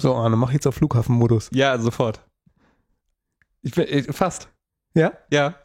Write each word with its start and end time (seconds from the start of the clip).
So, 0.00 0.14
Arne, 0.14 0.36
mach 0.36 0.50
jetzt 0.50 0.66
auf 0.66 0.76
Flughafenmodus. 0.76 1.50
Ja, 1.52 1.78
sofort. 1.78 2.26
Ich 3.60 3.74
bin 3.74 3.86
äh, 3.86 4.10
fast. 4.10 4.48
Ja? 4.94 5.12
Ja. 5.30 5.56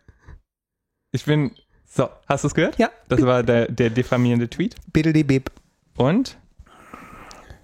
Ich 1.12 1.24
bin. 1.24 1.56
So, 1.86 2.10
hast 2.28 2.44
du 2.44 2.50
es 2.50 2.54
gehört? 2.54 2.78
Ja. 2.78 2.90
Das 3.08 3.22
war 3.22 3.44
der, 3.44 3.72
der 3.72 3.90
diffamierende 3.90 4.50
Tweet. 4.50 4.76
Biddledebib. 4.92 5.50
Und 5.96 6.38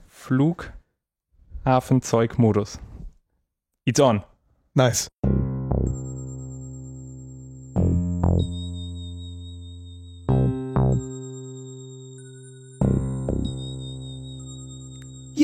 Flughafenzeugmodus. 0.08 2.80
It's 3.84 4.00
on. 4.00 4.24
Nice. 4.74 5.10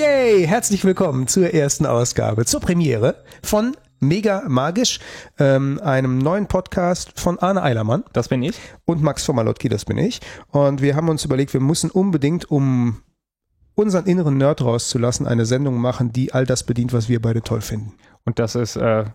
Yay! 0.08 0.48
Herzlich 0.48 0.86
willkommen 0.86 1.28
zur 1.28 1.54
ersten 1.54 1.86
Ausgabe, 1.86 2.46
zur 2.46 2.61
Premiere 2.61 3.24
von 3.43 3.75
Mega 4.00 4.43
Magisch, 4.47 5.00
ähm, 5.38 5.82
einem 5.83 6.18
neuen 6.18 6.47
Podcast 6.47 7.20
von 7.20 7.38
Arne 7.39 7.61
Eilermann 7.61 8.06
Das 8.14 8.30
bin 8.30 8.42
ich. 8.42 8.57
und 8.86 9.04
Max 9.04 9.25
von 9.25 9.36
Malotki, 9.36 9.68
das 9.68 9.83
bin 9.83 9.97
ich. 9.97 10.21
Und 10.52 10.82
wir 10.82 10.96
haben 10.96 11.10
uns 11.10 11.25
überlegt, 11.25 11.54
wir 11.54 11.60
müssen 11.60 11.92
unbedingt, 11.92 12.50
um 12.50 13.02
unseren 13.75 14.06
inneren 14.06 14.38
Nerd 14.38 14.61
rauszulassen, 14.61 15.28
eine 15.28 15.46
Sendung 15.46 15.78
machen, 15.78 16.14
die 16.14 16.32
all 16.32 16.46
das 16.46 16.64
bedient, 16.64 16.94
was 16.94 17.10
wir 17.10 17.21
beide 17.21 17.42
toll 17.42 17.61
finden. 17.61 17.94
Und 18.24 18.39
das 18.39 18.55
ist 18.55 18.78
äh, 18.78 19.05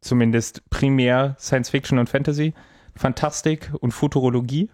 zumindest 0.00 0.62
primär 0.70 1.34
Science 1.40 1.70
Fiction 1.70 1.98
und 1.98 2.08
Fantasy, 2.08 2.54
Fantastik 2.94 3.72
und 3.80 3.90
Futurologie. 3.90 4.70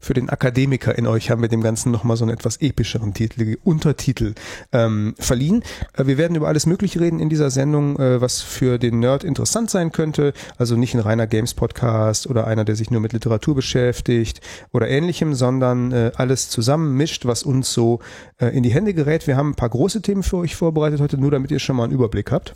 Für 0.00 0.14
den 0.14 0.30
Akademiker 0.30 0.96
in 0.96 1.06
euch 1.06 1.30
haben 1.30 1.42
wir 1.42 1.50
dem 1.50 1.62
Ganzen 1.62 1.92
nochmal 1.92 2.16
so 2.16 2.24
einen 2.24 2.32
etwas 2.32 2.56
epischeren 2.62 3.12
Titel, 3.12 3.58
Untertitel 3.62 4.34
ähm, 4.72 5.14
verliehen. 5.18 5.62
Äh, 5.94 6.06
wir 6.06 6.16
werden 6.16 6.34
über 6.34 6.48
alles 6.48 6.64
Mögliche 6.64 7.00
reden 7.00 7.20
in 7.20 7.28
dieser 7.28 7.50
Sendung, 7.50 7.98
äh, 7.98 8.20
was 8.22 8.40
für 8.40 8.78
den 8.78 9.00
Nerd 9.00 9.22
interessant 9.22 9.68
sein 9.68 9.92
könnte. 9.92 10.32
Also 10.56 10.76
nicht 10.76 10.94
ein 10.94 11.00
reiner 11.00 11.26
Games-Podcast 11.26 12.26
oder 12.26 12.46
einer, 12.46 12.64
der 12.64 12.76
sich 12.76 12.90
nur 12.90 13.02
mit 13.02 13.12
Literatur 13.12 13.54
beschäftigt 13.54 14.40
oder 14.72 14.88
ähnlichem, 14.88 15.34
sondern 15.34 15.92
äh, 15.92 16.12
alles 16.16 16.48
zusammenmischt, 16.48 17.26
was 17.26 17.42
uns 17.42 17.70
so 17.70 18.00
äh, 18.38 18.46
in 18.46 18.62
die 18.62 18.72
Hände 18.72 18.94
gerät. 18.94 19.26
Wir 19.26 19.36
haben 19.36 19.50
ein 19.50 19.56
paar 19.56 19.68
große 19.68 20.00
Themen 20.00 20.22
für 20.22 20.38
euch 20.38 20.56
vorbereitet 20.56 21.00
heute, 21.00 21.18
nur 21.18 21.30
damit 21.30 21.50
ihr 21.50 21.58
schon 21.58 21.76
mal 21.76 21.84
einen 21.84 21.92
Überblick 21.92 22.32
habt. 22.32 22.54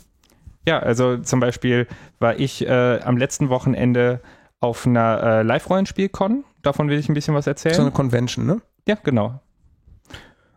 Ja, 0.67 0.79
also 0.79 1.17
zum 1.17 1.39
Beispiel 1.39 1.85
war 2.17 2.39
ich 2.39 2.65
äh, 2.65 2.99
am 3.03 3.17
letzten 3.17 3.49
Wochenende 3.49 4.21
auf 4.59 4.87
einer 4.87 5.21
äh, 5.21 5.43
Live-Rollenspiel-Con. 5.43 6.43
Davon 6.65 6.89
will 6.89 6.97
ich 6.97 7.07
ein 7.09 7.13
bisschen 7.13 7.35
was 7.35 7.45
erzählen. 7.45 7.75
So 7.75 7.81
eine 7.83 7.91
Convention, 7.91 8.45
ne? 8.45 8.61
ja, 8.87 8.97
genau. 9.03 9.39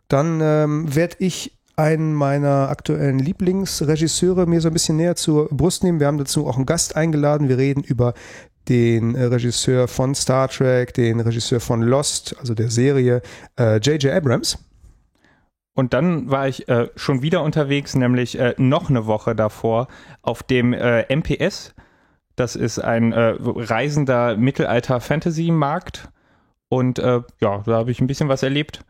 Dann 0.08 0.40
ähm, 0.42 0.94
werde 0.94 1.16
ich 1.18 1.58
einen 1.76 2.14
meiner 2.14 2.70
aktuellen 2.70 3.18
Lieblingsregisseure 3.18 4.46
mir 4.46 4.60
so 4.60 4.68
ein 4.68 4.72
bisschen 4.72 4.96
näher 4.96 5.16
zur 5.16 5.48
Brust 5.50 5.84
nehmen. 5.84 6.00
Wir 6.00 6.06
haben 6.06 6.16
dazu 6.16 6.46
auch 6.46 6.56
einen 6.56 6.64
Gast 6.64 6.96
eingeladen. 6.96 7.48
Wir 7.48 7.58
reden 7.58 7.82
über 7.82 8.14
den 8.68 9.14
äh, 9.14 9.24
Regisseur 9.24 9.86
von 9.86 10.14
Star 10.14 10.48
Trek, 10.48 10.94
den 10.94 11.20
Regisseur 11.20 11.60
von 11.60 11.82
Lost, 11.82 12.34
also 12.40 12.54
der 12.54 12.70
Serie 12.70 13.22
J.J. 13.58 14.06
Abrams. 14.06 14.58
Und 15.78 15.94
dann 15.94 16.28
war 16.28 16.48
ich 16.48 16.68
äh, 16.68 16.88
schon 16.96 17.22
wieder 17.22 17.44
unterwegs, 17.44 17.94
nämlich 17.94 18.36
äh, 18.36 18.52
noch 18.56 18.90
eine 18.90 19.06
Woche 19.06 19.36
davor 19.36 19.86
auf 20.22 20.42
dem 20.42 20.72
äh, 20.72 21.04
MPS. 21.14 21.72
Das 22.38 22.54
ist 22.54 22.78
ein 22.78 23.12
äh, 23.12 23.34
reisender 23.40 24.36
Mittelalter-Fantasy-Markt. 24.36 26.08
Und 26.68 27.00
äh, 27.00 27.22
ja, 27.40 27.62
da 27.66 27.72
habe 27.72 27.90
ich 27.90 28.00
ein 28.00 28.06
bisschen 28.06 28.28
was 28.28 28.44
erlebt. 28.44 28.84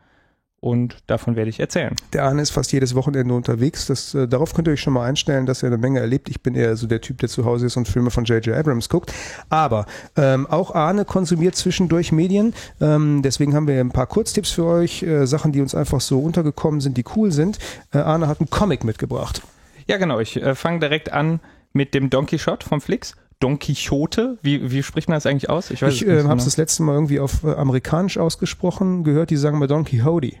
Und 0.61 0.97
davon 1.07 1.35
werde 1.35 1.49
ich 1.49 1.59
erzählen. 1.59 1.95
Der 2.13 2.25
Arne 2.25 2.43
ist 2.43 2.51
fast 2.51 2.71
jedes 2.73 2.93
Wochenende 2.93 3.33
unterwegs. 3.33 3.87
Das, 3.87 4.13
äh, 4.13 4.27
darauf 4.27 4.53
könnt 4.53 4.67
ihr 4.67 4.73
euch 4.73 4.81
schon 4.81 4.93
mal 4.93 5.05
einstellen, 5.07 5.47
dass 5.47 5.63
er 5.63 5.67
eine 5.67 5.79
Menge 5.79 5.99
erlebt. 5.99 6.29
Ich 6.29 6.43
bin 6.43 6.53
eher 6.53 6.75
so 6.75 6.85
der 6.85 7.01
Typ, 7.01 7.17
der 7.19 7.29
zu 7.29 7.43
Hause 7.45 7.65
ist 7.65 7.77
und 7.77 7.87
Filme 7.87 8.11
von 8.11 8.25
J.J. 8.25 8.55
Abrams 8.55 8.87
guckt. 8.87 9.11
Aber 9.49 9.87
ähm, 10.15 10.45
auch 10.45 10.75
Arne 10.75 11.05
konsumiert 11.05 11.55
zwischendurch 11.55 12.11
Medien. 12.11 12.53
Ähm, 12.81 13.21
deswegen 13.23 13.55
haben 13.55 13.67
wir 13.67 13.79
ein 13.79 13.91
paar 13.91 14.07
Kurztipps 14.07 14.51
für 14.51 14.65
euch. 14.65 15.01
Äh, 15.01 15.25
Sachen, 15.25 15.53
die 15.53 15.61
uns 15.61 15.73
einfach 15.73 16.01
so 16.01 16.19
untergekommen 16.19 16.81
sind, 16.81 16.97
die 16.97 17.05
cool 17.15 17.31
sind. 17.31 17.57
Äh, 17.93 17.99
Arne 17.99 18.27
hat 18.27 18.41
einen 18.41 18.51
Comic 18.51 18.83
mitgebracht. 18.83 19.41
Ja, 19.87 19.97
genau. 19.97 20.19
Ich 20.19 20.39
äh, 20.39 20.53
fange 20.53 20.81
direkt 20.81 21.11
an 21.11 21.39
mit 21.73 21.95
dem 21.95 22.11
Don 22.11 22.27
Quixote 22.27 22.67
vom 22.67 22.81
Flix. 22.81 23.15
Don 23.39 23.57
Quixote, 23.57 24.37
wie, 24.41 24.69
wie 24.71 24.83
spricht 24.83 25.07
man 25.07 25.15
das 25.15 25.25
eigentlich 25.25 25.49
aus? 25.49 25.71
Ich, 25.71 25.81
ich 25.81 26.01
äh, 26.01 26.05
genau. 26.05 26.29
habe 26.29 26.39
es 26.39 26.45
das 26.45 26.57
letzte 26.57 26.83
Mal 26.83 26.93
irgendwie 26.93 27.19
auf 27.19 27.43
äh, 27.43 27.53
amerikanisch 27.53 28.17
ausgesprochen 28.17 29.03
gehört. 29.03 29.29
Die 29.29 29.37
sagen 29.37 29.59
mal 29.59 29.67
Don 29.67 29.85
Quixote. 29.85 30.33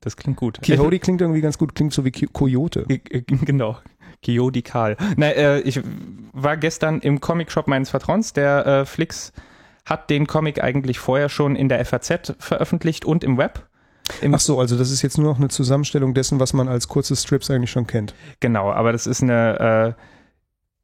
Das 0.00 0.16
klingt 0.16 0.36
gut. 0.36 0.60
Quixote 0.62 0.98
klingt 1.00 1.20
irgendwie 1.20 1.42
ganz 1.42 1.58
gut, 1.58 1.74
klingt 1.74 1.92
so 1.92 2.04
wie 2.04 2.12
Coyote. 2.12 2.86
Äh, 2.88 3.00
äh, 3.10 3.20
Genau. 3.22 3.76
Kiodikal. 4.22 4.96
Na, 5.16 5.28
äh, 5.28 5.60
ich 5.60 5.80
war 6.32 6.56
gestern 6.56 7.00
im 7.00 7.20
Comic-Shop 7.20 7.68
meines 7.68 7.90
Vertrauens. 7.90 8.32
Der 8.32 8.66
äh, 8.66 8.86
Flix 8.86 9.32
hat 9.84 10.08
den 10.08 10.26
Comic 10.26 10.62
eigentlich 10.62 10.98
vorher 10.98 11.28
schon 11.28 11.54
in 11.54 11.68
der 11.68 11.84
FAZ 11.84 12.34
veröffentlicht 12.38 13.04
und 13.04 13.22
im 13.24 13.36
Web. 13.36 13.68
Im, 14.22 14.34
Ach 14.34 14.40
so, 14.40 14.58
also 14.58 14.78
das 14.78 14.90
ist 14.90 15.02
jetzt 15.02 15.18
nur 15.18 15.26
noch 15.30 15.38
eine 15.38 15.48
Zusammenstellung 15.48 16.14
dessen, 16.14 16.40
was 16.40 16.52
man 16.52 16.68
als 16.68 16.88
kurze 16.88 17.14
Strips 17.14 17.50
eigentlich 17.50 17.70
schon 17.70 17.86
kennt. 17.86 18.14
Genau, 18.40 18.70
aber 18.72 18.92
das 18.92 19.06
ist 19.06 19.22
eine. 19.22 19.94
Äh, 19.98 20.15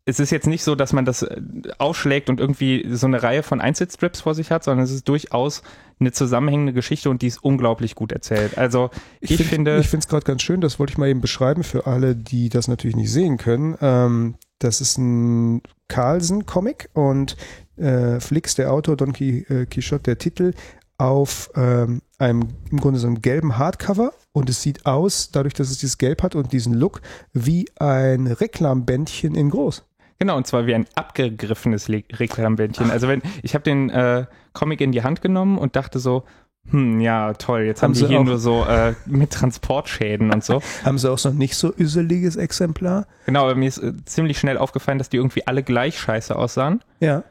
es 0.04 0.18
ist 0.18 0.30
jetzt 0.30 0.46
nicht 0.46 0.64
so, 0.64 0.74
dass 0.74 0.92
man 0.92 1.04
das 1.04 1.22
äh, 1.22 1.40
aufschlägt 1.78 2.28
und 2.28 2.40
irgendwie 2.40 2.86
so 2.90 3.06
eine 3.06 3.22
Reihe 3.22 3.42
von 3.42 3.60
Einzelstrips 3.60 4.20
vor 4.22 4.34
sich 4.34 4.50
hat, 4.50 4.64
sondern 4.64 4.84
es 4.84 4.90
ist 4.90 5.08
durchaus 5.08 5.62
eine 6.00 6.10
zusammenhängende 6.10 6.72
Geschichte 6.72 7.08
und 7.08 7.22
die 7.22 7.28
ist 7.28 7.42
unglaublich 7.44 7.94
gut 7.94 8.10
erzählt. 8.10 8.58
Also 8.58 8.90
ich, 9.20 9.36
find- 9.36 9.48
finde, 9.48 9.78
Ich 9.78 9.88
finde 9.88 10.04
es 10.04 10.08
gerade 10.08 10.24
ganz 10.24 10.42
schön, 10.42 10.60
das 10.60 10.78
wollte 10.78 10.92
ich 10.92 10.98
mal 10.98 11.08
eben 11.08 11.20
beschreiben 11.20 11.62
für 11.62 11.86
alle, 11.86 12.16
die 12.16 12.48
das 12.48 12.66
natürlich 12.66 12.96
nicht 12.96 13.12
sehen 13.12 13.36
können. 13.36 13.76
Ähm, 13.80 14.34
das 14.58 14.80
ist 14.80 14.98
ein 14.98 15.62
Carlsen-Comic 15.88 16.88
und 16.94 17.36
äh, 17.76 18.18
Flix, 18.18 18.54
der 18.56 18.72
Autor, 18.72 18.96
Don 18.96 19.14
äh, 19.14 19.66
Quixote, 19.66 20.02
der 20.02 20.18
Titel, 20.18 20.52
auf 20.98 21.50
ähm, 21.56 22.00
einem 22.18 22.48
im 22.70 22.78
Grunde 22.80 22.98
so 23.00 23.06
einem 23.06 23.22
gelben 23.22 23.58
Hardcover 23.58 24.12
und 24.32 24.48
es 24.48 24.62
sieht 24.62 24.86
aus, 24.86 25.30
dadurch, 25.32 25.54
dass 25.54 25.70
es 25.70 25.78
dieses 25.78 25.98
Gelb 25.98 26.22
hat 26.22 26.34
und 26.36 26.52
diesen 26.52 26.74
Look, 26.74 27.00
wie 27.32 27.66
ein 27.76 28.26
Reklambändchen 28.26 29.34
in 29.34 29.50
groß. 29.50 29.84
Genau, 30.22 30.36
und 30.36 30.46
zwar 30.46 30.66
wie 30.66 30.74
ein 30.76 30.86
abgegriffenes 30.94 31.88
Le- 31.88 32.04
Reklambändchen. 32.12 32.92
Also 32.92 33.08
wenn, 33.08 33.22
ich 33.42 33.54
habe 33.54 33.64
den 33.64 33.90
äh, 33.90 34.26
Comic 34.52 34.80
in 34.80 34.92
die 34.92 35.02
Hand 35.02 35.20
genommen 35.20 35.58
und 35.58 35.74
dachte 35.74 35.98
so, 35.98 36.22
hm, 36.70 37.00
ja, 37.00 37.32
toll, 37.32 37.62
jetzt 37.62 37.82
haben, 37.82 37.88
Haben 37.88 37.94
die 37.94 37.98
sie 37.98 38.06
hier 38.06 38.20
auch- 38.20 38.24
nur 38.24 38.38
so 38.38 38.64
äh, 38.64 38.94
mit 39.06 39.32
Transportschäden 39.32 40.32
und 40.32 40.44
so. 40.44 40.62
Haben 40.84 40.96
sie 40.98 41.10
auch 41.10 41.18
so 41.18 41.30
ein 41.30 41.38
nicht 41.38 41.56
so 41.56 41.74
üseliges 41.76 42.36
Exemplar? 42.36 43.08
Genau, 43.26 43.42
aber 43.42 43.56
mir 43.56 43.66
ist 43.66 43.78
äh, 43.78 43.92
ziemlich 44.04 44.38
schnell 44.38 44.58
aufgefallen, 44.58 44.98
dass 44.98 45.08
die 45.08 45.16
irgendwie 45.16 45.44
alle 45.48 45.64
gleich 45.64 45.98
scheiße 45.98 46.36
aussahen. 46.36 46.84
Ja. 47.00 47.24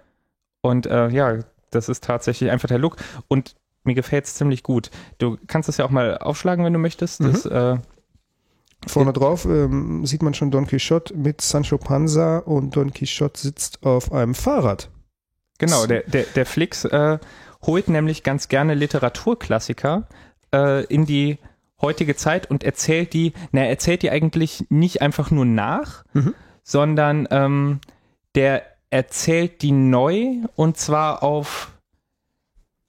Und 0.61 0.85
äh, 0.85 1.07
ja, 1.07 1.37
das 1.69 1.87
ist 1.87 2.03
tatsächlich 2.03 2.51
einfach 2.51 2.67
der 2.67 2.77
Look. 2.79 2.97
Und 3.29 3.55
mir 3.85 3.95
gefällt 3.95 4.25
es 4.25 4.35
ziemlich 4.35 4.63
gut. 4.63 4.91
Du 5.17 5.37
kannst 5.47 5.69
es 5.69 5.77
ja 5.77 5.85
auch 5.85 5.91
mal 5.91 6.17
aufschlagen, 6.17 6.65
wenn 6.65 6.73
du 6.73 6.79
möchtest. 6.79 7.23
Das, 7.23 7.45
äh, 7.45 7.77
Vorne 8.87 9.13
drauf 9.13 9.45
ähm, 9.45 10.05
sieht 10.05 10.23
man 10.23 10.33
schon 10.33 10.49
Don 10.51 10.65
Quixote 10.67 11.15
mit 11.15 11.41
Sancho 11.41 11.77
Panza 11.77 12.39
und 12.39 12.75
Don 12.75 12.91
Quixote 12.93 13.39
sitzt 13.39 13.83
auf 13.83 14.11
einem 14.11 14.33
Fahrrad. 14.35 14.89
genau, 15.59 15.85
der, 15.85 16.01
der, 16.03 16.23
der 16.35 16.45
Flix 16.45 16.85
äh, 16.85 17.19
holt 17.61 17.87
nämlich 17.89 18.23
ganz 18.23 18.47
gerne 18.47 18.73
Literaturklassiker 18.73 20.07
äh, 20.53 20.83
in 20.85 21.05
die 21.05 21.37
heutige 21.79 22.15
Zeit 22.15 22.49
und 22.49 22.63
erzählt 22.63 23.13
die, 23.13 23.33
na, 23.51 23.61
er 23.61 23.69
erzählt 23.69 24.01
die 24.01 24.09
eigentlich 24.11 24.65
nicht 24.69 25.01
einfach 25.01 25.31
nur 25.31 25.45
nach, 25.45 26.03
Mhm. 26.13 26.33
sondern 26.63 27.27
ähm, 27.31 27.79
der 28.35 28.63
erzählt 28.89 29.61
die 29.61 29.71
neu 29.71 30.37
und 30.55 30.77
zwar 30.77 31.23
auf 31.23 31.71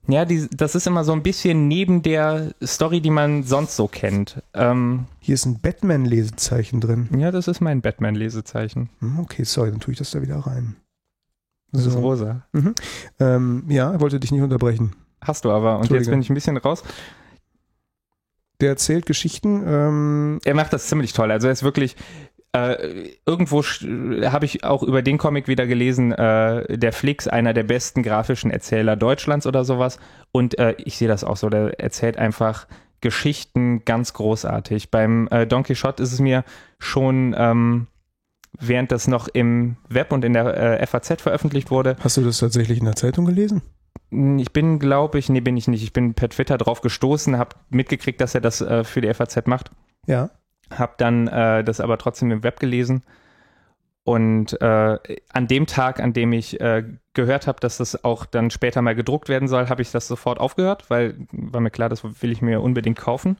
ja, 0.09 0.25
die, 0.25 0.49
das 0.51 0.75
ist 0.75 0.87
immer 0.87 1.05
so 1.05 1.13
ein 1.13 1.23
bisschen 1.23 1.69
neben 1.69 2.03
der 2.03 2.53
Story, 2.63 3.01
die 3.01 3.11
man 3.11 3.43
sonst 3.45 3.77
so 3.77 3.87
kennt. 3.89 4.43
Ähm, 4.55 5.07
Hier 5.21 5.35
ist 5.35 5.47
ein 5.47 5.61
Batman-Lesezeichen 5.61 6.81
drin. 6.81 7.09
ja, 7.17 7.31
das 7.31 7.49
ist 7.49 7.61
mein 7.61 7.81
Batman-Lesezeichen. 7.83 8.91
Hm, 9.01 9.21
Okay, 9.21 9.45
sorry, 9.45 9.71
dann 9.71 9.81
tue 9.81 9.93
ich 9.93 9.99
das 9.99 10.11
da 10.11 10.21
wieder 10.23 10.39
rein. 10.39 10.77
Das 11.71 11.87
ist 11.87 11.95
So. 11.95 12.01
rosa. 12.01 12.47
Ähm, 13.19 13.65
ja, 13.69 13.93
er 13.93 14.01
wollte 14.01 14.21
dich 14.21 14.33
nicht 14.33 14.43
unterbrechen. 14.43 14.93
Hast 15.23 15.45
du 15.45 15.51
aber. 15.51 15.79
Und 15.79 15.91
jetzt 15.91 16.11
bin 16.11 16.21
ich 16.21 16.29
ein 16.29 16.35
bisschen 16.35 16.57
raus. 16.59 16.83
Der 18.61 18.71
erzählt 18.71 19.07
Geschichten. 19.07 19.63
Ähm, 19.67 20.41
Er 20.45 20.55
macht 20.55 20.73
das 20.73 20.87
ziemlich 20.89 21.13
toll. 21.13 21.31
Also 21.33 21.47
er 21.47 21.53
ist 21.53 21.63
wirklich. 21.63 21.97
Äh, 22.55 23.13
irgendwo 23.25 23.61
sch- 23.61 24.29
habe 24.31 24.45
ich 24.45 24.63
auch 24.63 24.83
über 24.83 25.01
den 25.01 25.17
Comic 25.17 25.49
wieder 25.49 25.67
gelesen, 25.67 26.13
äh, 26.13 26.77
der 26.77 26.93
Flix, 26.93 27.27
einer 27.27 27.55
der 27.55 27.63
besten 27.63 28.03
grafischen 28.03 28.51
Erzähler 28.51 28.95
Deutschlands 28.97 29.47
oder 29.47 29.65
sowas. 29.65 29.99
Und 30.33 30.59
äh, 30.59 30.75
ich 30.79 30.99
sehe 30.99 31.09
das 31.09 31.25
auch 31.25 31.37
so, 31.39 31.49
der 31.49 31.81
erzählt 31.81 32.19
einfach 32.19 32.67
Geschichten 33.01 33.85
ganz 33.85 34.13
großartig. 34.13 34.91
Beim 34.91 35.29
äh, 35.31 35.47
Don 35.47 35.63
Quixote 35.63 36.03
ist 36.03 36.13
es 36.13 36.21
mir 36.21 36.45
schon, 36.79 37.35
ähm, 37.39 37.87
während 38.61 38.93
das 38.93 39.09
noch 39.09 39.29
im 39.29 39.77
Web 39.89 40.13
und 40.13 40.25
in 40.25 40.35
der 40.35 40.81
äh, 40.81 40.87
FAZ 40.87 41.23
veröffentlicht 41.23 41.71
wurde, 41.71 41.97
hast 42.01 42.19
du 42.19 42.21
das 42.23 42.39
tatsächlich 42.39 42.79
in 42.79 42.85
der 42.85 42.97
Zeitung 42.97 43.25
gelesen? 43.25 43.63
Ich 44.11 44.53
bin, 44.53 44.79
glaube 44.79 45.19
ich, 45.19 45.31
nee, 45.31 45.41
bin 45.41 45.57
ich 45.57 45.69
nicht. 45.69 45.83
Ich 45.83 45.95
bin 45.95 46.13
per 46.13 46.29
Twitter 46.29 46.59
drauf 46.59 46.83
gestoßen, 46.83 47.39
habe 47.39 47.57
mitgekriegt, 47.71 48.21
dass 48.21 48.35
er 48.35 48.43
das 48.43 48.61
äh, 48.61 48.85
für 48.85 49.01
die 49.01 49.13
FAZ 49.13 49.47
macht. 49.47 49.71
Ja. 50.07 50.29
Habe 50.79 50.95
dann 50.99 51.29
äh, 51.29 51.65
das 51.65 51.81
aber 51.81 51.99
trotzdem 51.99 52.31
im 52.31 52.43
Web 52.43 52.61
gelesen. 52.61 53.03
Und 54.05 54.61
äh, 54.61 54.99
an 55.33 55.47
dem 55.47 55.67
Tag, 55.67 56.01
an 56.01 56.13
dem 56.13 56.33
ich 56.33 56.61
äh, 56.61 56.85
gehört 57.15 57.47
habe, 57.47 57.61
dass 57.61 57.77
das 57.77 58.05
auch 58.05 58.27
dann 58.27 58.51
später 58.51 58.83
mal 58.83 58.97
gedruckt 58.97 59.29
werden 59.29 59.47
soll, 59.47 59.69
habe 59.69 59.83
ich 59.83 59.93
das 59.93 60.09
sofort 60.09 60.41
aufgehört, 60.41 60.91
weil 60.91 61.15
war 61.31 61.61
mir 61.61 61.71
klar, 61.71 61.89
das 61.89 62.03
will 62.03 62.33
ich 62.33 62.43
mir 62.43 62.61
unbedingt 62.61 62.99
kaufen. 62.99 63.37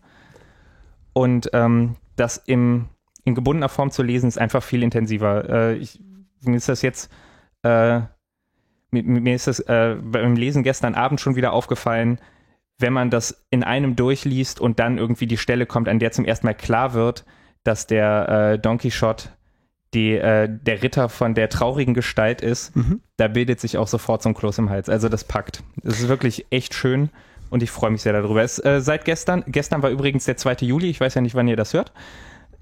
Und 1.13 1.51
ähm, 1.53 1.97
das 2.15 2.37
im, 2.37 2.89
in 3.25 3.35
gebundener 3.35 3.69
Form 3.69 3.91
zu 3.91 4.05
lesen, 4.05 4.29
ist 4.29 4.39
einfach 4.39 4.63
viel 4.63 4.85
intensiver. 4.85 5.49
Äh, 5.49 5.75
ich, 5.75 6.01
mir 6.43 6.57
ist 6.57 6.69
das 6.69 6.83
jetzt, 6.83 7.11
äh, 7.65 8.01
mir, 8.91 9.03
mir, 9.03 9.35
ist 9.35 9.49
das 9.49 9.59
äh, 9.61 9.97
beim 10.01 10.37
Lesen 10.37 10.63
gestern 10.63 10.95
Abend 10.95 11.21
schon 11.21 11.35
wieder 11.35 11.53
aufgefallen, 11.53 12.19
wenn 12.83 12.93
man 12.93 13.11
das 13.11 13.45
in 13.51 13.65
einem 13.65 13.97
durchliest 13.97 14.61
und 14.61 14.79
dann 14.79 14.99
irgendwie 14.99 15.27
die 15.27 15.39
Stelle 15.39 15.67
kommt, 15.67 15.89
an 15.89 15.99
der 15.99 16.13
zum 16.13 16.25
ersten 16.25 16.47
Mal 16.47 16.55
klar 16.55 16.93
wird, 16.93 17.25
dass 17.65 17.87
der 17.87 18.29
äh, 18.53 18.59
Don 18.59 18.79
Quixote 18.79 19.29
die, 19.95 20.13
äh, 20.13 20.49
der 20.51 20.83
Ritter 20.83 21.09
von 21.09 21.35
der 21.35 21.49
traurigen 21.49 21.95
Gestalt 21.95 22.41
ist, 22.41 22.75
mhm. 22.75 23.01
da 23.17 23.29
bildet 23.29 23.61
sich 23.61 23.77
auch 23.77 23.89
sofort 23.89 24.23
so 24.23 24.31
ein 24.31 24.35
Kloß 24.35 24.59
im 24.59 24.71
Hals. 24.71 24.89
Also 24.89 25.09
das 25.09 25.25
packt. 25.25 25.63
Es 25.83 26.01
ist 26.01 26.09
wirklich 26.09 26.47
echt 26.51 26.75
schön 26.75 27.11
und 27.51 27.63
ich 27.63 27.71
freue 27.71 27.91
mich 27.91 28.03
sehr 28.03 28.15
darüber. 28.15 28.43
Es, 28.43 28.59
äh, 28.59 28.81
seit 28.81 29.05
gestern, 29.05 29.45
gestern 29.47 29.83
war 29.83 29.91
übrigens 29.91 30.25
der 30.25 30.37
2. 30.37 30.57
Juli, 30.67 30.89
ich 30.89 31.01
weiß 31.01 31.15
ja 31.15 31.21
nicht, 31.21 31.35
wann 31.35 31.49
ihr 31.49 31.57
das 31.57 31.75
hört, 31.75 31.93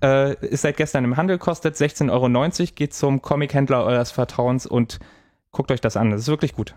äh, 0.02 0.34
ist 0.46 0.62
seit 0.62 0.76
gestern 0.76 1.04
im 1.04 1.16
Handel, 1.16 1.38
kostet 1.38 1.76
16,90 1.76 2.10
Euro, 2.10 2.72
geht 2.74 2.94
zum 2.94 3.22
Comic-Händler 3.22 3.84
eures 3.84 4.10
Vertrauens 4.10 4.66
und 4.66 4.98
guckt 5.52 5.70
euch 5.70 5.80
das 5.80 5.96
an. 5.96 6.10
Das 6.10 6.22
ist 6.22 6.28
wirklich 6.28 6.54
gut. 6.54 6.74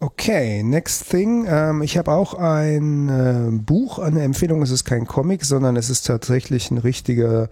Okay, 0.00 0.62
next 0.62 1.10
thing. 1.10 1.44
Ähm, 1.48 1.82
ich 1.82 1.98
habe 1.98 2.12
auch 2.12 2.34
ein 2.34 3.08
äh, 3.08 3.50
Buch, 3.50 3.98
eine 3.98 4.22
Empfehlung. 4.22 4.62
Es 4.62 4.70
ist 4.70 4.84
kein 4.84 5.06
Comic, 5.06 5.44
sondern 5.44 5.74
es 5.74 5.90
ist 5.90 6.06
tatsächlich 6.06 6.70
ein 6.70 6.78
richtiger, 6.78 7.48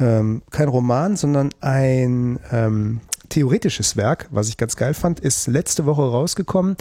ähm, 0.00 0.42
kein 0.50 0.66
Roman, 0.66 1.16
sondern 1.16 1.50
ein 1.60 2.40
ähm, 2.50 3.00
theoretisches 3.28 3.96
Werk, 3.96 4.26
was 4.32 4.48
ich 4.48 4.56
ganz 4.56 4.74
geil 4.74 4.92
fand, 4.92 5.20
ist 5.20 5.46
letzte 5.46 5.86
Woche 5.86 6.02
rausgekommen. 6.02 6.76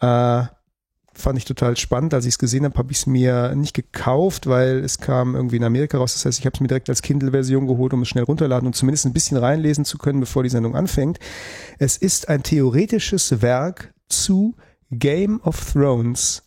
Äh, 0.00 0.42
fand 1.14 1.38
ich 1.38 1.44
total 1.44 1.76
spannend. 1.76 2.12
Als 2.12 2.24
ich 2.24 2.34
es 2.34 2.38
gesehen 2.38 2.64
habe, 2.64 2.76
habe 2.76 2.90
ich 2.90 2.98
es 2.98 3.06
mir 3.06 3.54
nicht 3.54 3.72
gekauft, 3.72 4.48
weil 4.48 4.78
es 4.80 4.98
kam 4.98 5.36
irgendwie 5.36 5.56
in 5.56 5.64
Amerika 5.64 5.96
raus. 5.96 6.14
Das 6.14 6.26
heißt, 6.26 6.40
ich 6.40 6.44
habe 6.44 6.54
es 6.54 6.60
mir 6.60 6.66
direkt 6.66 6.88
als 6.88 7.02
Kindle-Version 7.02 7.68
geholt, 7.68 7.94
um 7.94 8.02
es 8.02 8.08
schnell 8.08 8.24
runterladen 8.24 8.66
und 8.66 8.74
zumindest 8.74 9.06
ein 9.06 9.12
bisschen 9.12 9.36
reinlesen 9.36 9.84
zu 9.84 9.96
können, 9.96 10.18
bevor 10.18 10.42
die 10.42 10.48
Sendung 10.48 10.74
anfängt. 10.74 11.20
Es 11.78 11.96
ist 11.96 12.28
ein 12.28 12.42
theoretisches 12.42 13.42
Werk 13.42 13.94
zu 14.08 14.54
Game 14.90 15.40
of 15.42 15.72
Thrones 15.72 16.42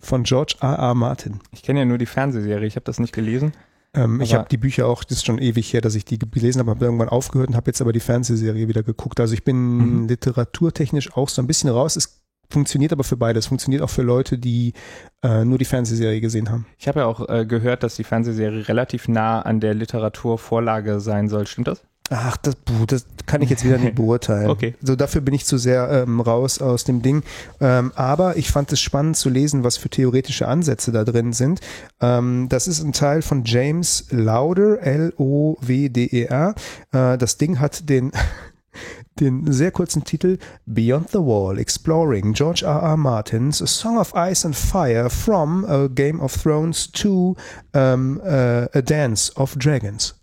von 0.00 0.22
George 0.22 0.56
R. 0.60 0.74
R. 0.74 0.94
Martin. 0.94 1.40
Ich 1.52 1.62
kenne 1.62 1.80
ja 1.80 1.84
nur 1.84 1.98
die 1.98 2.06
Fernsehserie, 2.06 2.66
ich 2.66 2.76
habe 2.76 2.84
das 2.84 2.98
nicht 3.00 3.12
gelesen. 3.12 3.52
Ähm, 3.94 4.20
ich 4.20 4.34
habe 4.34 4.48
die 4.48 4.56
Bücher 4.56 4.86
auch, 4.86 5.02
das 5.04 5.18
ist 5.18 5.26
schon 5.26 5.38
ewig 5.38 5.72
her, 5.72 5.80
dass 5.80 5.94
ich 5.94 6.04
die 6.04 6.18
gelesen 6.18 6.60
habe, 6.60 6.70
habe 6.70 6.84
irgendwann 6.84 7.08
aufgehört 7.08 7.48
und 7.48 7.56
habe 7.56 7.70
jetzt 7.70 7.80
aber 7.80 7.92
die 7.92 8.00
Fernsehserie 8.00 8.68
wieder 8.68 8.82
geguckt. 8.82 9.18
Also 9.20 9.34
ich 9.34 9.44
bin 9.44 10.02
mhm. 10.02 10.08
literaturtechnisch 10.08 11.16
auch 11.16 11.28
so 11.28 11.42
ein 11.42 11.46
bisschen 11.46 11.70
raus. 11.70 11.96
Es 11.96 12.22
funktioniert 12.50 12.92
aber 12.92 13.04
für 13.04 13.16
beides. 13.16 13.46
Funktioniert 13.46 13.82
auch 13.82 13.90
für 13.90 14.02
Leute, 14.02 14.38
die 14.38 14.74
äh, 15.22 15.44
nur 15.44 15.58
die 15.58 15.64
Fernsehserie 15.64 16.20
gesehen 16.20 16.50
haben. 16.50 16.66
Ich 16.78 16.88
habe 16.88 17.00
ja 17.00 17.06
auch 17.06 17.28
äh, 17.28 17.46
gehört, 17.46 17.82
dass 17.82 17.96
die 17.96 18.04
Fernsehserie 18.04 18.68
relativ 18.68 19.08
nah 19.08 19.40
an 19.42 19.60
der 19.60 19.74
Literaturvorlage 19.74 21.00
sein 21.00 21.28
soll. 21.28 21.46
Stimmt 21.46 21.68
das? 21.68 21.82
Ach, 22.10 22.36
das, 22.38 22.56
das 22.86 23.06
kann 23.26 23.42
ich 23.42 23.50
jetzt 23.50 23.64
wieder 23.64 23.78
nicht 23.78 23.94
beurteilen. 23.96 24.48
okay. 24.48 24.74
So 24.82 24.96
dafür 24.96 25.20
bin 25.20 25.34
ich 25.34 25.44
zu 25.44 25.58
sehr 25.58 25.90
ähm, 25.90 26.20
raus 26.20 26.60
aus 26.60 26.84
dem 26.84 27.02
Ding. 27.02 27.22
Ähm, 27.60 27.92
aber 27.94 28.36
ich 28.36 28.50
fand 28.50 28.72
es 28.72 28.80
spannend 28.80 29.16
zu 29.16 29.28
lesen, 29.28 29.64
was 29.64 29.76
für 29.76 29.90
theoretische 29.90 30.48
Ansätze 30.48 30.92
da 30.92 31.04
drin 31.04 31.32
sind. 31.32 31.60
Ähm, 32.00 32.48
das 32.48 32.66
ist 32.66 32.82
ein 32.82 32.92
Teil 32.92 33.22
von 33.22 33.44
James 33.44 34.06
Lauder, 34.10 34.80
L-O-W-D-E-R. 34.80 36.54
Äh, 36.92 37.18
das 37.18 37.36
Ding 37.36 37.60
hat 37.60 37.88
den 37.88 38.12
den 39.20 39.52
sehr 39.52 39.72
kurzen 39.72 40.04
Titel 40.04 40.38
Beyond 40.66 41.10
the 41.10 41.18
Wall, 41.18 41.58
Exploring 41.58 42.32
George 42.34 42.64
R. 42.64 42.80
R. 42.80 42.96
Martins 42.96 43.60
A 43.60 43.66
Song 43.66 43.98
of 43.98 44.14
Ice 44.14 44.44
and 44.44 44.54
Fire 44.54 45.10
from 45.10 45.64
A 45.64 45.88
Game 45.88 46.20
of 46.20 46.32
Thrones 46.40 46.90
to 46.92 47.36
um, 47.74 48.20
uh, 48.24 48.66
A 48.72 48.80
Dance 48.80 49.32
of 49.36 49.56
Dragons. 49.56 50.17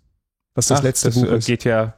Was 0.56 0.66
das 0.66 0.80
Ach, 0.80 0.82
letzte 0.82 1.08
das 1.08 1.20
Buch 1.20 1.30
äh, 1.30 1.36
ist. 1.38 1.46
geht 1.46 1.62
ja 1.62 1.94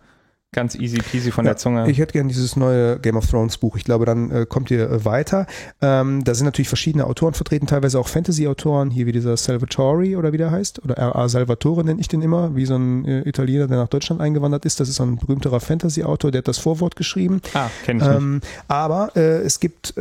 Ganz 0.53 0.75
easy 0.75 0.97
peasy 0.99 1.31
von 1.31 1.45
ja, 1.45 1.51
der 1.51 1.57
Zunge. 1.59 1.91
Ich 1.91 1.99
hätte 1.99 2.13
gerne 2.15 2.29
dieses 2.29 2.57
neue 2.57 2.99
Game 3.01 3.19
of 3.19 3.27
Thrones 3.27 3.59
Buch. 3.59 3.77
Ich 3.77 3.85
glaube, 3.85 4.07
dann 4.07 4.31
äh, 4.31 4.47
kommt 4.49 4.71
ihr 4.71 4.91
äh, 4.91 5.05
weiter. 5.05 5.47
Ähm, 5.83 6.25
da 6.25 6.35
sind 6.35 6.47
natürlich 6.47 6.69
verschiedene 6.69 7.05
Autoren 7.05 7.35
vertreten, 7.35 7.67
teilweise 7.67 7.99
auch 7.99 8.09
Fantasy-Autoren, 8.09 8.91
hier 8.91 9.05
wie 9.05 9.13
dieser 9.13 9.37
Salvatore 9.37 10.17
oder 10.17 10.33
wie 10.33 10.39
der 10.39 10.51
heißt, 10.51 10.83
oder 10.83 10.97
R.A. 10.97 11.29
Salvatore 11.29 11.85
nenne 11.85 12.01
ich 12.01 12.09
den 12.09 12.23
immer, 12.23 12.57
wie 12.57 12.65
so 12.65 12.77
ein 12.77 13.05
äh, 13.05 13.29
Italiener, 13.29 13.67
der 13.67 13.77
nach 13.77 13.89
Deutschland 13.89 14.23
eingewandert 14.23 14.65
ist. 14.65 14.81
Das 14.81 14.89
ist 14.89 14.97
so 14.97 15.03
ein 15.03 15.17
berühmterer 15.17 15.61
Fantasy-Autor, 15.61 16.31
der 16.31 16.39
hat 16.39 16.49
das 16.49 16.59
Vorwort 16.59 16.97
geschrieben. 16.97 17.43
Ah, 17.53 17.69
kenne 17.85 18.03
ich 18.03 18.09
ähm, 18.09 18.35
nicht. 18.37 18.47
Aber 18.69 19.15
äh, 19.17 19.43
es 19.43 19.61
gibt 19.61 19.99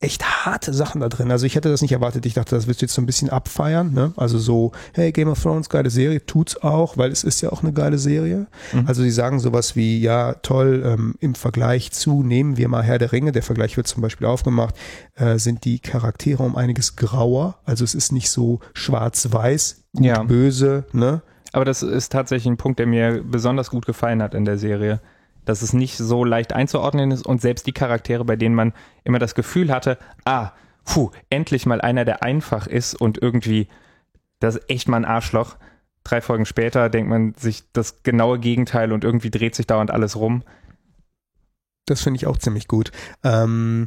echt 0.00 0.24
harte 0.46 0.72
Sachen 0.72 1.00
da 1.00 1.08
drin. 1.08 1.30
Also 1.32 1.44
ich 1.44 1.56
hätte 1.56 1.70
das 1.70 1.82
nicht 1.82 1.90
erwartet. 1.90 2.24
Ich 2.24 2.34
dachte, 2.34 2.54
das 2.54 2.68
wirst 2.68 2.80
du 2.80 2.86
jetzt 2.86 2.94
so 2.94 3.02
ein 3.02 3.06
bisschen 3.06 3.30
abfeiern. 3.30 3.92
Ne? 3.92 4.12
Also 4.16 4.38
so, 4.38 4.70
hey, 4.94 5.10
Game 5.10 5.28
of 5.28 5.42
Thrones, 5.42 5.68
geile 5.68 5.90
Serie, 5.90 6.24
tut's 6.24 6.56
auch, 6.62 6.96
weil 6.96 7.10
es 7.10 7.24
ist 7.24 7.40
ja 7.40 7.50
auch 7.50 7.62
eine 7.62 7.72
geile 7.72 7.98
Serie. 7.98 8.46
Mhm. 8.72 8.86
Also 8.86 9.02
die 9.02 9.10
sagen 9.10 9.40
sowas 9.40 9.74
wie, 9.74 9.98
ja, 9.98 10.34
toll, 10.34 10.84
ähm, 10.86 11.14
im 11.18 11.34
Vergleich 11.34 11.90
zu, 11.90 12.22
nehmen 12.22 12.56
wir 12.56 12.68
mal 12.68 12.84
Herr 12.84 12.98
der 12.98 13.10
Ringe, 13.10 13.32
der 13.32 13.42
Vergleich 13.42 13.76
wird 13.76 13.88
zum 13.88 14.02
Beispiel 14.02 14.28
aufgemacht, 14.28 14.76
äh, 15.16 15.38
sind 15.38 15.64
die 15.64 15.80
Charaktere 15.80 16.44
um 16.44 16.54
einiges 16.54 16.94
grauer. 16.94 17.58
Also 17.64 17.82
es 17.82 17.96
ist 17.96 18.12
nicht 18.12 18.30
so 18.30 18.60
schwarz-weiß, 18.74 19.82
ja. 19.94 20.22
böse, 20.22 20.84
ne? 20.92 21.22
Aber 21.52 21.64
das 21.64 21.82
ist 21.82 22.12
tatsächlich 22.12 22.46
ein 22.46 22.56
Punkt, 22.56 22.78
der 22.78 22.86
mir 22.86 23.24
besonders 23.24 23.70
gut 23.70 23.86
gefallen 23.86 24.22
hat 24.22 24.34
in 24.34 24.44
der 24.44 24.58
Serie 24.58 25.00
dass 25.48 25.62
es 25.62 25.72
nicht 25.72 25.96
so 25.96 26.24
leicht 26.24 26.52
einzuordnen 26.52 27.10
ist 27.10 27.26
und 27.26 27.40
selbst 27.40 27.66
die 27.66 27.72
Charaktere, 27.72 28.22
bei 28.24 28.36
denen 28.36 28.54
man 28.54 28.74
immer 29.04 29.18
das 29.18 29.34
Gefühl 29.34 29.72
hatte, 29.72 29.96
ah, 30.26 30.52
puh, 30.84 31.10
endlich 31.30 31.64
mal 31.64 31.80
einer, 31.80 32.04
der 32.04 32.22
einfach 32.22 32.66
ist 32.66 32.94
und 32.94 33.16
irgendwie, 33.22 33.68
das 34.40 34.56
ist 34.56 34.70
echt 34.70 34.88
mal 34.88 34.98
ein 34.98 35.04
Arschloch. 35.06 35.56
Drei 36.04 36.20
Folgen 36.20 36.44
später 36.44 36.90
denkt 36.90 37.08
man 37.08 37.32
sich 37.34 37.64
das 37.72 38.02
genaue 38.02 38.38
Gegenteil 38.38 38.92
und 38.92 39.04
irgendwie 39.04 39.30
dreht 39.30 39.54
sich 39.54 39.66
dauernd 39.66 39.90
alles 39.90 40.16
rum. 40.16 40.42
Das 41.86 42.02
finde 42.02 42.18
ich 42.18 42.26
auch 42.26 42.36
ziemlich 42.36 42.68
gut. 42.68 42.92
Ähm, 43.24 43.86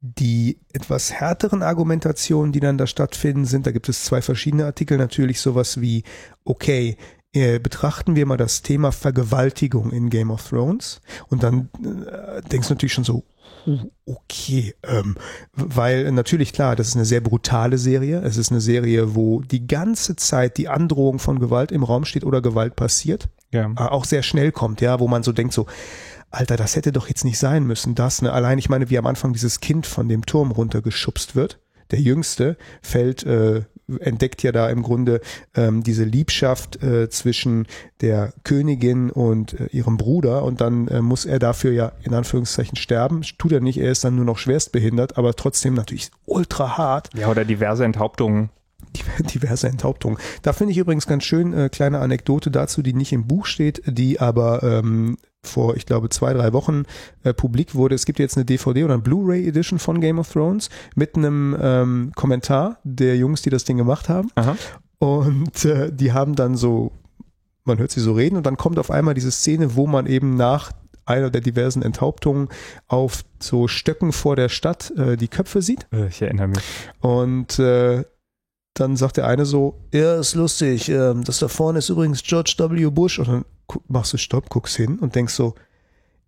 die 0.00 0.60
etwas 0.72 1.12
härteren 1.12 1.62
Argumentationen, 1.62 2.52
die 2.52 2.60
dann 2.60 2.78
da 2.78 2.86
stattfinden, 2.86 3.46
sind, 3.46 3.66
da 3.66 3.72
gibt 3.72 3.88
es 3.88 4.04
zwei 4.04 4.22
verschiedene 4.22 4.64
Artikel, 4.64 4.96
natürlich 4.96 5.40
sowas 5.40 5.80
wie, 5.80 6.04
okay, 6.44 6.96
betrachten 7.32 8.16
wir 8.16 8.26
mal 8.26 8.36
das 8.36 8.62
Thema 8.62 8.90
Vergewaltigung 8.90 9.92
in 9.92 10.10
Game 10.10 10.30
of 10.30 10.48
Thrones 10.48 11.00
und 11.28 11.42
dann 11.44 11.68
äh, 11.80 12.42
denkst 12.42 12.68
du 12.68 12.74
natürlich 12.74 12.92
schon 12.92 13.04
so, 13.04 13.24
okay, 14.06 14.74
ähm, 14.82 15.16
weil 15.52 16.10
natürlich 16.12 16.52
klar, 16.52 16.76
das 16.76 16.88
ist 16.88 16.96
eine 16.96 17.04
sehr 17.04 17.20
brutale 17.20 17.78
Serie. 17.78 18.20
Es 18.22 18.36
ist 18.36 18.50
eine 18.50 18.60
Serie, 18.60 19.14
wo 19.14 19.42
die 19.42 19.66
ganze 19.66 20.16
Zeit 20.16 20.56
die 20.56 20.68
Androhung 20.68 21.18
von 21.18 21.38
Gewalt 21.38 21.72
im 21.72 21.84
Raum 21.84 22.04
steht 22.04 22.24
oder 22.24 22.40
Gewalt 22.40 22.76
passiert, 22.76 23.28
ja. 23.52 23.70
äh, 23.76 23.80
auch 23.80 24.04
sehr 24.04 24.22
schnell 24.22 24.52
kommt, 24.52 24.80
ja, 24.80 25.00
wo 25.00 25.08
man 25.08 25.22
so 25.22 25.32
denkt 25.32 25.52
so, 25.52 25.66
Alter, 26.30 26.56
das 26.56 26.76
hätte 26.76 26.92
doch 26.92 27.08
jetzt 27.08 27.24
nicht 27.24 27.38
sein 27.38 27.64
müssen, 27.64 27.94
das, 27.94 28.22
ne? 28.22 28.32
Allein, 28.32 28.58
ich 28.58 28.68
meine, 28.68 28.88
wie 28.88 28.98
am 28.98 29.06
Anfang 29.06 29.32
dieses 29.32 29.60
Kind 29.60 29.86
von 29.86 30.08
dem 30.08 30.24
Turm 30.26 30.52
runtergeschubst 30.52 31.34
wird. 31.34 31.58
Der 31.90 32.00
Jüngste 32.00 32.56
fällt 32.82 33.24
äh, 33.24 33.62
entdeckt 33.98 34.42
ja 34.42 34.52
da 34.52 34.68
im 34.68 34.82
Grunde 34.82 35.20
ähm, 35.54 35.82
diese 35.82 36.04
Liebschaft 36.04 36.82
äh, 36.82 37.08
zwischen 37.08 37.66
der 38.00 38.32
Königin 38.44 39.10
und 39.10 39.58
äh, 39.58 39.66
ihrem 39.66 39.96
Bruder 39.96 40.44
und 40.44 40.60
dann 40.60 40.88
äh, 40.88 41.02
muss 41.02 41.24
er 41.24 41.38
dafür 41.38 41.72
ja 41.72 41.92
in 42.02 42.14
Anführungszeichen 42.14 42.76
sterben. 42.76 43.22
Tut 43.38 43.52
er 43.52 43.60
nicht, 43.60 43.78
er 43.78 43.90
ist 43.90 44.04
dann 44.04 44.16
nur 44.16 44.24
noch 44.24 44.38
schwerstbehindert, 44.38 45.18
aber 45.18 45.34
trotzdem 45.34 45.74
natürlich 45.74 46.10
ultra 46.26 46.76
hart. 46.78 47.10
Ja, 47.14 47.28
oder 47.28 47.44
diverse 47.44 47.84
Enthauptungen 47.84 48.50
diverse 49.34 49.68
Enthauptungen. 49.68 50.18
Da 50.42 50.52
finde 50.52 50.72
ich 50.72 50.78
übrigens 50.78 51.06
ganz 51.06 51.24
schön, 51.24 51.52
äh, 51.52 51.68
kleine 51.68 51.98
Anekdote 52.00 52.50
dazu, 52.50 52.82
die 52.82 52.92
nicht 52.92 53.12
im 53.12 53.26
Buch 53.26 53.46
steht, 53.46 53.82
die 53.86 54.20
aber 54.20 54.62
ähm, 54.62 55.16
vor, 55.44 55.76
ich 55.76 55.86
glaube, 55.86 56.08
zwei, 56.08 56.32
drei 56.32 56.52
Wochen 56.52 56.84
äh, 57.22 57.32
publik 57.32 57.74
wurde. 57.74 57.94
Es 57.94 58.04
gibt 58.04 58.18
jetzt 58.18 58.36
eine 58.36 58.44
DVD 58.44 58.84
oder 58.84 58.94
eine 58.94 59.02
Blu-ray 59.02 59.46
Edition 59.46 59.78
von 59.78 60.00
Game 60.00 60.18
of 60.18 60.32
Thrones 60.32 60.70
mit 60.94 61.16
einem 61.16 61.56
ähm, 61.60 62.12
Kommentar 62.14 62.78
der 62.84 63.16
Jungs, 63.16 63.42
die 63.42 63.50
das 63.50 63.64
Ding 63.64 63.76
gemacht 63.76 64.08
haben. 64.08 64.30
Aha. 64.34 64.56
Und 64.98 65.64
äh, 65.64 65.90
die 65.92 66.12
haben 66.12 66.34
dann 66.34 66.56
so, 66.56 66.92
man 67.64 67.78
hört 67.78 67.90
sie 67.90 68.00
so 68.00 68.12
reden 68.12 68.36
und 68.36 68.44
dann 68.44 68.56
kommt 68.56 68.78
auf 68.78 68.90
einmal 68.90 69.14
diese 69.14 69.30
Szene, 69.30 69.76
wo 69.76 69.86
man 69.86 70.06
eben 70.06 70.36
nach 70.36 70.72
einer 71.06 71.30
der 71.30 71.40
diversen 71.40 71.82
Enthauptungen 71.82 72.48
auf 72.86 73.24
so 73.40 73.66
Stöcken 73.66 74.12
vor 74.12 74.36
der 74.36 74.48
Stadt 74.48 74.92
äh, 74.96 75.16
die 75.16 75.28
Köpfe 75.28 75.62
sieht. 75.62 75.86
Äh, 75.92 76.08
ich 76.08 76.20
erinnere 76.22 76.48
mich. 76.48 76.60
Und 77.00 77.58
äh, 77.58 78.04
dann 78.80 78.96
sagt 78.96 79.18
der 79.18 79.26
eine 79.26 79.44
so, 79.44 79.78
ja, 79.92 80.18
ist 80.18 80.34
lustig, 80.34 80.88
äh, 80.88 81.14
das 81.14 81.38
da 81.38 81.48
vorne 81.48 81.78
ist 81.78 81.90
übrigens 81.90 82.22
George 82.22 82.54
W. 82.58 82.86
Bush. 82.90 83.18
Und 83.18 83.28
dann 83.28 83.44
machst 83.88 84.12
du 84.12 84.16
Stopp, 84.16 84.48
guckst 84.48 84.76
hin 84.76 84.98
und 84.98 85.14
denkst 85.14 85.34
so, 85.34 85.54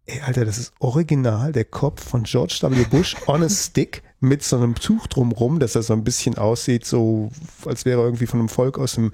ey, 0.07 0.21
Alter, 0.21 0.45
das 0.45 0.59
ist 0.59 0.73
original 0.79 1.53
der 1.53 1.65
Kopf 1.65 2.03
von 2.03 2.25
George 2.25 2.59
W. 2.61 2.85
Bush 2.85 3.17
on 3.27 3.43
a 3.43 3.49
stick 3.49 4.03
mit 4.21 4.43
so 4.43 4.57
einem 4.57 4.75
Tuch 4.75 5.07
drumrum, 5.07 5.59
dass 5.59 5.75
er 5.75 5.83
so 5.83 5.93
ein 5.95 6.05
bisschen 6.05 6.39
aussieht, 6.39 6.85
so 6.85 7.31
als 7.65 7.85
wäre 7.85 8.01
er 8.01 8.05
irgendwie 8.05 8.27
von 8.27 8.41
einem 8.41 8.49
Volk 8.49 8.79
aus 8.79 8.95
dem 8.95 9.13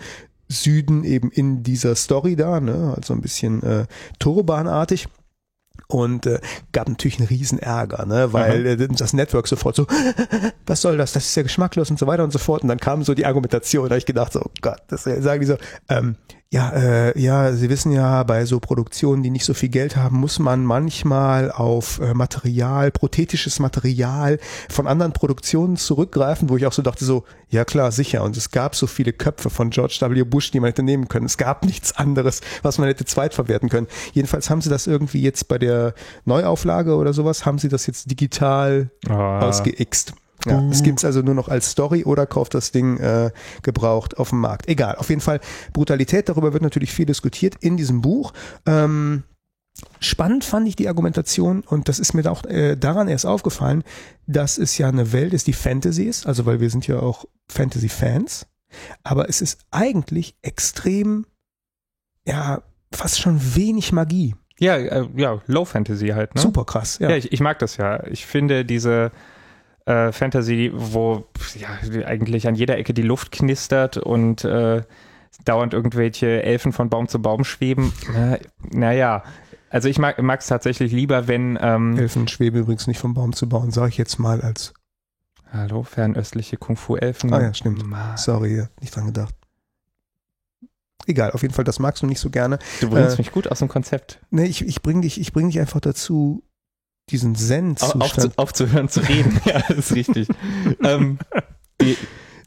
Süden 0.49 1.05
eben 1.05 1.31
in 1.31 1.63
dieser 1.63 1.95
Story 1.95 2.35
da, 2.35 2.61
ne? 2.61 2.95
also 2.97 3.15
ein 3.15 3.21
bisschen 3.21 3.63
äh, 3.63 3.87
Turbanartig 4.19 5.09
und 5.89 6.27
äh, 6.27 6.39
gab 6.73 6.89
natürlich 6.89 7.19
einen 7.19 7.29
riesen 7.29 7.59
Ärger, 7.59 8.05
ne, 8.07 8.33
weil 8.33 8.67
äh, 8.67 8.89
das 8.89 9.15
Network 9.15 9.49
sofort 9.49 9.75
so, 9.75 9.87
was 10.67 10.83
soll 10.83 10.99
das, 10.99 11.13
das 11.13 11.25
ist 11.25 11.35
ja 11.35 11.43
geschmacklos 11.43 11.91
und 11.91 11.99
so 11.99 12.07
weiter 12.07 12.25
und 12.25 12.33
so 12.33 12.39
fort. 12.39 12.63
Und 12.63 12.69
dann 12.69 12.79
kam 12.79 13.03
so 13.03 13.15
die 13.15 13.27
Argumentation, 13.27 13.85
da 13.85 13.91
habe 13.91 13.99
ich 13.99 14.07
gedacht 14.07 14.35
so, 14.35 14.43
oh 14.43 14.51
Gott, 14.61 14.83
das 14.89 15.05
sagen 15.05 15.41
die 15.41 15.47
so, 15.47 15.57
ähm, 15.89 16.17
ja, 16.51 16.71
äh, 16.71 17.21
ja, 17.21 17.53
Sie 17.53 17.69
wissen 17.69 17.93
ja, 17.93 18.23
bei 18.23 18.47
so 18.47 18.59
Produktionen, 18.59 19.23
die 19.23 19.29
nicht 19.29 19.45
so 19.45 19.53
viel 19.53 19.69
Geld 19.69 19.97
haben, 19.97 20.17
muss 20.17 20.39
man 20.39 20.65
manchmal 20.65 21.53
auf 21.53 22.01
äh, 22.01 22.15
Material, 22.15 22.91
prothetisches 22.91 23.59
Material 23.59 24.39
von 24.71 24.87
anderen 24.87 25.13
Produktionen 25.13 25.77
zurückgreifen, 25.77 26.49
wo 26.49 26.57
ich 26.57 26.65
auch 26.65 26.73
so 26.73 26.81
dachte, 26.81 27.05
so, 27.05 27.25
ja 27.51 27.67
klar, 27.67 27.93
sicher. 27.93 28.25
Und 28.25 28.35
es 28.39 28.51
gab 28.51 28.75
so 28.77 28.87
viele 28.87 29.13
Köpfe 29.13 29.51
von 29.51 29.69
George 29.69 29.99
W. 30.01 30.23
Bush, 30.25 30.51
die 30.51 30.61
man 30.61 30.69
hätte 30.69 30.83
nehmen 30.83 31.09
können. 31.09 31.27
Es 31.27 31.37
gab 31.37 31.67
nichts 31.67 31.95
anderes, 31.95 32.41
was 32.63 32.79
man 32.79 32.89
hätte 32.89 33.05
zweitverwerten 33.05 33.69
können. 33.69 33.87
Jedenfalls 34.15 34.49
haben 34.49 34.63
sie 34.63 34.71
das 34.71 34.87
irgendwie 34.87 35.21
jetzt 35.21 35.49
bei 35.49 35.59
der 35.59 35.93
Neuauflage 36.25 36.97
oder 36.97 37.13
sowas, 37.13 37.45
haben 37.45 37.59
sie 37.59 37.69
das 37.69 37.87
jetzt 37.87 38.11
digital 38.11 38.91
oh. 39.11 39.13
ausgeixt. 39.13 40.15
Ja. 40.47 40.63
Es 40.71 40.83
gibt's 40.83 41.05
also 41.05 41.21
nur 41.21 41.35
noch 41.35 41.49
als 41.49 41.71
Story 41.71 42.05
oder 42.05 42.27
kauft 42.27 42.55
das 42.55 42.71
Ding 42.71 42.99
äh, 42.99 43.31
gebraucht 43.63 44.19
auf 44.19 44.31
dem 44.31 44.41
Markt. 44.41 44.69
Egal, 44.69 44.97
auf 44.97 45.09
jeden 45.09 45.21
Fall 45.21 45.41
Brutalität, 45.73 46.29
darüber 46.29 46.53
wird 46.53 46.63
natürlich 46.63 46.93
viel 46.93 47.07
diskutiert 47.07 47.57
in 47.61 47.77
diesem 47.77 48.01
Buch. 48.03 48.33
Ähm, 48.65 49.25
spannend 50.01 50.45
fand 50.45 50.69
ich 50.69 50.77
die 50.77 50.89
Argumentation 50.89 51.63
und 51.63 51.89
das 51.89 51.99
ist 51.99 52.15
mir 52.15 52.31
auch 52.31 52.45
äh, 52.45 52.77
daran 52.77 53.09
erst 53.09 53.27
aufgefallen, 53.27 53.83
dass 54.27 54.59
es 54.59 54.79
ja 54.79 54.89
eine 54.89 55.13
Welt 55.13 55.33
ist, 55.33 55.47
die 55.47 55.53
Fantasy 55.53 56.05
ist, 56.05 56.27
also 56.27 56.47
weil 56.47 56.61
wir 56.61 56.71
sind 56.71 56.87
ja 56.87 57.01
auch 57.01 57.25
Fantasy-Fans, 57.51 58.47
aber 59.03 59.29
es 59.29 59.41
ist 59.41 59.59
eigentlich 59.71 60.37
extrem, 60.43 61.27
ja, 62.27 62.63
fast 62.93 63.21
schon 63.21 63.41
wenig 63.57 63.93
Magie. 63.93 64.35
Ja, 64.61 64.77
äh, 64.77 65.09
ja, 65.17 65.41
Low 65.47 65.65
Fantasy 65.65 66.09
halt, 66.09 66.35
ne? 66.35 66.41
Super 66.41 66.65
krass, 66.65 66.99
ja. 66.99 67.11
Ja, 67.11 67.17
ich, 67.17 67.33
ich 67.33 67.41
mag 67.41 67.59
das 67.59 67.77
ja. 67.77 68.05
Ich 68.07 68.27
finde 68.27 68.65
diese 68.65 69.13
äh, 69.89 70.13
Fantasy, 70.13 70.71
wo 70.75 71.25
ja, 71.55 71.69
eigentlich 72.07 72.47
an 72.47 72.55
jeder 72.55 72.77
Ecke 72.77 72.93
die 72.93 73.03
Luft 73.03 73.33
knistert 73.33 73.97
und 73.97 74.45
äh, 74.45 74.83
dauernd 75.45 75.73
irgendwelche 75.73 76.43
Elfen 76.43 76.73
von 76.73 76.91
Baum 76.91 77.09
zu 77.09 77.23
Baum 77.23 77.45
schweben. 77.45 77.93
Äh, 78.15 78.39
naja, 78.71 79.23
also 79.71 79.89
ich 79.89 79.99
mag 79.99 80.19
es 80.19 80.47
tatsächlich 80.47 80.93
lieber, 80.93 81.27
wenn... 81.27 81.59
Ähm, 81.61 81.97
Elfen 81.97 82.29
schweben 82.29 82.61
übrigens 82.61 82.87
nicht 82.87 82.99
von 82.99 83.15
Baum 83.15 83.33
zu 83.33 83.49
Baum, 83.49 83.71
sage 83.71 83.89
ich 83.89 83.99
jetzt 83.99 84.19
mal 84.19 84.41
als... 84.41 84.75
Hallo, 85.51 85.83
fernöstliche 85.83 86.59
Kung-Fu-Elfen. 86.59 87.33
Ah 87.33 87.41
ja, 87.41 87.55
stimmt. 87.55 87.87
Mann. 87.87 88.19
Sorry, 88.19 88.65
nicht 88.83 88.95
dran 88.95 89.07
gedacht. 89.07 89.35
Egal, 91.07 91.31
auf 91.31 91.41
jeden 91.41 91.55
Fall, 91.55 91.65
das 91.65 91.79
magst 91.79 92.03
du 92.03 92.07
nicht 92.07 92.21
so 92.21 92.29
gerne. 92.29 92.59
Du 92.83 92.91
bringst 92.91 93.15
äh, 93.15 93.21
mich 93.23 93.33
gut 93.33 93.51
aus 93.51 93.61
dem 93.61 93.69
Konzept. 93.69 94.21
Nee, 94.31 94.45
ich, 94.45 94.67
ich 94.67 94.83
bring 94.83 95.01
dich, 95.01 95.19
ich 95.19 95.33
bring 95.33 95.49
dich 95.49 95.59
einfach 95.59 95.81
dazu, 95.81 96.43
diesen 97.11 97.35
Zen-Zustand. 97.35 98.39
Auf, 98.39 98.39
aufzuhören 98.39 98.89
zu 98.89 99.01
reden, 99.01 99.41
ja, 99.45 99.61
das 99.69 99.79
ist 99.79 99.95
richtig. 99.95 100.29
ähm, 100.83 101.19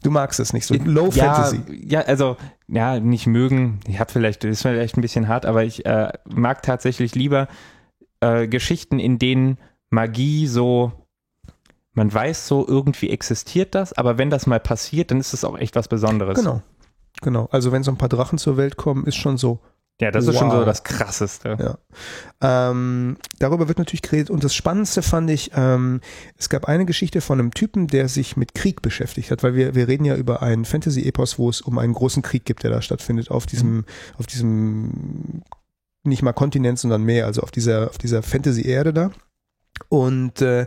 du 0.02 0.10
magst 0.10 0.40
es 0.40 0.52
nicht 0.52 0.66
so. 0.66 0.74
Low 0.74 1.10
ja, 1.12 1.34
Fantasy. 1.34 1.62
Ja, 1.86 2.00
also, 2.00 2.36
ja, 2.68 3.00
nicht 3.00 3.26
mögen. 3.26 3.80
Ich 3.86 4.00
habe 4.00 4.10
vielleicht, 4.10 4.44
das 4.44 4.50
ist 4.50 4.62
vielleicht 4.62 4.96
ein 4.96 5.02
bisschen 5.02 5.28
hart, 5.28 5.46
aber 5.46 5.64
ich 5.64 5.84
äh, 5.86 6.12
mag 6.24 6.62
tatsächlich 6.62 7.14
lieber 7.14 7.48
äh, 8.20 8.48
Geschichten, 8.48 8.98
in 8.98 9.18
denen 9.18 9.58
Magie 9.90 10.46
so, 10.46 10.92
man 11.92 12.12
weiß 12.12 12.48
so, 12.48 12.66
irgendwie 12.66 13.10
existiert 13.10 13.74
das, 13.74 13.92
aber 13.92 14.16
wenn 14.18 14.30
das 14.30 14.46
mal 14.46 14.60
passiert, 14.60 15.10
dann 15.10 15.20
ist 15.20 15.34
es 15.34 15.44
auch 15.44 15.58
echt 15.58 15.76
was 15.76 15.88
Besonderes. 15.88 16.38
Genau. 16.38 16.62
Genau. 17.20 17.48
Also 17.52 17.72
wenn 17.72 17.82
so 17.82 17.90
ein 17.90 17.98
paar 17.98 18.08
Drachen 18.08 18.38
zur 18.38 18.56
Welt 18.56 18.76
kommen, 18.76 19.06
ist 19.06 19.16
schon 19.16 19.36
so, 19.36 19.60
ja, 20.02 20.10
das 20.10 20.26
wow. 20.26 20.32
ist 20.32 20.40
schon 20.40 20.50
so 20.50 20.64
das 20.64 20.82
Krasseste. 20.82 21.56
Ja. 21.60 22.70
Ähm, 22.70 23.18
darüber 23.38 23.68
wird 23.68 23.78
natürlich 23.78 24.02
geredet. 24.02 24.30
Und 24.30 24.42
das 24.42 24.52
Spannendste 24.52 25.00
fand 25.00 25.30
ich, 25.30 25.52
ähm, 25.54 26.00
es 26.36 26.48
gab 26.48 26.64
eine 26.64 26.86
Geschichte 26.86 27.20
von 27.20 27.38
einem 27.38 27.54
Typen, 27.54 27.86
der 27.86 28.08
sich 28.08 28.36
mit 28.36 28.52
Krieg 28.52 28.82
beschäftigt 28.82 29.30
hat, 29.30 29.44
weil 29.44 29.54
wir, 29.54 29.76
wir 29.76 29.86
reden 29.86 30.04
ja 30.04 30.16
über 30.16 30.42
einen 30.42 30.64
Fantasy-Epos, 30.64 31.38
wo 31.38 31.48
es 31.48 31.60
um 31.60 31.78
einen 31.78 31.92
großen 31.92 32.20
Krieg 32.20 32.44
gibt, 32.44 32.64
der 32.64 32.72
da 32.72 32.82
stattfindet, 32.82 33.30
auf 33.30 33.46
diesem, 33.46 33.76
mhm. 33.76 33.84
auf 34.18 34.26
diesem 34.26 35.42
nicht 36.02 36.22
mal 36.22 36.32
Kontinent, 36.32 36.80
sondern 36.80 37.04
mehr, 37.04 37.26
also 37.26 37.42
auf 37.42 37.52
dieser, 37.52 37.88
auf 37.88 37.98
dieser 37.98 38.24
Fantasy-Erde 38.24 38.92
da. 38.92 39.12
Und 39.88 40.40
äh, 40.40 40.66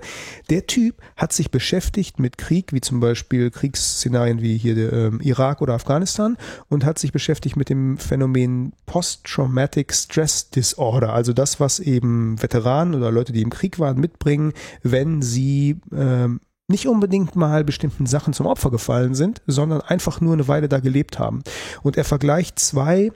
der 0.50 0.68
Typ 0.68 1.02
hat 1.16 1.34
sich 1.34 1.52
beschäftigt 1.52 2.20
mit 2.20 2.38
Krieg, 2.38 2.74
wie 2.74 2.82
zum 2.82 3.00
Beispiel 3.00 3.50
Kriegsszenarien 3.52 4.42
wie 4.42 4.58
hier 4.58 4.76
der, 4.76 4.94
ähm, 4.94 5.20
Irak 5.22 5.62
oder 5.62 5.74
Afghanistan 5.74 6.38
und 6.70 6.86
hat 6.86 7.00
sich 7.00 7.12
beschäftigt 7.12 7.56
mit 7.56 7.70
dem 7.70 7.98
Phänomen 7.98 8.74
Post-Traumatic 8.86 9.94
Stress 9.94 10.50
Disorder, 10.50 11.14
also 11.14 11.34
das, 11.34 11.60
was 11.60 11.80
eben 11.80 12.42
Veteranen 12.42 12.96
oder 12.96 13.12
Leute, 13.12 13.34
die 13.34 13.42
im 13.42 13.50
Krieg 13.50 13.80
waren, 13.80 14.00
mitbringen, 14.00 14.54
wenn 14.84 15.22
sie 15.22 15.80
ähm, 15.92 16.40
nicht 16.68 16.88
unbedingt 16.88 17.36
mal 17.36 17.64
bestimmten 17.64 18.08
Sachen 18.08 18.34
zum 18.34 18.48
Opfer 18.48 18.72
gefallen 18.72 19.14
sind, 19.14 19.42
sondern 19.46 19.82
einfach 19.82 20.20
nur 20.20 20.34
eine 20.34 20.48
Weile 20.48 20.68
da 20.68 20.80
gelebt 20.80 21.20
haben. 21.20 21.44
Und 21.84 21.96
er 21.96 22.04
vergleicht 22.04 22.60
zwei 22.60 23.12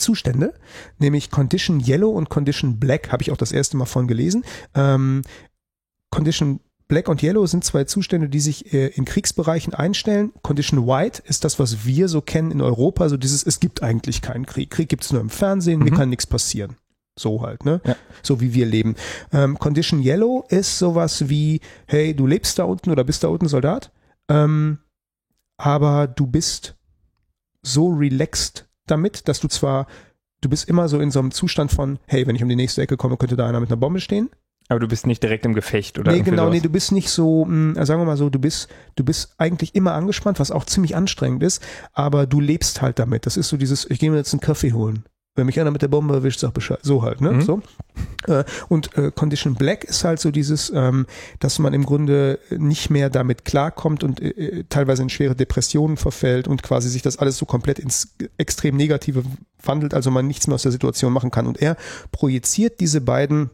Zustände, 0.00 0.54
nämlich 0.98 1.30
Condition 1.30 1.80
Yellow 1.80 2.10
und 2.10 2.28
Condition 2.28 2.80
Black, 2.80 3.12
habe 3.12 3.22
ich 3.22 3.30
auch 3.30 3.36
das 3.36 3.52
erste 3.52 3.76
Mal 3.76 3.84
von 3.86 4.08
gelesen. 4.08 4.44
Ähm, 4.74 5.22
Condition 6.10 6.60
Black 6.90 7.08
und 7.08 7.22
Yellow 7.22 7.46
sind 7.46 7.64
zwei 7.64 7.84
Zustände, 7.84 8.28
die 8.28 8.40
sich 8.40 8.74
äh, 8.74 8.88
in 8.88 9.04
Kriegsbereichen 9.04 9.74
einstellen. 9.74 10.32
Condition 10.42 10.88
White 10.88 11.22
ist 11.24 11.44
das, 11.44 11.60
was 11.60 11.86
wir 11.86 12.08
so 12.08 12.20
kennen 12.20 12.50
in 12.50 12.60
Europa, 12.60 13.08
so 13.08 13.16
dieses, 13.16 13.46
es 13.46 13.60
gibt 13.60 13.82
eigentlich 13.82 14.22
keinen 14.22 14.44
Krieg. 14.44 14.70
Krieg 14.70 14.88
gibt 14.88 15.04
es 15.04 15.12
nur 15.12 15.20
im 15.20 15.30
Fernsehen, 15.30 15.78
mhm. 15.78 15.84
mir 15.84 15.92
kann 15.92 16.08
nichts 16.10 16.26
passieren. 16.26 16.76
So 17.16 17.42
halt, 17.42 17.64
ne? 17.64 17.80
Ja. 17.84 17.96
So 18.22 18.40
wie 18.40 18.54
wir 18.54 18.66
leben. 18.66 18.96
Ähm, 19.32 19.56
Condition 19.58 20.02
Yellow 20.02 20.44
ist 20.48 20.78
sowas 20.78 21.28
wie, 21.28 21.60
hey, 21.86 22.14
du 22.14 22.26
lebst 22.26 22.58
da 22.58 22.64
unten 22.64 22.90
oder 22.90 23.04
bist 23.04 23.22
da 23.22 23.28
unten 23.28 23.46
Soldat, 23.46 23.92
ähm, 24.28 24.78
aber 25.58 26.08
du 26.08 26.26
bist 26.26 26.74
so 27.62 27.88
relaxed 27.88 28.68
damit, 28.90 29.28
dass 29.28 29.40
du 29.40 29.48
zwar, 29.48 29.86
du 30.40 30.48
bist 30.48 30.68
immer 30.68 30.88
so 30.88 31.00
in 31.00 31.10
so 31.10 31.20
einem 31.20 31.30
Zustand 31.30 31.72
von, 31.72 31.98
hey, 32.06 32.26
wenn 32.26 32.36
ich 32.36 32.42
um 32.42 32.48
die 32.48 32.56
nächste 32.56 32.82
Ecke 32.82 32.96
komme, 32.96 33.16
könnte 33.16 33.36
da 33.36 33.48
einer 33.48 33.60
mit 33.60 33.70
einer 33.70 33.76
Bombe 33.76 34.00
stehen. 34.00 34.30
Aber 34.68 34.78
du 34.78 34.86
bist 34.86 35.04
nicht 35.04 35.20
direkt 35.20 35.44
im 35.44 35.52
Gefecht, 35.52 35.98
oder? 35.98 36.12
Nee, 36.12 36.20
genau, 36.20 36.44
sowas? 36.44 36.54
nee, 36.54 36.60
du 36.60 36.68
bist 36.68 36.92
nicht 36.92 37.10
so, 37.10 37.44
mh, 37.44 37.76
hm, 37.76 37.84
sagen 37.84 38.00
wir 38.00 38.04
mal 38.04 38.16
so, 38.16 38.30
du 38.30 38.38
bist, 38.38 38.68
du 38.94 39.04
bist 39.04 39.34
eigentlich 39.36 39.74
immer 39.74 39.94
angespannt, 39.94 40.38
was 40.38 40.52
auch 40.52 40.64
ziemlich 40.64 40.94
anstrengend 40.94 41.42
ist, 41.42 41.60
aber 41.92 42.26
du 42.26 42.40
lebst 42.40 42.80
halt 42.80 43.00
damit. 43.00 43.26
Das 43.26 43.36
ist 43.36 43.48
so 43.48 43.56
dieses, 43.56 43.90
ich 43.90 43.98
gehe 43.98 44.12
mir 44.12 44.18
jetzt 44.18 44.32
einen 44.32 44.40
Kaffee 44.40 44.72
holen. 44.72 45.04
Wenn 45.36 45.46
mich 45.46 45.60
einer 45.60 45.70
mit 45.70 45.80
der 45.80 45.88
Bombe 45.88 46.14
erwischt, 46.14 46.40
sag 46.40 46.52
Bescheid. 46.54 46.80
So 46.82 47.02
halt, 47.02 47.20
ne? 47.20 47.32
Mhm. 47.32 47.42
So. 47.42 47.62
Äh, 48.26 48.44
und 48.68 48.96
äh, 48.96 49.12
Condition 49.14 49.54
Black 49.54 49.84
ist 49.84 50.02
halt 50.04 50.18
so 50.18 50.30
dieses, 50.30 50.70
ähm, 50.74 51.06
dass 51.38 51.58
man 51.60 51.72
im 51.72 51.86
Grunde 51.86 52.40
nicht 52.50 52.90
mehr 52.90 53.10
damit 53.10 53.44
klarkommt 53.44 54.02
und 54.02 54.20
äh, 54.20 54.64
teilweise 54.68 55.02
in 55.02 55.08
schwere 55.08 55.36
Depressionen 55.36 55.96
verfällt 55.96 56.48
und 56.48 56.62
quasi 56.62 56.88
sich 56.88 57.02
das 57.02 57.18
alles 57.18 57.38
so 57.38 57.46
komplett 57.46 57.78
ins 57.78 58.16
extrem 58.38 58.76
Negative 58.76 59.22
wandelt, 59.62 59.94
also 59.94 60.10
man 60.10 60.26
nichts 60.26 60.48
mehr 60.48 60.56
aus 60.56 60.62
der 60.62 60.72
Situation 60.72 61.12
machen 61.12 61.30
kann. 61.30 61.46
Und 61.46 61.62
er 61.62 61.76
projiziert 62.10 62.80
diese 62.80 63.00
beiden 63.00 63.50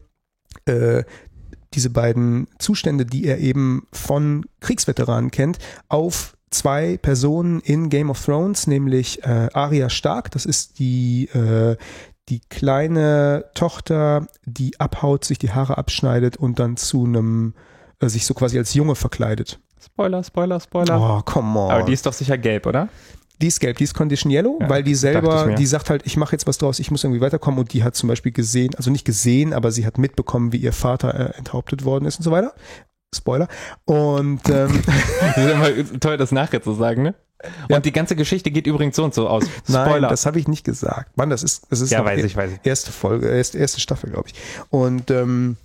äh, 0.65 1.03
diese 1.73 1.89
beiden 1.89 2.47
Zustände, 2.59 3.05
die 3.05 3.25
er 3.25 3.39
eben 3.39 3.87
von 3.91 4.45
Kriegsveteranen 4.61 5.31
kennt, 5.31 5.59
auf 5.89 6.36
zwei 6.49 6.97
Personen 6.97 7.59
in 7.61 7.89
Game 7.89 8.09
of 8.09 8.23
Thrones, 8.23 8.67
nämlich 8.67 9.23
äh, 9.23 9.49
Arya 9.53 9.89
Stark, 9.89 10.31
das 10.31 10.45
ist 10.45 10.79
die, 10.79 11.25
äh, 11.33 11.75
die 12.29 12.41
kleine 12.49 13.45
Tochter, 13.53 14.27
die 14.45 14.79
abhaut, 14.79 15.25
sich 15.25 15.37
die 15.37 15.51
Haare 15.51 15.77
abschneidet 15.77 16.37
und 16.37 16.59
dann 16.59 16.77
zu 16.77 17.05
einem, 17.05 17.53
äh, 17.99 18.07
sich 18.07 18.25
so 18.25 18.33
quasi 18.33 18.57
als 18.57 18.73
Junge 18.73 18.95
verkleidet. 18.95 19.59
Spoiler, 19.83 20.23
Spoiler, 20.23 20.59
Spoiler. 20.59 20.99
Oh, 20.99 21.21
come 21.23 21.59
on. 21.59 21.71
Aber 21.71 21.83
die 21.83 21.93
ist 21.93 22.05
doch 22.05 22.13
sicher 22.13 22.37
gelb, 22.37 22.65
oder? 22.65 22.89
Die 23.41 23.47
ist 23.47 23.59
gelb, 23.59 23.77
die 23.77 23.83
ist 23.83 23.93
Condition 23.93 24.31
Yellow, 24.31 24.57
ja, 24.59 24.67
weil 24.67 24.81
die 24.81 24.95
selber, 24.95 25.53
die 25.53 25.65
sagt 25.67 25.91
halt, 25.91 26.01
ich 26.07 26.17
mache 26.17 26.31
jetzt 26.31 26.47
was 26.47 26.57
draus, 26.57 26.79
ich 26.79 26.89
muss 26.89 27.03
irgendwie 27.03 27.21
weiterkommen 27.21 27.59
und 27.59 27.71
die 27.71 27.83
hat 27.83 27.95
zum 27.95 28.09
Beispiel 28.09 28.31
gesehen, 28.31 28.73
also 28.75 28.89
nicht 28.89 29.05
gesehen, 29.05 29.53
aber 29.53 29.69
sie 29.71 29.85
hat 29.85 29.99
mitbekommen, 29.99 30.53
wie 30.53 30.57
ihr 30.57 30.73
Vater 30.73 31.13
äh, 31.13 31.37
enthauptet 31.37 31.85
worden 31.85 32.05
ist 32.05 32.17
und 32.17 32.23
so 32.23 32.31
weiter. 32.31 32.55
Spoiler. 33.15 33.47
Und 33.85 34.47
ähm, 34.49 34.81
das 35.35 35.37
ist 35.37 35.51
immer 35.51 35.99
toll, 35.99 36.17
das 36.17 36.31
nachher 36.31 36.61
zu 36.61 36.73
sagen, 36.73 37.03
ne? 37.03 37.15
Und 37.63 37.69
ja. 37.69 37.79
die 37.79 37.91
ganze 37.91 38.15
Geschichte 38.15 38.49
geht 38.49 38.65
übrigens 38.65 38.95
so 38.95 39.03
und 39.03 39.13
so 39.13 39.27
aus. 39.27 39.43
Spoiler. 39.63 40.01
Nein, 40.01 40.09
das 40.09 40.25
habe 40.25 40.39
ich 40.39 40.47
nicht 40.47 40.63
gesagt. 40.63 41.15
Mann, 41.17 41.29
das 41.29 41.43
ist, 41.43 41.67
das 41.69 41.81
ist 41.81 41.91
ja, 41.91 42.03
weiß 42.03 42.23
ich, 42.23 42.35
weiß 42.35 42.51
ich. 42.53 42.59
erste 42.63 42.91
Folge, 42.91 43.27
erste, 43.29 43.59
erste 43.59 43.79
Staffel, 43.79 44.09
glaube 44.09 44.29
ich. 44.29 44.35
Und 44.69 45.11
ähm, 45.11 45.57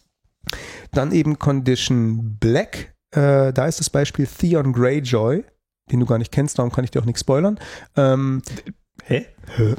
dann 0.92 1.12
eben 1.12 1.38
Condition 1.38 2.36
Black. 2.38 2.94
Äh, 3.10 3.52
da 3.52 3.66
ist 3.66 3.80
das 3.80 3.88
Beispiel 3.88 4.26
Theon 4.26 4.72
Greyjoy, 4.72 5.44
den 5.90 6.00
du 6.00 6.06
gar 6.06 6.18
nicht 6.18 6.32
kennst, 6.32 6.58
darum 6.58 6.72
kann 6.72 6.84
ich 6.84 6.90
dir 6.90 7.00
auch 7.00 7.06
nichts 7.06 7.22
spoilern. 7.22 7.58
Ähm, 7.96 8.42
Hä? 9.04 9.26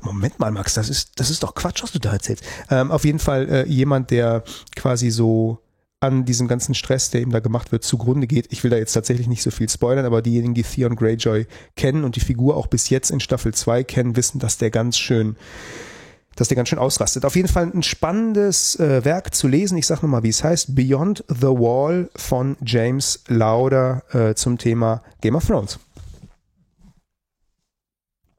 Moment 0.02 0.40
mal, 0.40 0.52
Max, 0.52 0.74
das 0.74 0.90
ist, 0.90 1.20
das 1.20 1.30
ist 1.30 1.44
doch 1.44 1.56
Quatsch, 1.56 1.82
was 1.82 1.92
du 1.92 2.00
da 2.00 2.12
erzählst. 2.12 2.44
Ähm, 2.70 2.92
auf 2.92 3.06
jeden 3.06 3.20
Fall 3.20 3.50
äh, 3.50 3.68
jemand, 3.68 4.12
der 4.12 4.44
quasi 4.76 5.12
so 5.12 5.63
an 6.04 6.26
diesem 6.26 6.50
ganzen 6.50 6.76
Stress, 6.76 7.12
der 7.12 7.22
ihm 7.22 7.32
da 7.32 7.40
gemacht 7.40 7.72
wird, 7.72 7.84
zugrunde 7.84 8.28
geht. 8.28 8.52
Ich 8.52 8.64
will 8.64 8.70
da 8.70 8.78
jetzt 8.78 8.92
tatsächlich 8.92 9.28
nicht 9.28 9.42
so 9.42 9.52
viel 9.52 9.70
spoilern, 9.70 10.06
aber 10.06 10.22
diejenigen, 10.22 10.54
die 10.54 10.64
Theon 10.64 10.98
Greyjoy 10.98 11.48
kennen 11.78 12.04
und 12.04 12.18
die 12.18 12.20
Figur 12.20 12.58
auch 12.58 12.68
bis 12.68 12.90
jetzt 12.90 13.10
in 13.10 13.22
Staffel 13.22 13.54
2 13.54 13.86
kennen, 13.86 14.18
wissen, 14.18 14.38
dass 14.40 14.58
der 14.58 14.70
ganz 14.70 14.98
schön 14.98 15.38
dass 16.36 16.48
der 16.48 16.56
ganz 16.56 16.70
schön 16.70 16.80
ausrastet. 16.80 17.26
Auf 17.26 17.36
jeden 17.36 17.48
Fall 17.48 17.72
ein 17.72 17.84
spannendes 17.84 18.76
äh, 18.80 19.06
Werk 19.06 19.36
zu 19.36 19.48
lesen. 19.48 19.78
Ich 19.78 19.86
sage 19.86 20.02
nochmal, 20.02 20.24
wie 20.24 20.30
es 20.30 20.44
heißt. 20.44 20.76
Beyond 20.76 21.24
the 21.28 21.46
Wall 21.46 22.10
von 22.16 22.58
James 22.66 23.24
Lauder 23.28 24.02
äh, 24.12 24.34
zum 24.34 24.58
Thema 24.58 25.04
Game 25.22 25.36
of 25.36 25.46
Thrones. 25.46 25.78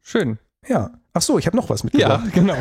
Schön. 0.03 0.39
Ja. 0.67 0.91
Ach 1.13 1.23
so, 1.23 1.39
ich 1.39 1.47
habe 1.47 1.57
noch 1.57 1.71
was 1.71 1.85
mitgebracht. 1.85 2.25
Ja, 2.27 2.31
genau. 2.35 2.57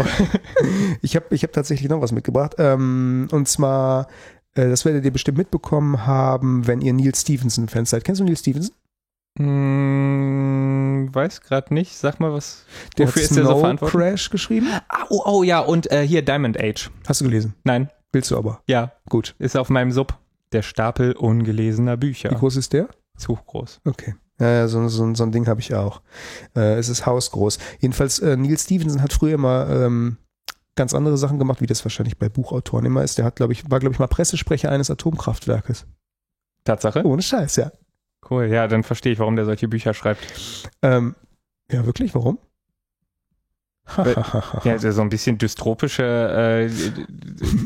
ich 1.01 1.15
habe 1.15 1.25
ich 1.31 1.41
hab 1.41 1.51
tatsächlich 1.51 1.89
noch 1.89 1.99
was 1.99 2.11
mitgebracht. 2.11 2.53
Ähm, 2.59 3.27
und 3.31 3.47
zwar, 3.47 4.07
das 4.53 4.85
werdet 4.85 5.03
ihr 5.05 5.11
bestimmt 5.11 5.37
mitbekommen 5.37 6.05
haben, 6.05 6.67
wenn 6.67 6.81
ihr 6.81 6.93
Neil 6.93 7.15
Stevenson-Fans 7.15 7.89
seid. 7.89 8.03
Kennst 8.03 8.21
du 8.21 8.25
Neil 8.25 8.37
Stevenson? 8.37 8.75
Hm, 9.39 11.09
weiß 11.13 11.41
gerade 11.41 11.73
nicht. 11.73 11.97
Sag 11.97 12.19
mal 12.19 12.31
was. 12.33 12.65
Der 12.97 13.07
Wofür 13.07 13.23
hat 13.23 13.29
ist 13.31 13.35
der 13.37 13.45
so 13.45 13.59
verantwortlich? 13.59 14.01
Crash 14.01 14.29
geschrieben. 14.29 14.67
Ah, 14.89 15.05
oh, 15.09 15.21
oh 15.25 15.43
ja, 15.43 15.59
und 15.59 15.91
äh, 15.91 16.05
hier 16.07 16.23
Diamond 16.23 16.59
Age. 16.59 16.91
Hast 17.07 17.21
du 17.21 17.25
gelesen? 17.25 17.53
Nein, 17.63 17.89
Willst 18.11 18.29
du 18.31 18.37
aber. 18.37 18.61
ja, 18.67 18.91
Gut. 19.09 19.35
ist 19.39 19.57
auf 19.57 19.69
meinem 19.69 19.91
Sub. 19.91 20.17
Der 20.51 20.61
Stapel 20.61 21.13
ungelesener 21.13 21.93
Wie 21.93 22.07
Bücher. 22.07 22.29
groß 22.29 22.57
ist 22.57 22.73
der? 22.73 22.87
Zu 23.17 23.35
groß. 23.47 23.81
Okay. 23.85 24.13
Ja, 24.39 24.67
so, 24.67 24.87
so, 24.87 25.13
so 25.15 25.23
ein 25.23 25.31
Ding 25.31 25.47
habe 25.47 25.61
ich 25.61 25.73
auch. 25.73 26.01
Äh, 26.55 26.75
es 26.75 26.89
ist 26.89 27.05
hausgroß. 27.07 27.57
Jedenfalls, 27.79 28.19
äh, 28.19 28.35
Neil 28.37 28.57
Stevenson 28.57 29.01
hat 29.01 29.13
früher 29.13 29.37
mal 29.37 29.67
ähm, 29.85 30.17
ganz 30.75 30.93
andere 30.93 31.17
Sachen 31.17 31.39
gemacht, 31.39 31.61
wie 31.61 31.67
das 31.67 31.83
wahrscheinlich 31.85 32.17
bei 32.17 32.29
Buchautoren 32.29 32.85
immer 32.85 33.03
ist. 33.03 33.17
Der 33.17 33.25
hat, 33.25 33.35
glaube 33.35 33.53
ich, 33.53 33.69
war, 33.69 33.79
glaube 33.79 33.93
ich, 33.93 33.99
mal 33.99 34.07
Pressesprecher 34.07 34.71
eines 34.71 34.89
Atomkraftwerkes. 34.89 35.85
Tatsache? 36.63 37.05
Ohne 37.05 37.21
Scheiß, 37.21 37.57
ja. 37.57 37.71
Cool, 38.29 38.45
ja, 38.45 38.67
dann 38.67 38.83
verstehe 38.83 39.13
ich, 39.13 39.19
warum 39.19 39.35
der 39.35 39.45
solche 39.45 39.67
Bücher 39.67 39.93
schreibt. 39.93 40.25
Ähm, 40.81 41.15
ja, 41.71 41.85
wirklich? 41.85 42.15
Warum? 42.15 42.39
Ja, 44.63 44.77
so 44.79 45.01
ein 45.01 45.09
bisschen 45.09 45.37
dystropische, 45.37 46.03
äh, 46.03 46.69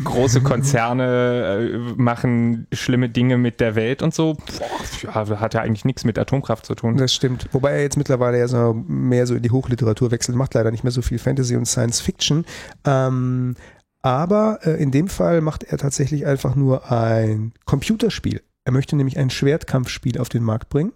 große 0.04 0.42
Konzerne 0.42 1.72
äh, 1.74 1.78
machen 1.96 2.68
schlimme 2.74 3.10
Dinge 3.10 3.38
mit 3.38 3.60
der 3.60 3.76
Welt 3.76 4.02
und 4.02 4.14
so. 4.14 4.34
Boah, 4.34 5.26
ja, 5.28 5.40
hat 5.40 5.54
ja 5.54 5.62
eigentlich 5.62 5.86
nichts 5.86 6.04
mit 6.06 6.18
Atomkraft 6.18 6.66
zu 6.66 6.76
tun. 6.76 6.98
Das 6.98 7.14
stimmt. 7.14 7.48
Wobei 7.52 7.74
er 7.74 7.82
jetzt 7.82 7.98
mittlerweile 7.98 8.40
ja 8.40 8.48
so 8.48 8.74
mehr 8.88 9.28
so 9.28 9.36
in 9.36 9.44
die 9.44 9.52
Hochliteratur 9.52 10.12
wechselt, 10.12 10.38
macht 10.38 10.54
leider 10.56 10.72
nicht 10.72 10.84
mehr 10.84 10.92
so 10.92 11.02
viel 11.02 11.20
Fantasy 11.20 11.56
und 11.56 11.66
Science 11.66 12.02
Fiction. 12.02 12.46
Ähm, 12.84 13.56
aber 14.02 14.60
äh, 14.64 14.82
in 14.82 14.92
dem 14.92 15.08
Fall 15.08 15.42
macht 15.42 15.64
er 15.64 15.78
tatsächlich 15.78 16.26
einfach 16.26 16.56
nur 16.56 16.92
ein 16.92 17.54
Computerspiel. 17.66 18.42
Er 18.66 18.72
möchte 18.72 18.96
nämlich 18.96 19.18
ein 19.18 19.30
Schwertkampfspiel 19.30 20.20
auf 20.20 20.30
den 20.30 20.44
Markt 20.44 20.70
bringen. 20.70 20.94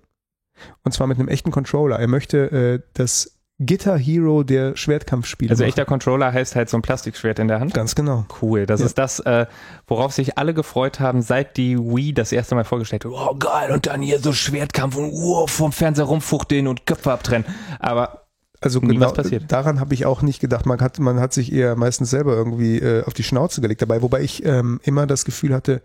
Und 0.84 0.94
zwar 0.94 1.08
mit 1.08 1.18
einem 1.18 1.28
echten 1.28 1.52
Controller. 1.52 2.00
Er 2.00 2.08
möchte 2.08 2.52
äh, 2.52 2.88
das 2.94 3.41
Guitar 3.66 3.98
Hero 3.98 4.44
der 4.44 4.76
Schwertkampfspiele. 4.76 5.52
Also 5.52 5.64
echter 5.64 5.86
Controller 5.86 6.34
heißt 6.34 6.56
halt 6.56 6.70
so 6.70 6.78
ein 6.78 6.82
Plastikschwert 6.82 7.40
in 7.40 7.48
der 7.48 7.60
Hand. 7.60 7.74
Ganz 7.74 7.96
genau. 7.96 8.26
Cool, 8.42 8.66
das 8.66 8.80
Ja. 8.80 8.86
ist 8.88 8.98
das, 8.98 9.20
äh, 9.22 9.46
worauf 9.88 10.12
sich 10.14 10.38
alle 10.38 10.54
gefreut 10.54 11.00
haben, 11.00 11.22
seit 11.22 11.58
die 11.58 11.78
Wii 11.78 12.14
das 12.14 12.32
erste 12.32 12.56
Mal 12.56 12.64
vorgestellt 12.64 13.06
wurde. 13.06 13.18
Oh 13.30 13.36
geil, 13.36 13.72
und 13.72 13.86
dann 13.88 14.02
hier 14.02 14.20
so 14.20 14.34
Schwertkampf 14.34 14.96
und 14.98 15.12
uh, 15.12 15.48
vom 15.48 15.72
Fernseher 15.72 16.06
rumfuchteln 16.06 16.68
und 16.68 16.86
Köpfe 16.86 17.12
abtrennen. 17.12 17.46
Aber 17.80 18.26
Also 18.62 18.80
Nie 18.80 18.90
genau, 18.96 19.08
was 19.08 19.14
passiert. 19.14 19.52
daran 19.52 19.80
habe 19.80 19.94
ich 19.94 20.06
auch 20.06 20.22
nicht 20.22 20.40
gedacht. 20.40 20.66
Man 20.66 20.80
hat, 20.82 21.00
man 21.00 21.20
hat 21.20 21.34
sich 21.34 21.52
eher 21.52 21.76
meistens 21.76 22.10
selber 22.12 22.34
irgendwie 22.34 22.78
äh, 22.80 23.04
auf 23.06 23.14
die 23.14 23.24
Schnauze 23.24 23.60
gelegt 23.62 23.82
dabei, 23.82 24.02
wobei 24.02 24.22
ich 24.22 24.46
ähm, 24.46 24.80
immer 24.84 25.08
das 25.08 25.26
Gefühl 25.26 25.54
hatte, 25.54 25.82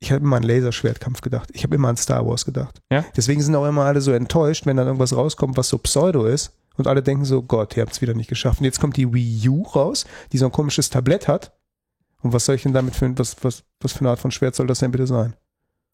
ich 0.00 0.10
habe 0.12 0.24
immer 0.24 0.36
an 0.36 0.42
Laserschwertkampf 0.42 1.20
gedacht. 1.22 1.48
Ich 1.52 1.62
habe 1.64 1.74
immer 1.76 1.88
an 1.88 1.96
Star 1.96 2.26
Wars 2.26 2.44
gedacht. 2.44 2.80
Ja? 2.90 3.04
Deswegen 3.16 3.40
sind 3.40 3.54
auch 3.54 3.66
immer 3.66 3.84
alle 3.84 4.00
so 4.02 4.12
enttäuscht, 4.12 4.66
wenn 4.66 4.76
dann 4.76 4.86
irgendwas 4.86 5.16
rauskommt, 5.16 5.56
was 5.56 5.68
so 5.68 5.78
Pseudo 5.78 6.24
ist. 6.26 6.52
Und 6.76 6.86
alle 6.88 7.02
denken 7.02 7.24
so, 7.24 7.42
Gott, 7.42 7.76
ihr 7.76 7.82
habt 7.82 7.92
es 7.92 8.00
wieder 8.02 8.14
nicht 8.14 8.28
geschafft. 8.28 8.58
Und 8.60 8.64
jetzt 8.64 8.80
kommt 8.80 8.96
die 8.96 9.12
Wii 9.12 9.48
U 9.48 9.62
raus, 9.62 10.06
die 10.32 10.38
so 10.38 10.46
ein 10.46 10.52
komisches 10.52 10.90
Tablett 10.90 11.28
hat. 11.28 11.52
Und 12.22 12.32
was 12.32 12.46
soll 12.46 12.56
ich 12.56 12.62
denn 12.62 12.72
damit 12.72 12.96
für, 12.96 13.04
ein- 13.04 13.18
was, 13.18 13.36
was, 13.42 13.62
was 13.80 13.92
für 13.92 14.00
eine 14.00 14.10
Art 14.10 14.18
von 14.18 14.30
Schwert 14.30 14.54
soll 14.54 14.66
das 14.66 14.78
denn 14.80 14.90
bitte 14.90 15.06
sein? 15.06 15.34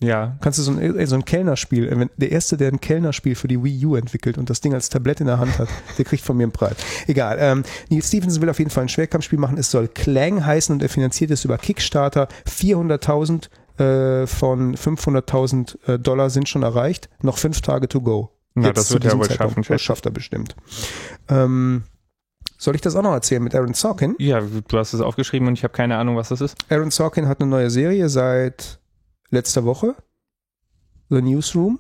ja, 0.03 0.39
Kannst 0.41 0.59
du 0.59 0.63
so 0.63 0.73
ein, 0.73 1.07
so 1.07 1.15
ein 1.17 1.27
Kellnerspiel, 1.27 1.87
äh, 1.93 1.99
wenn- 2.01 2.11
der 2.17 2.33
Erste, 2.33 2.57
der 2.57 2.69
ein 2.73 2.81
Kellnerspiel 2.81 3.35
für 3.35 3.49
die 3.49 3.63
Wii 3.63 3.85
U 3.85 3.97
entwickelt 3.97 4.39
und 4.39 4.49
das 4.49 4.63
Ding 4.63 4.73
als 4.73 4.89
Tablett 4.89 5.21
in 5.21 5.27
der 5.27 5.39
Hand 5.39 5.59
hat, 5.59 5.69
der 5.99 6.07
kriegt 6.07 6.25
von 6.25 6.39
mir 6.39 6.45
einen 6.45 6.53
Preis. 6.53 6.77
Egal. 7.07 7.37
Ähm, 7.39 7.65
Neil 7.91 8.03
Stephenson 8.03 8.41
will 8.41 8.49
auf 8.49 8.59
jeden 8.59 8.71
Fall 8.71 8.85
ein 8.85 8.89
Schwerkampfspiel 8.89 9.39
machen. 9.39 9.59
Es 9.59 9.71
soll 9.71 9.89
Clang 9.89 10.47
heißen 10.47 10.73
und 10.73 10.83
er 10.83 10.89
finanziert 10.89 11.31
es 11.33 11.45
über 11.45 11.59
Kickstarter. 11.59 12.29
400.000 12.49 13.51
äh, 13.79 14.27
von 14.27 14.75
500.000 14.77 15.89
äh, 15.89 15.99
Dollar 15.99 16.31
sind 16.31 16.49
schon 16.49 16.63
erreicht. 16.63 17.09
Noch 17.23 17.39
fünf 17.39 17.61
Tage 17.61 17.89
to 17.89 18.01
go. 18.01 18.31
Na, 18.61 18.69
Jetzt 18.69 18.79
das 18.79 18.93
wird 18.93 19.05
er 19.05 19.19
wohl 19.19 19.27
Zeitpunkt. 19.29 19.39
schaffen. 19.39 19.57
Das 19.63 19.67
schätze 19.67 19.85
schafft 19.85 20.07
er 20.07 20.13
bestimmt. 20.13 20.57
Ähm, 21.29 21.83
soll 22.59 22.75
ich 22.75 22.81
das 22.81 22.95
auch 22.97 23.03
noch 23.03 23.13
erzählen 23.13 23.43
mit 23.43 23.55
Aaron 23.55 23.75
Sorkin? 23.75 24.15
Ja, 24.19 24.41
du 24.41 24.79
hast 24.79 24.93
es 24.93 25.01
aufgeschrieben 25.01 25.49
und 25.49 25.55
ich 25.55 25.65
habe 25.65 25.73
keine 25.73 25.97
Ahnung, 25.97 26.17
was 26.17 26.29
das 26.29 26.41
ist. 26.41 26.57
Aaron 26.69 26.91
Sorkin 26.91 27.27
hat 27.27 27.41
eine 27.41 27.49
neue 27.51 27.71
Serie 27.71 28.09
seit 28.09 28.81
letzter 29.31 29.65
Woche. 29.65 29.95
The 31.09 31.23
Newsroom. 31.23 31.79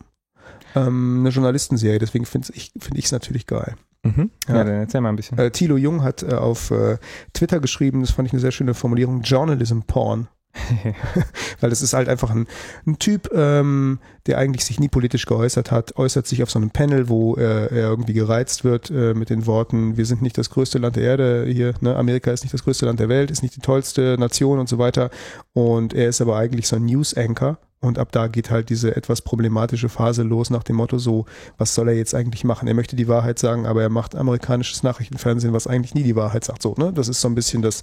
Ähm, 0.74 1.20
eine 1.20 1.30
Journalistenserie, 1.30 1.98
deswegen 1.98 2.26
finde 2.26 2.52
ich 2.54 2.72
es 2.74 2.84
find 2.84 3.12
natürlich 3.12 3.46
geil. 3.46 3.74
Mhm. 4.02 4.30
Ja. 4.48 4.56
Ja. 4.56 4.64
dann 4.64 4.74
erzähl 4.74 5.00
mal 5.00 5.08
ein 5.10 5.16
bisschen. 5.16 5.36
Äh, 5.38 5.50
Thilo 5.50 5.76
Jung 5.76 6.02
hat 6.02 6.22
äh, 6.22 6.34
auf 6.34 6.70
äh, 6.70 6.98
Twitter 7.34 7.60
geschrieben, 7.60 8.00
das 8.00 8.12
fand 8.12 8.28
ich 8.28 8.32
eine 8.32 8.40
sehr 8.40 8.52
schöne 8.52 8.74
Formulierung, 8.74 9.22
Journalism 9.22 9.80
Porn. 9.80 10.28
Weil 11.60 11.70
das 11.70 11.80
ist 11.80 11.92
halt 11.92 12.08
einfach 12.08 12.30
ein, 12.30 12.46
ein 12.86 12.98
Typ, 12.98 13.30
ähm, 13.32 14.00
der 14.26 14.38
eigentlich 14.38 14.64
sich 14.64 14.80
nie 14.80 14.88
politisch 14.88 15.26
geäußert 15.26 15.70
hat, 15.70 15.96
äußert 15.96 16.26
sich 16.26 16.42
auf 16.42 16.50
so 16.50 16.58
einem 16.58 16.70
Panel, 16.70 17.08
wo 17.08 17.36
äh, 17.36 17.66
er 17.66 17.88
irgendwie 17.88 18.14
gereizt 18.14 18.64
wird 18.64 18.90
äh, 18.90 19.14
mit 19.14 19.30
den 19.30 19.46
Worten, 19.46 19.96
wir 19.96 20.06
sind 20.06 20.22
nicht 20.22 20.36
das 20.36 20.50
größte 20.50 20.78
Land 20.78 20.96
der 20.96 21.04
Erde 21.04 21.46
hier, 21.46 21.74
ne? 21.80 21.94
Amerika 21.96 22.32
ist 22.32 22.42
nicht 22.42 22.54
das 22.54 22.64
größte 22.64 22.86
Land 22.86 23.00
der 23.00 23.08
Welt, 23.08 23.30
ist 23.30 23.42
nicht 23.42 23.56
die 23.56 23.60
tollste 23.60 24.16
Nation 24.18 24.58
und 24.58 24.68
so 24.68 24.78
weiter. 24.78 25.10
Und 25.52 25.94
er 25.94 26.08
ist 26.08 26.20
aber 26.20 26.36
eigentlich 26.36 26.66
so 26.66 26.76
ein 26.76 26.84
News-Anchor. 26.84 27.58
Und 27.82 27.98
ab 27.98 28.12
da 28.12 28.28
geht 28.28 28.50
halt 28.50 28.68
diese 28.68 28.94
etwas 28.94 29.22
problematische 29.22 29.88
Phase 29.88 30.22
los 30.22 30.50
nach 30.50 30.62
dem 30.62 30.76
Motto 30.76 30.98
so, 30.98 31.24
was 31.56 31.74
soll 31.74 31.88
er 31.88 31.94
jetzt 31.94 32.14
eigentlich 32.14 32.44
machen? 32.44 32.68
Er 32.68 32.74
möchte 32.74 32.94
die 32.94 33.08
Wahrheit 33.08 33.38
sagen, 33.38 33.64
aber 33.64 33.80
er 33.80 33.88
macht 33.88 34.14
amerikanisches 34.14 34.82
Nachrichtenfernsehen, 34.82 35.54
was 35.54 35.66
eigentlich 35.66 35.94
nie 35.94 36.02
die 36.02 36.14
Wahrheit 36.14 36.44
sagt. 36.44 36.60
So, 36.60 36.74
ne? 36.76 36.92
Das 36.92 37.08
ist 37.08 37.22
so 37.22 37.28
ein 37.28 37.34
bisschen 37.34 37.62
das 37.62 37.82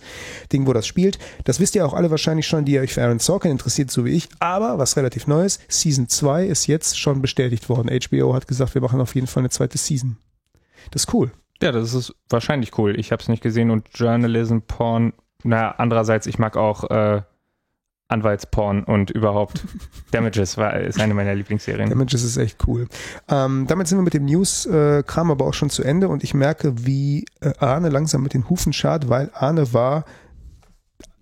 Ding, 0.54 0.68
wo 0.68 0.74
das 0.74 0.86
spielt. 0.86 1.18
Das 1.46 1.60
wisst 1.60 1.74
ihr 1.74 1.84
auch 1.84 1.96
alle 1.96 2.12
wahrscheinlich 2.12 2.46
schon, 2.46 2.64
die 2.64 2.80
euch 2.80 2.94
für 2.94 3.02
Aaron 3.02 3.18
Sorkin 3.18 3.50
interessiert, 3.50 3.90
so 3.90 4.06
wie 4.06 4.12
ich. 4.12 4.30
Aber 4.40 4.78
was 4.78 4.98
relativ 4.98 5.26
Neues, 5.26 5.60
Season 5.68 6.08
2 6.08 6.46
ist 6.46 6.68
jetzt 6.68 7.00
schon 7.00 7.24
bestätigt 7.24 7.68
worden. 7.68 7.90
HBO 7.90 8.36
hat 8.36 8.48
gesagt, 8.48 8.76
wir 8.76 8.82
machen 8.84 9.02
auf 9.02 9.16
jeden 9.16 9.28
Fall 9.28 9.42
eine 9.42 9.50
zweite 9.50 9.80
Season. 9.80 10.18
Das 10.92 11.06
ist 11.06 11.14
cool. 11.16 11.32
Ja, 11.60 11.72
das 11.72 11.96
ist 11.96 12.14
wahrscheinlich 12.30 12.78
cool. 12.78 13.00
Ich 13.00 13.12
habe 13.12 13.24
es 13.24 13.30
nicht 13.30 13.42
gesehen 13.42 13.72
und 13.72 13.88
Journalism 13.96 14.60
Porn. 14.60 15.14
Na, 15.44 15.72
andererseits, 15.72 16.28
ich 16.28 16.38
mag 16.38 16.56
auch 16.56 16.84
äh, 16.92 17.24
Anwaltsporn 18.10 18.84
und 18.84 19.12
überhaupt 19.12 19.66
Damages 20.12 20.58
war, 20.58 20.80
ist 20.80 21.00
eine 21.00 21.14
meiner 21.14 21.36
Lieblingsserien. 21.36 21.90
Damages 21.90 22.24
ist 22.24 22.38
echt 22.38 22.66
cool. 22.68 22.88
Ähm, 23.28 23.66
damit 23.68 23.88
sind 23.88 23.98
wir 23.98 24.04
mit 24.04 24.14
dem 24.14 24.26
News-Kram 24.26 25.32
aber 25.32 25.46
auch 25.46 25.54
schon 25.54 25.70
zu 25.70 25.84
Ende 25.84 26.08
und 26.08 26.24
ich 26.24 26.34
merke, 26.34 26.86
wie 26.86 27.26
äh, 27.42 27.54
Arne 27.60 27.90
langsam 27.90 28.24
mit 28.24 28.34
den 28.34 28.50
Hufen 28.50 28.72
schart, 28.74 29.10
weil 29.10 29.30
Arne 29.34 29.74
war, 29.74 30.06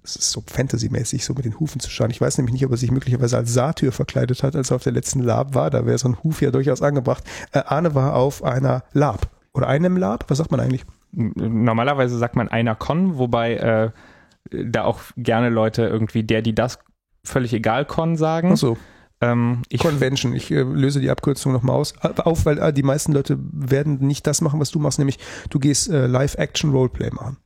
es 0.04 0.16
ist 0.16 0.32
so 0.32 0.44
Fantasy-mäßig, 0.46 1.26
so 1.26 1.34
mit 1.34 1.46
den 1.46 1.60
Hufen 1.60 1.80
zu 1.82 1.90
scharen. 1.90 2.12
Ich 2.12 2.22
weiß 2.22 2.38
nämlich 2.38 2.54
nicht, 2.54 2.66
ob 2.66 2.72
er 2.72 2.78
sich 2.78 2.92
möglicherweise 2.92 3.38
als 3.38 3.54
Satyr 3.54 3.92
verkleidet 3.92 4.44
hat, 4.44 4.56
als 4.56 4.72
er 4.72 4.76
auf 4.76 4.84
der 4.84 4.94
letzten 4.94 5.22
Lab 5.22 5.56
war. 5.56 5.72
Da 5.72 5.86
wäre 5.86 5.98
so 5.98 6.08
ein 6.08 6.24
Huf 6.24 6.42
ja 6.42 6.52
durchaus 6.52 6.84
angebracht. 6.84 7.24
Äh, 7.52 7.64
Arne 7.66 7.96
war 7.96 8.16
auf 8.16 8.44
einer 8.44 8.84
Lab. 8.94 9.28
Oder 9.54 9.68
einem 9.68 9.98
Lab? 9.98 10.26
Was 10.28 10.38
sagt 10.38 10.52
man 10.52 10.60
eigentlich? 10.60 10.86
Normalerweise 11.12 12.18
sagt 12.18 12.36
man 12.36 12.50
einer 12.50 12.76
Con, 12.76 13.18
wobei 13.18 13.56
äh, 13.56 13.92
da 14.52 14.84
auch 14.84 15.02
gerne 15.18 15.50
Leute 15.50 15.84
irgendwie 15.84 16.24
der, 16.24 16.42
die 16.42 16.56
das 16.56 16.80
völlig 17.24 17.54
egal 17.54 17.86
Con 17.86 18.16
sagen. 18.16 18.52
Achso, 18.52 18.78
Ähm, 19.22 19.62
ich, 19.70 19.80
Convention. 19.80 20.34
Ich 20.36 20.52
äh, 20.52 20.62
löse 20.62 21.00
die 21.00 21.10
Abkürzung 21.10 21.54
nochmal 21.54 21.78
aus, 21.78 21.94
äh, 22.02 22.10
auf, 22.22 22.46
weil 22.46 22.60
äh, 22.60 22.74
die 22.74 22.84
meisten 22.84 23.14
Leute 23.14 23.38
werden 23.40 24.00
nicht 24.00 24.28
das 24.28 24.42
machen, 24.42 24.60
was 24.60 24.72
du 24.72 24.80
machst, 24.80 25.00
nämlich 25.00 25.20
du 25.50 25.60
gehst 25.60 25.90
äh, 25.90 26.08
Live-Action-Roleplay 26.08 27.12
machen. 27.12 27.38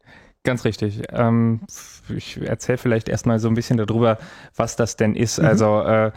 Ganz 0.44 0.66
richtig. 0.66 1.04
Ähm, 1.12 1.62
ich 2.10 2.42
erzähle 2.42 2.78
vielleicht 2.78 3.10
erstmal 3.10 3.40
so 3.40 3.48
ein 3.50 3.56
bisschen 3.56 3.78
darüber, 3.78 4.18
was 4.56 4.76
das 4.76 4.96
denn 4.96 5.16
ist. 5.16 5.40
Mhm. 5.40 5.46
Also 5.46 5.82
äh, 5.82 6.12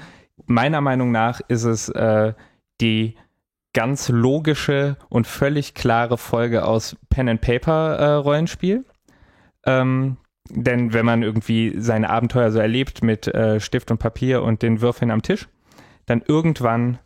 meiner 0.47 0.81
Meinung 0.81 1.12
nach 1.12 1.40
ist 1.49 1.64
es 1.64 1.88
äh, 1.90 2.33
die 2.81 3.16
ganz 3.75 4.09
logische 4.09 4.97
und 5.09 5.27
völlig 5.27 5.75
klare 5.75 6.18
Folge 6.18 6.64
aus 6.64 6.97
Pen 7.11 7.29
and 7.29 7.40
Paper 7.40 8.18
Rollenspiel. 8.18 8.85
Ähm, 9.64 10.18
denn 10.50 10.92
wenn 10.92 11.07
man 11.07 11.22
irgendwie 11.22 11.74
seine 11.78 12.11
Abenteuer 12.11 12.50
so 12.50 12.59
erlebt 12.59 13.02
mit 13.02 13.26
äh, 13.28 13.61
Stift 13.61 13.90
und 13.90 13.98
Papier 13.98 14.42
und 14.42 14.62
den 14.62 14.81
Würfeln 14.81 15.11
am 15.11 15.22
Tisch, 15.22 15.48
dann 16.07 16.22
irgendwann 16.26 16.98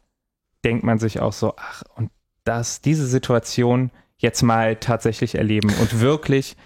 denkt 0.64 0.84
man 0.84 0.98
sich 0.98 1.20
auch 1.20 1.32
so, 1.32 1.54
ach, 1.56 1.82
und 1.94 2.10
das, 2.44 2.80
diese 2.80 3.06
Situation 3.06 3.90
jetzt 4.18 4.42
mal 4.42 4.76
tatsächlich 4.76 5.34
erleben 5.34 5.68
und 5.80 6.00
wirklich 6.00 6.56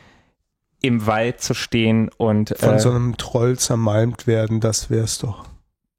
im 0.82 1.06
Wald 1.06 1.40
zu 1.40 1.54
stehen 1.54 2.08
und 2.16 2.54
Von 2.58 2.74
äh, 2.74 2.78
so 2.78 2.90
einem 2.90 3.16
Troll 3.16 3.58
zermalmt 3.58 4.26
werden, 4.26 4.60
das 4.60 4.90
wär's 4.90 5.18
doch. 5.18 5.44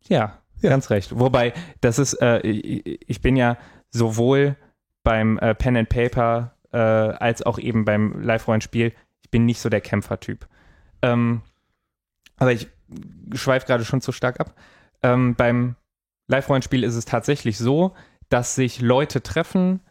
Ja, 0.08 0.40
Ja. 0.62 0.70
ganz 0.70 0.90
recht. 0.90 1.20
Wobei, 1.20 1.54
das 1.82 2.00
ist, 2.00 2.14
äh, 2.22 2.40
ich 2.40 3.08
ich 3.08 3.22
bin 3.22 3.36
ja 3.36 3.58
sowohl 3.90 4.56
beim 5.04 5.38
äh, 5.40 5.54
Pen 5.54 5.78
and 5.78 5.90
Paper 5.90 6.56
äh, 6.72 6.78
als 6.78 7.44
auch 7.44 7.60
eben 7.60 7.86
beim 7.86 8.22
Live-Rollenspiel, 8.22 8.94
ich 9.22 9.30
bin 9.30 9.46
nicht 9.46 9.60
so 9.60 9.70
der 9.70 9.82
Kämpfertyp. 9.82 10.48
Ähm, 11.02 11.42
aber 12.38 12.52
ich 12.54 12.68
schweife 13.34 13.66
gerade 13.68 13.86
schon 13.86 14.02
zu 14.02 14.12
stark 14.12 14.40
ab. 14.40 14.56
Ähm, 15.04 15.36
beim 15.36 15.76
Live-Rollenspiel 16.28 16.84
ist 16.84 16.96
es 16.96 17.06
tatsächlich 17.06 17.58
so, 17.58 17.94
dass 18.30 18.56
sich 18.56 18.82
Leute 18.82 19.22
treffen, 19.22 19.82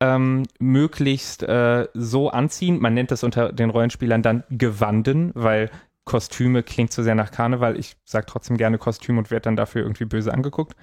ähm, 0.00 0.44
möglichst 0.58 1.42
äh, 1.42 1.86
so 1.94 2.30
anziehen. 2.30 2.80
Man 2.80 2.94
nennt 2.94 3.10
das 3.10 3.22
unter 3.22 3.52
den 3.52 3.70
Rollenspielern 3.70 4.22
dann 4.22 4.44
Gewanden, 4.50 5.30
weil 5.34 5.70
Kostüme 6.04 6.62
klingt 6.62 6.92
zu 6.92 7.02
sehr 7.02 7.14
nach 7.14 7.30
Karneval. 7.30 7.78
Ich 7.78 7.96
sage 8.04 8.26
trotzdem 8.26 8.56
gerne 8.56 8.78
Kostüm 8.78 9.18
und 9.18 9.30
werde 9.30 9.44
dann 9.44 9.56
dafür 9.56 9.82
irgendwie 9.82 10.04
böse 10.04 10.32
angeguckt. 10.32 10.74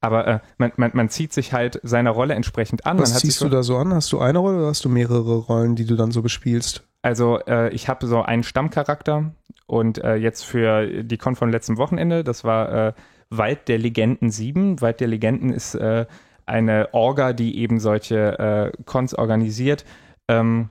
Aber 0.00 0.26
äh, 0.26 0.40
man, 0.58 0.72
man, 0.76 0.90
man 0.94 1.08
zieht 1.10 1.32
sich 1.32 1.52
halt 1.52 1.80
seiner 1.82 2.10
Rolle 2.10 2.34
entsprechend 2.34 2.86
an. 2.86 2.98
Was 2.98 3.10
man 3.10 3.14
hat 3.14 3.20
sich 3.20 3.30
ziehst 3.30 3.40
so, 3.40 3.48
du 3.48 3.50
da 3.50 3.62
so 3.62 3.76
an? 3.76 3.92
Hast 3.92 4.10
du 4.12 4.18
eine 4.18 4.38
Rolle 4.38 4.58
oder 4.58 4.66
hast 4.68 4.84
du 4.84 4.88
mehrere 4.88 5.36
Rollen, 5.36 5.76
die 5.76 5.84
du 5.84 5.94
dann 5.94 6.10
so 6.10 6.22
bespielst? 6.22 6.82
Also 7.02 7.40
äh, 7.40 7.70
ich 7.70 7.88
habe 7.88 8.06
so 8.06 8.22
einen 8.22 8.44
Stammcharakter 8.44 9.34
und 9.66 9.98
äh, 9.98 10.14
jetzt 10.14 10.44
für 10.44 11.02
die 11.02 11.18
Con 11.18 11.36
von 11.36 11.50
letztem 11.50 11.76
Wochenende, 11.76 12.24
das 12.24 12.44
war 12.44 12.88
äh, 12.88 12.92
Wald 13.28 13.68
der 13.68 13.78
Legenden 13.78 14.30
7. 14.30 14.80
Wald 14.80 15.00
der 15.00 15.08
Legenden 15.08 15.52
ist 15.52 15.74
äh, 15.74 16.06
eine 16.46 16.92
Orga, 16.92 17.32
die 17.32 17.58
eben 17.58 17.80
solche 17.80 18.38
äh, 18.38 18.82
Cons 18.84 19.14
organisiert. 19.14 19.84
Ähm, 20.28 20.68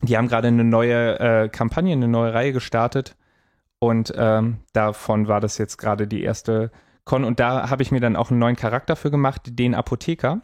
die 0.00 0.16
haben 0.16 0.28
gerade 0.28 0.48
eine 0.48 0.64
neue 0.64 1.18
äh, 1.20 1.48
Kampagne, 1.48 1.92
eine 1.92 2.08
neue 2.08 2.34
Reihe 2.34 2.52
gestartet 2.52 3.16
und 3.78 4.12
ähm, 4.16 4.58
davon 4.72 5.28
war 5.28 5.40
das 5.40 5.58
jetzt 5.58 5.76
gerade 5.76 6.06
die 6.06 6.22
erste 6.22 6.70
Con 7.04 7.24
und 7.24 7.40
da 7.40 7.68
habe 7.68 7.82
ich 7.82 7.90
mir 7.90 8.00
dann 8.00 8.14
auch 8.16 8.30
einen 8.30 8.38
neuen 8.38 8.56
Charakter 8.56 8.94
für 8.94 9.10
gemacht, 9.10 9.42
den 9.58 9.74
Apotheker. 9.74 10.40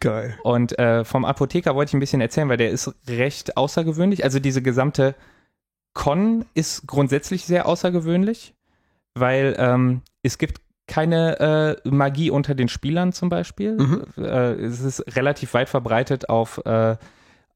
Geil. 0.00 0.38
Und 0.42 0.78
äh, 0.78 1.04
vom 1.04 1.24
Apotheker 1.24 1.74
wollte 1.74 1.90
ich 1.90 1.94
ein 1.94 2.00
bisschen 2.00 2.20
erzählen, 2.20 2.48
weil 2.48 2.56
der 2.56 2.70
ist 2.70 2.94
recht 3.08 3.56
außergewöhnlich. 3.56 4.24
Also 4.24 4.38
diese 4.38 4.62
gesamte 4.62 5.14
Con 5.94 6.44
ist 6.54 6.86
grundsätzlich 6.86 7.46
sehr 7.46 7.66
außergewöhnlich, 7.66 8.54
weil 9.14 9.54
ähm, 9.58 10.02
es 10.22 10.38
gibt 10.38 10.60
keine 10.86 11.80
äh, 11.84 11.88
Magie 11.88 12.30
unter 12.30 12.54
den 12.54 12.68
Spielern 12.68 13.12
zum 13.12 13.28
Beispiel. 13.28 13.76
Mhm. 13.78 14.04
Äh, 14.18 14.52
es 14.54 14.80
ist 14.80 15.16
relativ 15.16 15.54
weit 15.54 15.68
verbreitet 15.68 16.28
auf, 16.28 16.60
äh, 16.66 16.96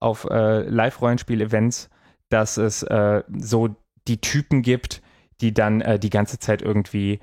auf 0.01 0.24
äh, 0.31 0.62
Live-Rollenspiel-Events, 0.62 1.90
dass 2.31 2.57
es 2.57 2.83
äh, 2.85 3.22
so 3.37 3.77
die 4.07 4.20
Typen 4.20 4.62
gibt, 4.62 5.03
die 5.40 5.53
dann 5.53 6.01
die 6.01 6.11
ganze 6.11 6.40
Zeit 6.40 6.62
irgendwie 6.62 7.20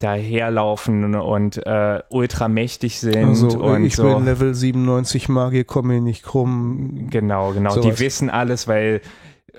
daherlaufen 0.00 1.14
und 1.14 1.64
äh, 1.66 2.00
ultramächtig 2.08 3.00
sind 3.00 3.28
Also, 3.28 3.48
und 3.60 3.84
ich 3.84 3.96
so. 3.96 4.14
bin 4.14 4.24
Level 4.24 4.54
97 4.54 5.28
Magier, 5.28 5.64
komme 5.64 5.94
mir 5.94 6.00
nicht 6.00 6.24
krumm. 6.24 7.08
Genau, 7.10 7.52
genau. 7.52 7.70
Sowas. 7.70 7.84
Die 7.84 8.00
wissen 8.02 8.30
alles, 8.30 8.66
weil, 8.66 9.02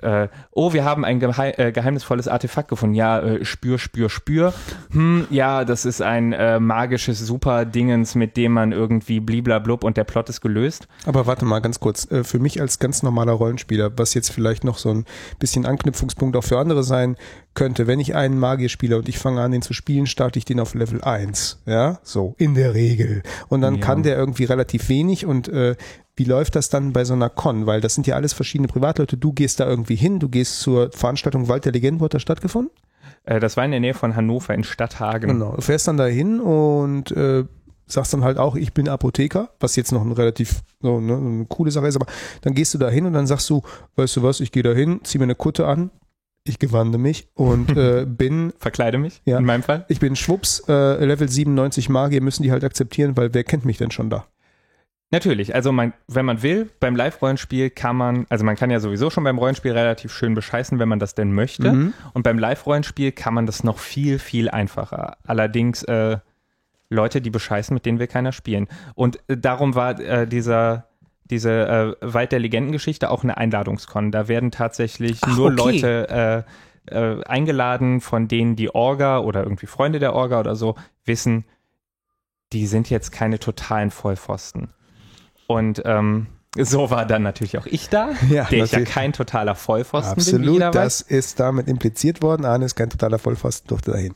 äh, 0.00 0.26
oh, 0.50 0.72
wir 0.72 0.84
haben 0.84 1.04
ein 1.04 1.20
geheim, 1.20 1.52
äh, 1.58 1.70
geheimnisvolles 1.70 2.26
Artefakt 2.26 2.68
gefunden. 2.68 2.96
Ja, 2.96 3.20
äh, 3.20 3.44
spür, 3.44 3.78
spür, 3.78 4.10
spür. 4.10 4.52
Hm, 4.90 5.28
ja, 5.30 5.64
das 5.64 5.84
ist 5.84 6.02
ein 6.02 6.32
äh, 6.32 6.58
magisches 6.58 7.20
Super-Dingens, 7.20 8.16
mit 8.16 8.36
dem 8.36 8.50
man 8.50 8.72
irgendwie 8.72 9.20
bliblablub 9.20 9.84
und 9.84 9.96
der 9.96 10.04
Plot 10.04 10.28
ist 10.28 10.40
gelöst. 10.40 10.88
Aber 11.06 11.28
warte 11.28 11.44
mal 11.44 11.60
ganz 11.60 11.78
kurz. 11.78 12.10
Äh, 12.10 12.24
Für 12.24 12.40
mich 12.40 12.60
als 12.60 12.80
ganz 12.80 13.04
normaler 13.04 13.32
Rollenspieler, 13.34 13.92
was 13.96 14.12
jetzt 14.14 14.32
vielleicht 14.32 14.64
noch 14.64 14.78
so 14.78 14.90
ein 14.90 15.04
bisschen 15.38 15.66
Anknüpfungspunkt 15.66 16.36
auch 16.36 16.44
für 16.44 16.58
andere 16.58 16.82
sein 16.82 17.16
könnte, 17.54 17.86
wenn 17.86 18.00
ich 18.00 18.14
einen 18.14 18.38
Magier 18.38 18.68
spiele 18.68 18.96
und 18.98 19.08
ich 19.08 19.18
fange 19.18 19.40
an, 19.40 19.52
den 19.52 19.62
zu 19.62 19.72
spielen, 19.74 20.06
starte 20.06 20.38
ich 20.38 20.44
den 20.44 20.58
auf 20.60 20.74
Level 20.74 21.02
1. 21.02 21.62
Ja, 21.66 21.98
so, 22.02 22.34
in 22.38 22.54
der 22.54 22.74
Regel. 22.74 23.22
Und 23.48 23.60
dann 23.60 23.76
Ja. 23.76 23.80
kann 23.80 24.02
der 24.02 24.16
irgendwie 24.16 24.44
relativ 24.44 24.88
wenig 24.88 25.26
und 25.26 25.48
äh, 25.48 25.76
wie 26.16 26.24
läuft 26.24 26.56
das 26.56 26.68
dann 26.68 26.92
bei 26.92 27.04
so 27.04 27.14
einer 27.14 27.30
Con? 27.30 27.66
Weil 27.66 27.80
das 27.80 27.94
sind 27.94 28.06
ja 28.06 28.16
alles 28.16 28.32
verschiedene 28.32 28.68
Privatleute. 28.68 29.16
Du 29.16 29.32
gehst 29.32 29.60
da 29.60 29.66
irgendwie 29.68 29.96
hin, 29.96 30.18
du 30.18 30.28
gehst 30.28 30.60
zur 30.60 30.90
Veranstaltung 30.92 31.48
Wald 31.48 31.64
der 31.64 31.72
Legenden, 31.72 32.00
wo 32.00 32.04
hat 32.06 32.14
das 32.14 32.22
stattgefunden? 32.22 32.70
Äh, 33.24 33.40
das 33.40 33.56
war 33.56 33.64
in 33.64 33.70
der 33.70 33.80
Nähe 33.80 33.94
von 33.94 34.14
Hannover 34.16 34.54
in 34.54 34.64
Stadthagen. 34.64 35.28
Genau. 35.30 35.54
Du 35.56 35.62
fährst 35.62 35.88
dann 35.88 35.96
dahin 35.96 36.40
und 36.40 37.10
äh, 37.12 37.44
sagst 37.86 38.12
dann 38.14 38.24
halt 38.24 38.38
auch, 38.38 38.56
ich 38.56 38.72
bin 38.72 38.88
Apotheker, 38.88 39.50
was 39.60 39.76
jetzt 39.76 39.92
noch 39.92 40.02
ein 40.02 40.12
relativ 40.12 40.60
so, 40.80 41.00
ne, 41.00 41.14
eine 41.16 41.44
coole 41.46 41.70
Sache 41.70 41.86
ist, 41.88 41.96
aber 41.96 42.06
dann 42.42 42.54
gehst 42.54 42.72
du 42.74 42.78
da 42.78 42.88
hin 42.88 43.04
und 43.06 43.12
dann 43.12 43.26
sagst 43.26 43.48
du, 43.50 43.62
weißt 43.96 44.16
du 44.16 44.22
was, 44.22 44.40
ich 44.40 44.52
gehe 44.52 44.62
da 44.62 44.72
hin, 44.72 45.00
zieh 45.04 45.18
mir 45.18 45.24
eine 45.24 45.34
Kutte 45.34 45.66
an, 45.66 45.90
ich 46.44 46.58
gewande 46.58 46.98
mich 46.98 47.28
und 47.34 47.76
äh, 47.76 48.04
bin, 48.08 48.52
Verkleide 48.58 48.98
mich, 48.98 49.22
Ja. 49.24 49.38
in 49.38 49.44
meinem 49.44 49.62
Fall. 49.62 49.84
ich 49.88 50.00
bin 50.00 50.16
schwupps, 50.16 50.62
äh, 50.68 51.04
Level 51.04 51.28
97 51.28 51.88
Magier, 51.88 52.20
müssen 52.20 52.42
die 52.42 52.50
halt 52.50 52.64
akzeptieren, 52.64 53.16
weil 53.16 53.32
wer 53.34 53.44
kennt 53.44 53.64
mich 53.64 53.78
denn 53.78 53.90
schon 53.90 54.10
da? 54.10 54.26
Natürlich, 55.10 55.54
also 55.54 55.72
man, 55.72 55.92
wenn 56.08 56.24
man 56.24 56.42
will, 56.42 56.70
beim 56.80 56.96
Live-Rollenspiel 56.96 57.68
kann 57.68 57.96
man, 57.96 58.24
also 58.30 58.44
man 58.46 58.56
kann 58.56 58.70
ja 58.70 58.80
sowieso 58.80 59.10
schon 59.10 59.24
beim 59.24 59.36
Rollenspiel 59.38 59.72
relativ 59.72 60.10
schön 60.10 60.32
bescheißen, 60.34 60.78
wenn 60.78 60.88
man 60.88 60.98
das 60.98 61.14
denn 61.14 61.34
möchte. 61.34 61.70
Mhm. 61.70 61.92
Und 62.14 62.22
beim 62.22 62.38
Live-Rollenspiel 62.38 63.12
kann 63.12 63.34
man 63.34 63.44
das 63.44 63.62
noch 63.62 63.78
viel, 63.78 64.18
viel 64.18 64.48
einfacher. 64.48 65.18
Allerdings 65.26 65.82
äh, 65.82 66.16
Leute, 66.88 67.20
die 67.20 67.28
bescheißen, 67.28 67.74
mit 67.74 67.84
denen 67.84 67.98
will 67.98 68.06
keiner 68.06 68.32
spielen. 68.32 68.68
Und 68.94 69.18
äh, 69.28 69.36
darum 69.36 69.74
war 69.74 70.00
äh, 70.00 70.26
dieser, 70.26 70.86
diese 71.24 71.96
äh, 72.00 72.14
Wald 72.14 72.32
der 72.32 72.38
Legendengeschichte 72.38 73.10
auch 73.10 73.22
eine 73.22 73.36
Einladungskon. 73.36 74.10
Da 74.12 74.28
werden 74.28 74.50
tatsächlich 74.50 75.18
Ach, 75.22 75.36
nur 75.36 75.46
okay. 75.52 75.56
Leute 75.56 76.44
äh, 76.88 76.94
äh, 76.94 77.24
eingeladen, 77.24 78.00
von 78.00 78.28
denen 78.28 78.56
die 78.56 78.74
Orga 78.74 79.18
oder 79.18 79.42
irgendwie 79.42 79.66
Freunde 79.66 79.98
der 79.98 80.14
Orga 80.14 80.40
oder 80.40 80.56
so 80.56 80.74
wissen, 81.04 81.44
die 82.52 82.66
sind 82.66 82.90
jetzt 82.90 83.12
keine 83.12 83.38
totalen 83.38 83.90
Vollpfosten. 83.90 84.68
Und 85.46 85.82
ähm, 85.84 86.26
so 86.58 86.90
war 86.90 87.06
dann 87.06 87.22
natürlich 87.22 87.56
auch 87.56 87.66
ich 87.66 87.88
da, 87.88 88.10
Ja, 88.28 88.44
der 88.44 88.64
ich 88.64 88.72
ja 88.72 88.84
kein 88.84 89.12
totaler 89.12 89.54
Vollpfosten 89.54 90.16
bin, 90.16 90.24
Absolut, 90.24 90.52
jeder 90.52 90.68
weiß. 90.68 90.74
das 90.74 91.00
ist 91.00 91.40
damit 91.40 91.68
impliziert 91.68 92.20
worden. 92.20 92.44
Arne 92.44 92.66
ist 92.66 92.74
kein 92.74 92.90
totaler 92.90 93.18
Vollpfosten, 93.18 93.68
durfte 93.68 93.92
dahin. 93.92 94.14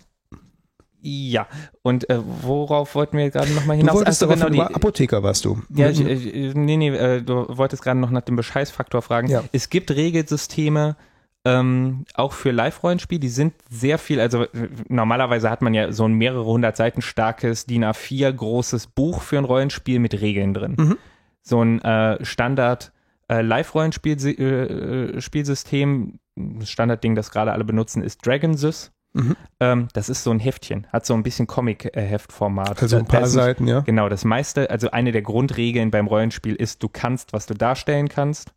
Ja, 1.09 1.47
und 1.83 2.11
äh, 2.11 2.19
worauf 2.43 2.97
wollten 2.97 3.17
wir 3.17 3.31
gerade 3.31 3.53
nochmal 3.53 3.77
Du 3.77 3.83
hinaus? 3.83 3.95
wolltest 3.97 4.21
Ach 4.25 4.29
so, 4.29 4.35
darauf, 4.35 4.51
genau, 4.51 4.67
die, 4.69 4.75
Apotheker 4.75 5.23
warst 5.23 5.45
du. 5.45 5.63
ja, 5.75 5.87
Mhm. 5.89 6.07
ich, 6.09 6.35
ich, 6.35 6.55
nee, 6.55 6.77
nee, 6.77 6.89
äh, 6.89 7.23
du 7.23 7.47
wolltest 7.49 7.83
gerade 7.85 8.01
noch 8.01 8.11
nach 8.11 8.23
dem 8.23 8.35
Bescheißfaktor 8.35 9.03
fragen. 9.03 9.29
Ja. 9.29 9.45
Es 9.53 9.71
gibt 9.71 9.93
Regelsysteme, 9.93 10.97
ähm, 11.45 12.05
auch 12.15 12.33
für 12.33 12.51
Live-Rollenspiel, 12.51 13.21
die 13.21 13.29
sind 13.29 13.55
sehr 13.71 13.99
viel, 13.99 14.19
also 14.19 14.43
äh, 14.43 14.49
normalerweise 14.89 15.49
hat 15.49 15.63
man 15.63 15.75
ja 15.75 15.93
so 15.93 16.05
ein 16.05 16.15
mehrere 16.15 16.45
hundert 16.45 16.77
Seiten 16.77 17.03
starkes 17.03 17.67
DIN 17.67 17.85
A4 17.85 18.33
großes 18.33 18.89
Buch 18.89 19.23
für 19.23 19.39
ein 19.39 19.45
Rollenspiel 19.45 20.01
mit 20.01 20.21
Regeln 20.21 20.55
drin. 20.55 20.75
Mhm. 20.77 20.99
So 21.43 21.63
ein 21.63 21.81
äh, 21.83 22.19
Standard 22.25 22.91
äh, 23.29 23.43
Live-Rollenspielsystem, 23.43 26.19
äh, 26.37 26.65
Standardding, 26.67 27.15
das 27.15 27.31
gerade 27.31 27.53
alle 27.53 27.63
benutzen, 27.65 28.03
ist 28.03 28.27
Dragonsys. 28.27 28.91
Mhm. 29.13 29.37
Ähm, 29.61 29.89
das 29.95 30.09
ist 30.09 30.23
so 30.25 30.31
ein 30.31 30.39
Heftchen, 30.39 30.87
hat 30.93 31.07
so 31.07 31.15
ein 31.15 31.23
bisschen 31.23 31.47
Comic-Heftformat. 31.47 32.83
Also 32.83 32.97
ein 32.99 33.07
paar 33.07 33.23
ist 33.23 33.35
nicht- 33.35 33.43
Seiten, 33.43 33.67
ja. 33.67 33.81
Genau, 33.81 34.09
das 34.09 34.25
meiste, 34.25 34.69
also 34.71 34.91
eine 34.91 35.13
der 35.13 35.23
Grundregeln 35.23 35.91
beim 35.91 36.07
Rollenspiel 36.07 36.55
ist, 36.55 36.83
du 36.83 36.89
kannst, 36.89 37.33
was 37.33 37.47
du 37.47 37.55
darstellen 37.55 38.09
kannst. 38.09 38.53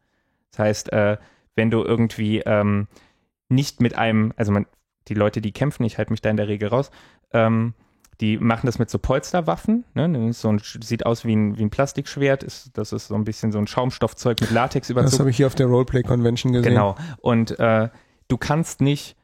Das 0.51 0.59
heißt, 0.59 0.91
äh, 0.93 1.17
wenn 1.55 1.71
du 1.71 1.83
irgendwie 1.83 2.39
ähm, 2.45 2.88
nicht 3.47 3.81
mit 3.81 3.97
einem, 3.97 4.33
also 4.35 4.51
man, 4.51 4.65
die 5.07 5.13
Leute, 5.13 5.41
die 5.41 5.51
kämpfen, 5.51 5.83
ich 5.85 5.97
halte 5.97 6.12
mich 6.12 6.21
da 6.21 6.29
in 6.29 6.38
der 6.38 6.47
Regel 6.47 6.69
raus, 6.69 6.91
ähm, 7.31 7.73
die 8.21 8.38
machen 8.38 8.65
das 8.65 8.79
mit 8.79 8.89
so 8.89 8.99
Polsterwaffen. 8.99 9.85
Ne? 9.93 10.09
Das 10.12 10.29
ist 10.29 10.41
so 10.41 10.49
ein, 10.51 10.59
sieht 10.59 11.05
aus 11.05 11.23
wie 11.23 11.33
ein, 11.35 11.57
wie 11.57 11.63
ein 11.63 11.69
Plastikschwert. 11.69 12.43
Ist, 12.43 12.77
das 12.77 12.91
ist 12.91 13.07
so 13.07 13.15
ein 13.15 13.23
bisschen 13.23 13.53
so 13.53 13.59
ein 13.59 13.65
Schaumstoffzeug 13.67 14.41
mit 14.41 14.51
Latexüberzug. 14.51 15.12
Das 15.12 15.19
habe 15.19 15.29
ich 15.29 15.38
hier 15.38 15.47
auf 15.47 15.55
der 15.55 15.67
Roleplay 15.67 16.03
Convention 16.03 16.51
gesehen. 16.51 16.71
Genau. 16.73 16.95
Und 17.21 17.57
äh, 17.59 17.88
du 18.27 18.38
kannst 18.38 18.81
nicht 18.81 19.15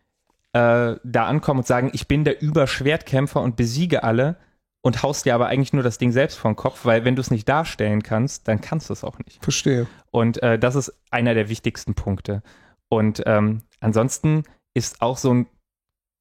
äh, 0.55 0.95
da 1.03 1.25
ankommen 1.25 1.59
und 1.59 1.67
sagen, 1.67 1.89
ich 1.91 2.07
bin 2.07 2.23
der 2.23 2.41
Überschwertkämpfer 2.41 3.41
und 3.41 3.57
besiege 3.57 4.03
alle 4.03 4.37
und 4.81 5.03
haust 5.03 5.25
dir 5.25 5.35
aber 5.35 5.47
eigentlich 5.47 5.73
nur 5.73 5.83
das 5.83 5.97
Ding 5.97 6.13
selbst 6.13 6.37
vom 6.37 6.55
Kopf, 6.55 6.85
weil 6.85 7.03
wenn 7.03 7.17
du 7.17 7.21
es 7.21 7.29
nicht 7.29 7.49
darstellen 7.49 8.03
kannst, 8.03 8.47
dann 8.47 8.61
kannst 8.61 8.89
du 8.89 8.93
es 8.93 9.03
auch 9.03 9.19
nicht. 9.19 9.43
Verstehe. 9.43 9.85
Und 10.11 10.41
äh, 10.41 10.57
das 10.57 10.75
ist 10.75 10.93
einer 11.11 11.33
der 11.33 11.49
wichtigsten 11.49 11.93
Punkte. 11.93 12.41
Und 12.87 13.21
ähm, 13.25 13.63
ansonsten 13.81 14.43
ist 14.73 15.01
auch 15.01 15.17
so 15.17 15.33
ein 15.33 15.47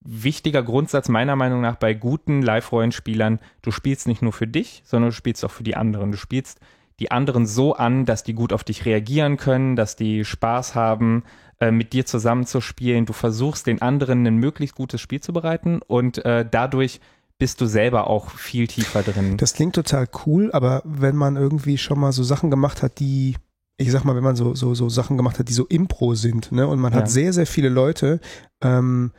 wichtiger 0.05 0.65
Grundsatz 0.65 1.09
meiner 1.09 1.37
Meinung 1.37 1.61
nach 1.61 1.77
bei 1.77 1.95
guten 1.95 2.43
Live-Rollenspielern, 2.43 3.39
du 3.63 3.71
spielst 3.71 4.09
nicht 4.09 4.21
nur 4.21 4.33
für 4.33 4.49
dich, 4.49 4.83
sondern 4.85 5.11
du 5.11 5.15
spielst 5.15 5.45
auch 5.45 5.53
für 5.53 5.63
die 5.63 5.77
anderen. 5.77 6.11
Du 6.11 6.19
spielst 6.19 6.59
die 6.99 7.13
anderen 7.13 7.47
so 7.47 7.75
an, 7.75 8.05
dass 8.05 8.25
die 8.25 8.35
gut 8.35 8.53
auf 8.53 8.65
dich 8.65 8.85
reagieren 8.85 9.37
können, 9.37 9.77
dass 9.77 9.95
die 9.95 10.25
Spaß 10.25 10.75
haben, 10.75 11.23
äh, 11.61 11.71
mit 11.71 11.93
dir 11.93 12.07
zusammen 12.07 12.47
zu 12.47 12.61
spielen. 12.61 13.07
Du 13.07 13.13
versuchst 13.13 13.67
den 13.67 13.83
anderen 13.83 14.27
ein 14.27 14.37
möglichst 14.37 14.77
gutes 14.77 15.01
Spiel 15.01 15.21
zu 15.21 15.33
bereiten 15.33 15.81
und 15.87 16.25
äh, 16.25 16.45
dadurch 16.51 17.01
bist 17.39 17.61
du 17.61 17.67
selber 17.67 18.07
auch 18.09 18.31
viel 18.31 18.67
tiefer 18.69 19.03
drin. 19.03 19.37
Das 19.37 19.55
klingt 19.55 19.75
total 19.75 20.09
cool, 20.25 20.51
aber 20.53 20.83
wenn 20.85 21.17
man 21.17 21.37
irgendwie 21.37 21.79
schon 21.79 21.99
mal 21.99 22.13
so 22.13 22.23
Sachen 22.23 22.51
gemacht 22.51 22.83
hat, 22.83 23.01
die, 23.01 23.37
ich 23.77 23.91
sag 23.91 24.05
mal, 24.05 24.15
wenn 24.15 24.23
man 24.23 24.37
so, 24.37 24.55
so, 24.55 24.75
so 24.75 24.89
Sachen 24.89 25.17
gemacht 25.17 25.39
hat, 25.39 25.49
die 25.49 25.53
so 25.53 25.67
Impro 25.67 26.15
sind, 26.15 26.53
ne, 26.53 26.67
und 26.69 26.79
man 26.79 26.93
Ja. 26.93 27.01
hat 27.01 27.11
sehr, 27.11 27.33
sehr 27.33 27.47
viele 27.47 27.69
Leute, 27.71 28.21
ähm, 28.63 29.11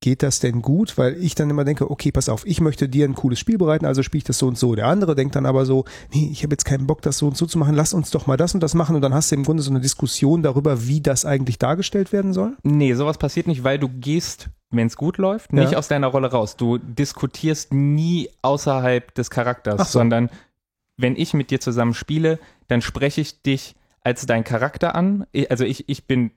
geht 0.00 0.22
das 0.22 0.40
denn 0.40 0.62
gut? 0.62 0.96
Weil 0.98 1.22
ich 1.22 1.34
dann 1.34 1.50
immer 1.50 1.64
denke, 1.64 1.90
okay, 1.90 2.12
pass 2.12 2.28
auf, 2.28 2.46
ich 2.46 2.60
möchte 2.60 2.88
dir 2.88 3.04
ein 3.06 3.14
cooles 3.14 3.38
Spiel 3.38 3.58
bereiten, 3.58 3.84
also 3.84 4.02
spiele 4.02 4.18
ich 4.18 4.24
das 4.24 4.38
so 4.38 4.46
und 4.46 4.58
so. 4.58 4.74
Der 4.74 4.86
andere 4.86 5.14
denkt 5.14 5.34
dann 5.36 5.46
aber 5.46 5.66
so, 5.66 5.84
nee, 6.12 6.28
ich 6.30 6.42
habe 6.42 6.52
jetzt 6.52 6.64
keinen 6.64 6.86
Bock, 6.86 7.02
das 7.02 7.18
so 7.18 7.26
und 7.26 7.36
so 7.36 7.46
zu 7.46 7.58
machen, 7.58 7.74
lass 7.74 7.92
uns 7.92 8.10
doch 8.10 8.26
mal 8.26 8.36
das 8.36 8.54
und 8.54 8.60
das 8.62 8.74
machen 8.74 8.96
und 8.96 9.02
dann 9.02 9.14
hast 9.14 9.30
du 9.30 9.36
im 9.36 9.44
Grunde 9.44 9.62
so 9.62 9.70
eine 9.70 9.80
Diskussion 9.80 10.42
darüber, 10.42 10.86
wie 10.86 11.00
das 11.00 11.24
eigentlich 11.24 11.58
dargestellt 11.58 12.12
werden 12.12 12.32
soll? 12.32 12.56
Nee, 12.62 12.94
sowas 12.94 13.18
passiert 13.18 13.46
nicht, 13.46 13.64
weil 13.64 13.78
du 13.78 13.88
gehst, 13.88 14.48
wenn 14.70 14.86
es 14.86 14.96
gut 14.96 15.18
läuft, 15.18 15.52
nicht 15.52 15.72
Ja. 15.72 15.78
aus 15.78 15.88
deiner 15.88 16.08
Rolle 16.08 16.30
raus. 16.30 16.56
Du 16.56 16.78
diskutierst 16.78 17.72
nie 17.72 18.28
außerhalb 18.42 19.14
des 19.14 19.30
Charakters, 19.30 19.92
so. 19.92 19.98
sondern 19.98 20.30
wenn 20.96 21.16
ich 21.16 21.32
mit 21.34 21.50
dir 21.50 21.60
zusammen 21.60 21.94
spiele, 21.94 22.38
dann 22.68 22.82
spreche 22.82 23.20
ich 23.20 23.42
dich 23.42 23.76
als 24.02 24.26
dein 24.26 24.44
Charakter 24.44 24.94
an. 24.94 25.26
Also 25.48 25.64
ich, 25.64 25.88
ich 25.88 26.06
bin 26.06 26.30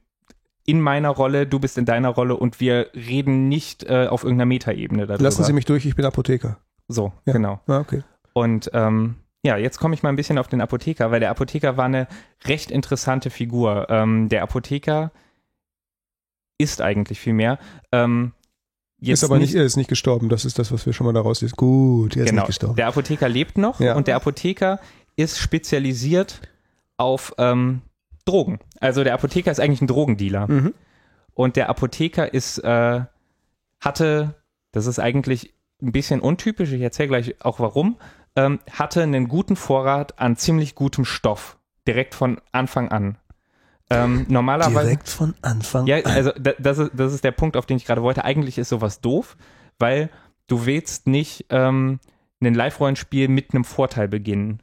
in 0.65 0.79
meiner 0.81 1.09
Rolle, 1.09 1.47
du 1.47 1.59
bist 1.59 1.77
in 1.77 1.85
deiner 1.85 2.09
Rolle 2.09 2.35
und 2.35 2.59
wir 2.59 2.87
reden 2.93 3.47
nicht 3.49 3.83
äh, 3.83 4.07
auf 4.07 4.23
irgendeiner 4.23 4.45
Metaebene 4.47 5.07
darüber. 5.07 5.23
Lassen 5.23 5.43
Sie 5.43 5.53
mich 5.53 5.65
durch, 5.65 5.85
ich 5.85 5.95
bin 5.95 6.05
Apotheker. 6.05 6.57
So, 6.87 7.11
Ja. 7.25 7.33
genau. 7.33 7.59
Ah, 7.67 7.79
okay. 7.79 8.03
Und 8.33 8.69
ähm, 8.73 9.15
ja, 9.43 9.57
jetzt 9.57 9.79
komme 9.79 9.95
ich 9.95 10.03
mal 10.03 10.09
ein 10.09 10.15
bisschen 10.15 10.37
auf 10.37 10.47
den 10.47 10.61
Apotheker, 10.61 11.09
weil 11.11 11.19
der 11.19 11.31
Apotheker 11.31 11.77
war 11.77 11.85
eine 11.85 12.07
recht 12.45 12.69
interessante 12.71 13.29
Figur. 13.29 13.87
Ähm, 13.89 14.29
der 14.29 14.43
Apotheker 14.43 15.11
ist 16.57 16.81
eigentlich 16.81 17.19
viel 17.19 17.33
mehr. 17.33 17.57
Ähm, 17.91 18.33
jetzt 18.99 19.23
ist 19.23 19.29
aber 19.29 19.39
nicht, 19.39 19.55
er 19.55 19.63
ist 19.63 19.77
nicht 19.77 19.89
gestorben, 19.89 20.29
das 20.29 20.45
ist 20.45 20.59
das, 20.59 20.71
was 20.71 20.85
wir 20.85 20.93
schon 20.93 21.05
mal 21.07 21.13
daraus 21.13 21.41
ist. 21.41 21.57
Gut, 21.57 22.15
er 22.15 22.23
ist 22.23 22.29
genau. 22.29 22.41
nicht 22.43 22.47
gestorben. 22.47 22.75
Der 22.75 22.87
Apotheker 22.87 23.27
lebt 23.27 23.57
noch 23.57 23.79
Ja. 23.79 23.95
und 23.95 24.07
der 24.07 24.15
Apotheker 24.15 24.79
ist 25.15 25.39
spezialisiert 25.39 26.39
auf 26.97 27.33
ähm, 27.39 27.81
Drogen. 28.31 28.59
Also 28.79 29.03
der 29.03 29.13
Apotheker 29.13 29.51
ist 29.51 29.59
eigentlich 29.59 29.81
ein 29.81 29.87
Drogendealer. 29.87 30.47
Mhm. 30.49 30.73
Und 31.33 31.55
der 31.55 31.69
Apotheker 31.69 32.33
ist, 32.33 32.59
äh, 32.59 33.01
hatte, 33.79 34.35
das 34.71 34.85
ist 34.85 34.99
eigentlich 34.99 35.53
ein 35.81 35.91
bisschen 35.91 36.19
untypisch, 36.21 36.71
ich 36.71 36.81
erzähle 36.81 37.09
gleich 37.09 37.43
auch 37.43 37.59
warum, 37.59 37.97
ähm, 38.35 38.59
hatte 38.71 39.03
einen 39.03 39.27
guten 39.27 39.55
Vorrat 39.55 40.19
an 40.19 40.37
ziemlich 40.37 40.75
gutem 40.75 41.05
Stoff. 41.05 41.57
Direkt 41.87 42.15
von 42.15 42.39
Anfang 42.51 42.89
an. 42.89 43.17
Ähm, 43.89 44.25
normalerweise. 44.29 44.85
Direkt 44.85 45.09
von 45.09 45.33
Anfang 45.41 45.87
Ja, 45.87 45.97
an. 45.97 46.05
also 46.05 46.31
da, 46.39 46.53
das, 46.59 46.77
ist, 46.77 46.91
das 46.93 47.13
ist 47.13 47.23
der 47.23 47.31
Punkt, 47.31 47.57
auf 47.57 47.65
den 47.65 47.77
ich 47.77 47.85
gerade 47.85 48.03
wollte. 48.03 48.23
Eigentlich 48.23 48.57
ist 48.57 48.69
sowas 48.69 49.01
doof, 49.01 49.35
weil 49.79 50.09
du 50.47 50.65
willst 50.65 51.07
nicht 51.07 51.47
ähm, 51.49 51.99
ein 52.41 52.53
Live-Rollenspiel 52.53 53.27
mit 53.27 53.53
einem 53.53 53.65
Vorteil 53.65 54.07
beginnen. 54.07 54.61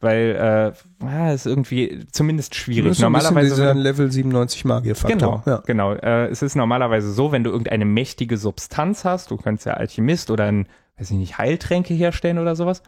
Weil 0.00 0.74
äh, 1.02 1.04
ah, 1.04 1.32
ist 1.32 1.46
irgendwie 1.46 2.06
zumindest 2.10 2.54
schwierig. 2.54 2.92
Ist 2.92 3.00
Normalerweise 3.00 3.50
dieser 3.50 3.74
Level 3.74 4.10
97 4.10 4.64
Magierfaktor. 4.64 5.18
Genau, 5.18 5.42
Ja. 5.46 5.62
genau. 5.66 5.92
Äh, 5.92 6.28
es 6.28 6.40
ist 6.40 6.54
normalerweise 6.56 7.12
so, 7.12 7.32
wenn 7.32 7.44
du 7.44 7.50
irgendeine 7.50 7.84
mächtige 7.84 8.38
Substanz 8.38 9.04
hast, 9.04 9.30
du 9.30 9.36
könntest 9.36 9.66
ja 9.66 9.74
Alchemist 9.74 10.30
oder 10.30 10.46
ein, 10.46 10.66
weiß 10.98 11.10
ich 11.10 11.16
nicht, 11.18 11.36
Heiltränke 11.36 11.92
herstellen 11.92 12.38
oder 12.38 12.56
sowas, 12.56 12.82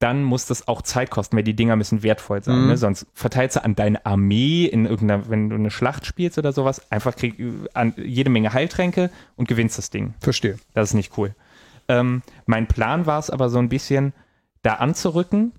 dann 0.00 0.22
muss 0.24 0.46
das 0.46 0.66
auch 0.66 0.82
Zeit 0.82 1.10
kosten, 1.10 1.36
weil 1.36 1.44
die 1.44 1.54
Dinger 1.54 1.76
müssen 1.76 2.02
wertvoll 2.02 2.42
sein. 2.42 2.62
Mhm. 2.62 2.66
Ne? 2.68 2.76
Sonst 2.76 3.06
verteilst 3.14 3.56
du 3.56 3.64
an 3.64 3.76
deine 3.76 4.04
Armee 4.04 4.64
in 4.64 4.86
irgendeiner, 4.86 5.28
wenn 5.28 5.50
du 5.50 5.56
eine 5.56 5.70
Schlacht 5.70 6.06
spielst 6.06 6.38
oder 6.38 6.52
sowas, 6.52 6.90
einfach 6.90 7.14
krieg, 7.14 7.36
an 7.74 7.94
jede 7.96 8.30
Menge 8.30 8.52
Heiltränke 8.52 9.10
und 9.36 9.48
gewinnst 9.48 9.78
das 9.78 9.90
Ding. 9.90 10.14
Verstehe. 10.20 10.58
Das 10.74 10.90
ist 10.90 10.94
nicht 10.94 11.16
cool. 11.18 11.34
Ähm, 11.88 12.22
mein 12.46 12.66
Plan 12.66 13.06
war 13.06 13.18
es 13.18 13.30
aber 13.30 13.48
so 13.48 13.58
ein 13.58 13.68
bisschen, 13.68 14.12
da 14.62 14.74
anzurücken 14.74 15.52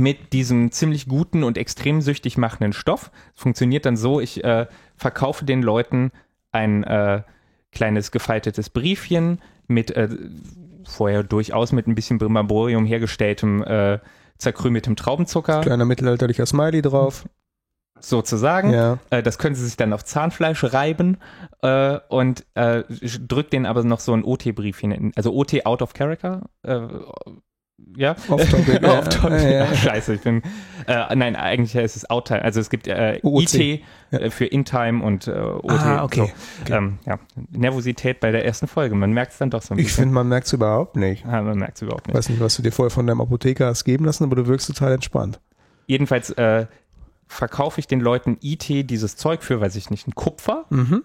mit 0.00 0.32
diesem 0.32 0.72
ziemlich 0.72 1.06
guten 1.06 1.44
und 1.44 1.58
extrem 1.58 2.00
süchtig 2.00 2.38
machenden 2.38 2.72
Stoff. 2.72 3.10
Funktioniert 3.34 3.84
dann 3.86 3.96
so, 3.96 4.20
ich 4.20 4.42
äh, 4.42 4.66
verkaufe 4.96 5.44
den 5.44 5.62
Leuten 5.62 6.10
ein 6.50 6.82
äh, 6.84 7.22
kleines 7.70 8.10
gefaltetes 8.10 8.70
Briefchen 8.70 9.40
mit 9.68 9.92
äh, 9.92 10.08
vorher 10.84 11.22
durchaus 11.22 11.72
mit 11.72 11.86
ein 11.86 11.94
bisschen 11.94 12.18
Brimborium 12.18 12.86
hergestelltem 12.86 13.62
äh, 13.62 13.98
zerkrümeltem 14.38 14.96
Traubenzucker 14.96 15.60
Kleiner 15.60 15.84
mittelalterlicher 15.84 16.46
Smiley 16.46 16.80
drauf. 16.82 17.28
sozusagen. 18.00 18.72
Ja. 18.72 18.98
Äh, 19.10 19.22
das 19.22 19.38
können 19.38 19.54
sie 19.54 19.64
sich 19.64 19.76
dann 19.76 19.92
auf 19.92 20.04
Zahnfleisch 20.04 20.64
reiben 20.64 21.18
äh, 21.62 21.98
und 22.08 22.46
drückt 22.54 23.52
denen 23.52 23.66
aber 23.66 23.84
noch 23.84 24.00
so 24.00 24.14
ein 24.14 24.24
OT-Brief 24.24 24.78
hin. 24.78 25.12
Also 25.14 25.34
OT 25.34 25.66
out 25.66 25.82
of 25.82 25.92
character. 25.92 26.48
Ja. 27.96 28.14
Off-topic, 28.28 28.82
ja, 28.82 28.98
Off 28.98 29.08
topic. 29.08 29.42
ja, 29.42 29.50
ja. 29.64 29.74
Scheiße, 29.74 30.14
ich 30.14 30.20
bin. 30.20 30.42
Äh, 30.86 31.14
nein, 31.16 31.36
eigentlich 31.36 31.74
ist 31.74 31.96
es 31.96 32.08
Outtime. 32.08 32.42
Also 32.42 32.60
es 32.60 32.70
gibt 32.70 32.86
äh, 32.86 33.18
OOC. 33.22 33.54
IT 33.54 33.82
äh, 34.12 34.30
für 34.30 34.46
In-Time 34.46 35.04
und 35.04 35.26
äh, 35.26 35.32
OT. 35.32 35.70
Ah, 35.70 36.04
okay. 36.04 36.26
So. 36.26 36.62
Okay. 36.62 36.72
Ähm, 36.76 36.98
ja. 37.06 37.18
Nervosität 37.50 38.20
bei 38.20 38.30
der 38.30 38.44
ersten 38.44 38.66
Folge. 38.68 38.94
Man 38.94 39.12
merkt 39.12 39.32
es 39.32 39.38
dann 39.38 39.50
doch 39.50 39.62
so 39.62 39.74
ein 39.74 39.78
Ich 39.78 39.86
bisschen. 39.86 40.02
finde, 40.04 40.14
man 40.14 40.28
merkt 40.28 40.46
es 40.46 40.52
überhaupt 40.52 40.96
nicht. 40.96 41.26
Ah, 41.26 41.42
man 41.42 41.58
merkt 41.58 41.76
es 41.76 41.82
überhaupt 41.82 42.06
nicht. 42.06 42.16
Weiß 42.16 42.28
nicht, 42.28 42.40
was 42.40 42.56
du 42.56 42.62
dir 42.62 42.72
vorher 42.72 42.90
von 42.90 43.06
deinem 43.06 43.20
Apotheker 43.20 43.66
hast 43.66 43.84
geben 43.84 44.04
lassen, 44.04 44.24
aber 44.24 44.36
du 44.36 44.46
wirkst 44.46 44.66
total 44.68 44.92
entspannt. 44.92 45.40
Jedenfalls 45.86 46.30
äh, 46.30 46.66
verkaufe 47.26 47.80
ich 47.80 47.86
den 47.88 48.00
Leuten 48.00 48.38
IT 48.40 48.68
dieses 48.90 49.16
Zeug 49.16 49.42
für, 49.42 49.60
weiß 49.60 49.74
ich 49.76 49.90
nicht, 49.90 50.06
ein 50.08 50.14
Kupfer. 50.14 50.64
Mhm. 50.70 51.02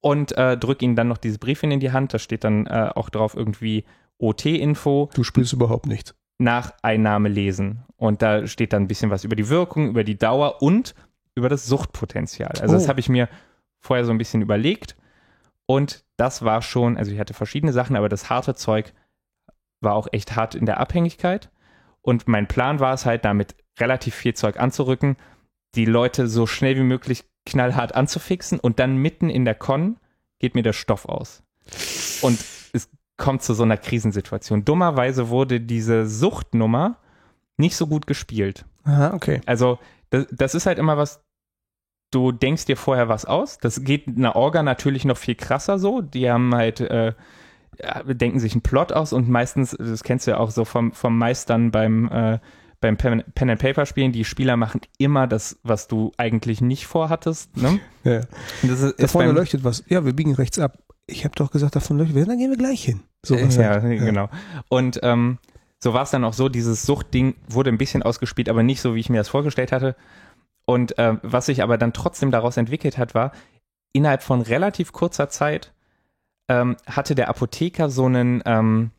und 0.00 0.36
äh, 0.36 0.56
drücke 0.56 0.84
ihnen 0.84 0.94
dann 0.96 1.08
noch 1.08 1.18
dieses 1.18 1.38
Briefchen 1.38 1.70
in 1.70 1.80
die 1.80 1.92
Hand. 1.92 2.12
Da 2.14 2.18
steht 2.18 2.44
dann 2.44 2.66
äh, 2.66 2.90
auch 2.94 3.08
drauf 3.10 3.34
irgendwie 3.36 3.84
OT-Info, 4.18 5.10
Du 5.14 5.24
spielst 5.24 5.52
überhaupt 5.52 5.86
nicht. 5.86 6.14
nach 6.38 6.72
Einnahme 6.82 7.28
lesen. 7.28 7.84
Und 7.96 8.22
da 8.22 8.46
steht 8.46 8.72
dann 8.72 8.84
ein 8.84 8.88
bisschen 8.88 9.10
was 9.10 9.24
über 9.24 9.34
die 9.36 9.48
Wirkung, 9.48 9.88
über 9.88 10.04
die 10.04 10.16
Dauer 10.18 10.62
und 10.62 10.94
über 11.34 11.48
das 11.48 11.66
Suchtpotenzial. 11.66 12.52
Also 12.60 12.74
das 12.74 12.84
Oh. 12.84 12.88
habe 12.88 13.00
ich 13.00 13.08
mir 13.08 13.28
vorher 13.80 14.04
so 14.04 14.12
ein 14.12 14.18
bisschen 14.18 14.42
überlegt. 14.42 14.96
Und 15.66 16.04
das 16.16 16.42
war 16.44 16.62
schon, 16.62 16.96
also 16.96 17.10
ich 17.12 17.18
hatte 17.18 17.34
verschiedene 17.34 17.72
Sachen, 17.72 17.96
aber 17.96 18.08
das 18.08 18.30
harte 18.30 18.54
Zeug 18.54 18.92
war 19.80 19.94
auch 19.94 20.08
echt 20.12 20.36
hart 20.36 20.54
in 20.54 20.64
der 20.66 20.78
Abhängigkeit. 20.80 21.50
Und 22.02 22.26
mein 22.28 22.46
Plan 22.48 22.80
war 22.80 22.94
es 22.94 23.04
halt, 23.04 23.24
damit 23.24 23.54
relativ 23.78 24.14
viel 24.14 24.34
Zeug 24.34 24.58
anzurücken, 24.58 25.16
die 25.74 25.84
Leute 25.84 26.26
so 26.28 26.46
schnell 26.46 26.76
wie 26.76 26.82
möglich 26.82 27.24
knallhart 27.46 27.94
anzufixen 27.94 28.58
und 28.60 28.78
dann 28.78 28.96
mitten 28.96 29.28
in 29.30 29.44
der 29.44 29.54
Con 29.54 29.98
geht 30.38 30.54
mir 30.54 30.62
der 30.62 30.72
Stoff 30.72 31.06
aus. 31.06 31.42
Und 32.22 32.38
kommt 33.18 33.42
zu 33.42 33.52
so 33.52 33.64
einer 33.64 33.76
Krisensituation. 33.76 34.64
Dummerweise 34.64 35.28
wurde 35.28 35.60
diese 35.60 36.06
Suchtnummer 36.06 36.96
nicht 37.58 37.76
so 37.76 37.86
gut 37.86 38.06
gespielt. 38.06 38.64
Aha, 38.84 39.12
okay. 39.12 39.42
Also, 39.44 39.78
das, 40.10 40.26
das 40.30 40.54
ist 40.54 40.66
halt 40.66 40.78
immer 40.78 40.96
was, 40.96 41.20
du 42.10 42.32
denkst 42.32 42.64
dir 42.64 42.76
vorher 42.76 43.08
was 43.08 43.24
aus. 43.24 43.58
Das 43.58 43.84
geht 43.84 44.06
in 44.06 44.22
der 44.22 44.36
Orga 44.36 44.62
natürlich 44.62 45.04
noch 45.04 45.18
viel 45.18 45.34
krasser 45.34 45.78
so. 45.78 46.00
Die 46.00 46.30
haben 46.30 46.54
halt, 46.54 46.80
äh, 46.80 47.12
ja, 47.82 48.02
denken 48.04 48.40
sich 48.40 48.52
einen 48.52 48.62
Plot 48.62 48.92
aus 48.92 49.12
und 49.12 49.28
meistens, 49.28 49.76
das 49.78 50.02
kennst 50.02 50.26
du 50.26 50.32
ja 50.32 50.38
auch 50.38 50.50
so 50.50 50.64
vom, 50.64 50.92
vom 50.92 51.18
Meistern 51.18 51.70
beim, 51.70 52.08
äh, 52.10 52.38
beim 52.80 52.96
Pen, 52.96 53.24
Pen 53.34 53.50
and 53.50 53.60
Paper 53.60 53.86
Spielen, 53.86 54.12
die 54.12 54.24
Spieler 54.24 54.56
machen 54.56 54.80
immer 54.98 55.26
das, 55.26 55.58
was 55.64 55.88
du 55.88 56.12
eigentlich 56.16 56.60
nicht 56.60 56.86
vorhattest. 56.86 57.56
Ne? 57.56 57.80
Ja. 58.04 58.20
Das 58.62 58.80
ist, 58.80 59.02
Da 59.02 59.06
vorne 59.08 59.28
beim, 59.28 59.36
leuchtet 59.36 59.64
was. 59.64 59.84
Ja, 59.88 60.04
wir 60.06 60.14
biegen 60.14 60.34
rechts 60.34 60.58
ab. 60.58 60.78
Ich 61.10 61.24
habe 61.24 61.34
doch 61.34 61.50
gesagt, 61.50 61.74
davon 61.74 61.98
leuchtet. 61.98 62.28
Dann 62.28 62.38
gehen 62.38 62.50
wir 62.50 62.56
gleich 62.58 62.84
hin. 62.84 63.00
So 63.24 63.34
Äh, 63.34 63.46
was 63.46 63.56
ja, 63.56 63.70
halt. 63.80 63.82
genau. 64.00 64.28
Und 64.68 65.00
ähm, 65.02 65.38
so 65.82 65.94
war 65.94 66.02
es 66.02 66.10
dann 66.10 66.24
auch 66.24 66.34
so, 66.34 66.48
dieses 66.48 66.84
Suchtding 66.84 67.34
wurde 67.48 67.70
ein 67.70 67.78
bisschen 67.78 68.02
ausgespielt, 68.02 68.48
aber 68.48 68.62
nicht 68.62 68.80
so, 68.80 68.94
wie 68.94 69.00
ich 69.00 69.08
mir 69.10 69.18
das 69.18 69.28
vorgestellt 69.28 69.72
hatte. 69.72 69.96
Und 70.66 70.94
ähm, 70.98 71.18
was 71.22 71.46
sich 71.46 71.62
aber 71.62 71.78
dann 71.78 71.92
trotzdem 71.92 72.30
daraus 72.30 72.56
entwickelt 72.58 72.98
hat, 72.98 73.14
war, 73.14 73.32
innerhalb 73.92 74.22
von 74.22 74.42
relativ 74.42 74.92
kurzer 74.92 75.28
Zeit 75.30 75.72
ähm, 76.50 76.76
hatte 76.86 77.14
der 77.14 77.28
Apotheker 77.28 77.88
so 77.90 78.04
einen 78.06 78.42
ähm, 78.44 78.90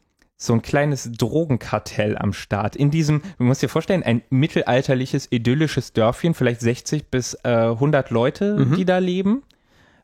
so 0.41 0.53
ein 0.53 0.61
kleines 0.61 1.11
Drogenkartell 1.11 2.17
am 2.17 2.31
Start. 2.31 2.77
In 2.77 2.91
diesem, 2.91 3.21
du 3.37 3.43
musst 3.43 3.61
dir 3.61 3.67
vorstellen, 3.67 4.03
ein 4.03 4.21
mittelalterliches, 4.29 5.27
idyllisches 5.31 5.91
Dörfchen, 5.91 6.33
vielleicht 6.33 6.61
60 6.61 7.11
bis 7.11 7.33
äh, 7.43 7.49
100 7.49 8.09
Leute, 8.09 8.55
Mhm. 8.57 8.75
die 8.75 8.85
da 8.85 8.99
leben. 8.99 9.43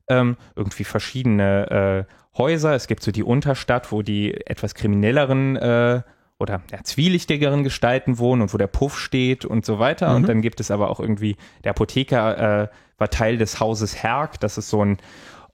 Ähm, 0.07 0.37
irgendwie 0.55 0.83
verschiedene 0.83 2.05
äh, 2.07 2.13
Häuser. 2.37 2.75
Es 2.75 2.87
gibt 2.87 3.01
so 3.01 3.11
die 3.11 3.23
Unterstadt, 3.23 3.91
wo 3.91 4.01
die 4.01 4.33
etwas 4.45 4.75
kriminelleren 4.75 5.55
äh, 5.55 6.01
oder 6.37 6.61
ja, 6.71 6.83
zwielichtigeren 6.83 7.63
Gestalten 7.63 8.19
wohnen 8.19 8.41
und 8.41 8.53
wo 8.53 8.57
der 8.57 8.67
Puff 8.67 8.99
steht 8.99 9.45
und 9.45 9.65
so 9.65 9.79
weiter. 9.79 10.09
Mhm. 10.09 10.15
Und 10.15 10.29
dann 10.29 10.41
gibt 10.41 10.59
es 10.59 10.69
aber 10.69 10.89
auch 10.89 10.99
irgendwie, 10.99 11.37
der 11.63 11.71
Apotheker 11.71 12.63
äh, 12.63 12.67
war 12.97 13.09
Teil 13.09 13.37
des 13.37 13.59
Hauses 13.59 14.03
Herk. 14.03 14.39
Das 14.41 14.57
ist 14.57 14.69
so 14.69 14.83
ein 14.83 14.97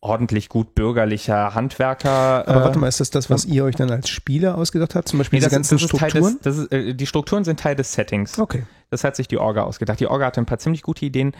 ordentlich 0.02 0.50
gut 0.50 0.74
bürgerlicher 0.74 1.54
Handwerker. 1.54 2.48
Aber 2.48 2.62
äh, 2.62 2.64
warte 2.64 2.80
mal, 2.80 2.88
ist 2.88 3.00
das 3.00 3.12
das, 3.12 3.30
was 3.30 3.46
ihr 3.46 3.64
euch 3.64 3.76
dann 3.76 3.92
als 3.92 4.10
Spieler 4.10 4.58
ausgedacht 4.58 4.96
habt? 4.96 5.08
Zum 5.08 5.20
Beispiel 5.20 5.38
Nee, 5.38 5.46
diese 5.46 5.56
ganzen 5.56 5.76
ist 5.76 5.84
Strukturen? 5.84 6.40
des, 6.44 6.58
ist, 6.58 6.72
äh, 6.72 6.96
die 6.96 7.06
Strukturen 7.06 7.44
sind 7.44 7.60
Teil 7.60 7.76
des 7.76 7.94
Settings. 7.94 8.40
okay. 8.40 8.64
Das 8.90 9.06
hat 9.06 9.16
sich 9.16 9.28
die 9.30 9.38
Orga 9.38 9.64
ausgedacht. 9.64 10.00
Die 10.02 10.08
Orga 10.08 10.26
hatte 10.26 10.42
ein 10.42 10.46
paar 10.46 10.60
ziemlich 10.60 10.82
gute 10.82 11.06
Ideen, 11.06 11.34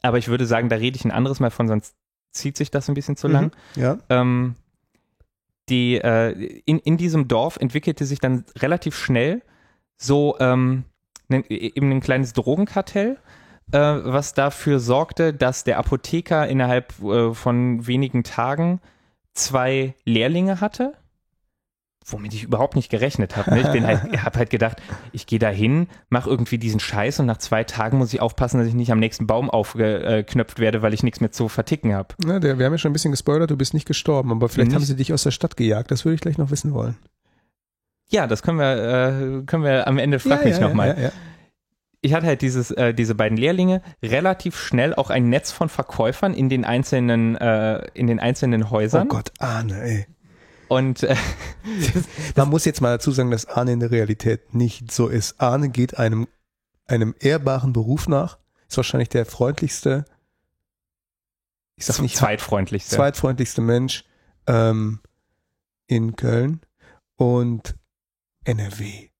aber 0.00 0.16
ich 0.16 0.28
würde 0.28 0.46
sagen, 0.46 0.70
da 0.70 0.76
rede 0.76 0.96
ich 0.96 1.04
ein 1.04 1.10
anderes 1.10 1.40
Mal 1.40 1.50
von, 1.50 1.68
sonst 1.68 1.94
zieht 2.36 2.56
sich 2.56 2.70
das 2.70 2.88
ein 2.88 2.94
bisschen 2.94 3.16
zu 3.16 3.28
lang. 3.28 3.52
Mhm. 3.74 3.82
Ja. 3.82 3.98
Ähm, 4.08 4.56
die, 5.68 5.96
äh, 5.96 6.30
in, 6.64 6.78
in 6.78 6.96
diesem 6.96 7.28
Dorf 7.28 7.56
entwickelte 7.56 8.04
sich 8.04 8.20
dann 8.20 8.44
relativ 8.56 8.96
schnell 8.96 9.42
so 9.96 10.36
ähm, 10.38 10.84
ne, 11.28 11.44
eben 11.48 11.90
ein 11.90 12.00
kleines 12.00 12.32
Drogenkartell, 12.32 13.18
äh, 13.72 13.78
was 13.78 14.34
dafür 14.34 14.78
sorgte, 14.78 15.32
dass 15.32 15.64
der 15.64 15.78
Apotheker 15.78 16.46
innerhalb 16.46 17.02
äh, 17.02 17.34
von 17.34 17.86
wenigen 17.86 18.22
Tagen 18.22 18.80
zwei 19.34 19.94
Lehrlinge 20.04 20.60
hatte, 20.60 20.94
womit 22.06 22.34
ich 22.34 22.44
überhaupt 22.44 22.76
nicht 22.76 22.88
gerechnet 22.88 23.36
habe. 23.36 23.50
Ne? 23.50 23.60
Ich 23.60 23.72
bin 23.72 23.86
halt, 23.86 24.00
habe 24.24 24.38
halt 24.38 24.50
gedacht, 24.50 24.80
ich 25.12 25.26
gehe 25.26 25.38
da 25.38 25.48
hin, 25.48 25.88
mache 26.08 26.30
irgendwie 26.30 26.58
diesen 26.58 26.80
Scheiß 26.80 27.20
und 27.20 27.26
nach 27.26 27.38
zwei 27.38 27.64
Tagen 27.64 27.98
muss 27.98 28.12
ich 28.12 28.20
aufpassen, 28.20 28.58
dass 28.58 28.68
ich 28.68 28.74
nicht 28.74 28.92
am 28.92 29.00
nächsten 29.00 29.26
Baum 29.26 29.50
aufgeknöpft 29.50 30.58
werde, 30.58 30.82
weil 30.82 30.94
ich 30.94 31.02
nichts 31.02 31.20
mehr 31.20 31.32
zu 31.32 31.48
verticken 31.48 31.94
habe. 31.94 32.14
Ja, 32.24 32.38
der, 32.38 32.58
wir 32.58 32.66
haben 32.66 32.72
ja 32.72 32.78
schon 32.78 32.90
ein 32.90 32.92
bisschen 32.92 33.10
gespoilert, 33.10 33.50
du 33.50 33.56
bist 33.56 33.74
nicht 33.74 33.86
gestorben, 33.86 34.30
aber 34.30 34.48
vielleicht 34.48 34.68
Nicht? 34.68 34.76
haben 34.76 34.84
sie 34.84 34.96
dich 34.96 35.12
aus 35.12 35.24
der 35.24 35.32
Stadt 35.32 35.56
gejagt. 35.56 35.90
Das 35.90 36.04
würde 36.04 36.14
ich 36.14 36.20
gleich 36.20 36.38
noch 36.38 36.50
wissen 36.50 36.72
wollen. 36.72 36.96
Ja, 38.08 38.26
das 38.28 38.42
können 38.42 38.58
wir, 38.58 39.40
äh, 39.40 39.42
können 39.44 39.64
wir 39.64 39.88
am 39.88 39.98
Ende, 39.98 40.20
frag 40.20 40.40
ja, 40.42 40.48
mich 40.48 40.58
ja, 40.58 40.68
nochmal. 40.68 40.94
Ja, 40.96 41.02
ja. 41.04 41.12
ich 42.02 42.14
hatte 42.14 42.26
halt 42.26 42.40
dieses, 42.40 42.70
äh, 42.70 42.94
diese 42.94 43.16
beiden 43.16 43.36
Lehrlinge, 43.36 43.82
relativ 44.00 44.56
schnell 44.56 44.94
auch 44.94 45.10
ein 45.10 45.28
Netz 45.28 45.50
von 45.50 45.68
Verkäufern 45.68 46.32
in 46.32 46.48
den 46.48 46.64
einzelnen, 46.64 47.34
äh, 47.36 47.84
in 47.94 48.06
den 48.06 48.20
einzelnen 48.20 48.64
Oh 48.64 48.70
Häusern. 48.70 49.08
Gott, 49.08 49.32
Arne, 49.40 49.82
ey. 49.82 50.06
Und 50.68 51.02
äh, 51.02 51.16
Man 52.36 52.48
muss 52.48 52.64
jetzt 52.64 52.80
mal 52.80 52.90
dazu 52.90 53.10
sagen, 53.10 53.30
dass 53.30 53.46
Arne 53.46 53.72
in 53.72 53.80
der 53.80 53.90
Realität 53.90 54.54
nicht 54.54 54.92
so 54.92 55.08
ist. 55.08 55.40
Arne 55.40 55.68
geht 55.68 55.98
einem, 55.98 56.26
einem 56.86 57.14
ehrbaren 57.18 57.72
Beruf 57.72 58.08
nach, 58.08 58.38
ist 58.68 58.76
wahrscheinlich 58.76 59.08
der 59.08 59.26
freundlichste, 59.26 60.04
ich 61.76 61.86
sag 61.86 62.00
nicht 62.00 62.16
zweitfreundlichste. 62.16 62.96
zweitfreundlichste 62.96 63.60
Mensch 63.60 64.04
ähm, 64.46 65.00
in 65.86 66.16
Köln 66.16 66.60
und 67.16 67.76
NRW. 68.44 69.10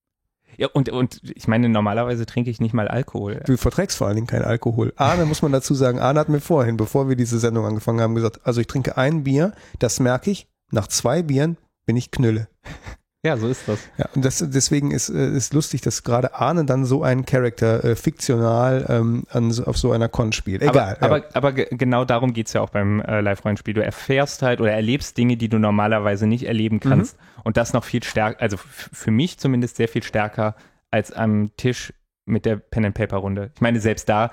ja, 0.57 0.69
und, 0.69 0.89
und 0.89 1.21
ich 1.35 1.49
meine, 1.49 1.69
normalerweise 1.69 2.27
trinke 2.27 2.51
ich 2.51 2.61
nicht 2.61 2.73
mal 2.73 2.89
Alkohol. 2.89 3.43
Du 3.45 3.57
verträgst 3.57 3.99
vor 3.99 4.07
allen 4.07 4.17
Dingen 4.17 4.27
keinen 4.27 4.45
Alkohol. 4.45 4.93
Arne, 4.97 5.27
muss 5.27 5.43
man 5.43 5.53
dazu 5.53 5.75
sagen, 5.75 5.99
Arne 5.99 6.21
hat 6.21 6.29
mir 6.29 6.41
vorhin, 6.41 6.77
bevor 6.77 7.09
wir 7.09 7.17
diese 7.17 7.39
Sendung 7.39 7.67
angefangen 7.67 8.01
haben, 8.01 8.15
gesagt, 8.15 8.41
also 8.45 8.61
ich 8.61 8.67
trinke 8.67 8.97
ein 8.97 9.25
Bier, 9.25 9.53
das 9.79 10.01
merke 10.01 10.31
ich, 10.31 10.49
nach 10.71 10.87
zwei 10.89 11.23
Bieren 11.23 11.57
bin 11.87 11.97
ich 11.97 12.11
Knülle. 12.11 12.49
Ja, 13.25 13.37
so 13.37 13.49
ist 13.49 13.67
das. 13.67 13.81
Ja, 13.99 14.09
und 14.15 14.25
das, 14.25 14.39
deswegen 14.47 14.93
ist, 14.93 15.09
äh, 15.09 15.31
ist 15.33 15.53
lustig, 15.53 15.81
dass 15.81 16.05
gerade 16.05 16.37
Arne 16.37 16.65
dann 16.65 16.85
so 16.85 17.03
einen 17.03 17.27
Charakter 17.27 17.83
äh, 17.83 17.97
fiktional 17.97 18.87
ähm, 18.89 19.25
an, 19.31 19.53
auf 19.65 19.77
so 19.77 19.91
einer 19.91 20.09
Con 20.09 20.33
spielt. 20.33 20.63
Egal. 20.63 20.97
aber, 21.01 21.19
ja. 21.19 21.25
aber, 21.25 21.37
aber 21.37 21.53
ge- 21.53 21.67
genau 21.73 22.05
darum 22.05 22.33
geht's 22.35 22.53
ja 22.53 22.61
auch 22.61 22.71
beim 22.71 23.01
äh, 23.01 23.21
Live-Rollenspiel. 23.21 23.75
Du 23.75 23.83
erfährst 23.83 24.43
halt 24.43 24.61
oder 24.61 24.71
erlebst 24.71 25.19
Dinge, 25.19 25.37
die 25.37 25.49
du 25.49 25.59
normalerweise 25.59 26.29
nicht 26.29 26.45
erleben 26.45 26.79
kannst. 26.79 27.17
Und 27.43 27.57
das 27.57 27.73
noch 27.73 27.83
viel 27.83 28.05
stärker, 28.05 28.41
also 28.41 28.59
für 28.59 29.11
mich 29.11 29.39
zumindest 29.39 29.75
sehr 29.77 29.89
viel 29.89 30.05
stärker 30.05 30.55
als 30.93 31.11
am 31.11 31.51
Tisch 31.57 31.93
mit 32.27 32.45
der 32.45 32.57
Pen-and-Paper-Runde. 32.57 33.51
Ich 33.57 33.61
meine, 33.61 33.81
selbst 33.81 34.09
da 34.09 34.31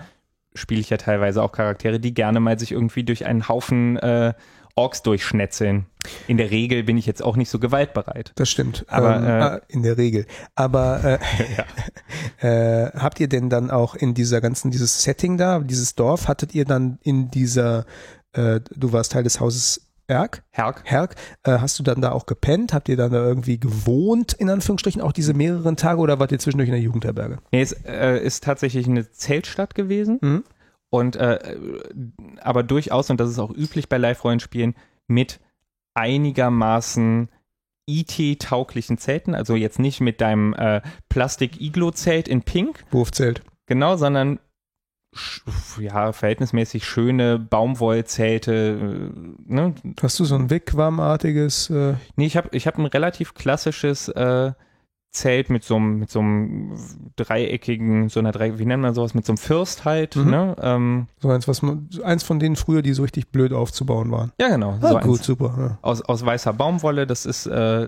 spiele 0.54 0.82
ich 0.82 0.91
ja 0.91 0.98
teilweise 0.98 1.41
auch 1.41 1.52
Charaktere, 1.52 2.00
die 2.00 2.13
gerne 2.13 2.39
mal 2.39 2.60
sich 2.60 2.72
irgendwie 2.72 3.04
durch 3.04 3.26
einen 3.26 3.48
Haufen 3.48 3.98
äh, 3.98 4.34
Orks 4.76 5.02
durchschnetzeln. 5.02 5.86
In 6.27 6.37
der 6.37 6.51
Regel 6.51 6.83
bin 6.83 6.97
ich 6.97 7.05
jetzt 7.05 7.23
auch 7.23 7.35
nicht 7.35 7.49
so 7.49 7.59
gewaltbereit. 7.59 8.31
Das 8.35 8.49
stimmt. 8.49 8.85
Aber, 8.87 9.15
ähm, 9.17 9.23
äh, 9.23 9.29
ah, 9.29 9.61
in 9.67 9.83
der 9.83 9.97
Regel. 9.97 10.25
Aber 10.55 11.19
äh, 12.39 12.41
äh, 12.85 12.91
habt 12.91 13.19
ihr 13.19 13.27
denn 13.27 13.49
dann 13.49 13.71
auch 13.71 13.95
in 13.95 14.13
dieser 14.13 14.41
ganzen, 14.41 14.71
dieses 14.71 15.03
Setting 15.03 15.37
da, 15.37 15.59
dieses 15.59 15.95
Dorf, 15.95 16.27
hattet 16.27 16.53
ihr 16.55 16.65
dann 16.65 16.99
in 17.03 17.31
dieser, 17.31 17.85
äh, 18.33 18.59
du 18.75 18.93
warst 18.93 19.13
Teil 19.13 19.23
des 19.23 19.39
Hauses 19.39 19.89
Erk, 20.05 20.43
Herk? 20.51 20.81
Herk, 20.83 21.15
äh, 21.43 21.59
hast 21.59 21.79
du 21.79 21.83
dann 21.83 22.01
da 22.01 22.11
auch 22.11 22.25
gepennt? 22.25 22.73
Habt 22.73 22.89
ihr 22.89 22.97
dann 22.97 23.13
da 23.13 23.25
irgendwie 23.25 23.57
gewohnt, 23.57 24.33
in 24.33 24.49
Anführungsstrichen, 24.49 25.01
auch 25.01 25.13
diese 25.13 25.33
mehreren 25.33 25.77
Tage 25.77 25.99
oder 26.01 26.19
wart 26.19 26.33
ihr 26.33 26.39
zwischendurch 26.39 26.67
in 26.67 26.73
der 26.73 26.81
Jugendherberge? 26.81 27.37
Nee, 27.53 27.61
es 27.61 27.71
äh, 27.85 28.17
ist 28.21 28.43
tatsächlich 28.43 28.85
eine 28.85 29.09
Zeltstadt 29.09 29.75
gewesen. 29.75 30.19
Mhm. 30.21 30.43
Und 30.89 31.17
aber 31.17 32.61
durchaus, 32.61 33.09
und 33.09 33.19
das 33.19 33.31
ist 33.31 33.39
auch 33.39 33.49
üblich 33.49 33.89
bei 33.89 33.97
Live-Rollenspielen, 33.97 34.75
mit 35.07 35.39
einigermaßen 35.95 37.29
IT-tauglichen 37.88 38.97
Zelten, 38.97 39.36
also 39.36 39.56
jetzt 39.56 39.79
nicht 39.79 39.99
mit 39.99 40.21
deinem 40.21 40.53
äh, 40.53 40.82
Plastik-Iglo-Zelt 41.10 42.27
in 42.27 42.43
Pink, 42.43 42.84
Wurfzelt. 42.91 43.41
genau, 43.65 43.97
sondern 43.97 44.39
ja, 45.79 46.12
verhältnismäßig 46.12 46.86
schöne 46.86 47.38
Baumwollzelte. 47.38 49.12
Äh, 49.13 49.53
ne? 49.53 49.75
Hast 50.01 50.19
du 50.19 50.25
so 50.25 50.36
ein 50.36 50.49
Wigwam-artiges? 50.49 51.69
Äh, 51.69 51.95
Nee, 52.15 52.25
ich 52.25 52.38
habe 52.38 52.49
ich 52.53 52.65
hab 52.67 52.77
ein 52.79 52.86
relativ 52.86 53.34
klassisches 53.34 54.08
äh, 54.10 54.53
Zelt 55.13 55.49
mit 55.52 55.63
so 55.63 55.76
einem 55.76 55.99
mit 55.99 56.10
so 56.10 56.19
einem 56.19 56.76
dreieckigen, 57.15 58.10
so 58.10 58.19
einer 58.19 58.32
drei, 58.32 58.58
wie 58.58 58.65
nennt 58.65 58.82
man 58.82 58.93
sowas, 58.95 59.13
mit 59.13 59.26
so 59.26 59.32
einem 59.34 59.38
Fürst 59.38 59.86
halt, 59.86 60.15
Mhm. 60.15 60.30
ne? 60.32 60.56
Ähm, 60.60 61.08
so 61.19 61.30
eins, 61.30 61.47
was 61.47 61.62
man, 61.62 61.88
eins 62.04 62.23
von 62.23 62.39
denen 62.39 62.56
früher, 62.56 62.82
die 62.82 62.93
so 62.93 63.04
richtig 63.04 63.30
blöd 63.30 63.54
aufzubauen 63.54 64.12
waren. 64.12 64.32
ja, 64.41 64.49
genau. 64.49 64.78
Ah, 64.82 64.88
so 64.89 64.99
gut, 64.99 65.19
eins. 65.19 65.26
super. 65.26 65.56
Ja. 65.58 65.78
aus, 65.84 66.02
aus 66.02 66.26
weißer 66.26 66.54
Baumwolle. 66.54 67.06
Das 67.06 67.26
ist, 67.28 67.45
äh, 67.45 67.88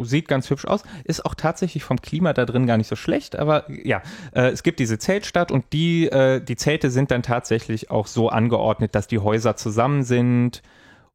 sieht 0.00 0.26
ganz 0.26 0.50
hübsch 0.50 0.64
aus. 0.64 0.82
Ist 1.04 1.24
auch 1.24 1.34
tatsächlich 1.36 1.84
vom 1.84 2.00
Klima 2.00 2.32
da 2.32 2.44
drin 2.44 2.66
gar 2.66 2.76
nicht 2.76 2.88
so 2.88 2.96
schlecht. 2.96 3.36
Aber 3.36 3.70
ja, 3.70 4.02
äh, 4.34 4.48
es 4.48 4.62
gibt 4.64 4.80
diese 4.80 4.98
Zeltstadt 4.98 5.52
und 5.52 5.64
die, 5.72 6.06
äh, 6.08 6.40
die 6.42 6.56
Zelte 6.56 6.90
sind 6.90 7.10
dann 7.12 7.22
tatsächlich 7.22 7.90
auch 7.90 8.06
so 8.08 8.30
angeordnet, 8.30 8.94
dass 8.96 9.06
die 9.06 9.18
Häuser 9.20 9.54
zusammen 9.54 10.02
sind 10.02 10.62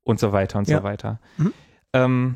und 0.04 0.20
so 0.22 0.32
weiter 0.32 0.60
und 0.60 0.70
Ja. 0.70 0.78
so 0.78 0.84
weiter. 0.84 1.20
Mhm. 1.38 1.54
Ähm, 1.94 2.36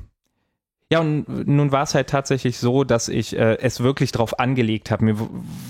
ja, 0.91 0.99
und 0.99 1.47
nun 1.47 1.71
war 1.71 1.83
es 1.83 1.95
halt 1.95 2.09
tatsächlich 2.09 2.57
so, 2.57 2.83
dass 2.83 3.07
ich 3.07 3.37
äh, 3.37 3.57
es 3.59 3.79
wirklich 3.79 4.11
drauf 4.11 4.39
angelegt 4.39 4.91
habe. 4.91 5.05
Mir 5.05 5.15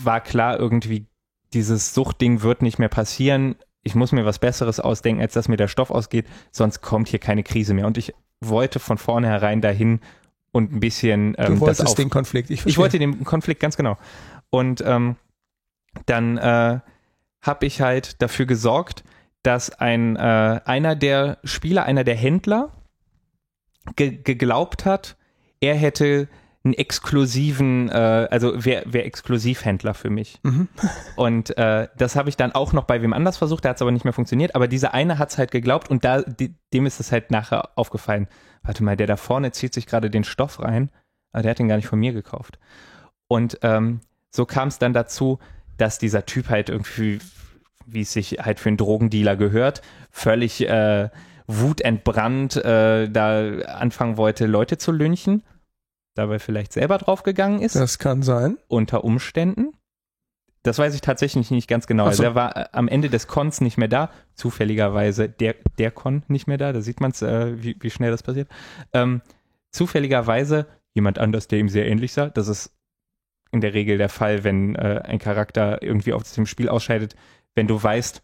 war 0.04 0.20
klar, 0.20 0.60
irgendwie 0.60 1.06
dieses 1.54 1.94
Suchtding 1.94 2.42
wird 2.42 2.64
nicht 2.64 2.80
mehr 2.80 2.90
passieren. 2.90 3.56
Ich 3.84 3.94
muss 3.94 4.12
mir 4.14 4.26
was 4.26 4.40
Besseres 4.40 4.80
ausdenken, 4.80 5.22
als 5.22 5.34
dass 5.34 5.48
mir 5.48 5.58
der 5.58 5.68
Stoff 5.68 5.92
ausgeht, 5.92 6.26
sonst 6.52 6.82
kommt 6.82 7.08
hier 7.08 7.20
keine 7.20 7.44
Krise 7.44 7.76
mehr. 7.76 7.86
Und 7.86 8.00
ich 8.00 8.16
wollte 8.40 8.80
von 8.80 8.98
vornherein 8.98 9.62
dahin 9.62 10.00
und 10.52 10.74
ein 10.74 10.80
bisschen 10.80 11.36
ähm, 11.38 11.46
Du 11.46 11.52
das 11.54 11.60
wolltest 11.62 11.88
auf, 11.88 11.96
den 11.96 12.10
Konflikt. 12.10 12.50
Ich, 12.50 12.56
ich 12.56 12.62
verstehe. 12.64 12.82
wollte 12.82 12.98
den 12.98 13.24
Konflikt 13.24 13.62
ganz 13.62 13.78
genau. 13.78 14.00
Und 14.50 14.84
ähm, 14.84 15.18
dann 16.08 16.40
äh, 16.40 16.80
habe 17.42 17.66
ich 17.68 17.80
halt 17.80 18.24
dafür 18.24 18.48
gesorgt, 18.48 19.04
dass 19.44 19.70
ein 19.70 20.16
äh, 20.16 20.62
einer 20.66 20.96
der 20.96 21.38
Spieler, 21.44 21.84
einer 21.84 22.04
der 22.04 22.16
Händler 22.16 22.72
ge 23.96 24.20
geglaubt 24.24 24.86
hat, 24.86 25.18
er 25.60 25.76
hätte 25.76 26.28
einen 26.64 26.74
exklusiven, 26.76 27.90
äh, 27.90 28.28
also 28.30 28.54
wer 28.56 28.84
wer 28.86 29.06
Exklusivhändler 29.06 29.94
für 29.94 30.10
mich. 30.10 30.40
Mhm. 30.44 30.68
Und 31.16 31.58
äh, 31.58 31.88
das 31.98 32.16
habe 32.16 32.30
ich 32.30 32.38
dann 32.38 32.52
auch 32.52 32.72
noch 32.74 32.84
bei 32.84 33.02
wem 33.02 33.14
anders 33.14 33.38
versucht, 33.38 33.66
da 33.66 33.70
hat 33.70 33.78
es 33.78 33.82
aber 33.82 33.92
nicht 33.92 34.04
mehr 34.04 34.14
funktioniert. 34.14 34.56
Aber 34.56 34.68
dieser 34.68 34.94
eine 34.94 35.18
hat 35.18 35.32
es 35.32 35.38
halt 35.38 35.52
geglaubt 35.52 35.90
und 35.90 36.06
da, 36.06 36.22
die, 36.22 36.54
dem 36.74 36.86
ist 36.86 37.00
es 37.00 37.12
halt 37.12 37.32
nachher 37.32 37.70
aufgefallen. 37.76 38.28
Warte 38.64 38.84
mal, 38.84 38.96
der 38.96 39.08
da 39.08 39.18
vorne 39.18 39.52
zieht 39.52 39.74
sich 39.74 39.88
gerade 39.88 40.12
den 40.12 40.24
Stoff 40.24 40.62
rein, 40.62 40.92
aber 41.32 41.42
der 41.42 41.52
hat 41.52 41.60
den 41.60 41.68
gar 41.68 41.78
nicht 41.78 41.88
von 41.88 42.00
mir 42.00 42.14
gekauft. 42.14 42.60
Und 43.28 43.58
ähm, 43.64 44.02
so 44.30 44.46
kam 44.46 44.68
es 44.68 44.78
dann 44.78 44.94
dazu, 44.94 45.40
dass 45.78 45.98
dieser 45.98 46.28
Typ 46.28 46.50
halt 46.50 46.70
irgendwie, 46.70 47.20
wie 47.88 48.02
es 48.02 48.14
sich 48.14 48.38
halt 48.40 48.60
für 48.60 48.70
einen 48.70 48.78
Drogendealer 48.78 49.36
gehört, 49.36 49.82
völlig 50.12 50.62
äh, 50.68 51.10
wutentbrannt 51.60 52.56
äh, 52.58 53.10
da 53.10 53.52
anfangen 53.66 54.18
wollte, 54.18 54.46
Leute 54.46 54.78
zu 54.78 54.92
lynchen. 54.92 55.44
Dabei 56.16 56.40
vielleicht 56.40 56.74
selber 56.74 56.98
draufgegangen 56.98 57.62
ist 57.62 57.76
Das 57.76 57.98
kann 58.00 58.22
sein. 58.22 58.58
unter 58.68 59.04
Umständen. 59.04 59.74
Das 60.64 60.78
weiß 60.78 60.94
ich 60.94 61.02
tatsächlich 61.02 61.50
nicht 61.50 61.68
ganz 61.68 61.88
genau. 61.88 62.04
So. 62.04 62.10
Also 62.10 62.24
er 62.24 62.36
war 62.36 62.56
äh, 62.56 62.66
am 62.72 62.88
Ende 62.88 63.10
des 63.10 63.28
Cons 63.28 63.62
nicht 63.62 63.78
mehr 63.78 63.88
da, 63.88 64.12
zufälligerweise 64.36 65.28
der, 65.28 65.56
der 65.80 65.92
Con 65.92 66.24
nicht 66.28 66.48
mehr 66.48 66.58
da, 66.58 66.72
da 66.72 66.82
sieht 66.82 67.02
man 67.02 67.12
es, 67.12 67.22
äh, 67.22 67.64
wie, 67.64 67.76
wie 67.80 67.90
schnell 67.90 68.12
das 68.12 68.22
passiert. 68.24 68.50
Ähm, 68.94 69.22
zufälligerweise 69.72 70.68
jemand 70.94 71.18
anders, 71.18 71.48
der 71.48 71.60
ihm 71.60 71.70
sehr 71.70 71.88
ähnlich 71.88 72.14
sah. 72.14 72.30
Das 72.30 72.48
ist 72.48 72.76
in 73.52 73.62
der 73.62 73.74
Regel 73.74 73.98
der 73.98 74.10
Fall, 74.10 74.44
wenn 74.44 74.76
äh, 74.76 75.02
ein 75.04 75.20
Charakter 75.20 75.82
irgendwie 75.82 76.14
aus 76.14 76.34
dem 76.34 76.46
Spiel 76.46 76.70
ausscheidet. 76.70 77.16
Wenn 77.56 77.68
du 77.68 77.82
weißt, 77.82 78.22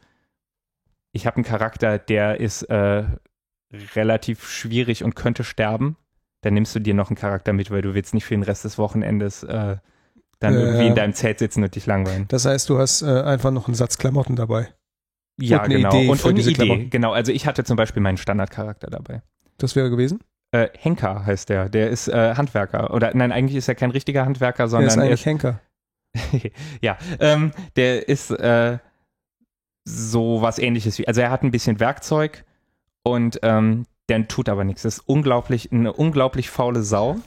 ich 1.18 1.26
habe 1.28 1.38
einen 1.38 1.44
Charakter, 1.46 1.98
der 2.00 2.40
ist 2.40 2.64
äh, 2.64 3.04
relativ 3.96 4.48
schwierig 4.50 5.04
und 5.04 5.16
könnte 5.16 5.44
sterben, 5.44 5.98
dann 6.42 6.54
nimmst 6.54 6.74
du 6.76 6.80
dir 6.80 6.94
noch 6.94 7.10
einen 7.10 7.18
Charakter 7.18 7.52
mit, 7.54 7.72
weil 7.72 7.82
du 7.82 7.94
willst 7.94 8.14
nicht 8.14 8.26
für 8.26 8.34
den 8.36 8.44
Rest 8.44 8.64
des 8.64 8.78
Wochenendes 8.78 9.44
äh, 9.44 9.78
dann 10.40 10.54
Ja, 10.54 10.60
irgendwie 10.60 10.88
in 10.88 10.96
deinem 10.96 11.14
Zelt 11.14 11.40
sitzen 11.40 11.64
und 11.64 11.76
dich 11.76 11.86
langweilen. 11.86 12.26
Das 12.30 12.46
heißt, 12.46 12.70
du 12.70 12.78
hast 12.78 13.02
äh, 13.02 13.22
einfach 13.22 13.52
noch 13.52 13.68
einen 13.68 13.76
Satz 13.76 13.98
Klamotten 13.98 14.36
dabei. 14.36 14.70
Ja, 15.40 15.64
Und 15.64 15.70
genau. 15.70 15.90
Idee 15.90 16.10
und 16.10 16.24
und 16.24 16.30
eine 16.30 16.40
Idee, 16.42 16.54
Klamotten. 16.54 16.90
genau. 16.90 17.12
Also 17.14 17.32
ich 17.32 17.46
hatte 17.48 17.64
zum 17.64 17.76
Beispiel 17.76 18.02
meinen 18.02 18.18
Standardcharakter 18.18 18.90
dabei. 18.90 19.22
Das 19.58 19.76
wäre 19.76 19.90
gewesen? 19.90 20.20
Äh, 20.52 20.70
Henker 20.78 21.26
heißt 21.26 21.50
der. 21.50 21.70
Der 21.70 21.90
ist 21.90 22.08
äh, 22.08 22.36
Handwerker. 22.36 22.94
Oder 22.94 23.12
nein, 23.16 23.32
eigentlich 23.32 23.58
ist 23.58 23.68
er 23.68 23.76
kein 23.76 23.92
richtiger 23.92 24.26
Handwerker, 24.26 24.64
Der 24.64 24.68
sondern 24.70 24.88
ist 24.88 24.98
er 24.98 25.04
eigentlich 25.04 25.26
Henker. 25.26 25.60
ja, 26.82 26.98
ähm, 27.20 27.52
der 27.76 28.08
ist 28.08 28.32
äh, 28.32 28.78
so 29.88 30.42
was 30.42 30.60
ähnliches 30.60 30.98
wie, 31.00 31.08
also 31.08 31.22
er 31.22 31.32
hat 31.32 31.44
ein 31.44 31.52
bisschen 31.52 31.80
Werkzeug 31.80 32.44
und 33.04 33.40
ähm, 33.44 33.86
der 34.10 34.28
tut 34.28 34.48
aber 34.48 34.64
nichts. 34.64 34.84
Das 34.84 35.00
ist 35.00 35.04
unglaublich, 35.06 35.72
eine 35.72 35.92
unglaublich 35.92 36.50
faule 36.50 36.82
Sau 36.82 37.18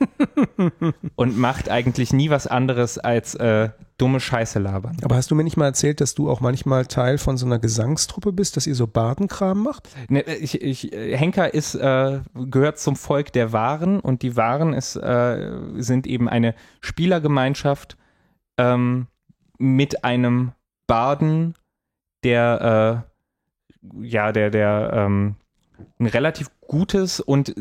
und 1.15 1.39
macht 1.39 1.69
eigentlich 1.69 2.13
nie 2.13 2.31
was 2.31 2.47
anderes 2.47 2.99
als 2.99 3.35
äh, 3.35 3.69
dumme 3.99 4.19
Scheiße 4.19 4.59
labern. 4.59 4.97
Aber 5.03 5.17
hast 5.17 5.31
du 5.31 5.35
mir 5.35 5.45
nicht 5.45 5.59
mal 5.59 5.67
erzählt, 5.67 6.01
dass 6.01 6.15
du 6.15 6.31
auch 6.31 6.41
manchmal 6.41 6.87
Teil 6.87 7.19
von 7.19 7.37
so 7.37 7.45
einer 7.45 7.59
Gesangstruppe 7.59 8.33
bist, 8.33 8.57
dass 8.57 8.67
ihr 8.67 8.75
so 8.75 8.87
Badenkram 8.87 9.63
macht? 9.63 9.91
Ne, 10.09 10.23
ich, 10.23 10.63
ich, 10.63 10.91
Henker 10.93 11.53
ist, 11.53 11.75
äh, 11.75 12.21
gehört 12.35 12.79
zum 12.79 12.97
Volk 12.97 13.33
der 13.33 13.53
Waren 13.53 14.01
und 14.01 14.23
die 14.23 14.37
Waren 14.37 14.73
ist, 14.73 14.97
äh, 14.97 15.53
sind 15.77 16.07
eben 16.07 16.31
eine 16.31 16.55
Spielergemeinschaft 16.81 17.99
ähm, 18.57 19.07
mit 19.59 20.03
einem 20.03 20.53
Baden, 20.87 21.55
der 22.25 23.05
äh, 23.05 23.11
ja, 24.03 24.33
der, 24.33 24.51
der 24.51 24.91
ähm, 24.93 25.37
ein 25.99 26.07
relativ 26.07 26.51
gutes 26.61 27.21
und 27.21 27.55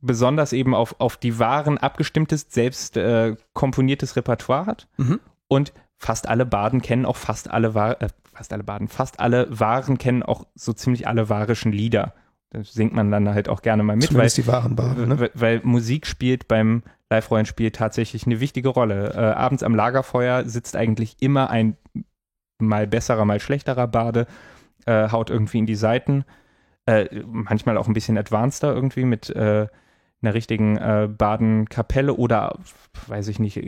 besonders 0.00 0.52
eben 0.52 0.74
auf, 0.74 0.96
auf 0.98 1.16
die 1.16 1.38
Waren 1.38 1.78
abgestimmtes, 1.78 2.46
selbst 2.48 2.96
äh, 2.96 3.36
komponiertes 3.52 4.16
Repertoire 4.16 4.66
hat. 4.66 4.88
Mhm. 4.96 5.20
Und 5.48 5.72
fast 5.96 6.28
alle 6.28 6.46
Baden 6.46 6.82
kennen 6.82 7.04
auch 7.04 7.16
fast 7.16 7.50
alle, 7.50 7.74
Wa 7.74 7.92
äh, 7.92 8.08
fast 8.32 8.52
alle 8.52 8.62
Baden, 8.62 8.88
fast 8.88 9.18
alle 9.18 9.46
Waren 9.50 9.98
kennen 9.98 10.22
auch 10.22 10.46
so 10.54 10.72
ziemlich 10.72 11.08
alle 11.08 11.28
warischen 11.28 11.72
Lieder. 11.72 12.14
Das 12.50 12.72
singt 12.72 12.94
man 12.94 13.10
dann 13.10 13.28
halt 13.28 13.48
auch 13.48 13.60
gerne 13.60 13.82
mal 13.82 13.96
mit, 13.96 14.14
weil, 14.14 14.28
die 14.28 14.46
wahren 14.46 14.74
Baden, 14.76 15.08
ne? 15.08 15.20
weil, 15.20 15.30
weil 15.34 15.60
Musik 15.64 16.06
spielt 16.06 16.48
beim 16.48 16.82
Live-Rollenspiel 17.10 17.72
tatsächlich 17.72 18.26
eine 18.26 18.40
wichtige 18.40 18.68
Rolle. 18.68 19.12
Äh, 19.14 19.18
abends 19.18 19.62
am 19.62 19.74
Lagerfeuer 19.74 20.44
sitzt 20.44 20.76
eigentlich 20.76 21.16
immer 21.20 21.50
ein 21.50 21.76
mal 22.58 22.86
besserer, 22.86 23.24
mal 23.24 23.40
schlechterer 23.40 23.86
Bade, 23.86 24.26
äh, 24.86 25.10
haut 25.10 25.30
irgendwie 25.30 25.58
in 25.58 25.66
die 25.66 25.74
Seiten 25.74 26.24
äh, 26.88 27.20
manchmal 27.26 27.76
auch 27.76 27.86
ein 27.86 27.92
bisschen 27.92 28.16
advanceder 28.16 28.74
irgendwie 28.74 29.04
mit 29.04 29.28
äh, 29.28 29.66
einer 30.22 30.34
richtigen 30.34 30.78
äh, 30.78 31.06
Badenkapelle 31.06 32.14
oder 32.14 32.58
weiß 33.06 33.28
ich 33.28 33.38
nicht, 33.38 33.60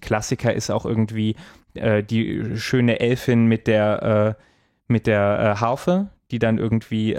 Klassiker 0.00 0.54
ist 0.54 0.70
auch 0.70 0.86
irgendwie 0.86 1.34
äh, 1.74 2.04
die 2.04 2.56
schöne 2.56 3.00
Elfin 3.00 3.46
mit 3.46 3.66
der 3.66 4.36
äh, 4.38 4.42
mit 4.86 5.08
der 5.08 5.56
äh, 5.56 5.60
Harfe, 5.60 6.06
die 6.30 6.38
dann 6.38 6.58
irgendwie 6.58 7.16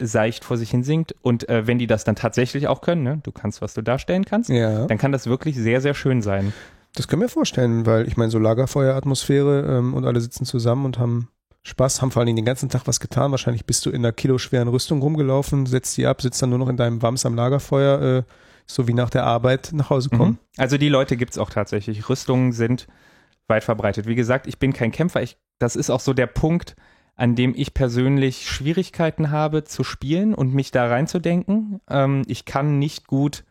seicht 0.00 0.44
vor 0.44 0.58
sich 0.58 0.70
hin 0.70 0.82
singt. 0.82 1.14
Und 1.22 1.46
wenn 1.48 1.78
die 1.78 1.86
das 1.86 2.02
dann 2.02 2.16
tatsächlich 2.16 2.66
auch 2.66 2.80
können, 2.80 3.04
ne, 3.04 3.20
du 3.22 3.30
kannst, 3.30 3.62
was 3.62 3.74
du 3.74 3.82
darstellen 3.82 4.24
kannst, 4.24 4.50
ja. 4.50 4.86
dann 4.86 4.98
kann 4.98 5.12
das 5.12 5.28
wirklich 5.28 5.56
sehr, 5.56 5.80
sehr 5.80 5.94
schön 5.94 6.20
sein. 6.20 6.52
Das 6.94 7.08
können 7.08 7.22
wir 7.22 7.28
vorstellen, 7.28 7.86
weil 7.86 8.08
ich 8.08 8.16
meine, 8.16 8.30
so 8.30 8.38
Lagerfeueratmosphäre 8.38 9.78
ähm, 9.78 9.94
und 9.94 10.04
alle 10.04 10.20
sitzen 10.20 10.44
zusammen 10.44 10.84
und 10.84 10.98
haben 10.98 11.28
Spaß, 11.62 12.00
haben 12.00 12.10
vor 12.10 12.20
allen 12.20 12.26
Dingen 12.26 12.36
den 12.36 12.44
ganzen 12.44 12.68
Tag 12.68 12.86
was 12.86 13.00
getan. 13.00 13.30
Wahrscheinlich 13.30 13.66
bist 13.66 13.84
du 13.86 13.90
in 13.90 13.96
einer 13.96 14.12
kiloschweren 14.12 14.68
Rüstung 14.68 15.02
rumgelaufen, 15.02 15.66
setzt 15.66 15.96
die 15.96 16.06
ab, 16.06 16.22
sitzt 16.22 16.40
dann 16.42 16.50
nur 16.50 16.58
noch 16.58 16.68
in 16.68 16.76
deinem 16.76 17.02
Wams 17.02 17.26
am 17.26 17.34
Lagerfeuer, 17.34 18.02
äh, 18.02 18.22
so 18.66 18.88
wie 18.88 18.94
nach 18.94 19.10
der 19.10 19.24
Arbeit 19.24 19.70
nach 19.72 19.90
Hause 19.90 20.08
kommen. 20.10 20.32
Mhm. 20.32 20.38
Also 20.56 20.78
die 20.78 20.88
Leute 20.88 21.16
gibt 21.16 21.32
es 21.32 21.38
auch 21.38 21.50
tatsächlich. 21.50 22.08
Rüstungen 22.08 22.52
sind 22.52 22.86
weit 23.46 23.64
verbreitet. 23.64 24.06
Wie 24.06 24.14
gesagt, 24.14 24.46
ich 24.46 24.58
bin 24.58 24.72
kein 24.72 24.92
Kämpfer. 24.92 25.22
Ich, 25.22 25.36
das 25.58 25.76
ist 25.76 25.90
auch 25.90 26.00
so 26.00 26.14
der 26.14 26.26
Punkt, 26.26 26.76
an 27.16 27.34
dem 27.34 27.52
ich 27.54 27.74
persönlich 27.74 28.48
Schwierigkeiten 28.48 29.30
habe 29.30 29.64
zu 29.64 29.84
spielen 29.84 30.34
und 30.34 30.54
mich 30.54 30.70
da 30.70 30.86
reinzudenken. 30.86 31.80
Ähm, 31.88 32.22
ich 32.26 32.46
kann 32.46 32.78
nicht 32.78 33.06
gut 33.06 33.44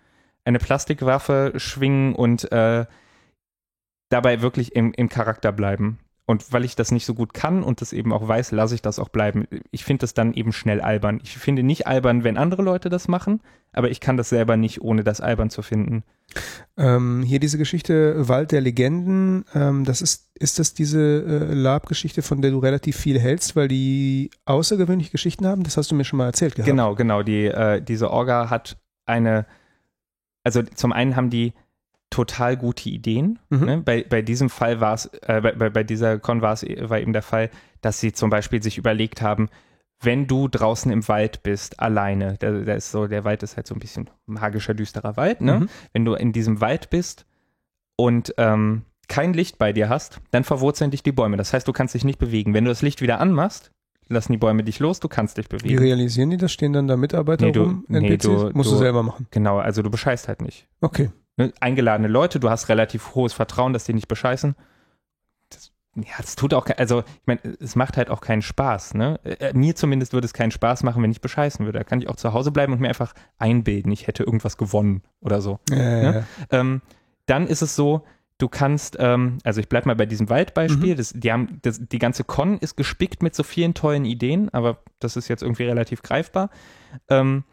eine 0.43 0.57
Plastikwaffe 0.57 1.53
schwingen 1.57 2.15
und 2.15 2.51
äh, 2.51 2.85
dabei 4.09 4.41
wirklich 4.41 4.75
im, 4.75 4.91
im 4.93 5.09
Charakter 5.09 5.51
bleiben. 5.51 5.99
Und 6.25 6.53
weil 6.53 6.63
ich 6.63 6.75
das 6.75 6.91
nicht 6.91 7.07
so 7.07 7.15
gut 7.15 7.33
kann 7.33 7.63
und 7.63 7.81
das 7.81 7.91
eben 7.91 8.13
auch 8.13 8.27
weiß, 8.27 8.51
lasse 8.51 8.75
ich 8.75 8.83
das 8.83 8.99
auch 8.99 9.09
bleiben. 9.09 9.47
Ich 9.71 9.83
finde 9.83 10.01
das 10.01 10.13
dann 10.13 10.33
eben 10.35 10.53
schnell 10.53 10.79
albern. 10.79 11.19
Ich 11.23 11.35
finde 11.39 11.63
nicht 11.63 11.87
albern, 11.87 12.23
wenn 12.23 12.37
andere 12.37 12.61
Leute 12.61 12.89
das 12.89 13.07
machen, 13.07 13.41
aber 13.73 13.89
ich 13.89 13.99
kann 13.99 14.15
das 14.15 14.29
selber 14.29 14.55
nicht, 14.55 14.79
ohne 14.81 15.03
das 15.03 15.21
albern 15.21 15.49
zu 15.49 15.63
finden. 15.63 16.03
Ähm, 16.77 17.23
hier 17.23 17.39
diese 17.39 17.57
Geschichte 17.57 18.27
Wald 18.27 18.51
der 18.51 18.61
Legenden, 18.61 19.43
ähm, 19.55 19.85
das 19.85 20.03
ist, 20.03 20.29
ist 20.35 20.59
das 20.59 20.75
diese 20.75 20.99
äh, 20.99 21.53
Lab-Geschichte, 21.55 22.21
von 22.21 22.43
der 22.43 22.51
du 22.51 22.59
relativ 22.59 22.95
viel 22.95 23.19
hältst, 23.19 23.55
weil 23.55 23.67
die 23.67 24.29
außergewöhnliche 24.45 25.09
Geschichten 25.09 25.47
haben? 25.47 25.63
Das 25.63 25.77
hast 25.77 25.89
du 25.89 25.95
mir 25.95 26.03
schon 26.03 26.17
mal 26.17 26.27
erzählt 26.27 26.53
gehabt. 26.53 26.69
Genau, 26.69 26.93
genau. 26.93 27.23
Die, 27.23 27.45
äh, 27.45 27.81
diese 27.81 28.11
Orga 28.11 28.51
hat 28.51 28.77
eine, 29.07 29.47
also 30.43 30.61
zum 30.61 30.91
einen 30.91 31.15
haben 31.15 31.31
die 31.31 31.53
total 32.09 32.57
gute 32.57 32.89
Ideen. 32.89 33.39
Mhm. 33.49 33.65
Ne? 33.65 33.77
Bei, 33.83 34.03
bei 34.03 34.21
diesem 34.21 34.49
Fall 34.49 34.81
war 34.81 34.93
es, 34.95 35.05
äh, 35.23 35.41
bei, 35.41 35.69
bei 35.69 35.83
dieser 35.83 36.19
Con 36.19 36.41
war 36.41 36.53
es 36.53 36.63
war 36.63 36.99
eben 36.99 37.13
der 37.13 37.21
Fall, 37.21 37.49
dass 37.81 37.99
sie 37.99 38.13
zum 38.13 38.29
Beispiel 38.29 38.61
sich 38.63 38.77
überlegt 38.77 39.21
haben, 39.21 39.49
wenn 40.01 40.27
du 40.27 40.47
draußen 40.47 40.91
im 40.91 41.07
Wald 41.07 41.43
bist, 41.43 41.79
alleine, 41.79 42.37
der, 42.37 42.63
der 42.63 42.77
ist 42.77 42.91
so, 42.91 43.07
der 43.07 43.25
Wald 43.25 43.43
ist 43.43 43.57
halt 43.57 43.67
so 43.67 43.75
ein 43.75 43.79
bisschen 43.79 44.09
magischer, 44.25 44.73
düsterer 44.73 45.17
Wald, 45.17 45.41
ne? 45.41 45.61
Mhm. 45.61 45.69
Wenn 45.91 46.05
du 46.05 46.13
in 46.13 46.31
diesem 46.31 46.61
Wald 46.61 46.89
bist 46.89 47.25
und 47.97 48.33
ähm, 48.37 48.83
kein 49.09 49.33
Licht 49.33 49.57
bei 49.57 49.73
dir 49.73 49.89
hast, 49.89 50.21
dann 50.31 50.43
verwurzeln 50.43 50.91
dich 50.91 51.03
die 51.03 51.11
Bäume. 51.11 51.35
Das 51.35 51.51
heißt, 51.51 51.67
du 51.67 51.73
kannst 51.73 51.95
dich 51.95 52.05
nicht 52.05 52.19
bewegen. 52.19 52.53
Wenn 52.53 52.63
du 52.63 52.71
das 52.71 52.81
Licht 52.81 53.01
wieder 53.01 53.19
anmachst, 53.19 53.71
lassen 54.07 54.31
die 54.31 54.37
Bäume 54.37 54.63
dich 54.63 54.79
los, 54.79 54.99
du 54.99 55.09
kannst 55.09 55.37
dich 55.37 55.49
bewegen. 55.49 55.69
Wie 55.69 55.75
realisieren 55.75 56.29
die 56.29 56.37
das? 56.37 56.51
Stehen 56.53 56.71
dann 56.71 56.87
da 56.87 56.95
Mitarbeiter 56.95 57.45
nee, 57.45 57.51
du, 57.51 57.63
rum? 57.63 57.85
Nee, 57.89 58.17
du, 58.17 58.51
Musst 58.53 58.69
du, 58.69 58.75
du 58.75 58.79
selber 58.79 59.03
machen. 59.03 59.27
Genau, 59.31 59.57
also 59.57 59.81
du 59.81 59.89
bescheißt 59.89 60.27
halt 60.29 60.41
nicht. 60.41 60.67
Okay 60.79 61.09
ne, 61.39 61.53
eingeladene 61.59 62.07
Leute, 62.07 62.39
du 62.39 62.49
hast 62.49 62.69
relativ 62.69 63.15
hohes 63.15 63.33
Vertrauen, 63.33 63.73
dass 63.73 63.85
die 63.85 63.93
nicht 63.93 64.07
bescheißen. 64.07 64.55
Das, 65.49 65.71
ja, 65.95 66.17
das 66.17 66.35
tut 66.35 66.53
auch, 66.53 66.67
also 66.77 66.99
ich 66.99 67.25
meine, 67.25 67.39
es 67.59 67.75
macht 67.75 67.97
halt 67.97 68.11
auch 68.11 68.21
keinen 68.21 68.43
Spaß. 68.43 68.93
Ne? 68.93 69.19
Äh, 69.23 69.53
mir 69.53 69.75
zumindest 69.75 70.13
würde 70.13 70.25
es 70.25 70.33
keinen 70.33 70.51
Spaß 70.51 70.83
machen, 70.83 71.01
wenn 71.01 71.11
ich 71.11 71.21
bescheißen 71.21 71.65
würde. 71.65 71.79
Da 71.79 71.83
kann 71.83 72.01
ich 72.01 72.09
auch 72.09 72.17
zu 72.17 72.33
Hause 72.33 72.51
bleiben 72.51 72.73
und 72.73 72.81
mir 72.81 72.89
einfach 72.89 73.13
einbilden, 73.39 73.91
ich 73.91 74.05
hätte 74.05 74.23
irgendwas 74.23 74.57
gewonnen 74.57 75.01
oder 75.21 75.41
so. 75.41 75.59
Ja, 75.71 75.75
ne? 75.77 76.27
Ähm, 76.51 76.81
dann 77.25 77.47
ist 77.47 77.61
es 77.61 77.75
so, 77.75 78.05
du 78.37 78.49
kannst, 78.49 78.97
ähm, 78.99 79.37
also 79.43 79.61
ich 79.61 79.69
bleibe 79.69 79.87
mal 79.87 79.95
bei 79.95 80.05
diesem 80.05 80.29
Waldbeispiel, 80.29 80.93
mhm. 80.93 80.97
das, 80.97 81.13
die, 81.15 81.31
haben, 81.31 81.59
das, 81.61 81.79
die 81.79 81.99
ganze 81.99 82.23
Con 82.23 82.57
ist 82.57 82.75
gespickt 82.75 83.23
mit 83.23 83.33
so 83.35 83.43
vielen 83.43 83.73
tollen 83.73 84.05
Ideen, 84.05 84.49
aber 84.49 84.79
das 84.99 85.15
ist 85.15 85.27
jetzt 85.27 85.43
irgendwie 85.43 85.63
relativ 85.63 86.01
greifbar. 86.01 86.49
Ähm, 87.07 87.43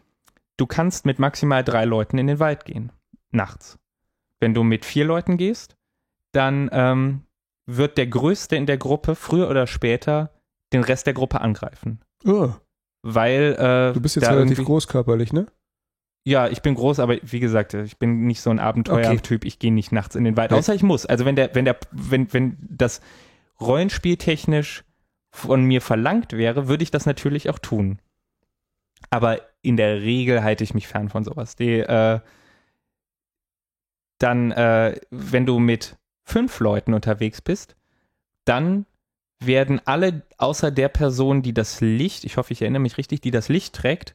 du 0.57 0.66
kannst 0.66 1.05
mit 1.07 1.18
maximal 1.18 1.62
drei 1.62 1.84
Leuten 1.84 2.18
in 2.18 2.26
den 2.26 2.41
Wald 2.41 2.64
gehen 2.64 2.91
nachts. 3.37 3.78
Wenn 4.41 4.55
du 4.55 4.64
mit 4.64 4.84
vier 4.84 5.05
Leuten 5.05 5.37
gehst, 5.37 5.76
dann 6.32 6.68
ähm, 6.72 7.22
wird 7.66 7.99
der 7.99 8.07
Größte 8.07 8.57
in 8.57 8.66
der 8.66 8.78
Gruppe 8.78 9.14
früher 9.14 9.49
oder 9.49 9.66
später 9.66 10.30
den 10.72 10.82
Rest 10.82 11.07
der 11.07 11.14
Gruppe 11.14 11.41
angreifen. 11.41 12.01
Oh. 12.24 12.51
Weil 13.03 13.55
äh, 13.59 13.93
Du 13.93 14.01
bist 14.01 14.16
jetzt 14.16 14.28
relativ 14.28 14.64
großkörperlich, 14.64 15.32
ne? 15.32 15.47
Ja, 16.24 16.49
ich 16.49 16.61
bin 16.61 16.74
groß, 16.74 16.99
aber 16.99 17.18
wie 17.22 17.39
gesagt, 17.39 17.74
ich 17.74 17.99
bin 17.99 18.26
nicht 18.26 18.41
so 18.41 18.51
ein 18.51 18.59
Abenteuertyp. 18.59 19.43
Okay. 19.43 19.47
Ich 19.49 19.61
gehe 19.61 19.72
nicht 19.72 19.93
nachts 19.93 20.16
in 20.16 20.24
den 20.24 20.37
Wald. 20.37 20.53
Außer 20.53 20.74
ich 20.74 20.82
muss. 20.82 21.07
Also 21.07 21.24
wenn 21.24 21.37
der, 21.37 21.55
wenn 21.55 21.64
der, 21.64 21.76
wenn, 21.93 22.32
wenn 22.32 22.57
das 22.68 23.01
Rollenspiel 23.61 24.16
technisch 24.16 24.82
von 25.30 25.62
mir 25.62 25.80
verlangt 25.80 26.32
wäre, 26.32 26.66
würde 26.66 26.82
ich 26.82 26.91
das 26.91 27.07
natürlich 27.07 27.49
auch 27.49 27.61
tun. 27.61 28.01
Aber 29.09 29.41
in 29.62 29.76
der 29.76 30.01
Regel 30.01 30.43
halte 30.43 30.64
ich 30.64 30.74
mich 30.74 30.89
fern 30.89 31.11
von 31.11 31.22
sowas. 31.22 31.55
Die, 31.55 31.78
äh, 31.78 32.18
dann, 34.18 34.52
äh, 34.52 34.98
wenn 35.10 35.46
du 35.46 35.58
mit 35.58 35.96
fünf 36.24 36.60
Leuten 36.60 36.94
unterwegs 36.94 37.40
bist, 37.40 37.76
dann 38.44 38.86
werden 39.38 39.80
alle 39.84 40.22
außer 40.38 40.70
der 40.70 40.88
Person, 40.88 41.42
die 41.42 41.52
das 41.52 41.80
Licht, 41.80 42.24
ich 42.24 42.36
hoffe, 42.36 42.52
ich 42.52 42.62
erinnere 42.62 42.80
mich 42.80 42.96
richtig, 42.96 43.20
die 43.20 43.30
das 43.30 43.48
Licht 43.48 43.74
trägt, 43.74 44.14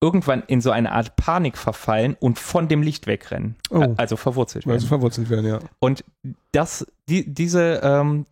irgendwann 0.00 0.42
in 0.46 0.60
so 0.60 0.70
eine 0.70 0.92
Art 0.92 1.16
Panik 1.16 1.56
verfallen 1.56 2.16
und 2.18 2.38
von 2.38 2.68
dem 2.68 2.82
Licht 2.82 3.06
wegrennen. 3.06 3.56
Oh. 3.70 3.94
Also 3.96 4.16
verwurzelt 4.16 4.66
werden. 4.66 4.74
Also 4.74 4.86
verwurzelt 4.86 5.30
werden, 5.30 5.46
ja. 5.46 5.58
Und 5.80 6.04
das, 6.52 6.86
die, 7.08 7.32
diese 7.32 7.80
ähm, 7.82 8.26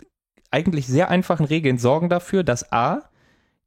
eigentlich 0.50 0.86
sehr 0.86 1.08
einfachen 1.08 1.46
Regeln 1.46 1.78
sorgen 1.78 2.08
dafür, 2.08 2.44
dass 2.44 2.72
A, 2.72 3.02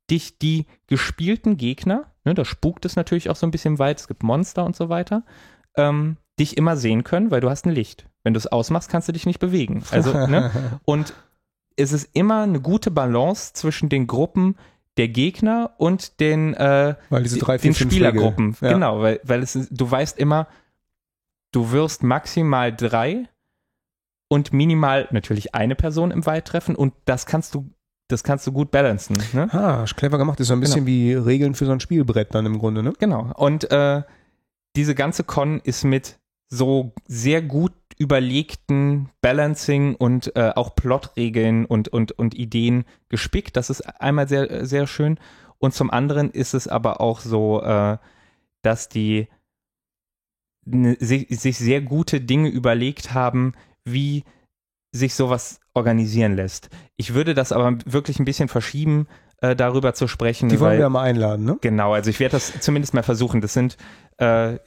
dich 0.10 0.40
die 0.40 0.66
gespielten 0.88 1.58
Gegner, 1.58 2.12
ne, 2.24 2.34
da 2.34 2.46
spukt 2.46 2.86
es 2.86 2.96
natürlich 2.96 3.30
auch 3.30 3.36
so 3.36 3.46
ein 3.46 3.52
bisschen 3.52 3.80
weit, 3.80 4.00
es 4.00 4.08
gibt 4.08 4.24
Monster 4.24 4.66
und 4.66 4.76
so 4.76 4.90
weiter, 4.90 5.24
ähm, 5.76 6.18
dich 6.40 6.58
immer 6.58 6.78
sehen 6.78 7.04
können, 7.04 7.32
weil 7.32 7.42
du 7.42 7.50
hast 7.50 7.66
ein 7.66 7.72
Licht. 7.72 8.08
Wenn 8.24 8.34
du 8.34 8.38
es 8.38 8.48
ausmachst, 8.48 8.90
kannst 8.90 9.08
du 9.08 9.12
dich 9.12 9.26
nicht 9.26 9.40
bewegen. 9.40 9.84
Also, 9.92 10.14
ne? 10.14 10.52
Und 10.86 11.14
es 11.76 11.92
ist 11.92 12.10
immer 12.14 12.44
eine 12.44 12.60
gute 12.60 12.92
Balance 12.92 13.54
zwischen 13.54 13.90
den 13.90 14.08
Gruppen 14.08 14.56
der 14.98 15.08
Gegner 15.08 15.72
und 15.78 16.20
den, 16.20 16.54
äh, 16.56 16.96
weil 17.10 17.24
diese 17.24 17.40
drei, 17.40 17.58
den 17.58 17.74
Spielergruppen. 17.74 18.58
Ja. 18.60 18.74
Genau, 18.74 19.00
weil, 19.00 19.22
weil 19.24 19.42
es 19.42 19.54
du 19.72 19.90
weißt 19.90 20.20
immer, 20.20 20.48
du 21.54 21.72
wirst 21.72 22.04
maximal 22.04 22.76
drei 22.76 23.30
und 24.28 24.52
minimal 24.52 25.08
natürlich 25.12 25.56
eine 25.56 25.76
Person 25.76 26.12
im 26.12 26.26
Wald 26.26 26.46
treffen 26.46 26.76
und 26.76 26.94
das 27.06 27.26
kannst 27.26 27.56
du 27.56 27.70
das 28.10 28.24
kannst 28.24 28.46
du 28.46 28.52
gut 28.52 28.72
balancen. 28.72 29.18
Ne? 29.34 29.48
Ah, 29.54 29.86
clever 29.96 30.18
gemacht. 30.18 30.40
Das 30.40 30.46
ist 30.46 30.48
so 30.50 30.56
ein 30.56 30.60
bisschen 30.60 30.84
genau. 30.84 30.98
wie 30.98 31.14
Regeln 31.14 31.54
für 31.54 31.66
so 31.66 31.72
ein 31.72 31.80
Spielbrett 31.80 32.34
dann 32.34 32.46
im 32.46 32.58
Grunde, 32.58 32.84
ne? 32.84 32.92
Genau. 33.00 33.32
Und 33.36 33.72
äh, 33.72 34.02
diese 34.76 34.96
ganze 34.96 35.24
Con 35.24 35.62
ist 35.64 35.84
mit 35.84 36.18
so 36.50 36.94
sehr 37.08 37.42
gut 37.42 37.74
überlegten 37.98 39.10
Balancing 39.22 39.96
und 39.96 40.36
äh, 40.36 40.52
auch 40.56 40.76
Plotregeln 40.76 41.66
und, 41.66 41.90
und, 41.90 42.14
und 42.14 42.34
Ideen 42.34 42.86
gespickt. 43.10 43.58
Das 43.58 43.70
ist 43.70 43.82
einmal 43.82 44.28
sehr, 44.28 44.66
sehr 44.66 44.88
schön. 44.88 45.20
Und 45.60 45.74
zum 45.74 45.92
anderen 45.92 46.32
ist 46.32 46.54
es 46.54 46.68
aber 46.68 47.02
auch 47.02 47.20
so, 47.20 47.62
äh, 47.62 47.98
dass 48.62 48.88
die 48.90 49.28
ne, 50.66 50.96
sich, 51.00 51.28
sich 51.30 51.58
sehr 51.58 51.82
gute 51.82 52.22
Dinge 52.22 52.50
überlegt 52.50 53.14
haben, 53.14 53.54
wie 53.84 54.24
sich 54.92 55.14
sowas 55.14 55.60
organisieren 55.74 56.36
lässt. 56.36 56.70
Ich 56.96 57.14
würde 57.14 57.34
das 57.34 57.52
aber 57.52 57.78
wirklich 57.86 58.20
ein 58.20 58.26
bisschen 58.26 58.48
verschieben, 58.48 59.08
äh, 59.42 59.56
darüber 59.56 59.94
zu 59.94 60.08
sprechen. 60.08 60.50
Die 60.50 60.60
wollen 60.60 60.72
weil, 60.72 60.78
wir 60.78 60.84
ja 60.84 60.90
mal 60.90 61.04
einladen, 61.04 61.46
ne? 61.46 61.58
Genau, 61.62 61.94
also 61.94 62.10
ich 62.10 62.20
werde 62.20 62.34
das 62.34 62.60
zumindest 62.60 62.94
mal 62.94 63.04
versuchen. 63.04 63.42
Das 63.42 63.54
sind, 63.54 63.78
äh, 64.18 64.58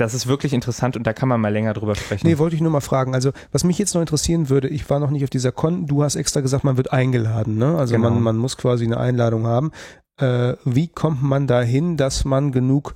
das 0.00 0.14
ist 0.14 0.26
wirklich 0.26 0.52
interessant 0.54 0.96
und 0.96 1.06
da 1.06 1.12
kann 1.12 1.28
man 1.28 1.40
mal 1.40 1.52
länger 1.52 1.74
drüber 1.74 1.94
sprechen. 1.94 2.26
Nee, 2.26 2.38
wollte 2.38 2.56
ich 2.56 2.62
nur 2.62 2.70
mal 2.72 2.80
fragen. 2.80 3.14
Also, 3.14 3.32
was 3.52 3.64
mich 3.64 3.78
jetzt 3.78 3.94
noch 3.94 4.00
interessieren 4.00 4.48
würde, 4.48 4.68
ich 4.68 4.88
war 4.88 4.98
noch 4.98 5.10
nicht 5.10 5.24
auf 5.24 5.30
dieser 5.30 5.52
Con, 5.52 5.86
du 5.86 6.02
hast 6.02 6.16
extra 6.16 6.40
gesagt, 6.40 6.64
man 6.64 6.76
wird 6.78 6.92
eingeladen, 6.92 7.58
ne? 7.58 7.76
Also 7.76 7.94
Genau. 7.94 8.10
man, 8.10 8.22
man 8.22 8.36
muss 8.38 8.56
quasi 8.56 8.84
eine 8.86 8.96
Einladung 8.96 9.46
haben. 9.46 9.72
Äh, 10.18 10.54
wie 10.64 10.88
kommt 10.88 11.22
man 11.22 11.46
dahin, 11.46 11.96
dass 11.98 12.24
man 12.24 12.50
genug 12.50 12.94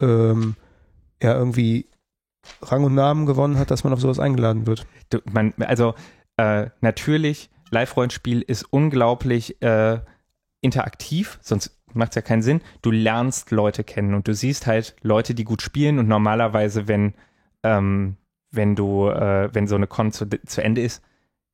ähm, 0.00 0.56
ja 1.22 1.34
irgendwie 1.34 1.86
Rang 2.60 2.84
und 2.84 2.94
Namen 2.94 3.24
gewonnen 3.24 3.58
hat, 3.58 3.70
dass 3.70 3.84
man 3.84 3.92
auf 3.92 4.00
sowas 4.00 4.18
eingeladen 4.18 4.66
wird? 4.66 4.86
Du, 5.10 5.20
man, 5.32 5.54
also 5.60 5.94
äh, 6.36 6.66
natürlich, 6.80 7.50
Live-Rollenspiel 7.70 8.42
ist 8.42 8.64
unglaublich 8.70 9.62
äh, 9.62 10.00
interaktiv, 10.60 11.38
sonst 11.42 11.81
macht 11.94 12.10
es 12.10 12.16
ja 12.16 12.22
keinen 12.22 12.42
Sinn. 12.42 12.60
Du 12.82 12.90
lernst 12.90 13.50
Leute 13.50 13.84
kennen 13.84 14.14
und 14.14 14.28
du 14.28 14.34
siehst 14.34 14.66
halt 14.66 14.94
Leute, 15.02 15.34
die 15.34 15.44
gut 15.44 15.62
spielen 15.62 15.98
und 15.98 16.08
normalerweise, 16.08 16.88
wenn, 16.88 17.14
ähm, 17.62 18.16
wenn 18.50 18.74
du, 18.74 19.08
äh, 19.08 19.48
wenn 19.52 19.66
so 19.66 19.76
eine 19.76 19.86
Con 19.86 20.12
zu, 20.12 20.26
zu 20.28 20.62
Ende 20.62 20.82
ist, 20.82 21.02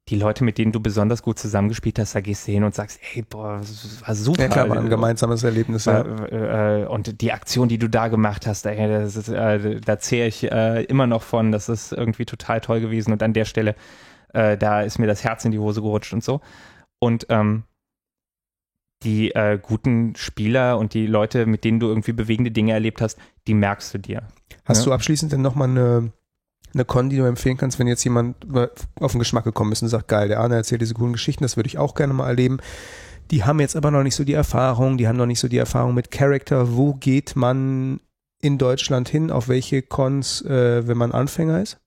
die 0.08 0.16
Leute, 0.16 0.42
mit 0.42 0.58
denen 0.58 0.72
du 0.72 0.80
besonders 0.80 1.22
gut 1.22 1.38
zusammengespielt 1.38 1.98
hast, 1.98 2.14
da 2.14 2.20
gehst 2.20 2.48
du 2.48 2.52
hin 2.52 2.64
und 2.64 2.74
sagst, 2.74 2.98
hey, 3.02 3.22
boah, 3.28 3.58
das 3.60 4.00
war 4.06 4.14
super. 4.14 4.42
Ja 4.42 4.48
klar, 4.48 4.68
war 4.68 4.78
ein 4.78 4.88
gemeinsames 4.88 5.42
Erlebnis. 5.42 5.84
Ja. 5.84 6.00
Äh, 6.00 6.86
und 6.86 7.20
die 7.20 7.32
Aktion, 7.32 7.68
die 7.68 7.78
du 7.78 7.88
da 7.88 8.08
gemacht 8.08 8.46
hast, 8.46 8.64
ey, 8.64 9.04
ist, 9.04 9.28
äh, 9.28 9.80
da 9.80 9.98
zehre 9.98 10.28
ich 10.28 10.50
äh, 10.50 10.84
immer 10.84 11.06
noch 11.06 11.22
von. 11.22 11.52
Das 11.52 11.68
ist 11.68 11.92
irgendwie 11.92 12.24
total 12.24 12.60
toll 12.60 12.80
gewesen. 12.80 13.12
Und 13.12 13.22
an 13.22 13.32
der 13.32 13.44
Stelle, 13.44 13.74
da 14.30 14.82
ist 14.82 14.98
mir 14.98 15.06
das 15.06 15.24
Herz 15.24 15.46
in 15.46 15.52
die 15.52 15.58
Hose 15.58 15.80
gerutscht 15.80 16.12
und 16.12 16.22
so. 16.22 16.42
Und 16.98 17.26
ähm, 17.30 17.64
die 19.04 19.34
äh, 19.34 19.58
guten 19.60 20.14
Spieler 20.16 20.78
und 20.78 20.94
die 20.94 21.06
Leute, 21.06 21.46
mit 21.46 21.64
denen 21.64 21.80
du 21.80 21.88
irgendwie 21.88 22.12
bewegende 22.12 22.50
Dinge 22.50 22.72
erlebt 22.72 23.00
hast, 23.00 23.18
die 23.46 23.54
merkst 23.54 23.94
du 23.94 23.98
dir. 23.98 24.22
Hast 24.64 24.78
Ja. 24.80 24.84
du 24.86 24.92
abschließend 24.92 25.32
denn 25.32 25.42
nochmal 25.42 25.68
eine, 25.68 26.12
eine 26.74 26.84
Con, 26.84 27.08
die 27.08 27.16
du 27.16 27.24
empfehlen 27.24 27.56
kannst, 27.56 27.78
wenn 27.78 27.86
jetzt 27.86 28.04
jemand 28.04 28.36
auf 29.00 29.12
den 29.12 29.18
Geschmack 29.20 29.44
gekommen 29.44 29.72
ist 29.72 29.82
und 29.82 29.88
sagt, 29.88 30.08
geil, 30.08 30.28
der 30.28 30.40
Arne 30.40 30.56
erzählt 30.56 30.80
diese 30.80 30.94
coolen 30.94 31.12
Geschichten, 31.12 31.44
das 31.44 31.56
würde 31.56 31.68
ich 31.68 31.78
auch 31.78 31.94
gerne 31.94 32.12
mal 32.12 32.26
erleben. 32.28 32.58
Die 33.30 33.44
haben 33.44 33.60
jetzt 33.60 33.76
aber 33.76 33.90
noch 33.90 34.02
nicht 34.02 34.14
so 34.14 34.24
die 34.24 34.32
Erfahrung, 34.32 34.96
die 34.98 35.06
haben 35.06 35.16
noch 35.16 35.26
nicht 35.26 35.40
so 35.40 35.48
die 35.48 35.58
Erfahrung 35.58 35.94
mit 35.94 36.10
Character. 36.10 36.76
Wo 36.76 36.94
geht 36.94 37.36
man 37.36 38.00
in 38.40 38.58
Deutschland 38.58 39.08
hin? 39.08 39.30
Auf 39.30 39.48
welche 39.48 39.82
Cons, 39.82 40.42
äh, 40.42 40.86
wenn 40.88 40.96
man 40.96 41.12
Anfänger 41.12 41.60
ist? 41.60 41.78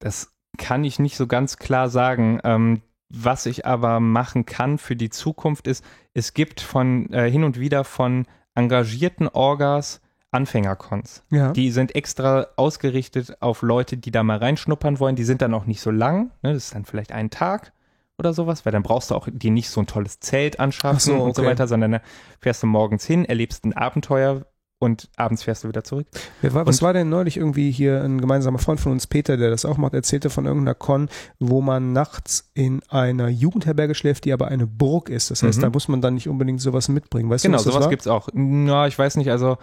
Das 0.00 0.32
kann 0.58 0.84
ich 0.84 0.98
nicht 0.98 1.16
so 1.16 1.26
ganz 1.26 1.56
klar 1.58 1.88
sagen. 1.88 2.40
Ähm, 2.44 2.82
was 3.08 3.46
ich 3.46 3.66
aber 3.66 4.00
machen 4.00 4.46
kann 4.46 4.78
für 4.78 4.96
die 4.96 5.10
Zukunft 5.10 5.66
ist, 5.66 5.84
es 6.14 6.34
gibt 6.34 6.60
von 6.60 7.12
äh, 7.12 7.30
hin 7.30 7.44
und 7.44 7.58
wieder 7.58 7.84
von 7.84 8.26
engagierten 8.54 9.28
Orgas 9.28 10.00
Anfängercons. 10.34 11.24
Ja. 11.30 11.52
Die 11.52 11.70
sind 11.70 11.94
extra 11.94 12.48
ausgerichtet 12.56 13.40
auf 13.40 13.62
Leute, 13.62 13.96
die 13.96 14.10
da 14.10 14.24
mal 14.24 14.38
reinschnuppern 14.38 14.98
wollen. 14.98 15.14
Die 15.14 15.24
sind 15.24 15.40
dann 15.42 15.54
auch 15.54 15.64
nicht 15.64 15.80
so 15.80 15.92
lang. 15.92 16.32
Ne? 16.42 16.54
Das 16.54 16.64
ist 16.64 16.74
dann 16.74 16.84
vielleicht 16.84 17.12
ein 17.12 17.30
Tag 17.30 17.72
oder 18.18 18.32
sowas, 18.32 18.64
weil 18.66 18.72
dann 18.72 18.82
brauchst 18.82 19.10
du 19.10 19.14
auch 19.14 19.28
dir 19.30 19.52
nicht 19.52 19.70
so 19.70 19.80
ein 19.80 19.86
tolles 19.86 20.18
Zelt 20.18 20.58
anschaffen 20.58 20.98
so, 20.98 21.14
und 21.22 21.36
so 21.36 21.42
okay. 21.42 21.52
weiter, 21.52 21.68
sondern 21.68 21.92
da 21.92 22.00
fährst 22.40 22.64
du 22.64 22.66
morgens 22.66 23.04
hin, 23.04 23.24
erlebst 23.24 23.64
ein 23.64 23.74
Abenteuer 23.74 24.46
und 24.80 25.08
abends 25.16 25.42
fährst 25.44 25.64
du 25.64 25.68
wieder 25.68 25.84
zurück. 25.84 26.06
War, 26.42 26.66
was 26.66 26.76
Und- 26.76 26.82
war 26.82 26.92
denn 26.92 27.08
neulich 27.08 27.36
irgendwie 27.38 27.70
hier 27.70 28.02
ein 28.02 28.20
gemeinsamer 28.20 28.58
Freund 28.58 28.80
von 28.80 28.92
uns, 28.92 29.06
Peter, 29.06 29.36
der 29.36 29.50
das 29.50 29.64
auch 29.64 29.78
macht, 29.78 29.94
erzählte 29.94 30.28
von 30.30 30.44
irgendeiner 30.46 30.74
Con, 30.74 31.08
wo 31.38 31.60
man 31.62 31.92
nachts 31.92 32.50
in 32.54 32.82
einer 32.88 33.28
Jugendherberge 33.28 33.94
schläft, 33.94 34.24
die 34.26 34.32
aber 34.32 34.48
eine 34.48 34.66
Burg 34.66 35.08
ist. 35.08 35.30
Das 35.30 35.42
heißt, 35.42 35.58
Mhm. 35.58 35.62
da 35.62 35.70
muss 35.70 35.88
man 35.88 36.00
dann 36.02 36.14
nicht 36.14 36.28
unbedingt 36.28 36.60
sowas 36.60 36.88
mitbringen. 36.88 37.30
Weißt 37.30 37.44
genau, 37.44 37.56
du, 37.58 37.64
was 37.66 37.72
sowas 37.72 37.84
war? 37.84 37.90
gibt's 37.90 38.06
auch. 38.06 38.28
Na, 38.34 38.86
ich 38.86 38.98
weiß 38.98 39.16
nicht, 39.16 39.30
also 39.30 39.56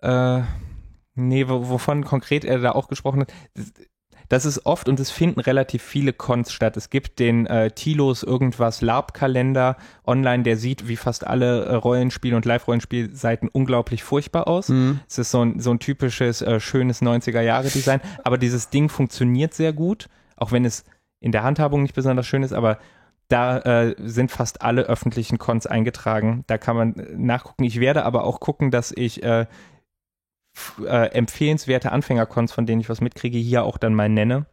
äh, 0.00 0.40
nee, 1.14 1.48
wo- 1.48 1.68
wovon 1.68 2.04
konkret 2.04 2.44
er 2.44 2.58
da 2.58 2.72
auch 2.72 2.88
gesprochen 2.88 3.20
hat. 3.20 3.32
Das 4.28 4.44
ist 4.44 4.66
oft 4.66 4.88
und 4.88 4.98
es 5.00 5.10
finden 5.10 5.40
relativ 5.40 5.82
viele 5.82 6.12
Cons 6.12 6.52
statt. 6.52 6.76
Es 6.76 6.90
gibt 6.90 7.18
den 7.18 7.46
äh, 7.46 7.70
Tilos 7.70 8.22
irgendwas 8.22 8.80
LARP-Kalender 8.80 9.76
online, 10.06 10.42
der 10.42 10.56
sieht 10.56 10.88
wie 10.88 10.96
fast 10.96 11.26
alle 11.26 11.64
äh, 11.64 11.74
Rollenspiel- 11.74 12.34
und 12.34 12.44
Live-Rollenspielseiten 12.44 13.48
unglaublich 13.48 14.02
furchtbar 14.02 14.48
aus. 14.48 14.68
Mhm. 14.68 15.00
Es 15.08 15.18
ist 15.18 15.30
so 15.30 15.44
ein, 15.44 15.60
so 15.60 15.70
ein 15.70 15.78
typisches, 15.78 16.42
äh, 16.42 16.60
schönes 16.60 17.02
90er-Jahre-Design. 17.02 18.00
Aber 18.24 18.38
dieses 18.38 18.70
Ding 18.70 18.88
funktioniert 18.88 19.54
sehr 19.54 19.72
gut, 19.72 20.08
auch 20.36 20.52
wenn 20.52 20.64
es 20.64 20.84
in 21.20 21.32
der 21.32 21.42
Handhabung 21.42 21.82
nicht 21.82 21.94
besonders 21.94 22.26
schön 22.26 22.42
ist, 22.42 22.52
aber 22.52 22.78
da 23.28 23.58
äh, 23.58 23.94
sind 23.98 24.30
fast 24.30 24.62
alle 24.62 24.82
öffentlichen 24.82 25.38
Cons 25.38 25.66
eingetragen. 25.66 26.44
Da 26.46 26.58
kann 26.58 26.76
man 26.76 26.94
äh, 26.94 27.14
nachgucken. 27.16 27.64
Ich 27.64 27.80
werde 27.80 28.04
aber 28.04 28.24
auch 28.24 28.40
gucken, 28.40 28.70
dass 28.70 28.92
ich 28.92 29.22
äh, 29.22 29.46
äh, 30.84 31.10
empfehlenswerte 31.12 31.92
Anfängercons, 31.92 32.52
von 32.52 32.66
denen 32.66 32.80
ich 32.80 32.88
was 32.88 33.00
mitkriege, 33.00 33.38
hier 33.38 33.64
auch 33.64 33.78
dann 33.78 33.94
mal 33.94 34.08
nenne 34.08 34.46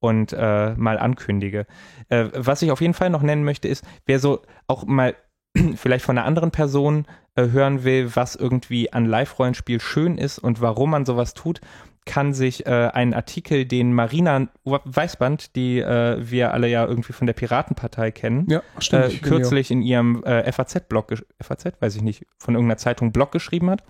und 0.00 0.32
äh, 0.32 0.74
mal 0.74 0.98
ankündige. 0.98 1.66
Äh, 2.08 2.26
was 2.34 2.62
ich 2.62 2.70
auf 2.70 2.80
jeden 2.80 2.94
Fall 2.94 3.10
noch 3.10 3.22
nennen 3.22 3.44
möchte, 3.44 3.68
ist, 3.68 3.84
wer 4.06 4.18
so 4.18 4.42
auch 4.66 4.84
mal 4.86 5.14
vielleicht 5.76 6.04
von 6.04 6.16
einer 6.16 6.26
anderen 6.26 6.50
Person 6.50 7.06
äh, 7.34 7.48
hören 7.48 7.84
will, 7.84 8.14
was 8.14 8.36
irgendwie 8.36 8.92
an 8.92 9.06
Live-Rollenspiel 9.06 9.80
schön 9.80 10.18
ist 10.18 10.38
und 10.38 10.60
warum 10.60 10.90
man 10.90 11.04
sowas 11.04 11.34
tut, 11.34 11.60
kann 12.04 12.32
sich 12.32 12.64
äh, 12.66 12.70
einen 12.70 13.12
Artikel, 13.12 13.66
den 13.66 13.92
Marina 13.92 14.48
Weißband, 14.64 15.56
die 15.56 15.78
äh, 15.80 16.16
wir 16.18 16.54
alle 16.54 16.68
ja 16.68 16.86
irgendwie 16.86 17.12
von 17.12 17.26
der 17.26 17.34
Piratenpartei 17.34 18.12
kennen, 18.12 18.46
Ja, 18.48 18.62
stimmt. 18.78 19.22
kürzlich 19.22 19.70
in 19.70 19.82
ihrem 19.82 20.22
FAZ-Blog, 20.24 21.22
FAZ, 21.40 21.66
weiß 21.80 21.96
ich 21.96 22.02
nicht, 22.02 22.24
von 22.38 22.54
irgendeiner 22.54 22.78
Zeitung 22.78 23.12
Blog 23.12 23.30
geschrieben 23.30 23.68
hat. 23.68 23.82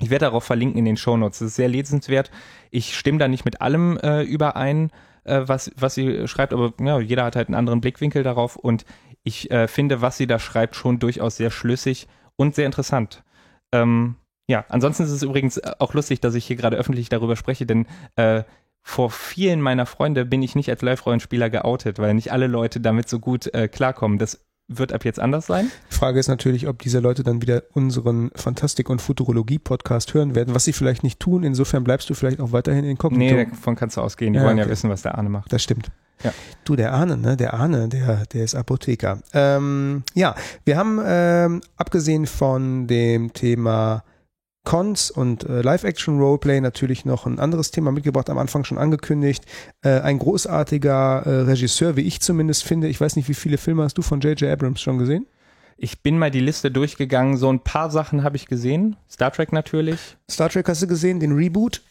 Ich 0.00 0.10
werde 0.10 0.26
darauf 0.26 0.44
verlinken 0.44 0.78
in 0.78 0.84
den 0.84 0.96
Shownotes. 0.96 1.38
Das 1.38 1.48
ist 1.48 1.56
sehr 1.56 1.68
lesenswert. 1.68 2.30
Ich 2.70 2.96
stimme 2.96 3.18
da 3.18 3.28
nicht 3.28 3.44
mit 3.44 3.60
allem 3.60 3.98
äh, 3.98 4.22
überein, 4.22 4.90
äh, 5.24 5.42
was, 5.44 5.70
was 5.76 5.94
sie 5.94 6.26
schreibt, 6.28 6.52
aber 6.52 6.72
ja, 6.80 6.98
jeder 7.00 7.24
hat 7.24 7.36
halt 7.36 7.48
einen 7.48 7.54
anderen 7.54 7.80
Blickwinkel 7.80 8.22
darauf 8.22 8.56
und 8.56 8.84
ich 9.22 9.50
äh, 9.50 9.68
finde, 9.68 10.02
was 10.02 10.16
sie 10.16 10.26
da 10.26 10.38
schreibt, 10.38 10.76
schon 10.76 10.98
durchaus 10.98 11.36
sehr 11.36 11.50
schlüssig 11.50 12.08
und 12.36 12.54
sehr 12.54 12.66
interessant. 12.66 13.22
Ähm, 13.72 14.16
ja, 14.46 14.64
ansonsten 14.68 15.04
ist 15.04 15.10
es 15.10 15.22
übrigens 15.22 15.62
auch 15.80 15.94
lustig, 15.94 16.20
dass 16.20 16.34
ich 16.34 16.44
hier 16.44 16.56
gerade 16.56 16.76
öffentlich 16.76 17.08
darüber 17.08 17.36
spreche, 17.36 17.64
denn 17.64 17.86
äh, 18.16 18.44
vor 18.82 19.10
vielen 19.10 19.62
meiner 19.62 19.86
Freunde 19.86 20.26
bin 20.26 20.42
ich 20.42 20.54
nicht 20.54 20.68
als 20.68 20.82
Live-Rollenspieler 20.82 21.48
geoutet, 21.48 21.98
weil 21.98 22.12
nicht 22.12 22.32
alle 22.32 22.46
Leute 22.46 22.80
damit 22.80 23.08
so 23.08 23.18
gut 23.18 23.52
äh, 23.54 23.66
klarkommen. 23.68 24.18
Das 24.18 24.44
wird 24.68 24.92
ab 24.92 25.04
jetzt 25.04 25.20
anders 25.20 25.46
sein. 25.46 25.70
Die 25.90 25.94
Frage 25.94 26.18
ist 26.18 26.28
natürlich, 26.28 26.68
ob 26.68 26.80
diese 26.80 26.98
Leute 27.00 27.22
dann 27.22 27.42
wieder 27.42 27.64
unseren 27.72 28.30
Fantastik- 28.34 28.88
und 28.88 29.02
Futurologie-Podcast 29.02 30.14
hören 30.14 30.34
werden, 30.34 30.54
was 30.54 30.64
sie 30.64 30.72
vielleicht 30.72 31.02
nicht 31.02 31.20
tun. 31.20 31.42
Insofern 31.42 31.84
bleibst 31.84 32.08
du 32.08 32.14
vielleicht 32.14 32.40
auch 32.40 32.52
weiterhin 32.52 32.84
inkognito. 32.84 33.34
Nee, 33.34 33.44
davon 33.46 33.76
kannst 33.76 33.96
du 33.96 34.00
ausgehen. 34.00 34.32
Die 34.32 34.38
Ja, 34.38 34.44
wollen 34.46 34.56
ja 34.56 34.64
okay. 34.64 34.72
wissen, 34.72 34.90
was 34.90 35.02
der 35.02 35.16
Arne 35.18 35.28
macht. 35.28 35.52
Das 35.52 35.62
stimmt. 35.62 35.90
Ja. 36.22 36.32
Du, 36.64 36.76
der 36.76 36.92
Arne, 36.92 37.16
ne? 37.16 37.36
Der 37.36 37.54
Arne, 37.54 37.88
der, 37.88 38.24
der 38.26 38.44
ist 38.44 38.54
Apotheker. 38.54 39.18
Ähm, 39.34 40.04
ja, 40.14 40.34
wir 40.64 40.76
haben 40.78 41.00
ähm, 41.04 41.60
abgesehen 41.76 42.26
von 42.26 42.86
dem 42.86 43.32
Thema 43.32 44.04
Cons 44.64 45.10
und 45.10 45.44
äh, 45.44 45.60
Live-Action-Roleplay 45.60 46.60
natürlich 46.60 47.04
noch 47.04 47.26
ein 47.26 47.38
anderes 47.38 47.70
Thema 47.70 47.92
mitgebracht, 47.92 48.30
am 48.30 48.38
Anfang 48.38 48.64
schon 48.64 48.78
angekündigt. 48.78 49.44
Äh, 49.82 50.00
ein 50.00 50.18
großartiger 50.18 51.22
äh, 51.24 51.30
Regisseur, 51.42 51.96
wie 51.96 52.02
ich 52.02 52.20
zumindest 52.20 52.64
finde. 52.64 52.88
Ich 52.88 53.00
weiß 53.00 53.16
nicht, 53.16 53.28
wie 53.28 53.34
viele 53.34 53.58
Filme 53.58 53.82
hast 53.82 53.98
du 53.98 54.02
von 54.02 54.20
J.J. 54.20 54.50
Abrams 54.50 54.80
schon 54.80 54.98
gesehen? 54.98 55.26
Ich 55.76 56.02
bin 56.02 56.18
mal 56.18 56.30
die 56.30 56.40
Liste 56.40 56.70
durchgegangen. 56.70 57.36
So 57.36 57.52
ein 57.52 57.60
paar 57.60 57.90
Sachen 57.90 58.22
habe 58.22 58.36
ich 58.36 58.46
gesehen. 58.46 58.96
Star 59.10 59.32
Trek 59.32 59.52
natürlich. 59.52 60.16
Star 60.30 60.48
Trek 60.48 60.68
hast 60.68 60.82
du 60.82 60.86
gesehen, 60.86 61.20
den 61.20 61.32
Reboot? 61.32 61.82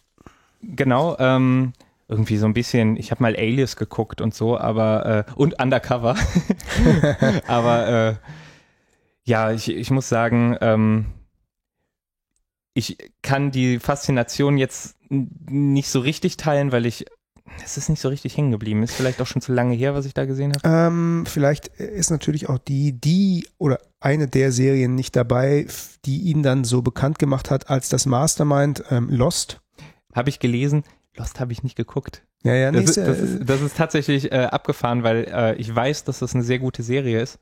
Genau. 0.61 1.15
Ähm, 1.19 1.73
irgendwie 2.07 2.37
so 2.37 2.45
ein 2.45 2.53
bisschen, 2.53 2.97
ich 2.97 3.11
habe 3.11 3.21
mal 3.21 3.35
Alias 3.35 3.75
geguckt 3.75 4.21
und 4.21 4.33
so, 4.33 4.57
aber 4.57 5.25
äh, 5.27 5.31
und 5.35 5.61
Undercover. 5.61 6.15
aber 7.47 7.87
äh, 7.87 8.15
ja, 9.25 9.51
ich, 9.51 9.69
ich 9.69 9.91
muss 9.91 10.09
sagen, 10.09 10.57
ähm, 10.61 11.05
ich 12.73 12.97
kann 13.21 13.51
die 13.51 13.79
Faszination 13.79 14.57
jetzt 14.57 14.95
nicht 15.09 15.89
so 15.89 15.99
richtig 15.99 16.37
teilen, 16.37 16.71
weil 16.71 16.85
ich 16.85 17.05
es 17.63 17.77
ist 17.77 17.89
nicht 17.89 18.01
so 18.01 18.09
richtig 18.09 18.37
hängen 18.37 18.51
geblieben. 18.51 18.83
Ist 18.83 18.95
vielleicht 18.95 19.21
auch 19.21 19.27
schon 19.27 19.41
zu 19.41 19.53
lange 19.53 19.75
her, 19.75 19.93
was 19.93 20.05
ich 20.05 20.13
da 20.13 20.25
gesehen 20.25 20.53
habe. 20.53 20.67
Ähm, 20.67 21.25
vielleicht 21.27 21.67
ist 21.67 22.09
natürlich 22.09 22.49
auch 22.49 22.57
die, 22.57 22.93
die 22.93 23.47
oder 23.57 23.79
eine 23.99 24.27
der 24.27 24.51
Serien 24.51 24.95
nicht 24.95 25.15
dabei, 25.15 25.67
die 26.05 26.21
ihn 26.21 26.41
dann 26.41 26.63
so 26.63 26.81
bekannt 26.81 27.19
gemacht 27.19 27.51
hat 27.51 27.69
als 27.69 27.89
das 27.89 28.05
Mastermind 28.05 28.83
ähm, 28.89 29.09
Lost. 29.09 29.61
Habe 30.13 30.29
ich 30.29 30.39
gelesen. 30.39 30.83
Lost 31.15 31.39
habe 31.39 31.51
ich 31.51 31.63
nicht 31.63 31.75
geguckt. 31.75 32.23
Ja, 32.43 32.55
ja, 32.55 32.71
Das, 32.71 32.83
ist, 32.83 32.97
das, 32.97 33.19
ist, 33.19 33.49
das 33.49 33.61
ist 33.61 33.77
tatsächlich 33.77 34.31
äh, 34.31 34.45
abgefahren, 34.45 35.03
weil 35.03 35.25
äh, 35.31 35.55
ich 35.55 35.73
weiß, 35.73 36.03
dass 36.05 36.19
das 36.19 36.33
eine 36.33 36.43
sehr 36.43 36.59
gute 36.59 36.83
Serie 36.83 37.21
ist. 37.21 37.39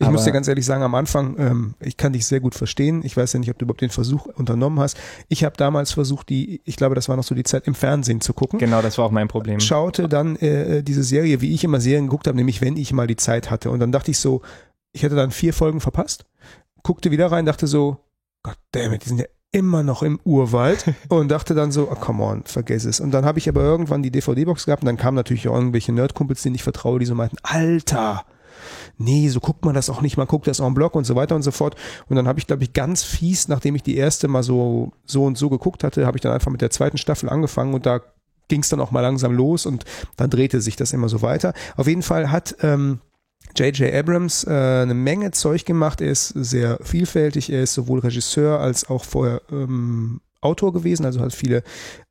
Ich 0.00 0.06
Aber- 0.06 0.12
muss 0.12 0.24
dir 0.24 0.32
ganz 0.32 0.48
ehrlich 0.48 0.64
sagen, 0.64 0.82
am 0.82 0.94
Anfang, 0.94 1.36
ähm, 1.38 1.74
ich 1.78 1.98
kann 1.98 2.14
dich 2.14 2.26
sehr 2.26 2.40
gut 2.40 2.54
verstehen. 2.54 3.02
Ich 3.04 3.16
weiß 3.16 3.34
ja 3.34 3.38
nicht, 3.38 3.50
ob 3.50 3.58
du 3.58 3.66
überhaupt 3.66 3.82
den 3.82 3.90
Versuch 3.90 4.24
unternommen 4.26 4.80
hast. 4.80 4.98
Ich 5.28 5.44
habe 5.44 5.56
damals 5.58 5.92
versucht, 5.92 6.30
die, 6.30 6.62
ich 6.64 6.76
glaube, 6.76 6.94
das 6.94 7.10
war 7.10 7.16
noch 7.16 7.22
so 7.22 7.34
die 7.34 7.42
Zeit, 7.42 7.66
im 7.66 7.74
Fernsehen 7.74 8.22
zu 8.22 8.32
gucken. 8.32 8.58
Genau, 8.58 8.80
das 8.80 8.96
war 8.96 9.04
auch 9.04 9.10
mein 9.10 9.28
Problem. 9.28 9.60
Schaute 9.60 10.08
dann 10.08 10.36
äh, 10.36 10.82
diese 10.82 11.02
Serie, 11.02 11.42
wie 11.42 11.52
ich 11.52 11.64
immer 11.64 11.80
Serien 11.80 12.06
geguckt 12.06 12.26
habe, 12.26 12.36
nämlich 12.36 12.62
wenn 12.62 12.78
ich 12.78 12.94
mal 12.94 13.06
die 13.06 13.16
Zeit 13.16 13.50
hatte. 13.50 13.70
Und 13.70 13.78
dann 13.80 13.92
dachte 13.92 14.10
ich 14.10 14.18
so, 14.18 14.40
ich 14.92 15.02
hätte 15.02 15.16
dann 15.16 15.30
vier 15.32 15.52
Folgen 15.52 15.80
verpasst, 15.80 16.24
guckte 16.82 17.10
wieder 17.10 17.30
rein, 17.30 17.44
dachte 17.44 17.66
so, 17.66 17.98
Gott 18.42 18.56
damn 18.72 18.94
it, 18.94 19.04
die 19.04 19.08
sind 19.10 19.18
ja 19.20 19.26
immer 19.52 19.82
noch 19.82 20.02
im 20.02 20.18
Urwald 20.24 20.94
und 21.10 21.28
dachte 21.28 21.54
dann 21.54 21.72
so, 21.72 21.90
oh, 21.90 21.94
come 21.94 22.22
on, 22.24 22.42
vergiss 22.44 22.86
es. 22.86 23.00
Und 23.00 23.10
dann 23.10 23.26
habe 23.26 23.38
ich 23.38 23.50
aber 23.50 23.60
irgendwann 23.60 24.02
die 24.02 24.10
DVD-Box 24.10 24.64
gehabt 24.64 24.82
und 24.82 24.86
dann 24.86 24.96
kamen 24.96 25.16
natürlich 25.16 25.46
auch 25.48 25.54
irgendwelche 25.56 25.92
Nerdkumpels, 25.92 26.42
denen 26.42 26.54
ich 26.54 26.62
vertraue, 26.62 26.98
die 27.00 27.04
so 27.06 27.14
meinten, 27.14 27.36
Alter, 27.42 28.24
nee, 29.00 29.28
so 29.28 29.40
guckt 29.40 29.64
man 29.64 29.74
das 29.74 29.90
auch 29.90 30.02
nicht, 30.02 30.16
man 30.16 30.26
guckt 30.26 30.46
das 30.46 30.60
en 30.60 30.74
bloc 30.74 30.94
und 30.94 31.04
so 31.04 31.16
weiter 31.16 31.34
und 31.34 31.42
so 31.42 31.50
fort. 31.50 31.74
Und 32.08 32.16
dann 32.16 32.28
habe 32.28 32.38
ich, 32.38 32.46
glaube 32.46 32.62
ich, 32.62 32.72
ganz 32.72 33.02
fies, 33.02 33.48
nachdem 33.48 33.74
ich 33.74 33.82
die 33.82 33.96
erste 33.96 34.28
mal 34.28 34.42
so, 34.42 34.92
so 35.04 35.24
und 35.24 35.38
so 35.38 35.48
geguckt 35.48 35.82
hatte, 35.82 36.06
habe 36.06 36.18
ich 36.18 36.22
dann 36.22 36.32
einfach 36.32 36.52
mit 36.52 36.60
der 36.60 36.70
zweiten 36.70 36.98
Staffel 36.98 37.28
angefangen 37.28 37.74
und 37.74 37.86
da 37.86 38.00
ging 38.48 38.60
es 38.60 38.68
dann 38.68 38.80
auch 38.80 38.90
mal 38.90 39.00
langsam 39.00 39.32
los 39.32 39.64
und 39.64 39.84
dann 40.16 40.28
drehte 40.28 40.60
sich 40.60 40.76
das 40.76 40.92
immer 40.92 41.08
so 41.08 41.22
weiter. 41.22 41.54
Auf 41.76 41.86
jeden 41.86 42.02
Fall 42.02 42.30
hat 42.30 42.56
ähm, 42.62 43.00
J.J. 43.56 43.92
Abrams 43.92 44.44
äh, 44.44 44.50
eine 44.50 44.94
Menge 44.94 45.30
Zeug 45.30 45.64
gemacht. 45.64 46.00
Er 46.00 46.10
ist 46.10 46.28
sehr 46.28 46.78
vielfältig. 46.82 47.50
Er 47.50 47.62
ist 47.62 47.74
sowohl 47.74 48.00
Regisseur 48.00 48.60
als 48.60 48.88
auch 48.88 49.04
vorher 49.04 49.42
ähm, 49.50 50.20
Autor 50.40 50.72
gewesen, 50.72 51.04
also 51.04 51.20
hat 51.20 51.34
viele 51.34 51.62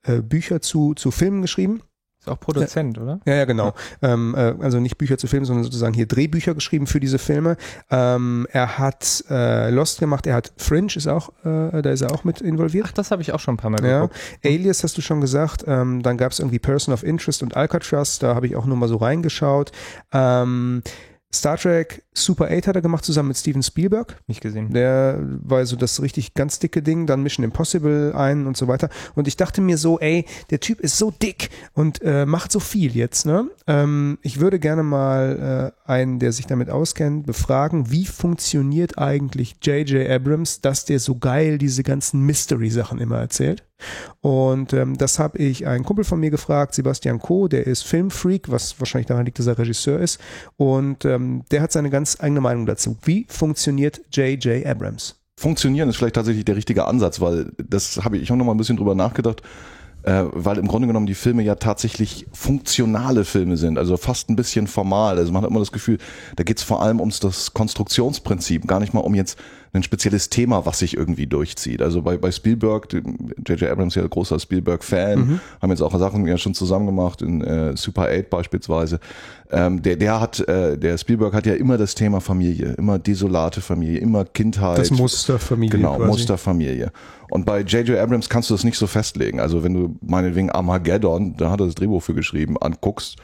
äh, 0.03 0.21
Bücher 0.21 0.61
zu, 0.61 0.93
zu 0.93 1.11
Filmen 1.11 1.41
geschrieben. 1.41 1.81
Ist 2.19 2.27
auch 2.27 2.39
Produzent, 2.39 2.97
oder? 2.97 3.21
Ja, 3.25 3.35
ja, 3.35 3.45
genau. 3.45 3.73
Ähm, 4.01 4.35
äh, 4.35 4.53
also 4.59 4.81
nicht 4.81 4.97
Bücher 4.97 5.17
zu 5.17 5.27
Filmen, 5.27 5.45
sondern 5.45 5.63
sozusagen 5.63 5.93
hier 5.93 6.05
Drehbücher 6.05 6.53
geschrieben 6.53 6.85
für 6.85 6.99
diese 6.99 7.17
Filme. 7.17 7.55
Ähm, 7.89 8.45
er 8.51 8.77
hat 8.77 9.23
äh, 9.29 9.69
Lost 9.69 9.99
gemacht, 9.99 10.27
er 10.27 10.35
hat 10.35 10.51
Fringe, 10.57 10.91
ist 10.95 11.07
auch, 11.07 11.29
äh, 11.45 11.81
da 11.81 11.91
ist 11.91 12.01
er 12.01 12.11
auch 12.11 12.25
mit 12.25 12.41
involviert. 12.41 12.87
Ach, 12.89 12.91
das 12.91 13.11
habe 13.11 13.21
ich 13.21 13.31
auch 13.31 13.39
schon 13.39 13.53
ein 13.53 13.57
paar 13.57 13.69
Mal 13.69 13.81
Ja, 13.85 14.01
geguckt. 14.01 14.19
Alias 14.43 14.83
hast 14.83 14.97
du 14.97 15.01
schon 15.01 15.21
gesagt. 15.21 15.63
Ähm, 15.65 16.03
dann 16.03 16.17
gab 16.17 16.33
es 16.33 16.39
irgendwie 16.39 16.59
Person 16.59 16.93
of 16.93 17.03
Interest 17.03 17.41
und 17.41 17.55
Alcatraz. 17.55 18.19
Da 18.19 18.35
habe 18.35 18.47
ich 18.47 18.57
auch 18.57 18.65
nur 18.65 18.75
mal 18.75 18.89
so 18.89 18.97
reingeschaut. 18.97 19.71
Ähm, 20.11 20.83
Star 21.31 21.57
Trek 21.57 22.03
Super 22.13 22.49
8 22.51 22.67
hat 22.67 22.75
er 22.75 22.81
gemacht 22.81 23.05
zusammen 23.05 23.29
mit 23.29 23.37
Steven 23.37 23.63
Spielberg. 23.63 24.17
Nicht 24.27 24.41
gesehen. 24.41 24.73
Der 24.73 25.19
war 25.21 25.65
so 25.65 25.75
das 25.75 26.01
richtig 26.01 26.33
ganz 26.33 26.59
dicke 26.59 26.81
Ding, 26.81 27.05
dann 27.05 27.23
Mission 27.23 27.43
Impossible 27.43 28.13
ein 28.15 28.47
und 28.47 28.57
so 28.57 28.67
weiter. 28.67 28.89
Und 29.15 29.27
ich 29.27 29.37
dachte 29.37 29.61
mir 29.61 29.77
so, 29.77 29.99
ey, 29.99 30.25
der 30.49 30.59
Typ 30.59 30.79
ist 30.81 30.97
so 30.97 31.11
dick 31.11 31.49
und 31.73 32.01
äh, 32.01 32.25
macht 32.25 32.51
so 32.51 32.59
viel 32.59 32.95
jetzt. 32.95 33.25
Ne? 33.25 33.49
Ähm, 33.67 34.17
ich 34.21 34.39
würde 34.39 34.59
gerne 34.59 34.83
mal 34.83 35.73
äh, 35.87 35.89
einen, 35.89 36.19
der 36.19 36.31
sich 36.31 36.47
damit 36.47 36.69
auskennt, 36.69 37.25
befragen, 37.25 37.91
wie 37.91 38.05
funktioniert 38.05 38.97
eigentlich 38.97 39.55
J.J. 39.61 40.09
Abrams, 40.09 40.61
dass 40.61 40.85
der 40.85 40.99
so 40.99 41.15
geil 41.15 41.57
diese 41.57 41.83
ganzen 41.83 42.21
Mystery-Sachen 42.25 42.99
immer 42.99 43.19
erzählt. 43.19 43.63
Und 44.21 44.73
ähm, 44.73 44.97
das 44.97 45.19
habe 45.19 45.37
ich 45.37 45.65
einen 45.65 45.85
Kumpel 45.85 46.03
von 46.03 46.19
mir 46.19 46.31
gefragt, 46.31 46.73
Sebastian 46.73 47.19
Koh, 47.19 47.47
der 47.47 47.65
ist 47.65 47.83
Filmfreak, 47.83 48.51
was 48.51 48.79
wahrscheinlich 48.79 49.07
daran 49.07 49.25
liegt, 49.25 49.39
dass 49.39 49.47
er 49.47 49.57
Regisseur 49.57 49.99
ist. 49.99 50.19
Und 50.57 51.05
ähm, 51.05 51.18
der 51.51 51.61
hat 51.61 51.71
seine 51.71 51.89
ganz 51.89 52.17
eigene 52.19 52.41
Meinung 52.41 52.65
dazu. 52.65 52.97
Wie 53.03 53.25
funktioniert 53.29 54.01
J.J. 54.11 54.65
Abrams? 54.65 55.15
Funktionieren 55.39 55.87
ist 55.87 55.95
vielleicht 55.95 56.15
tatsächlich 56.15 56.45
der 56.45 56.57
richtige 56.57 56.85
Ansatz, 56.85 57.21
weil 57.21 57.51
das 57.57 58.03
habe 58.03 58.17
ich, 58.17 58.23
ich 58.23 58.29
habe 58.29 58.37
noch 58.37 58.45
mal 58.45 58.53
ein 58.53 58.57
bisschen 58.57 58.77
drüber 58.77 58.95
nachgedacht, 58.95 59.41
äh, 60.03 60.23
weil 60.31 60.57
im 60.57 60.67
Grunde 60.67 60.87
genommen 60.87 61.07
die 61.07 61.13
Filme 61.13 61.43
ja 61.43 61.55
tatsächlich 61.55 62.25
funktionale 62.31 63.25
Filme 63.25 63.57
sind, 63.57 63.77
also 63.77 63.97
fast 63.97 64.29
ein 64.29 64.35
bisschen 64.35 64.67
formal. 64.67 65.17
Also 65.17 65.31
man 65.31 65.43
hat 65.43 65.49
immer 65.49 65.59
das 65.59 65.71
Gefühl, 65.71 65.97
da 66.35 66.43
geht 66.43 66.57
es 66.57 66.63
vor 66.63 66.81
allem 66.81 66.99
ums 66.99 67.19
das 67.19 67.53
Konstruktionsprinzip, 67.53 68.67
gar 68.67 68.79
nicht 68.79 68.93
mal 68.93 69.01
um 69.01 69.15
jetzt 69.15 69.37
ein 69.71 69.83
spezielles 69.83 70.29
Thema, 70.29 70.65
was 70.65 70.79
sich 70.79 70.97
irgendwie 70.97 71.27
durchzieht. 71.27 71.81
Also 71.81 72.01
bei, 72.01 72.17
bei 72.17 72.31
Spielberg, 72.31 72.91
J.J. 72.91 73.69
Abrams 73.69 73.93
ist 73.93 73.97
ja 73.97 74.03
ein 74.03 74.09
großer 74.09 74.39
Spielberg-Fan, 74.39 75.39
haben 75.61 75.69
jetzt 75.69 75.81
auch 75.81 75.97
Sachen 75.99 76.25
ja 76.25 76.37
schon 76.37 76.55
zusammen 76.55 76.87
gemacht, 76.87 77.21
in 77.21 77.41
äh, 77.41 77.77
Super 77.77 78.07
8 78.09 78.29
beispielsweise. 78.29 78.99
Ähm, 79.51 79.81
der, 79.81 79.95
der 79.95 80.19
hat, 80.19 80.39
äh, 80.47 80.77
der 80.77 80.97
Spielberg 80.97 81.33
hat 81.33 81.45
ja 81.45 81.53
immer 81.53 81.77
das 81.77 81.93
Thema 81.93 82.19
Familie, 82.19 82.73
immer 82.73 82.97
desolate 82.97 83.61
Familie, 83.61 83.99
immer 83.99 84.25
Kindheit. 84.25 84.79
Das 84.79 84.91
Musterfamilie. 84.91 85.77
Genau, 85.77 85.97
quasi. 85.97 86.07
Musterfamilie. 86.07 86.91
Und 87.29 87.45
bei 87.45 87.61
J.J. 87.61 87.97
Abrams 87.97 88.29
kannst 88.29 88.49
du 88.49 88.53
das 88.53 88.63
nicht 88.63 88.77
so 88.77 88.87
festlegen. 88.87 89.39
Also 89.39 89.63
wenn 89.63 89.73
du 89.73 89.95
meinetwegen 90.01 90.49
Armageddon, 90.49 91.35
da 91.37 91.51
hat 91.51 91.59
er 91.59 91.67
das 91.67 91.75
Drehbuch 91.75 92.01
für 92.01 92.13
geschrieben, 92.13 92.57
anguckst 92.57 93.17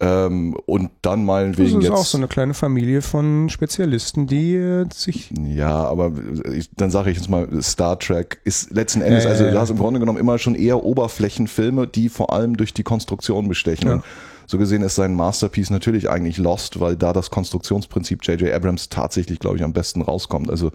ähm, 0.00 0.56
und 0.66 0.90
dann 1.02 1.20
Das 1.20 1.26
meinetwegen 1.26 1.78
ist 1.78 1.84
jetzt... 1.84 1.92
auch 1.92 2.04
so 2.04 2.18
eine 2.18 2.28
kleine 2.28 2.54
Familie 2.54 3.02
von 3.02 3.48
Spezialisten, 3.48 4.28
die 4.28 4.54
äh, 4.54 4.86
sich 4.92 5.32
Ja, 5.44 5.84
aber 5.84 6.12
ich, 6.52 6.70
dann 6.76 6.90
sage 6.90 7.10
ich 7.10 7.16
jetzt 7.16 7.28
mal, 7.28 7.48
Star 7.62 7.98
Trek 7.98 8.40
ist 8.44 8.70
letzten 8.70 9.00
Endes, 9.00 9.24
ja, 9.24 9.30
also 9.30 9.50
du 9.50 9.58
hast 9.58 9.70
im 9.70 9.78
Grunde 9.78 9.98
genommen 9.98 10.18
immer 10.18 10.38
schon 10.38 10.54
eher 10.54 10.84
Oberflächenfilme, 10.84 11.88
die 11.88 12.08
vor 12.08 12.32
allem 12.32 12.56
durch 12.56 12.72
die 12.72 12.84
Konstruktion 12.84 13.48
bestechen. 13.48 13.88
Ja. 13.88 14.02
So 14.50 14.56
gesehen 14.56 14.80
ist 14.80 14.94
sein 14.94 15.14
Masterpiece 15.14 15.68
natürlich 15.68 16.08
eigentlich 16.08 16.38
Lost, 16.38 16.80
weil 16.80 16.96
da 16.96 17.12
das 17.12 17.28
Konstruktionsprinzip 17.28 18.24
J.J. 18.24 18.50
Abrams 18.50 18.88
tatsächlich, 18.88 19.40
glaube 19.40 19.58
ich, 19.58 19.62
am 19.62 19.74
besten 19.74 20.00
rauskommt. 20.00 20.48
Also 20.48 20.72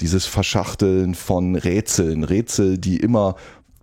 dieses 0.00 0.26
Verschachteln 0.26 1.16
von 1.16 1.56
Rätseln, 1.56 2.22
Rätsel, 2.22 2.78
die 2.78 2.98
immer 2.98 3.34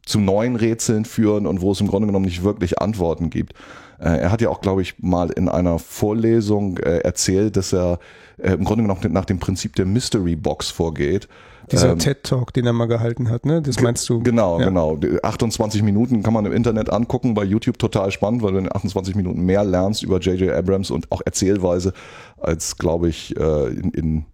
zu 0.06 0.22
neuen 0.22 0.56
Rätseln 0.56 1.04
führen 1.04 1.46
und 1.46 1.60
wo 1.60 1.74
es 1.74 1.82
im 1.82 1.88
Grunde 1.88 2.08
genommen 2.08 2.24
nicht 2.24 2.44
wirklich 2.44 2.80
Antworten 2.80 3.30
gibt. 3.30 3.54
Äh, 4.00 4.18
Er 4.18 4.32
hat 4.32 4.40
ja 4.40 4.48
auch, 4.48 4.62
glaube 4.62 4.82
ich, 4.82 5.00
mal 5.00 5.30
in 5.32 5.50
einer 5.50 5.78
Vorlesung 5.78 6.78
äh, 6.78 7.00
erzählt, 7.00 7.58
dass 7.58 7.74
er 7.74 8.00
äh, 8.38 8.54
im 8.54 8.64
Grunde 8.64 8.84
genommen 8.84 9.12
nach 9.12 9.26
dem 9.26 9.40
Prinzip 9.40 9.76
der 9.76 9.86
Mystery 9.86 10.38
Box 10.38 10.70
vorgeht. 10.70 11.28
Dieser 11.72 11.92
Ähm, 11.92 12.00
TED-Talk, 12.00 12.54
den 12.54 12.66
er 12.66 12.74
mal 12.74 12.88
gehalten 12.88 13.30
hat, 13.30 13.46
ne? 13.46 13.62
Das 13.62 13.80
meinst 13.82 14.08
du? 14.10 14.20
Genau, 14.22 14.60
Ja. 14.60 14.66
genau. 14.68 14.96
Die 14.96 15.24
28 15.24 15.82
Minuten 15.84 16.24
kann 16.24 16.34
man 16.34 16.46
im 16.46 16.52
Internet 16.52 16.90
angucken, 16.92 17.34
bei 17.34 17.44
YouTube 17.44 17.80
total 17.80 18.12
spannend, 18.12 18.42
weil 18.44 18.54
du 18.54 18.58
in 18.60 18.72
28 18.76 19.16
Minuten 19.16 19.42
mehr 19.46 19.64
lernst 19.64 20.04
über 20.04 20.20
J.J. 20.20 20.52
Abrams 20.52 20.92
und 20.92 21.12
auch 21.12 21.22
Erzählweise 21.26 21.94
als, 22.38 22.78
glaube 22.78 23.10
ich, 23.10 23.36
äh, 23.38 23.68
in, 23.68 23.92
in, 23.92 24.26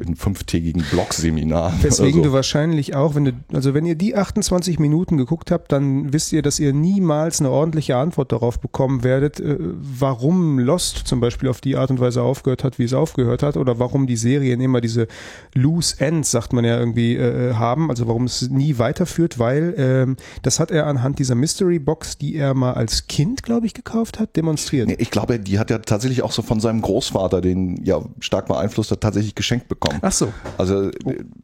in 0.00 0.16
fünftägigen 0.16 0.82
Blog-Seminaren. 0.90 1.82
Weswegen 1.82 2.20
oder 2.20 2.30
du 2.30 2.34
wahrscheinlich 2.34 2.94
auch, 2.94 3.14
wenn 3.14 3.24
du, 3.26 3.32
also 3.52 3.74
wenn 3.74 3.84
ihr 3.86 3.94
die 3.94 4.16
28 4.16 4.78
Minuten 4.78 5.16
geguckt 5.16 5.50
habt, 5.50 5.72
dann 5.72 6.12
wisst 6.12 6.32
ihr, 6.32 6.42
dass 6.42 6.58
ihr 6.58 6.72
niemals 6.72 7.40
eine 7.40 7.50
ordentliche 7.50 7.96
Antwort 7.96 8.32
darauf 8.32 8.60
bekommen 8.60 9.04
werdet, 9.04 9.40
äh, 9.40 9.56
warum 9.58 10.58
Lost 10.58 11.06
zum 11.06 11.20
Beispiel 11.20 11.48
auf 11.48 11.60
die 11.60 11.76
Art 11.76 11.90
und 11.90 12.00
Weise 12.00 12.22
aufgehört 12.22 12.64
hat, 12.64 12.78
wie 12.78 12.84
es 12.84 12.94
aufgehört 12.94 13.42
hat, 13.42 13.56
oder 13.56 13.78
warum 13.78 14.06
die 14.06 14.16
Serien 14.16 14.60
immer 14.60 14.80
diese 14.80 15.06
Loose 15.54 16.00
Ends, 16.00 16.30
sagt 16.30 16.52
man 16.52 16.64
ja 16.64 16.78
irgendwie, 16.78 17.16
äh, 17.16 17.54
haben, 17.54 17.90
also 17.90 18.08
warum 18.08 18.24
es 18.24 18.48
nie 18.48 18.78
weiterführt, 18.78 19.38
weil 19.38 19.74
ähm, 19.76 20.16
das 20.42 20.60
hat 20.60 20.70
er 20.70 20.86
anhand 20.86 21.18
dieser 21.18 21.34
Mystery 21.34 21.78
Box, 21.78 22.18
die 22.18 22.36
er 22.36 22.54
mal 22.54 22.72
als 22.72 23.06
Kind, 23.06 23.42
glaube 23.42 23.66
ich, 23.66 23.74
gekauft 23.74 24.18
hat, 24.18 24.36
demonstriert. 24.36 24.88
Nee, 24.88 24.96
ich 24.98 25.10
glaube, 25.10 25.38
die 25.38 25.58
hat 25.58 25.70
er 25.70 25.82
tatsächlich 25.82 26.22
auch 26.22 26.32
so 26.32 26.42
von 26.42 26.60
seinem 26.60 26.80
Großvater, 26.80 27.40
den 27.40 27.84
ja 27.84 28.00
stark 28.20 28.46
beeinflusst 28.46 28.90
hat, 28.90 29.00
tatsächlich 29.00 29.34
geschenkt 29.34 29.68
bekommen. 29.68 29.89
Ach 30.02 30.12
so. 30.12 30.32
Also 30.58 30.90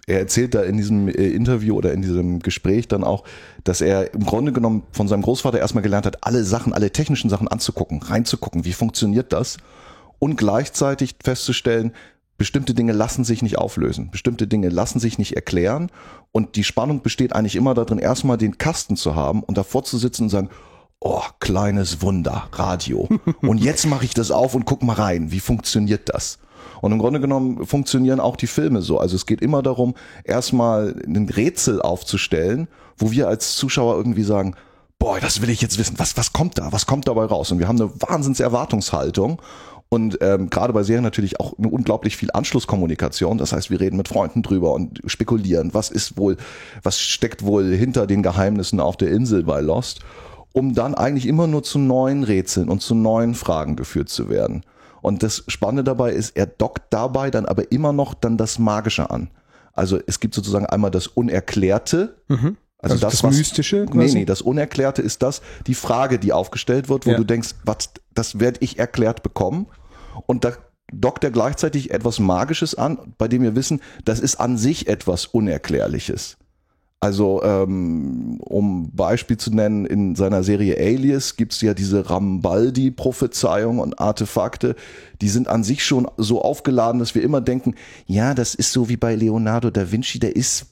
er 0.06 0.20
erzählt 0.20 0.54
da 0.54 0.62
in 0.62 0.76
diesem 0.76 1.08
äh, 1.08 1.12
Interview 1.12 1.76
oder 1.76 1.92
in 1.92 2.02
diesem 2.02 2.40
Gespräch 2.40 2.88
dann 2.88 3.04
auch, 3.04 3.24
dass 3.64 3.80
er 3.80 4.12
im 4.14 4.24
Grunde 4.24 4.52
genommen 4.52 4.82
von 4.92 5.08
seinem 5.08 5.22
Großvater 5.22 5.58
erstmal 5.58 5.82
gelernt 5.82 6.06
hat, 6.06 6.24
alle 6.24 6.44
Sachen, 6.44 6.72
alle 6.72 6.90
technischen 6.90 7.30
Sachen 7.30 7.48
anzugucken, 7.48 8.02
reinzugucken, 8.02 8.64
wie 8.64 8.72
funktioniert 8.72 9.32
das? 9.32 9.58
Und 10.18 10.36
gleichzeitig 10.36 11.16
festzustellen, 11.22 11.92
bestimmte 12.38 12.74
Dinge 12.74 12.92
lassen 12.92 13.24
sich 13.24 13.42
nicht 13.42 13.58
auflösen, 13.58 14.10
bestimmte 14.10 14.46
Dinge 14.46 14.68
lassen 14.68 14.98
sich 14.98 15.18
nicht 15.18 15.34
erklären. 15.34 15.90
Und 16.32 16.56
die 16.56 16.64
Spannung 16.64 17.02
besteht 17.02 17.34
eigentlich 17.34 17.56
immer 17.56 17.74
darin, 17.74 17.98
erstmal 17.98 18.36
den 18.36 18.58
Kasten 18.58 18.96
zu 18.96 19.14
haben 19.14 19.42
und 19.42 19.56
davor 19.58 19.84
zu 19.84 19.98
sitzen 19.98 20.24
und 20.24 20.28
sagen, 20.30 20.50
oh, 21.00 21.22
kleines 21.40 22.02
Wunder, 22.02 22.48
Radio. 22.52 23.08
Und 23.42 23.58
jetzt 23.58 23.86
mache 23.86 24.04
ich 24.04 24.14
das 24.14 24.30
auf 24.30 24.54
und 24.54 24.64
guck 24.64 24.82
mal 24.82 24.94
rein, 24.94 25.30
wie 25.30 25.40
funktioniert 25.40 26.08
das? 26.08 26.38
Und 26.86 26.92
im 26.92 26.98
Grunde 27.00 27.18
genommen 27.18 27.66
funktionieren 27.66 28.20
auch 28.20 28.36
die 28.36 28.46
Filme 28.46 28.80
so. 28.80 29.00
Also 29.00 29.16
es 29.16 29.26
geht 29.26 29.42
immer 29.42 29.60
darum, 29.60 29.94
erstmal 30.22 30.94
ein 31.04 31.28
Rätsel 31.28 31.82
aufzustellen, 31.82 32.68
wo 32.96 33.10
wir 33.10 33.26
als 33.26 33.56
Zuschauer 33.56 33.96
irgendwie 33.96 34.22
sagen, 34.22 34.54
boah, 35.00 35.18
das 35.18 35.42
will 35.42 35.50
ich 35.50 35.60
jetzt 35.60 35.78
wissen. 35.80 35.98
Was, 35.98 36.16
was 36.16 36.32
kommt 36.32 36.58
da? 36.58 36.70
Was 36.70 36.86
kommt 36.86 37.08
dabei 37.08 37.24
raus? 37.24 37.50
Und 37.50 37.58
wir 37.58 37.66
haben 37.66 37.80
eine 37.80 37.90
Wahnsinns 38.00 38.38
Erwartungshaltung. 38.38 39.42
Und 39.88 40.18
ähm, 40.20 40.48
gerade 40.48 40.72
bei 40.72 40.84
Serien 40.84 41.02
natürlich 41.02 41.40
auch 41.40 41.58
eine 41.58 41.68
unglaublich 41.68 42.16
viel 42.16 42.30
Anschlusskommunikation. 42.32 43.36
Das 43.36 43.52
heißt, 43.52 43.68
wir 43.68 43.80
reden 43.80 43.96
mit 43.96 44.06
Freunden 44.06 44.44
drüber 44.44 44.72
und 44.72 45.00
spekulieren, 45.06 45.74
was 45.74 45.90
ist 45.90 46.16
wohl, 46.16 46.36
was 46.84 47.00
steckt 47.00 47.44
wohl 47.44 47.74
hinter 47.74 48.06
den 48.06 48.22
Geheimnissen 48.22 48.78
auf 48.78 48.96
der 48.96 49.10
Insel 49.10 49.42
bei 49.42 49.60
Lost, 49.60 50.02
um 50.52 50.72
dann 50.72 50.94
eigentlich 50.94 51.26
immer 51.26 51.48
nur 51.48 51.64
zu 51.64 51.80
neuen 51.80 52.22
Rätseln 52.22 52.68
und 52.68 52.80
zu 52.80 52.94
neuen 52.94 53.34
Fragen 53.34 53.74
geführt 53.74 54.08
zu 54.08 54.28
werden. 54.28 54.62
Und 55.06 55.22
das 55.22 55.44
Spannende 55.46 55.84
dabei 55.84 56.10
ist, 56.10 56.36
er 56.36 56.46
dockt 56.46 56.92
dabei 56.92 57.30
dann 57.30 57.46
aber 57.46 57.70
immer 57.70 57.92
noch 57.92 58.12
dann 58.12 58.36
das 58.36 58.58
Magische 58.58 59.08
an. 59.08 59.30
Also 59.72 60.00
es 60.04 60.18
gibt 60.18 60.34
sozusagen 60.34 60.66
einmal 60.66 60.90
das 60.90 61.06
Unerklärte, 61.06 62.16
Also 62.78 62.96
das 62.98 63.22
Mystische 63.22 63.86
quasi? 63.86 63.98
Nee, 63.98 64.20
nee, 64.20 64.24
das 64.24 64.42
Unerklärte 64.42 65.02
ist 65.02 65.22
das, 65.22 65.42
die 65.68 65.74
Frage, 65.74 66.18
die 66.18 66.32
aufgestellt 66.32 66.88
wird, 66.88 67.06
wo 67.06 67.10
Ja. 67.12 67.18
du 67.18 67.22
denkst, 67.22 67.50
was, 67.64 67.90
das 68.14 68.40
werde 68.40 68.58
ich 68.62 68.80
erklärt 68.80 69.22
bekommen. 69.22 69.68
Und 70.26 70.44
da 70.44 70.54
dockt 70.92 71.22
er 71.22 71.30
gleichzeitig 71.30 71.92
etwas 71.92 72.18
Magisches 72.18 72.74
an, 72.74 73.14
bei 73.16 73.28
dem 73.28 73.42
wir 73.42 73.54
wissen, 73.54 73.82
das 74.04 74.18
ist 74.18 74.40
an 74.40 74.58
sich 74.58 74.88
etwas 74.88 75.26
Unerklärliches. 75.26 76.36
Also, 76.98 77.42
ähm, 77.42 78.38
um 78.40 78.90
Beispiel 78.92 79.36
zu 79.36 79.50
nennen, 79.50 79.84
in 79.84 80.14
seiner 80.16 80.42
Serie 80.42 80.76
Alias 80.78 81.36
gibt's 81.36 81.60
ja 81.60 81.74
diese 81.74 82.08
Rambaldi-Prophezeiung 82.08 83.80
und 83.80 84.00
Artefakte, 84.00 84.76
die 85.20 85.28
sind 85.28 85.46
an 85.46 85.62
sich 85.62 85.84
schon 85.84 86.08
so 86.16 86.40
aufgeladen, 86.40 86.98
dass 86.98 87.14
wir 87.14 87.22
immer 87.22 87.42
denken, 87.42 87.74
ja, 88.06 88.32
das 88.32 88.54
ist 88.54 88.72
so 88.72 88.88
wie 88.88 88.96
bei 88.96 89.14
Leonardo 89.14 89.70
da 89.70 89.92
Vinci, 89.92 90.18
der 90.18 90.36
ist 90.36 90.66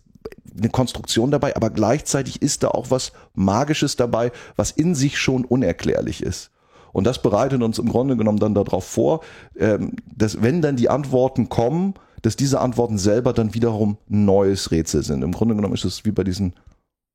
eine 0.56 0.70
Konstruktion 0.70 1.30
dabei, 1.30 1.56
aber 1.56 1.68
gleichzeitig 1.68 2.40
ist 2.40 2.62
da 2.62 2.68
auch 2.68 2.90
was 2.90 3.12
Magisches 3.34 3.96
dabei, 3.96 4.32
was 4.56 4.70
in 4.70 4.94
sich 4.94 5.18
schon 5.18 5.44
unerklärlich 5.44 6.22
ist. 6.22 6.50
Und 6.92 7.04
das 7.04 7.20
bereitet 7.20 7.62
uns 7.62 7.78
im 7.78 7.88
Grunde 7.88 8.16
genommen 8.16 8.38
dann 8.38 8.54
darauf 8.54 8.84
vor, 8.84 9.20
ähm, 9.58 9.96
dass 10.14 10.42
wenn 10.42 10.62
dann 10.62 10.76
die 10.76 10.88
Antworten 10.88 11.48
kommen, 11.48 11.94
dass 12.24 12.36
diese 12.36 12.60
Antworten 12.60 12.96
selber 12.96 13.32
dann 13.34 13.52
wiederum 13.54 13.98
ein 14.10 14.24
neues 14.24 14.70
Rätsel 14.70 15.02
sind. 15.02 15.22
Im 15.22 15.32
Grunde 15.32 15.54
genommen 15.54 15.74
ist 15.74 15.84
es 15.84 16.04
wie 16.06 16.10
bei 16.10 16.24
diesen 16.24 16.54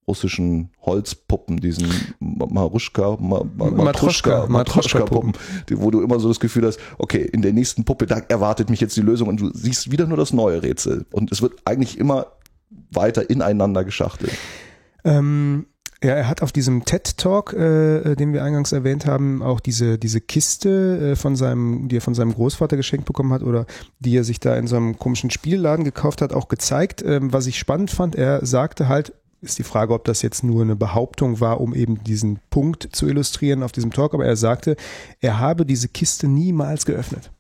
russischen 0.08 0.70
Holzpuppen, 0.82 1.58
diesen 1.60 1.88
Maruschka, 2.20 3.18
Ma, 3.20 3.44
Ma, 3.56 3.70
Matruschka, 3.70 4.48
Matruschka-Puppen, 4.48 5.34
die- 5.70 5.80
wo 5.80 5.92
du 5.92 6.02
immer 6.02 6.20
so 6.20 6.28
das 6.28 6.40
Gefühl 6.40 6.66
hast, 6.66 6.80
okay, 6.98 7.22
in 7.22 7.42
der 7.42 7.54
nächsten 7.54 7.86
Puppe, 7.86 8.06
da 8.08 8.18
erwartet 8.28 8.70
mich 8.70 8.80
jetzt 8.82 8.96
die 8.98 9.02
Lösung 9.02 9.28
und 9.30 9.40
du 9.40 9.52
siehst 9.54 9.92
wieder 9.92 10.06
nur 10.08 10.18
das 10.18 10.34
neue 10.34 10.62
Rätsel. 10.64 11.06
Und 11.12 11.32
es 11.32 11.42
wird 11.42 11.54
eigentlich 11.66 11.98
immer 12.00 12.28
weiter 12.92 13.30
ineinander 13.30 13.84
geschachtelt. 13.84 14.32
Ähm, 15.04 15.66
ja, 16.04 16.12
er 16.12 16.30
hat 16.30 16.42
auf 16.42 16.54
diesem 16.54 16.86
TED-Talk, 16.86 17.54
äh, 17.54 18.16
den 18.16 18.32
wir 18.32 18.44
eingangs 18.44 18.72
erwähnt 18.72 19.06
haben, 19.06 19.44
auch 19.44 19.60
diese, 19.60 19.98
diese 19.98 20.22
Kiste 20.22 21.12
äh, 21.12 21.16
von 21.16 21.36
seinem, 21.36 21.90
die 21.90 21.98
er 21.98 22.02
von 22.02 22.16
seinem 22.16 22.34
Großvater 22.34 22.78
geschenkt 22.78 23.06
bekommen 23.06 23.34
hat 23.34 23.44
oder 23.44 23.66
die 24.00 24.16
er 24.16 24.24
sich 24.24 24.40
da 24.40 24.56
in 24.56 24.68
so 24.68 24.78
einem 24.78 24.98
komischen 24.98 25.30
Spielladen 25.30 25.84
gekauft 25.84 26.22
hat, 26.22 26.32
auch 26.32 26.48
gezeigt. 26.48 27.04
Ähm, 27.06 27.34
was 27.34 27.48
ich 27.48 27.60
spannend 27.60 27.92
fand, 27.92 28.16
er 28.16 28.46
sagte 28.46 28.88
halt, 28.88 29.14
ist 29.42 29.60
die 29.60 29.64
Frage, 29.64 29.94
ob 29.94 30.06
das 30.06 30.22
jetzt 30.22 30.44
nur 30.44 30.62
eine 30.62 30.76
Behauptung 30.76 31.40
war, 31.40 31.60
um 31.60 31.74
eben 31.74 32.04
diesen 32.04 32.40
Punkt 32.50 32.90
zu 32.92 33.08
illustrieren 33.08 33.64
auf 33.64 33.72
diesem 33.72 33.92
Talk, 33.92 34.14
aber 34.14 34.26
er 34.26 34.36
sagte, 34.36 34.76
er 35.20 35.40
habe 35.40 35.66
diese 35.66 35.88
Kiste 35.88 36.28
niemals 36.28 36.86
geöffnet. 36.86 37.32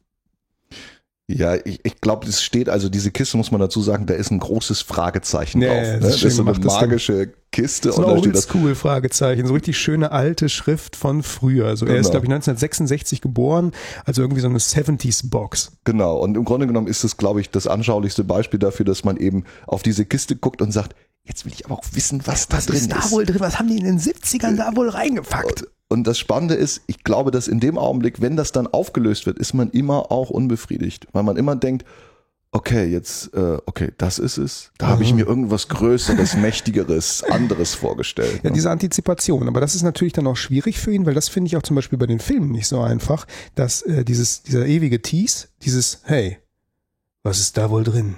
Ja, 1.31 1.53
ich, 1.63 1.79
ich 1.83 2.01
glaube, 2.01 2.27
es 2.27 2.41
steht, 2.41 2.69
also 2.69 2.89
diese 2.89 3.11
Kiste 3.11 3.37
muss 3.37 3.51
man 3.51 3.61
dazu 3.61 3.81
sagen, 3.83 4.07
da 4.07 4.15
ist 4.15 4.31
ein 4.31 4.39
großes 4.39 4.81
Fragezeichen 4.81 5.61
Ja, 5.61 5.69
drauf. 5.69 5.83
Ne? 5.83 5.91
das 5.93 5.99
Das 6.01 6.09
ist 6.09 6.15
ist 6.15 6.21
schön 6.21 6.31
so 6.31 6.41
eine 6.41 6.51
gemacht, 6.53 6.65
das 6.65 6.81
magische 6.81 7.33
Kiste 7.51 7.89
Das 7.89 7.97
und 7.97 8.03
ist 8.03 8.07
da 8.09 8.13
ein 8.15 8.19
steht 8.21 8.35
das 8.35 8.45
oldschool 8.49 8.73
Fragezeichen, 8.75 9.45
so 9.45 9.53
richtig 9.53 9.77
schöne 9.77 10.11
alte 10.11 10.49
Schrift 10.49 10.95
von 10.95 11.21
früher. 11.21 11.67
Also 11.67 11.85
er 11.85 11.97
ist, 11.97 12.07
Genau. 12.07 12.11
glaube 12.21 12.25
ich, 12.25 12.31
1966 12.31 13.21
geboren, 13.21 13.73
also 14.05 14.23
irgendwie 14.23 14.41
so 14.41 14.47
eine 14.47 14.57
70s 14.57 15.29
Box. 15.29 15.71
Genau, 15.83 16.17
und 16.17 16.35
im 16.35 16.45
Grunde 16.45 16.65
genommen 16.65 16.87
ist 16.87 17.03
das, 17.03 17.15
glaube 17.17 17.41
ich, 17.41 17.51
das 17.51 17.67
anschaulichste 17.67 18.23
Beispiel 18.23 18.59
dafür, 18.59 18.85
dass 18.85 19.03
man 19.03 19.17
eben 19.17 19.43
auf 19.67 19.83
diese 19.83 20.05
Kiste 20.05 20.35
guckt 20.35 20.63
und 20.63 20.71
sagt, 20.71 20.95
jetzt 21.25 21.45
will 21.45 21.53
ich 21.53 21.63
aber 21.65 21.75
auch 21.75 21.83
wissen, 21.93 22.21
was, 22.25 22.47
da 22.47 22.57
drin 22.57 22.75
ist. 22.75 22.89
drin? 22.91 23.35
Was 23.39 23.59
haben 23.59 23.67
die 23.67 23.77
in 23.77 23.85
den 23.85 23.99
70ern 23.99 24.55
da 24.57 24.75
wohl 24.75 24.89
reingepackt? 24.89 25.65
Und 25.89 26.05
das 26.05 26.19
Spannende 26.19 26.53
ist, 26.53 26.83
ich 26.87 27.03
glaube, 27.03 27.31
dass 27.31 27.47
in 27.47 27.59
dem 27.59 27.77
Augenblick, 27.77 28.21
wenn 28.21 28.37
das 28.37 28.51
dann 28.51 28.67
aufgelöst 28.67 29.25
wird, 29.25 29.39
ist 29.39 29.53
man 29.53 29.71
immer 29.71 30.11
auch 30.11 30.29
unbefriedigt, 30.29 31.07
weil 31.13 31.23
man 31.23 31.35
immer 31.35 31.55
denkt, 31.55 31.83
okay, 32.51 32.85
jetzt, 32.85 33.33
äh, 33.33 33.57
okay, 33.65 33.91
das 33.97 34.19
ist 34.19 34.37
es. 34.37 34.71
Da 34.77 34.87
habe 34.87 35.03
ich 35.03 35.13
mir 35.13 35.25
irgendwas 35.25 35.67
Größeres, 35.67 36.37
Mächtigeres, 36.37 37.23
anderes 37.23 37.75
vorgestellt. 37.75 38.41
Ja, 38.43 38.49
ne? 38.49 38.55
diese 38.55 38.71
Antizipation. 38.71 39.47
Aber 39.47 39.61
das 39.61 39.75
ist 39.75 39.83
natürlich 39.83 40.13
dann 40.13 40.27
auch 40.27 40.37
schwierig 40.37 40.79
für 40.79 40.91
ihn, 40.91 41.05
weil 41.05 41.13
das 41.13 41.29
finde 41.29 41.47
ich 41.47 41.57
auch 41.57 41.63
zum 41.63 41.75
Beispiel 41.75 41.99
bei 41.99 42.07
den 42.07 42.19
Filmen 42.19 42.51
nicht 42.51 42.67
so 42.67 42.81
einfach, 42.81 43.25
dass 43.55 43.81
äh, 43.83 44.03
dieses, 44.03 44.43
dieser 44.43 44.65
ewige 44.65 45.01
Tease, 45.01 45.47
dieses, 45.63 46.01
hey, 46.03 46.37
was 47.23 47.39
ist 47.39 47.57
da 47.57 47.69
wohl 47.69 47.83
drin? 47.83 48.15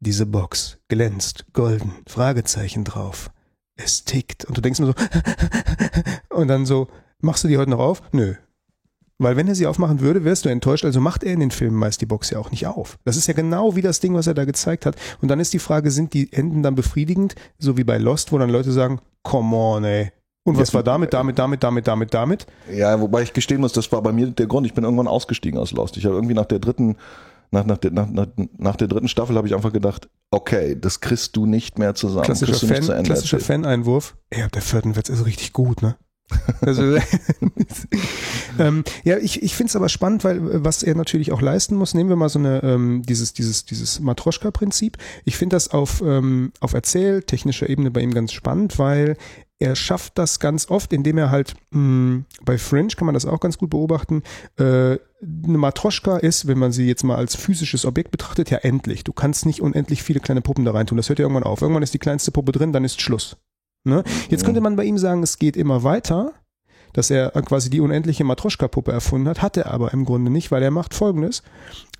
Diese 0.00 0.26
Box 0.26 0.78
glänzt, 0.88 1.46
golden, 1.52 1.92
Fragezeichen 2.06 2.84
drauf. 2.84 3.30
Es 3.76 4.04
tickt. 4.04 4.44
Und 4.44 4.56
du 4.56 4.60
denkst 4.60 4.80
nur 4.80 4.94
so, 4.94 4.94
und 6.36 6.48
dann 6.48 6.66
so, 6.66 6.88
machst 7.22 7.42
du 7.44 7.48
die 7.48 7.58
heute 7.58 7.70
noch 7.70 7.78
auf? 7.78 8.02
Nö. 8.12 8.34
Weil 9.18 9.36
wenn 9.36 9.46
er 9.46 9.54
sie 9.54 9.66
aufmachen 9.66 10.00
würde, 10.00 10.24
wärst 10.24 10.44
du 10.44 10.48
enttäuscht. 10.48 10.84
Also 10.84 11.00
macht 11.00 11.22
er 11.22 11.32
in 11.32 11.40
den 11.40 11.52
Filmen 11.52 11.76
meist 11.76 12.00
die 12.00 12.06
Box 12.06 12.30
ja 12.30 12.38
auch 12.38 12.50
nicht 12.50 12.66
auf. 12.66 12.98
Das 13.04 13.16
ist 13.16 13.28
ja 13.28 13.34
genau 13.34 13.76
wie 13.76 13.82
das 13.82 14.00
Ding, 14.00 14.14
was 14.14 14.26
er 14.26 14.34
da 14.34 14.44
gezeigt 14.44 14.84
hat. 14.84 14.96
Und 15.20 15.28
dann 15.28 15.38
ist 15.38 15.52
die 15.52 15.60
Frage, 15.60 15.90
sind 15.90 16.12
die 16.12 16.32
Enden 16.32 16.62
dann 16.62 16.74
befriedigend, 16.74 17.36
so 17.58 17.76
wie 17.76 17.84
bei 17.84 17.98
Lost, 17.98 18.32
wo 18.32 18.38
dann 18.38 18.50
Leute 18.50 18.72
sagen, 18.72 19.00
come 19.22 19.54
on, 19.56 19.84
ey. 19.84 20.10
Und 20.44 20.58
was 20.58 20.70
Ja, 20.70 20.74
war 20.74 20.82
damit, 20.82 21.14
damit, 21.14 21.38
damit, 21.38 21.62
damit, 21.62 21.86
damit, 21.86 22.12
damit? 22.14 22.46
Ja, 22.72 23.00
wobei 23.00 23.22
ich 23.22 23.32
gestehen 23.32 23.60
muss, 23.60 23.72
das 23.72 23.92
war 23.92 24.02
bei 24.02 24.10
mir 24.10 24.26
der 24.26 24.46
Grund. 24.46 24.66
Ich 24.66 24.74
bin 24.74 24.82
irgendwann 24.82 25.06
ausgestiegen 25.06 25.58
aus 25.60 25.70
Lost. 25.70 25.96
Ich 25.96 26.04
habe 26.04 26.16
irgendwie 26.16 26.34
nach 26.34 26.46
der 26.46 26.58
dritten, 26.58 26.96
nach, 27.52 27.64
nach, 27.64 27.78
der, 27.78 27.92
nach, 27.92 28.08
nach, 28.08 28.26
nach 28.58 28.74
der 28.74 28.88
dritten 28.88 29.06
Staffel 29.06 29.36
habe 29.36 29.46
ich 29.46 29.54
einfach 29.54 29.72
gedacht, 29.72 30.08
okay, 30.32 30.76
das 30.76 30.98
kriegst 30.98 31.36
du 31.36 31.46
nicht 31.46 31.78
mehr 31.78 31.94
zusammen. 31.94 32.24
Klassischer 32.24 32.66
Fan, 32.66 33.04
klassischer. 33.04 33.38
Fan-Einwurf. 33.38 34.16
Ey, 34.30 34.42
ab 34.42 34.50
der 34.50 34.62
vierten 34.62 34.96
wird's 34.96 35.10
also 35.10 35.22
richtig 35.22 35.52
gut, 35.52 35.80
ne? 35.80 35.94
Also, 36.60 36.82
ähm, 38.58 38.84
ja, 39.04 39.18
ich, 39.18 39.42
ich 39.42 39.54
finde 39.54 39.70
es 39.70 39.76
aber 39.76 39.88
spannend, 39.88 40.24
weil 40.24 40.38
äh, 40.38 40.64
was 40.64 40.82
er 40.82 40.94
natürlich 40.94 41.32
auch 41.32 41.42
leisten 41.42 41.76
muss, 41.76 41.94
nehmen 41.94 42.08
wir 42.08 42.16
mal 42.16 42.28
so 42.28 42.38
eine, 42.38 42.62
ähm, 42.62 43.02
dieses, 43.02 43.32
dieses, 43.32 43.64
dieses 43.64 44.00
Matroschka-Prinzip. 44.00 44.98
Ich 45.24 45.36
finde 45.36 45.56
das 45.56 45.68
auf, 45.68 46.02
ähm, 46.04 46.52
auf 46.60 46.72
erzähltechnischer 46.72 47.68
Ebene 47.68 47.90
bei 47.90 48.00
ihm 48.00 48.14
ganz 48.14 48.32
spannend, 48.32 48.78
weil 48.78 49.16
er 49.58 49.76
schafft 49.76 50.18
das 50.18 50.40
ganz 50.40 50.70
oft, 50.70 50.92
indem 50.92 51.18
er 51.18 51.30
halt 51.30 51.54
mh, 51.70 52.24
bei 52.44 52.58
Fringe 52.58 52.88
kann 52.96 53.06
man 53.06 53.14
das 53.14 53.26
auch 53.26 53.38
ganz 53.38 53.58
gut 53.58 53.70
beobachten. 53.70 54.22
Äh, 54.56 54.98
eine 55.22 55.58
Matroschka 55.58 56.16
ist, 56.16 56.48
wenn 56.48 56.58
man 56.58 56.72
sie 56.72 56.86
jetzt 56.86 57.04
mal 57.04 57.16
als 57.16 57.36
physisches 57.36 57.84
Objekt 57.84 58.10
betrachtet, 58.10 58.50
ja 58.50 58.58
endlich. 58.58 59.04
Du 59.04 59.12
kannst 59.12 59.46
nicht 59.46 59.60
unendlich 59.60 60.02
viele 60.02 60.18
kleine 60.18 60.40
Puppen 60.40 60.64
da 60.64 60.72
reintun. 60.72 60.96
Das 60.96 61.08
hört 61.08 61.20
ja 61.20 61.24
irgendwann 61.24 61.44
auf. 61.44 61.62
Irgendwann 61.62 61.84
ist 61.84 61.94
die 61.94 62.00
kleinste 62.00 62.32
Puppe 62.32 62.50
drin, 62.50 62.72
dann 62.72 62.84
ist 62.84 63.00
Schluss. 63.00 63.36
Ne? 63.84 64.04
Jetzt 64.28 64.44
könnte 64.44 64.60
man 64.60 64.76
bei 64.76 64.84
ihm 64.84 64.98
sagen, 64.98 65.22
es 65.22 65.38
geht 65.38 65.56
immer 65.56 65.82
weiter, 65.82 66.32
dass 66.92 67.10
er 67.10 67.30
quasi 67.30 67.70
die 67.70 67.80
unendliche 67.80 68.24
Matroschka-Puppe 68.24 68.92
erfunden 68.92 69.28
hat, 69.28 69.42
hat 69.42 69.56
er 69.56 69.70
aber 69.72 69.92
im 69.92 70.04
Grunde 70.04 70.30
nicht, 70.30 70.50
weil 70.50 70.62
er 70.62 70.70
macht 70.70 70.94
folgendes. 70.94 71.42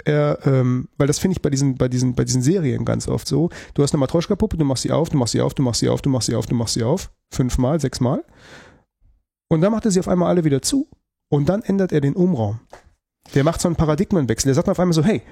Er, 0.04 0.38
ähm, 0.44 0.88
weil 0.98 1.06
das 1.06 1.18
finde 1.18 1.36
ich 1.36 1.42
bei 1.42 1.50
diesen, 1.50 1.76
bei 1.76 1.88
diesen, 1.88 2.14
bei 2.14 2.24
diesen 2.24 2.42
Serien 2.42 2.84
ganz 2.84 3.08
oft 3.08 3.26
so. 3.26 3.50
Du 3.74 3.82
hast 3.82 3.92
eine 3.92 4.00
Matroschka-Puppe, 4.00 4.56
du 4.56 4.64
machst 4.64 4.82
sie 4.82 4.92
auf, 4.92 5.08
du 5.08 5.16
machst 5.16 5.32
sie 5.32 5.40
auf, 5.40 5.54
du 5.54 5.62
machst 5.62 5.80
sie 5.80 5.88
auf, 5.88 6.02
du 6.02 6.10
machst 6.10 6.26
sie 6.26 6.34
auf, 6.34 6.46
du 6.46 6.54
machst 6.54 6.74
sie 6.74 6.82
auf. 6.84 7.10
Fünfmal, 7.32 7.80
sechsmal. 7.80 8.24
Und 9.48 9.60
dann 9.60 9.72
macht 9.72 9.84
er 9.84 9.90
sie 9.90 10.00
auf 10.00 10.08
einmal 10.08 10.28
alle 10.28 10.44
wieder 10.44 10.62
zu. 10.62 10.88
Und 11.30 11.48
dann 11.48 11.62
ändert 11.62 11.92
er 11.92 12.00
den 12.00 12.14
Umraum. 12.14 12.60
Der 13.34 13.44
macht 13.44 13.60
so 13.60 13.68
einen 13.68 13.76
Paradigmenwechsel. 13.76 14.48
Der 14.48 14.54
sagt 14.54 14.68
auf 14.68 14.78
einmal 14.78 14.92
so, 14.92 15.02
hey, 15.02 15.22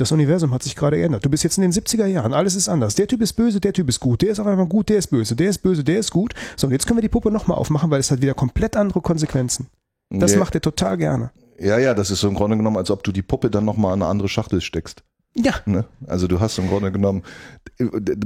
das 0.00 0.12
Universum 0.12 0.52
hat 0.54 0.62
sich 0.62 0.76
gerade 0.76 0.96
geändert. 0.96 1.24
Du 1.24 1.28
bist 1.28 1.44
jetzt 1.44 1.58
in 1.58 1.62
den 1.62 1.72
70er 1.72 2.06
Jahren, 2.06 2.32
alles 2.32 2.54
ist 2.54 2.68
anders. 2.68 2.94
Der 2.94 3.06
Typ 3.06 3.20
ist 3.20 3.34
böse, 3.34 3.60
der 3.60 3.72
Typ 3.72 3.88
ist 3.88 4.00
gut, 4.00 4.22
der 4.22 4.30
ist 4.30 4.40
auf 4.40 4.46
einmal 4.46 4.66
gut, 4.66 4.88
der 4.88 4.98
ist 4.98 5.08
böse, 5.08 5.36
der 5.36 5.50
ist 5.50 5.58
böse, 5.58 5.84
der 5.84 5.98
ist 5.98 6.10
gut. 6.10 6.34
So, 6.56 6.68
und 6.68 6.72
jetzt 6.72 6.86
können 6.86 6.98
wir 6.98 7.02
die 7.02 7.08
Puppe 7.08 7.30
nochmal 7.30 7.58
aufmachen, 7.58 7.90
weil 7.90 8.00
es 8.00 8.10
hat 8.10 8.22
wieder 8.22 8.34
komplett 8.34 8.76
andere 8.76 9.00
Konsequenzen. 9.00 9.66
Das 10.10 10.32
ja, 10.32 10.38
macht 10.38 10.54
er 10.54 10.60
total 10.60 10.96
gerne. 10.96 11.30
ja, 11.58 11.78
ja, 11.78 11.92
das 11.92 12.10
ist 12.10 12.20
so 12.20 12.28
im 12.28 12.34
Grunde 12.34 12.56
genommen, 12.56 12.76
als 12.76 12.90
ob 12.90 13.02
du 13.02 13.12
die 13.12 13.22
Puppe 13.22 13.50
dann 13.50 13.64
nochmal 13.64 13.94
in 13.94 14.02
eine 14.02 14.10
andere 14.10 14.28
Schachtel 14.28 14.60
steckst. 14.60 15.02
Ja. 15.38 15.54
Ne? 15.66 15.84
Also 16.06 16.26
du 16.26 16.40
hast 16.40 16.58
im 16.58 16.68
Grunde 16.68 16.90
genommen, 16.90 17.22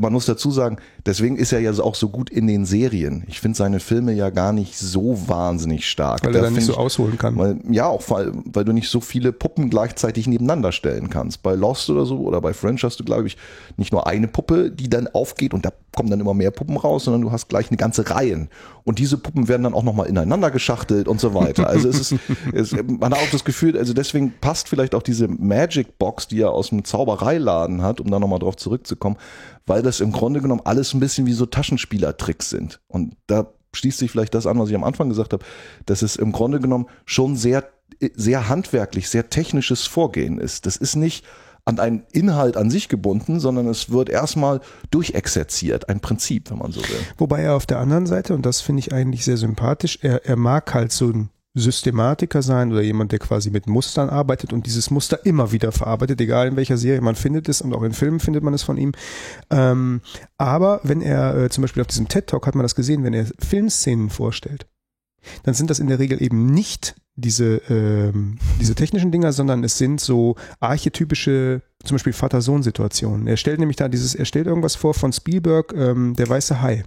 man 0.00 0.12
muss 0.12 0.26
dazu 0.26 0.50
sagen, 0.50 0.78
deswegen 1.04 1.36
ist 1.36 1.52
er 1.52 1.60
ja 1.60 1.72
auch 1.72 1.94
so 1.94 2.08
gut 2.08 2.30
in 2.30 2.46
den 2.46 2.64
Serien. 2.64 3.24
Ich 3.28 3.40
finde 3.40 3.58
seine 3.58 3.80
Filme 3.80 4.12
ja 4.12 4.30
gar 4.30 4.52
nicht 4.52 4.78
so 4.78 5.28
wahnsinnig 5.28 5.88
stark. 5.88 6.24
Weil 6.24 6.34
er 6.34 6.40
Da 6.40 6.46
dann 6.46 6.54
nicht 6.54 6.66
so 6.66 6.74
ausholen 6.74 7.18
kann. 7.18 7.36
Weil, 7.36 7.60
ja, 7.70 7.86
auch 7.86 8.02
weil, 8.08 8.32
weil 8.46 8.64
du 8.64 8.72
nicht 8.72 8.88
so 8.88 9.00
viele 9.00 9.32
Puppen 9.32 9.68
gleichzeitig 9.68 10.26
nebeneinander 10.26 10.72
stellen 10.72 11.10
kannst. 11.10 11.42
Bei 11.42 11.54
Lost 11.54 11.90
oder 11.90 12.06
so 12.06 12.20
oder 12.20 12.40
bei 12.40 12.54
French 12.54 12.82
hast 12.82 12.98
du, 12.98 13.04
glaube 13.04 13.26
ich, 13.26 13.36
nicht 13.76 13.92
nur 13.92 14.06
eine 14.06 14.28
Puppe, 14.28 14.70
die 14.70 14.88
dann 14.88 15.06
aufgeht 15.08 15.52
und 15.52 15.66
da 15.66 15.72
kommen 15.94 16.10
dann 16.10 16.20
immer 16.20 16.34
mehr 16.34 16.50
Puppen 16.50 16.76
raus, 16.76 17.04
sondern 17.04 17.22
du 17.22 17.32
hast 17.32 17.48
gleich 17.48 17.70
eine 17.70 17.76
ganze 17.76 18.08
Reihen. 18.08 18.48
Und 18.84 18.98
diese 18.98 19.18
Puppen 19.18 19.48
werden 19.48 19.62
dann 19.62 19.74
auch 19.74 19.82
nochmal 19.82 20.08
ineinander 20.08 20.50
geschachtelt 20.50 21.06
und 21.06 21.20
so 21.20 21.34
weiter. 21.34 21.68
Also 21.68 21.88
es 21.88 22.00
ist, 22.00 22.20
es, 22.52 22.72
man 22.72 23.12
hat 23.12 23.20
auch 23.20 23.30
das 23.30 23.44
Gefühl, 23.44 23.76
also 23.76 23.92
deswegen 23.92 24.32
passt 24.40 24.68
vielleicht 24.68 24.94
auch 24.94 25.02
diese 25.02 25.28
Magic 25.28 25.98
Box, 25.98 26.28
die 26.28 26.40
er 26.40 26.52
aus 26.52 26.70
dem 26.70 26.84
Zaubereiladen 26.84 27.82
hat, 27.82 28.00
um 28.00 28.10
da 28.10 28.18
nochmal 28.18 28.38
drauf 28.38 28.56
zurückzukommen, 28.56 29.16
weil 29.66 29.82
das 29.82 30.00
im 30.00 30.12
Grunde 30.12 30.40
genommen 30.40 30.62
alles 30.64 30.94
ein 30.94 31.00
bisschen 31.00 31.26
wie 31.26 31.32
so 31.32 31.46
Taschenspielertricks 31.46 32.48
sind. 32.48 32.80
Und 32.88 33.16
da 33.26 33.52
schließt 33.74 33.98
sich 33.98 34.10
vielleicht 34.10 34.34
das 34.34 34.46
an, 34.46 34.58
was 34.58 34.68
ich 34.70 34.74
am 34.74 34.84
Anfang 34.84 35.08
gesagt 35.08 35.32
habe, 35.32 35.44
dass 35.86 36.02
es 36.02 36.16
im 36.16 36.32
Grunde 36.32 36.60
genommen 36.60 36.86
schon 37.04 37.36
sehr, 37.36 37.64
sehr 38.14 38.48
handwerklich, 38.48 39.08
sehr 39.08 39.30
technisches 39.30 39.86
Vorgehen 39.86 40.38
ist. 40.38 40.66
Das 40.66 40.76
ist 40.76 40.96
nicht 40.96 41.24
an 41.64 41.78
einen 41.78 42.02
Inhalt 42.12 42.56
an 42.56 42.70
sich 42.70 42.88
gebunden, 42.88 43.38
sondern 43.38 43.68
es 43.68 43.90
wird 43.90 44.08
erstmal 44.08 44.60
durchexerziert, 44.90 45.88
ein 45.88 46.00
Prinzip, 46.00 46.50
wenn 46.50 46.58
man 46.58 46.72
so 46.72 46.80
will. 46.80 46.98
Wobei 47.18 47.42
er 47.42 47.54
auf 47.54 47.66
der 47.66 47.78
anderen 47.78 48.06
Seite, 48.06 48.34
und 48.34 48.44
das 48.44 48.60
finde 48.60 48.80
ich 48.80 48.92
eigentlich 48.92 49.24
sehr 49.24 49.36
sympathisch, 49.36 49.98
er, 50.02 50.26
er 50.26 50.36
mag 50.36 50.74
halt 50.74 50.92
so 50.92 51.10
ein 51.10 51.30
Systematiker 51.54 52.40
sein 52.40 52.72
oder 52.72 52.80
jemand, 52.80 53.12
der 53.12 53.18
quasi 53.18 53.50
mit 53.50 53.66
Mustern 53.66 54.08
arbeitet 54.08 54.52
und 54.52 54.66
dieses 54.66 54.90
Muster 54.90 55.24
immer 55.26 55.52
wieder 55.52 55.70
verarbeitet, 55.70 56.20
egal 56.20 56.48
in 56.48 56.56
welcher 56.56 56.78
Serie 56.78 57.02
man 57.02 57.14
findet 57.14 57.48
es 57.48 57.60
und 57.60 57.74
auch 57.74 57.82
in 57.82 57.92
Filmen 57.92 58.20
findet 58.20 58.42
man 58.42 58.54
es 58.54 58.62
von 58.62 58.78
ihm. 58.78 58.92
Ähm, 59.50 60.00
aber 60.38 60.80
wenn 60.82 61.02
er 61.02 61.36
äh, 61.36 61.50
zum 61.50 61.62
Beispiel 61.62 61.82
auf 61.82 61.88
diesem 61.88 62.08
TED 62.08 62.26
Talk 62.26 62.46
hat 62.46 62.54
man 62.54 62.62
das 62.62 62.74
gesehen, 62.74 63.04
wenn 63.04 63.12
er 63.12 63.26
Filmszenen 63.38 64.08
vorstellt, 64.08 64.66
dann 65.44 65.54
sind 65.54 65.70
das 65.70 65.78
in 65.78 65.88
der 65.88 65.98
Regel 65.98 66.22
eben 66.22 66.46
nicht 66.46 66.94
diese, 67.16 67.56
ähm, 67.68 68.38
diese 68.60 68.74
technischen 68.74 69.12
Dinger, 69.12 69.32
sondern 69.32 69.64
es 69.64 69.78
sind 69.78 70.00
so 70.00 70.36
archetypische, 70.60 71.62
zum 71.84 71.96
Beispiel 71.96 72.12
Vater-Sohn-Situationen. 72.12 73.26
Er 73.26 73.36
stellt 73.36 73.58
nämlich 73.58 73.76
da 73.76 73.88
dieses, 73.88 74.14
er 74.14 74.24
stellt 74.24 74.46
irgendwas 74.46 74.76
vor 74.76 74.94
von 74.94 75.12
Spielberg, 75.12 75.74
ähm, 75.76 76.14
der 76.16 76.28
weiße 76.28 76.62
Hai. 76.62 76.84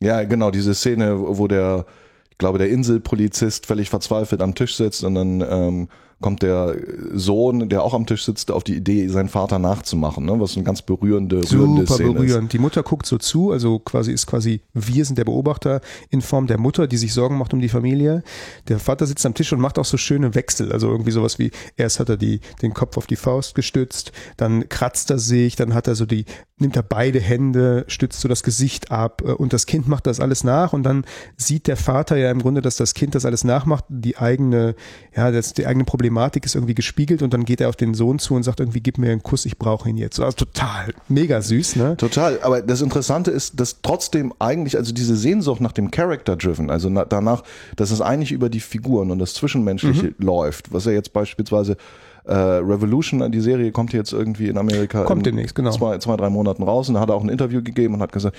Ja, 0.00 0.24
genau, 0.24 0.50
diese 0.50 0.74
Szene, 0.74 1.16
wo 1.18 1.46
der, 1.46 1.86
ich 2.30 2.38
glaube, 2.38 2.58
der 2.58 2.68
Inselpolizist 2.68 3.66
völlig 3.66 3.90
verzweifelt 3.90 4.42
am 4.42 4.54
Tisch 4.54 4.76
sitzt 4.76 5.04
und 5.04 5.14
dann 5.14 5.40
ähm, 5.40 5.88
kommt 6.20 6.42
der 6.42 6.76
Sohn, 7.12 7.68
der 7.68 7.82
auch 7.82 7.94
am 7.94 8.06
Tisch 8.06 8.24
sitzt, 8.24 8.50
auf 8.50 8.64
die 8.64 8.74
Idee, 8.74 9.08
seinen 9.08 9.28
Vater 9.28 9.58
nachzumachen, 9.58 10.24
ne? 10.24 10.38
was 10.38 10.56
eine 10.56 10.64
ganz 10.64 10.82
berührende, 10.82 11.36
rührende 11.36 11.82
Super 11.82 11.94
Szene 11.94 12.12
berührend. 12.12 12.52
Die 12.52 12.58
Mutter 12.58 12.82
guckt 12.82 13.06
so 13.06 13.18
zu, 13.18 13.50
also 13.50 13.78
quasi 13.78 14.12
ist 14.12 14.26
quasi, 14.26 14.62
wir 14.72 15.04
sind 15.04 15.18
der 15.18 15.24
Beobachter 15.24 15.80
in 16.10 16.22
Form 16.22 16.46
der 16.46 16.58
Mutter, 16.58 16.86
die 16.86 16.96
sich 16.96 17.12
Sorgen 17.12 17.38
macht 17.38 17.52
um 17.52 17.60
die 17.60 17.68
Familie. 17.68 18.22
Der 18.68 18.78
Vater 18.78 19.06
sitzt 19.06 19.26
am 19.26 19.34
Tisch 19.34 19.52
und 19.52 19.60
macht 19.60 19.78
auch 19.78 19.84
so 19.84 19.96
schöne 19.96 20.34
Wechsel, 20.34 20.72
also 20.72 20.88
irgendwie 20.90 21.10
sowas 21.10 21.38
wie, 21.38 21.50
erst 21.76 22.00
hat 22.00 22.08
er 22.08 22.16
die, 22.16 22.40
den 22.62 22.74
Kopf 22.74 22.96
auf 22.96 23.06
die 23.06 23.16
Faust 23.16 23.54
gestützt, 23.54 24.12
dann 24.36 24.68
kratzt 24.68 25.10
er 25.10 25.18
sich, 25.18 25.56
dann 25.56 25.74
hat 25.74 25.86
er 25.86 25.94
so 25.94 26.06
die, 26.06 26.24
nimmt 26.58 26.76
er 26.76 26.82
beide 26.82 27.20
Hände, 27.20 27.84
stützt 27.88 28.20
so 28.20 28.28
das 28.28 28.42
Gesicht 28.42 28.90
ab 28.90 29.22
äh, 29.24 29.32
und 29.32 29.52
das 29.52 29.66
Kind 29.66 29.88
macht 29.88 30.06
das 30.06 30.20
alles 30.20 30.44
nach 30.44 30.72
und 30.72 30.84
dann 30.84 31.04
sieht 31.36 31.66
der 31.66 31.76
Vater 31.76 32.16
ja 32.16 32.30
im 32.30 32.40
Grunde, 32.40 32.62
dass 32.62 32.76
das 32.76 32.94
Kind 32.94 33.14
das 33.14 33.24
alles 33.24 33.44
nachmacht, 33.44 33.84
die 33.88 34.16
eigene, 34.16 34.74
ja, 35.14 35.30
das, 35.30 35.52
die 35.52 35.66
eigene 35.66 35.84
Problematik 36.04 36.44
ist 36.44 36.54
irgendwie 36.54 36.74
gespiegelt 36.74 37.22
und 37.22 37.32
dann 37.32 37.46
geht 37.46 37.62
er 37.62 37.70
auf 37.70 37.76
den 37.76 37.94
Sohn 37.94 38.18
zu 38.18 38.34
und 38.34 38.42
sagt 38.42 38.60
irgendwie, 38.60 38.82
gib 38.82 38.98
mir 38.98 39.10
einen 39.10 39.22
Kuss, 39.22 39.46
ich 39.46 39.56
brauche 39.56 39.88
ihn 39.88 39.96
jetzt. 39.96 40.20
Also 40.20 40.36
total, 40.36 40.92
mega 41.08 41.40
süß, 41.40 41.76
ne? 41.76 41.96
Total, 41.96 42.38
aber 42.42 42.60
das 42.60 42.82
Interessante 42.82 43.30
ist, 43.30 43.58
dass 43.58 43.80
trotzdem 43.80 44.34
eigentlich, 44.38 44.76
also 44.76 44.92
diese 44.92 45.16
Sehnsucht 45.16 45.62
nach 45.62 45.72
dem 45.72 45.90
Character-Driven, 45.90 46.68
also 46.68 46.90
na, 46.90 47.06
danach, 47.06 47.42
dass 47.76 47.90
es 47.90 48.02
eigentlich 48.02 48.32
über 48.32 48.50
die 48.50 48.60
Figuren 48.60 49.10
und 49.10 49.18
das 49.18 49.32
Zwischenmenschliche 49.32 50.14
läuft, 50.18 50.74
was 50.74 50.84
er 50.84 50.92
jetzt 50.92 51.14
beispielsweise 51.14 51.78
äh, 52.24 52.34
Revolution, 52.34 53.32
die 53.32 53.40
Serie 53.40 53.72
kommt 53.72 53.94
jetzt 53.94 54.12
irgendwie 54.12 54.48
in 54.48 54.58
Amerika 54.58 55.04
Kommt 55.04 55.26
in 55.26 55.32
demnächst, 55.32 55.54
genau. 55.54 55.70
zwei, 55.70 55.96
zwei, 55.98 56.18
drei 56.18 56.28
Monaten 56.28 56.64
raus 56.64 56.90
und 56.90 56.96
da 56.96 57.00
hat 57.00 57.08
er 57.08 57.14
auch 57.14 57.24
ein 57.24 57.30
Interview 57.30 57.62
gegeben 57.62 57.94
und 57.94 58.02
hat 58.02 58.12
gesagt, 58.12 58.36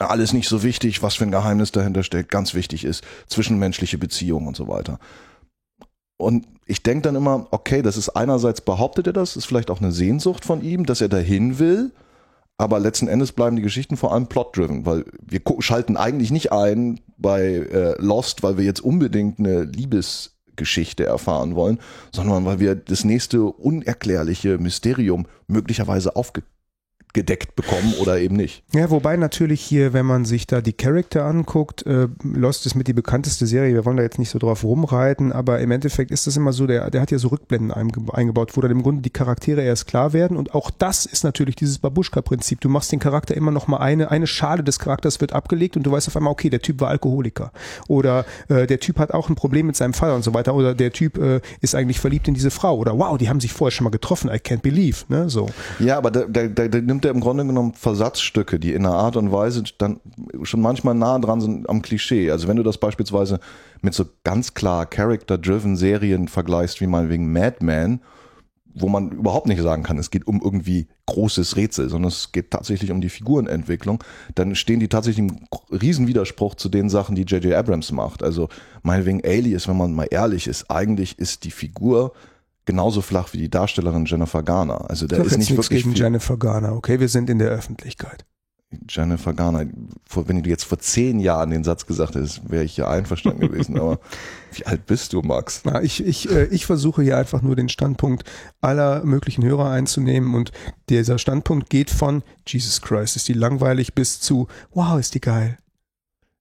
alles 0.00 0.32
nicht 0.32 0.48
so 0.48 0.64
wichtig, 0.64 1.00
was 1.04 1.14
für 1.14 1.22
ein 1.22 1.30
Geheimnis 1.30 1.70
dahinter 1.70 2.02
steckt, 2.02 2.28
ganz 2.32 2.54
wichtig 2.54 2.84
ist 2.84 3.04
zwischenmenschliche 3.28 3.98
Beziehungen 3.98 4.48
und 4.48 4.56
so 4.56 4.66
weiter. 4.66 4.98
Und 6.16 6.46
ich 6.66 6.82
denke 6.82 7.02
dann 7.02 7.16
immer, 7.16 7.46
okay, 7.50 7.82
das 7.82 7.96
ist 7.96 8.10
einerseits 8.10 8.60
behauptet 8.60 9.06
er 9.06 9.12
das, 9.12 9.36
ist 9.36 9.46
vielleicht 9.46 9.70
auch 9.70 9.80
eine 9.80 9.92
Sehnsucht 9.92 10.44
von 10.44 10.62
ihm, 10.62 10.86
dass 10.86 11.00
er 11.00 11.08
dahin 11.08 11.58
will, 11.58 11.92
aber 12.56 12.78
letzten 12.78 13.08
Endes 13.08 13.32
bleiben 13.32 13.56
die 13.56 13.62
Geschichten 13.62 13.96
vor 13.96 14.12
allem 14.12 14.28
plot-driven, 14.28 14.86
weil 14.86 15.04
wir 15.20 15.40
schalten 15.58 15.96
eigentlich 15.96 16.30
nicht 16.30 16.52
ein 16.52 17.00
bei 17.18 17.42
äh, 17.42 17.94
Lost, 18.00 18.42
weil 18.42 18.56
wir 18.56 18.64
jetzt 18.64 18.80
unbedingt 18.80 19.38
eine 19.38 19.64
Liebesgeschichte 19.64 21.04
erfahren 21.04 21.56
wollen, 21.56 21.80
sondern 22.12 22.44
weil 22.44 22.60
wir 22.60 22.76
das 22.76 23.04
nächste 23.04 23.42
unerklärliche 23.42 24.58
Mysterium 24.58 25.26
möglicherweise 25.48 26.16
aufgedeckt 27.14 27.54
bekommen 27.54 27.94
oder 28.00 28.18
eben 28.18 28.34
nicht. 28.36 28.64
Ja, 28.72 28.90
wobei 28.90 29.16
natürlich 29.16 29.60
hier, 29.60 29.92
wenn 29.92 30.04
man 30.04 30.24
sich 30.24 30.46
da 30.48 30.60
die 30.60 30.72
Charakter 30.72 31.24
anguckt, 31.24 31.86
äh, 31.86 32.08
Lost 32.24 32.66
ist 32.66 32.74
mit 32.74 32.88
die 32.88 32.92
bekannteste 32.92 33.46
Serie, 33.46 33.72
wir 33.72 33.84
wollen 33.84 33.96
da 33.96 34.02
jetzt 34.02 34.18
nicht 34.18 34.30
so 34.30 34.38
drauf 34.40 34.64
rumreiten, 34.64 35.32
aber 35.32 35.60
im 35.60 35.70
Endeffekt 35.70 36.10
ist 36.10 36.26
das 36.26 36.36
immer 36.36 36.52
so, 36.52 36.66
der, 36.66 36.90
der 36.90 37.00
hat 37.00 37.12
ja 37.12 37.18
so 37.18 37.28
Rückblenden 37.28 37.72
einge- 37.72 38.12
eingebaut, 38.12 38.56
wo 38.56 38.60
dann 38.60 38.72
im 38.72 38.82
Grunde 38.82 39.02
die 39.02 39.10
Charaktere 39.10 39.62
erst 39.62 39.86
klar 39.86 40.12
werden 40.12 40.36
und 40.36 40.54
auch 40.54 40.70
das 40.70 41.06
ist 41.06 41.22
natürlich 41.22 41.54
dieses 41.54 41.78
Babuschka-Prinzip. 41.78 42.60
Du 42.60 42.68
machst 42.68 42.90
den 42.90 42.98
Charakter 42.98 43.36
immer 43.36 43.52
noch 43.52 43.68
mal 43.68 43.78
eine, 43.78 44.10
eine 44.10 44.26
Schale 44.26 44.64
des 44.64 44.80
Charakters 44.80 45.20
wird 45.20 45.32
abgelegt 45.32 45.76
und 45.76 45.84
du 45.84 45.92
weißt 45.92 46.08
auf 46.08 46.16
einmal, 46.16 46.32
okay, 46.32 46.50
der 46.50 46.62
Typ 46.62 46.80
war 46.80 46.88
Alkoholiker 46.88 47.52
oder 47.86 48.24
äh, 48.48 48.66
der 48.66 48.80
Typ 48.80 48.98
hat 48.98 49.12
auch 49.12 49.28
ein 49.28 49.36
Problem 49.36 49.66
mit 49.66 49.76
seinem 49.76 49.94
Vater 49.94 50.16
und 50.16 50.24
so 50.24 50.34
weiter 50.34 50.54
oder 50.54 50.74
der 50.74 50.92
Typ 50.92 51.18
äh, 51.18 51.40
ist 51.60 51.76
eigentlich 51.76 52.00
verliebt 52.00 52.26
in 52.26 52.34
diese 52.34 52.50
Frau 52.50 52.76
oder 52.76 52.98
wow, 52.98 53.16
die 53.16 53.28
haben 53.28 53.40
sich 53.40 53.52
vorher 53.52 53.70
schon 53.70 53.84
mal 53.84 53.90
getroffen, 53.90 54.28
I 54.28 54.38
can't 54.38 54.62
believe, 54.62 55.04
ne, 55.08 55.30
so. 55.30 55.48
Ja, 55.78 55.96
aber 55.98 56.10
da, 56.10 56.24
da, 56.26 56.48
da, 56.48 56.66
da 56.68 56.80
er 57.04 57.10
im 57.10 57.20
Grunde 57.20 57.46
genommen 57.46 57.74
Versatzstücke, 57.74 58.58
die 58.58 58.72
in 58.72 58.86
einer 58.86 58.96
Art 58.96 59.16
und 59.16 59.32
Weise 59.32 59.62
dann 59.78 60.00
schon 60.42 60.60
manchmal 60.60 60.94
nah 60.94 61.18
dran 61.18 61.40
sind 61.40 61.68
am 61.68 61.82
Klischee. 61.82 62.30
Also 62.30 62.48
wenn 62.48 62.56
du 62.56 62.62
das 62.62 62.78
beispielsweise 62.78 63.40
mit 63.82 63.94
so 63.94 64.04
ganz 64.24 64.54
klar 64.54 64.86
Character-driven 64.86 65.76
Serien 65.76 66.28
vergleichst, 66.28 66.80
wie 66.80 66.86
meinetwegen 66.86 67.32
Mad 67.32 67.56
Men, 67.60 68.00
wo 68.74 68.88
man 68.88 69.12
überhaupt 69.12 69.46
nicht 69.46 69.62
sagen 69.62 69.84
kann, 69.84 69.98
es 69.98 70.10
geht 70.10 70.26
um 70.26 70.40
irgendwie 70.42 70.88
großes 71.06 71.56
Rätsel, 71.56 71.88
sondern 71.88 72.08
es 72.08 72.32
geht 72.32 72.50
tatsächlich 72.50 72.90
um 72.90 73.00
die 73.00 73.08
Figurenentwicklung, 73.08 74.02
dann 74.34 74.56
stehen 74.56 74.80
die 74.80 74.88
tatsächlich 74.88 75.30
im 75.30 75.46
Riesenwiderspruch 75.70 76.56
zu 76.56 76.68
den 76.68 76.88
Sachen, 76.90 77.14
die 77.14 77.22
J.J. 77.22 77.54
Abrams 77.54 77.92
macht. 77.92 78.22
Also 78.24 78.48
meinetwegen 78.82 79.24
Alias, 79.24 79.68
wenn 79.68 79.76
man 79.76 79.94
mal 79.94 80.08
ehrlich 80.10 80.48
ist, 80.48 80.70
eigentlich 80.70 81.18
ist 81.18 81.44
die 81.44 81.52
Figur 81.52 82.14
genauso 82.64 83.02
flach 83.02 83.32
wie 83.32 83.38
die 83.38 83.50
Darstellerin 83.50 84.04
Jennifer 84.06 84.42
Garner. 84.42 84.88
Also 84.90 85.06
sag 85.08 85.18
ist 85.18 85.24
jetzt 85.24 85.38
nicht 85.38 85.50
nichts 85.50 85.64
wirklich 85.68 85.82
gegen 85.82 85.94
viel. 85.94 86.02
Jennifer 86.02 86.36
Garner, 86.36 86.74
okay, 86.74 87.00
wir 87.00 87.08
sind 87.08 87.30
in 87.30 87.38
der 87.38 87.48
Öffentlichkeit. 87.48 88.24
Jennifer 88.88 89.32
Garner, 89.32 89.66
wenn 90.14 90.42
du 90.42 90.50
jetzt 90.50 90.64
vor 90.64 90.78
zehn 90.78 91.20
Jahren 91.20 91.50
den 91.50 91.64
Satz 91.64 91.86
gesagt 91.86 92.14
hättest, 92.14 92.50
wäre 92.50 92.64
ich 92.64 92.76
ja 92.76 92.88
einverstanden 92.88 93.40
gewesen. 93.48 93.78
Aber 93.78 94.00
wie 94.52 94.66
alt 94.66 94.86
bist 94.86 95.12
du, 95.12 95.22
Max? 95.22 95.62
Na, 95.64 95.82
ich, 95.82 96.04
ich, 96.04 96.30
äh, 96.30 96.46
ich 96.46 96.66
versuche 96.66 97.02
hier 97.02 97.16
einfach 97.16 97.42
nur 97.42 97.56
den 97.56 97.68
Standpunkt 97.68 98.24
aller 98.60 99.04
möglichen 99.04 99.44
Hörer 99.44 99.70
einzunehmen 99.70 100.34
und 100.34 100.52
dieser 100.88 101.18
Standpunkt 101.18 101.70
geht 101.70 101.90
von 101.90 102.22
Jesus 102.46 102.82
Christ, 102.82 103.16
ist 103.16 103.28
die 103.28 103.32
langweilig 103.32 103.94
bis 103.94 104.20
zu 104.20 104.48
wow, 104.72 104.98
ist 104.98 105.14
die 105.14 105.20
geil. 105.20 105.58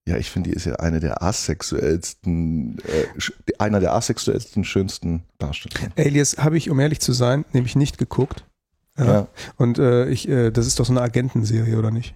Ja, 0.06 0.18
ich 0.18 0.30
finde, 0.30 0.50
die 0.50 0.56
ist 0.56 0.66
ja 0.66 0.76
eine 0.76 1.00
der 1.00 1.24
asexuellsten, 1.24 2.78
äh, 2.80 3.54
einer 3.58 3.80
der 3.80 3.94
asexuellsten, 3.94 4.66
schönsten 4.66 5.24
Darsteller. 5.38 5.92
Alias 5.98 6.38
habe 6.38 6.58
ich, 6.58 6.70
um 6.70 6.80
ehrlich 6.80 7.00
zu 7.00 7.14
sein, 7.14 7.46
nämlich 7.54 7.76
nicht 7.76 7.98
geguckt. 7.98 8.44
Ja. 8.98 9.06
Ja. 9.06 9.28
Und 9.58 9.80
äh, 9.80 10.10
ich, 10.10 10.28
äh, 10.28 10.52
das 10.52 10.68
ist 10.68 10.80
doch 10.80 10.86
so 10.86 10.92
eine 10.92 11.02
Agentenserie, 11.02 11.78
oder 11.78 11.90
nicht? 11.90 12.16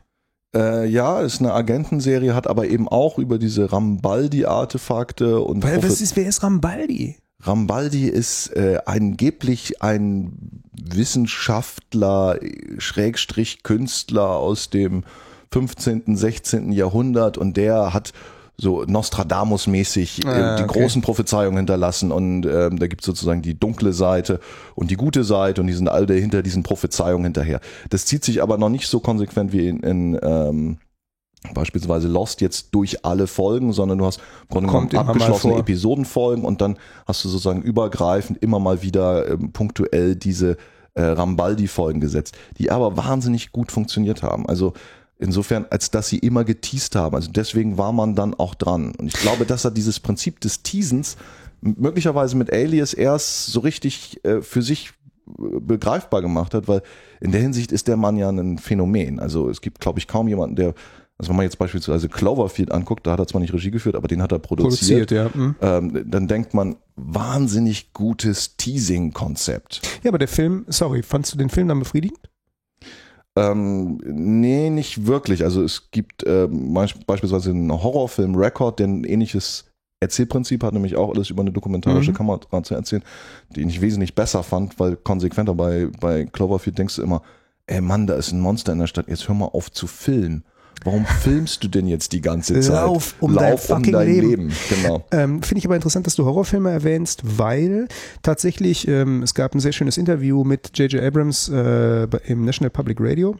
Äh, 0.55 0.87
ja, 0.87 1.21
ist 1.21 1.39
eine 1.39 1.53
Agentenserie, 1.53 2.35
hat 2.35 2.47
aber 2.47 2.67
eben 2.67 2.87
auch 2.87 3.17
über 3.17 3.37
diese 3.37 3.71
Rambaldi-Artefakte 3.71 5.39
und 5.39 5.63
Weil, 5.63 5.81
was 5.81 6.01
ist, 6.01 6.15
wer 6.15 6.27
ist 6.27 6.43
Rambaldi? 6.43 7.17
Rambaldi 7.39 8.07
ist 8.07 8.47
äh, 8.55 8.79
angeblich 8.85 9.81
ein 9.81 10.63
Wissenschaftler, 10.71 12.39
Schrägstrich 12.77 13.63
Künstler 13.63 14.29
aus 14.29 14.69
dem 14.69 15.03
15., 15.51 16.15
16. 16.15 16.71
Jahrhundert 16.71 17.37
und 17.37 17.57
der 17.57 17.93
hat 17.93 18.13
so 18.59 18.83
Nostradamus-mäßig 18.85 20.25
äh, 20.25 20.27
Ah, 20.27 20.55
die 20.57 20.63
okay. 20.63 20.79
großen 20.79 21.01
Prophezeiungen 21.01 21.57
hinterlassen 21.57 22.11
und 22.11 22.45
ähm, 22.45 22.79
da 22.79 22.87
gibt 22.87 23.01
es 23.01 23.05
sozusagen 23.05 23.43
die 23.43 23.59
dunkle 23.59 23.93
Seite 23.93 24.39
und 24.73 24.89
die 24.89 24.95
gute 24.95 25.23
Seite 25.23 25.61
und 25.61 25.67
die 25.67 25.73
sind 25.73 25.87
alle 25.87 26.15
hinter 26.15 26.41
diesen 26.41 26.63
Prophezeiungen 26.63 27.23
hinterher. 27.23 27.59
Das 27.89 28.05
zieht 28.05 28.23
sich 28.23 28.41
aber 28.41 28.57
noch 28.57 28.69
nicht 28.69 28.87
so 28.87 28.99
konsequent 28.99 29.53
wie 29.53 29.67
in, 29.67 29.81
in 29.81 30.19
ähm, 30.23 30.77
beispielsweise 31.53 32.07
Lost 32.07 32.41
jetzt 32.41 32.73
durch 32.73 33.05
alle 33.05 33.27
Folgen, 33.27 33.73
sondern 33.73 33.99
du 33.99 34.05
hast 34.05 34.19
im 34.49 34.67
Grunde 34.67 34.89
genommen 34.89 35.09
abgeschlossene. 35.09 35.55
Episodenfolgen 35.57 36.43
und 36.43 36.61
dann 36.61 36.77
hast 37.05 37.23
du 37.23 37.29
sozusagen 37.29 37.61
übergreifend 37.61 38.41
immer 38.41 38.59
mal 38.59 38.81
wieder 38.81 39.29
ähm, 39.29 39.51
punktuell 39.51 40.15
diese 40.15 40.57
äh, 40.95 41.03
Rambaldi-Folgen 41.03 42.01
gesetzt, 42.01 42.35
die 42.57 42.71
aber 42.71 42.97
wahnsinnig 42.97 43.51
gut 43.51 43.71
funktioniert 43.71 44.23
haben. 44.23 44.47
Also 44.49 44.73
insofern, 45.19 45.65
als 45.69 45.91
dass 45.91 46.09
sie 46.09 46.19
immer 46.19 46.43
geteased 46.43 46.95
haben. 46.95 47.15
Also 47.15 47.31
deswegen 47.31 47.77
war 47.77 47.91
man 47.91 48.15
dann 48.15 48.33
auch 48.33 48.55
dran. 48.55 48.93
Und 48.97 49.07
ich 49.07 49.13
glaube, 49.13 49.45
dass 49.45 49.65
er 49.65 49.71
dieses 49.71 49.99
Prinzip 49.99 50.39
des 50.39 50.63
Teasens 50.63 51.17
möglicherweise 51.61 52.37
mit 52.37 52.53
Alias 52.53 52.93
erst 52.93 53.47
so 53.47 53.61
richtig 53.61 54.23
äh, 54.23 54.41
für 54.41 54.61
sich 54.61 54.91
äh, 55.27 55.59
begreifbar 55.59 56.21
gemacht 56.21 56.53
hat, 56.53 56.67
weil 56.67 56.81
in 57.19 57.31
der 57.31 57.41
Hinsicht 57.41 57.71
ist 57.71 57.87
der 57.87 57.97
Mann 57.97 58.17
ja 58.17 58.29
ein 58.29 58.57
Phänomen. 58.59 59.19
Also 59.19 59.49
es 59.49 59.61
gibt, 59.61 59.79
glaube 59.79 59.99
ich, 59.99 60.07
kaum 60.07 60.27
jemanden, 60.27 60.55
der, 60.55 60.75
also 61.17 61.29
wenn 61.29 61.37
man 61.37 61.45
jetzt 61.45 61.57
beispielsweise 61.57 62.09
Cloverfield 62.09 62.71
anguckt, 62.71 63.07
da 63.07 63.13
hat 63.13 63.19
er 63.19 63.27
zwar 63.27 63.41
nicht 63.41 63.53
Regie 63.53 63.71
geführt, 63.71 63.95
aber 63.95 64.07
den 64.07 64.21
hat 64.21 64.31
er 64.31 64.39
produziert. 64.39 65.09
Produziert, 65.09 65.11
ja. 65.11 65.33
Hm. 65.33 65.55
Ähm, 65.61 66.05
dann 66.11 66.27
denkt 66.27 66.53
man, 66.53 66.75
wahnsinnig 66.95 67.91
gutes 67.93 68.55
Teasing-Konzept. 68.57 69.81
Ja, 70.03 70.11
aber 70.11 70.19
der 70.19 70.27
Film, 70.27 70.65
sorry, 70.67 71.01
fandst 71.01 71.33
du 71.33 71.37
den 71.39 71.49
Film 71.49 71.67
dann 71.67 71.79
befriedigend? 71.79 72.19
Ähm, 73.37 73.99
nee, 74.03 74.69
nicht 74.69 75.05
wirklich. 75.07 75.43
Also 75.43 75.63
es 75.63 75.91
gibt 75.91 76.25
manch- 76.25 77.05
beispielsweise 77.05 77.51
einen 77.51 77.71
Horrorfilm 77.71 78.35
Record, 78.35 78.79
der 78.79 78.87
ein 78.87 79.03
ähnliches 79.03 79.65
Erzählprinzip 79.99 80.63
hat, 80.63 80.73
nämlich 80.73 80.95
auch 80.95 81.13
alles 81.13 81.29
über 81.31 81.41
eine 81.41 81.51
dokumentarische 81.51 82.11
Mhm. 82.11 82.15
Kamera 82.15 82.63
zu 82.63 82.75
erzählen, 82.75 83.03
den 83.49 83.67
ich 83.69 83.81
wesentlich 83.81 84.13
besser 84.13 84.43
fand, 84.43 84.79
weil 84.79 84.95
konsequenter 84.95 85.55
bei, 85.55 85.87
bei 85.99 86.25
Cloverfield 86.25 86.77
denkst 86.77 86.97
du 86.97 87.01
immer, 87.01 87.23
ey 87.65 87.81
Mann, 87.81 88.05
da 88.07 88.13
ist 88.15 88.31
ein 88.31 88.39
Monster 88.39 88.73
in 88.73 88.79
der 88.79 88.87
Stadt, 88.87 89.07
jetzt 89.07 89.27
hör 89.27 89.35
mal 89.35 89.45
auf 89.45 89.71
zu 89.71 89.87
filmen. 89.87 90.43
Warum 90.83 91.05
filmst 91.05 91.63
du 91.63 91.67
denn 91.67 91.87
jetzt 91.87 92.13
die 92.13 92.21
ganze 92.21 92.59
Zeit? 92.59 92.73
Lauf 92.73 93.15
um 93.19 93.35
dein 93.35 93.57
fucking 93.57 93.97
Leben. 93.99 94.53
Genau. 94.69 95.05
Ähm, 95.11 95.41
Finde 95.43 95.59
ich 95.59 95.65
aber 95.65 95.75
interessant, 95.75 96.07
dass 96.07 96.15
du 96.15 96.25
Horrorfilme 96.25 96.69
erwähnst, 96.69 97.21
weil 97.23 97.87
tatsächlich 98.21 98.87
ähm, 98.87 99.23
es 99.23 99.33
gab 99.33 99.53
ein 99.53 99.59
sehr 99.59 99.73
schönes 99.73 99.97
Interview 99.97 100.43
mit 100.43 100.77
J.J. 100.77 101.01
Abrams 101.01 101.49
äh, 101.49 102.07
im 102.25 102.45
National 102.45 102.69
Public 102.69 102.97
Radio. 102.99 103.35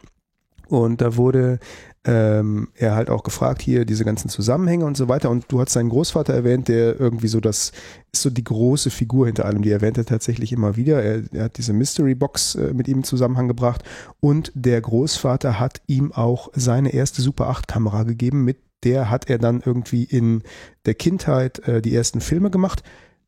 Und 0.68 1.02
da 1.02 1.16
wurde 1.16 1.60
ähm, 2.08 2.70
er 2.76 2.96
halt 2.96 3.10
auch 3.10 3.24
gefragt, 3.24 3.62
hier 3.62 3.84
diese 3.84 4.06
ganzen 4.06 4.30
Zusammenhänge 4.30 4.86
und 4.86 4.96
so 4.96 5.10
weiter. 5.10 5.30
Und 5.30 5.46
du 5.50 5.60
hast 5.60 5.72
seinen 5.72 5.90
Großvater 5.90 6.34
erwähnt, 6.34 6.70
der 6.70 7.00
irgendwie 7.00 7.28
so 7.28 7.40
das 7.40 7.74
ist 8.14 8.22
so 8.22 8.30
die 8.30 8.44
große 8.44 8.90
Figur 8.90 9.26
hinter 9.26 9.46
allem. 9.46 9.62
Die 9.62 9.72
erwähnt 9.72 9.98
er 9.98 10.06
tatsächlich 10.06 10.54
immer 10.54 10.78
wieder. 10.78 11.04
Er, 11.04 11.24
er 11.34 11.44
hat 11.46 11.58
diese 11.58 11.74
Mystery 11.74 12.16
Box 12.16 12.56
äh, 12.56 12.74
mit 12.74 12.88
ihm 12.88 13.00
in 13.00 13.04
Zusammenhang 13.04 13.48
gebracht. 13.48 13.84
Und 14.20 14.52
der 14.56 14.80
Großvater 14.80 15.60
hat 15.60 15.82
ihm 15.88 16.14
auch 16.14 16.50
seine 16.56 16.94
erste 16.94 17.22
Super 17.22 17.50
8 17.50 17.68
Kamera 17.68 18.04
gegeben. 18.04 18.46
Mit 18.46 18.58
der 18.84 19.10
hat 19.10 19.30
er 19.30 19.38
dann 19.38 19.62
irgendwie 19.66 20.04
in 20.04 20.44
der 20.86 20.94
Kindheit 20.94 21.60
äh, 21.68 21.82
die 21.82 21.96
ersten 21.96 22.22
Filme 22.22 22.50
gemacht. 22.50 22.84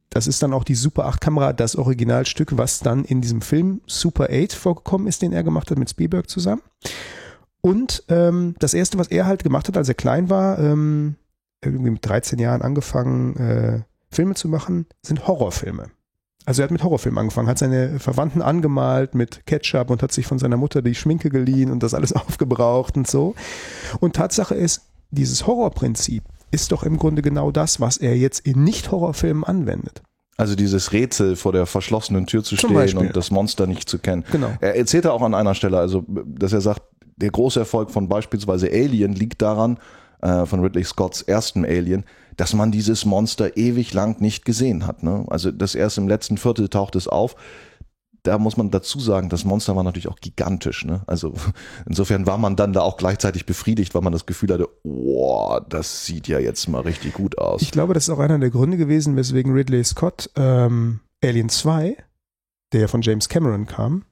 Das 0.10 0.26
ist 0.26 0.42
dann 0.42 0.54
auch 0.54 0.64
die 0.64 0.76
Super 0.76 1.06
8 1.06 1.22
Kamera, 1.22 1.54
das 1.54 1.76
Originalstück, 1.76 2.58
was 2.58 2.80
dann 2.80 3.04
in 3.04 3.22
diesem 3.22 3.42
Film 3.42 3.82
Super 3.86 4.30
8 4.32 4.54
vorgekommen 4.54 5.08
ist, 5.08 5.22
den 5.22 5.34
er 5.34 5.44
gemacht 5.44 5.70
hat 5.70 5.78
mit 5.78 5.90
Spielberg 5.90 6.30
zusammen. 6.30 6.62
Und 7.62 8.04
ähm, 8.08 8.56
das 8.60 8.74
erste, 8.74 8.98
was 8.98 9.08
er 9.08 9.26
halt 9.26 9.44
gemacht 9.44 9.68
hat, 9.68 9.78
als 9.78 9.90
er 9.90 9.96
klein 9.96 10.30
war, 10.30 10.60
ähm, 10.60 11.16
irgendwie 11.64 11.92
mit 11.92 12.06
13 12.08 12.40
Jahren 12.40 12.62
angefangen, 12.62 13.36
äh, 13.36 13.82
Filme 14.12 14.36
zu 14.36 14.48
machen, 14.48 14.86
sind 15.02 15.28
Horrorfilme. 15.28 15.88
Also 16.46 16.62
er 16.62 16.64
hat 16.64 16.72
mit 16.72 16.84
Horrorfilmen 16.84 17.20
angefangen, 17.20 17.48
hat 17.48 17.60
seine 17.60 18.00
Verwandten 18.00 18.42
angemalt 18.42 19.14
mit 19.14 19.46
Ketchup 19.46 19.90
und 19.90 20.02
hat 20.02 20.12
sich 20.12 20.26
von 20.26 20.40
seiner 20.40 20.58
Mutter 20.58 20.82
die 20.82 20.96
Schminke 20.96 21.30
geliehen 21.30 21.70
und 21.70 21.84
das 21.84 21.94
alles 21.94 22.14
aufgebraucht 22.14 22.98
und 22.98 23.08
so. 23.08 23.36
Und 24.00 24.16
Tatsache 24.16 24.56
ist, 24.56 24.82
dieses 25.12 25.46
Horrorprinzip 25.46 26.24
ist 26.52 26.72
doch 26.72 26.84
im 26.84 26.98
Grunde 26.98 27.22
genau 27.22 27.52
das, 27.52 27.80
was 27.80 27.98
er 27.98 28.16
jetzt 28.18 28.40
in 28.40 28.64
Nicht-Horrorfilmen 28.64 29.44
anwendet. 29.44 30.02
Also 30.38 30.56
dieses 30.56 30.94
Rätsel 30.94 31.36
vor 31.36 31.52
der 31.52 31.66
verschlossenen 31.66 32.26
Tür 32.26 32.44
zu 32.44 32.56
Zum 32.56 32.70
stehen 32.70 32.74
Beispiel. 32.74 33.08
und 33.08 33.16
das 33.18 33.30
Monster 33.30 33.68
nicht 33.68 33.90
zu 33.90 34.00
kennen. 34.00 34.24
Genau. 34.32 34.54
Er 34.62 34.78
erzählte 34.78 35.12
auch 35.12 35.22
an 35.22 35.34
einer 35.34 35.54
Stelle, 35.54 35.78
also 35.78 36.06
dass 36.08 36.54
er 36.54 36.62
sagt, 36.62 36.82
der 37.22 37.32
große 37.32 37.60
Erfolg 37.60 37.92
von 37.92 38.08
beispielsweise 38.08 38.70
Alien 38.70 39.14
liegt 39.14 39.42
daran, 39.42 39.80
äh, 40.22 40.46
von 40.46 40.62
Ridley 40.62 40.84
Scotts 40.84 41.22
ersten 41.22 41.66
Alien, 41.66 42.04
dass 42.38 42.54
man 42.54 42.72
dieses 42.72 43.06
Monster 43.06 43.58
ewig 43.58 43.94
lang 43.94 44.22
nicht 44.22 44.46
gesehen 44.46 44.86
hat. 44.86 45.04
Ne? 45.04 45.26
Also 45.30 45.52
das 45.52 45.76
erst 45.76 45.98
im 45.98 46.08
letzten 46.08 46.38
Viertel 46.38 46.70
taucht 46.70 46.96
es 46.96 47.08
auf. 47.08 47.36
Da 48.24 48.38
muss 48.38 48.58
man 48.58 48.70
dazu 48.70 49.00
sagen, 49.00 49.30
das 49.30 49.46
Monster 49.46 49.78
war 49.78 49.84
natürlich 49.84 50.10
auch 50.10 50.20
gigantisch. 50.20 50.84
Ne? 50.84 51.02
Also 51.08 51.34
insofern 51.86 52.28
war 52.28 52.38
man 52.38 52.56
dann 52.56 52.74
da 52.74 52.82
auch 52.82 52.98
gleichzeitig 52.98 53.46
befriedigt, 53.46 53.96
weil 53.96 54.02
man 54.02 54.14
das 54.14 54.26
Gefühl 54.26 54.54
hatte, 54.54 54.68
oh, 54.84 55.60
das 55.68 56.06
sieht 56.06 56.28
ja 56.28 56.40
jetzt 56.40 56.68
mal 56.68 56.82
richtig 56.82 57.14
gut 57.14 57.38
aus. 57.38 57.62
Ich 57.62 57.72
glaube, 57.72 57.94
das 57.94 58.04
ist 58.04 58.10
auch 58.10 58.20
einer 58.20 58.40
der 58.40 58.50
Gründe 58.50 58.78
gewesen, 58.78 59.16
weswegen 59.16 59.54
Ridley 59.54 59.84
Scott 59.84 60.30
ähm, 60.36 61.00
Alien 61.24 61.50
2, 61.50 61.96
der 62.74 62.90
von 62.90 63.02
James 63.02 63.30
Cameron 63.30 63.66
kam, 63.66 64.04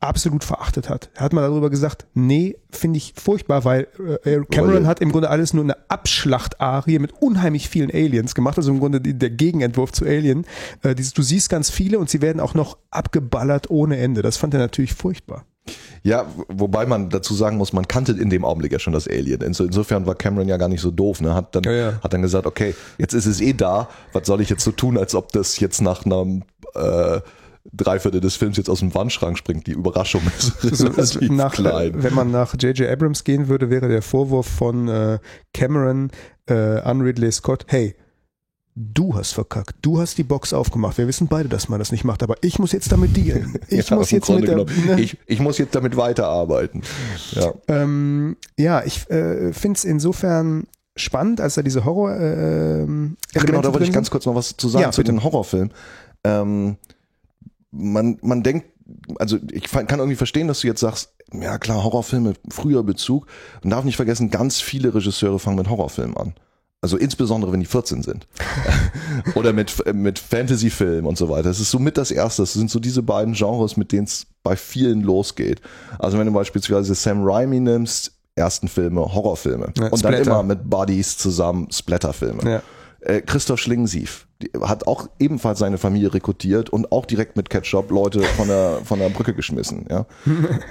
absolut 0.00 0.44
verachtet 0.44 0.88
hat. 0.88 1.10
Er 1.14 1.22
hat 1.24 1.32
mal 1.32 1.42
darüber 1.42 1.70
gesagt, 1.70 2.06
nee, 2.14 2.56
finde 2.70 2.98
ich 2.98 3.14
furchtbar, 3.16 3.64
weil 3.64 3.88
äh, 4.24 4.40
Cameron 4.50 4.74
Weil- 4.82 4.86
hat 4.86 5.00
im 5.00 5.10
Grunde 5.12 5.30
alles 5.30 5.52
nur 5.54 5.64
eine 5.64 5.76
Abschlachtarie 5.90 6.98
mit 6.98 7.12
unheimlich 7.20 7.68
vielen 7.68 7.90
Aliens 7.90 8.34
gemacht, 8.34 8.56
also 8.58 8.70
im 8.70 8.80
Grunde 8.80 9.00
die, 9.00 9.14
der 9.18 9.30
Gegenentwurf 9.30 9.92
zu 9.92 10.04
Alien. 10.04 10.44
Äh, 10.82 10.94
dieses, 10.94 11.14
du 11.14 11.22
siehst 11.22 11.48
ganz 11.50 11.70
viele 11.70 11.98
und 11.98 12.10
sie 12.10 12.20
werden 12.22 12.40
auch 12.40 12.54
noch 12.54 12.78
abgeballert 12.90 13.70
ohne 13.70 13.96
Ende. 13.98 14.22
Das 14.22 14.36
fand 14.36 14.54
er 14.54 14.60
natürlich 14.60 14.94
furchtbar. 14.94 15.44
Ja, 16.02 16.26
wobei 16.48 16.86
man 16.86 17.10
dazu 17.10 17.34
sagen 17.34 17.58
muss, 17.58 17.72
man 17.74 17.86
kannte 17.86 18.12
in 18.12 18.30
dem 18.30 18.44
Augenblick 18.44 18.72
ja 18.72 18.78
schon 18.78 18.92
das 18.94 19.06
Alien. 19.06 19.40
Inso- 19.42 19.66
Insofern 19.66 20.06
war 20.06 20.14
Cameron 20.14 20.48
ja 20.48 20.56
gar 20.56 20.68
nicht 20.68 20.80
so 20.80 20.90
doof. 20.90 21.20
Ne? 21.20 21.34
Hat, 21.34 21.54
dann, 21.54 21.64
Ja, 21.64 21.72
ja. 21.72 22.00
hat 22.02 22.12
dann 22.12 22.22
gesagt, 22.22 22.46
okay, 22.46 22.74
jetzt 22.96 23.12
ist 23.12 23.26
es 23.26 23.40
eh 23.40 23.52
da. 23.52 23.88
Was 24.12 24.26
soll 24.26 24.40
ich 24.40 24.48
jetzt 24.48 24.64
so 24.64 24.70
tun, 24.70 24.96
als 24.96 25.14
ob 25.14 25.32
das 25.32 25.58
jetzt 25.60 25.82
nach 25.82 26.06
einem 26.06 26.44
äh, 26.74 27.20
Dreiviertel 27.72 28.20
des 28.20 28.36
Films 28.36 28.56
jetzt 28.56 28.70
aus 28.70 28.80
dem 28.80 28.94
Wandschrank 28.94 29.36
springt? 29.38 29.66
Die 29.66 29.72
Überraschung 29.72 30.22
ist 30.38 30.52
Also, 30.64 30.86
also 30.88 31.18
relativ 31.18 31.30
nach, 31.30 31.52
klein. 31.54 31.92
wenn 32.02 32.14
man 32.14 32.30
nach 32.30 32.54
J.J. 32.54 32.88
Abrams 32.88 33.24
gehen 33.24 33.48
würde, 33.48 33.70
wäre 33.70 33.88
der 33.88 34.02
Vorwurf 34.02 34.46
von 34.46 34.88
äh, 34.88 35.18
Cameron 35.52 36.10
äh, 36.46 36.54
an 36.80 37.00
Ridley 37.02 37.30
Scott, 37.32 37.64
hey, 37.68 37.94
du 38.74 39.14
hast 39.16 39.32
verkackt, 39.32 39.74
du 39.82 40.00
hast 40.00 40.18
die 40.18 40.22
Box 40.22 40.52
aufgemacht. 40.52 40.98
Wir 40.98 41.08
wissen 41.08 41.26
beide, 41.26 41.48
dass 41.48 41.68
man 41.68 41.78
das 41.80 41.90
nicht 41.92 42.04
macht, 42.04 42.22
aber 42.22 42.36
ich 42.42 42.58
muss 42.58 42.72
jetzt 42.72 42.92
damit 42.92 43.16
dealen. 43.16 43.58
Ich 43.68 43.88
Ja, 43.90 43.96
muss 43.96 44.10
jetzt 44.12 44.30
mit 44.30 44.46
der, 44.46 44.56
ne? 44.56 45.00
ich, 45.00 45.18
ich 45.26 45.40
muss 45.40 45.58
jetzt 45.58 45.74
damit 45.74 45.96
weiterarbeiten. 45.96 46.82
Ja. 47.32 47.52
ähm, 47.68 48.36
ja, 48.56 48.82
ich 48.84 49.10
äh, 49.10 49.52
finde 49.52 49.76
es 49.78 49.84
insofern 49.84 50.66
spannend, 50.96 51.40
als 51.40 51.54
da 51.54 51.62
diese 51.62 51.84
Horror 51.84 52.12
äh, 52.16 52.82
ähm, 52.82 53.16
Ach, 53.36 53.44
genau, 53.44 53.60
da 53.62 53.72
wollte 53.72 53.84
ich 53.84 53.92
ganz 53.92 54.10
kurz 54.10 54.26
noch 54.26 54.34
was 54.34 54.56
zu 54.56 54.68
sagen 54.68 54.82
Ja, 54.84 54.90
zu 54.92 55.00
bitte. 55.00 55.12
den 55.12 55.22
Horrorfilmen. 55.22 55.72
Ähm, 56.24 56.76
man, 57.78 58.18
man 58.22 58.42
denkt, 58.42 58.66
also 59.18 59.38
ich 59.52 59.70
kann 59.70 59.86
irgendwie 59.88 60.16
verstehen, 60.16 60.48
dass 60.48 60.60
du 60.60 60.66
jetzt 60.66 60.80
sagst, 60.80 61.14
ja 61.32 61.58
klar, 61.58 61.84
Horrorfilme, 61.84 62.34
früher 62.50 62.82
Bezug. 62.82 63.26
Man 63.62 63.70
darf 63.70 63.84
nicht 63.84 63.96
vergessen, 63.96 64.30
ganz 64.30 64.60
viele 64.60 64.94
Regisseure 64.94 65.38
fangen 65.38 65.56
mit 65.56 65.68
Horrorfilmen 65.68 66.16
an. 66.16 66.34
Also 66.80 66.96
insbesondere, 66.96 67.52
wenn 67.52 67.60
die 67.60 67.66
14 67.66 68.02
sind. 68.02 68.28
Oder 69.34 69.52
mit, 69.52 69.84
äh, 69.86 69.92
mit 69.92 70.18
Fantasyfilmen 70.18 71.06
und 71.06 71.18
so 71.18 71.28
weiter. 71.28 71.48
Das 71.48 71.58
ist 71.58 71.70
somit 71.70 71.98
das 71.98 72.10
Erste. 72.10 72.42
Das 72.42 72.52
sind 72.52 72.70
so 72.70 72.78
diese 72.78 73.02
beiden 73.02 73.34
Genres, 73.34 73.76
mit 73.76 73.90
denen 73.90 74.04
es 74.04 74.26
bei 74.44 74.54
vielen 74.54 75.02
losgeht. 75.02 75.60
Also 75.98 76.18
wenn 76.18 76.26
du 76.26 76.32
beispielsweise 76.32 76.94
Sam 76.94 77.24
Raimi 77.24 77.58
nimmst, 77.58 78.12
ersten 78.36 78.68
Filme, 78.68 79.00
Horrorfilme. 79.00 79.72
Ja, 79.76 79.88
und 79.88 80.04
dann 80.04 80.14
Splatter. 80.14 80.30
immer 80.30 80.42
mit 80.44 80.70
Buddies 80.70 81.18
zusammen 81.18 81.68
Splatterfilme. 81.72 82.48
Ja. 82.48 82.62
Äh, 83.00 83.22
Christoph 83.22 83.58
Schlingensief 83.58 84.27
hat 84.60 84.86
auch 84.86 85.08
ebenfalls 85.18 85.58
seine 85.58 85.78
Familie 85.78 86.14
rekrutiert 86.14 86.70
und 86.70 86.92
auch 86.92 87.06
direkt 87.06 87.36
mit 87.36 87.50
Ketchup 87.50 87.90
Leute 87.90 88.22
von 88.22 88.46
der, 88.46 88.80
von 88.84 88.98
der 89.00 89.08
Brücke 89.08 89.34
geschmissen. 89.34 89.86
Ja? 89.90 90.06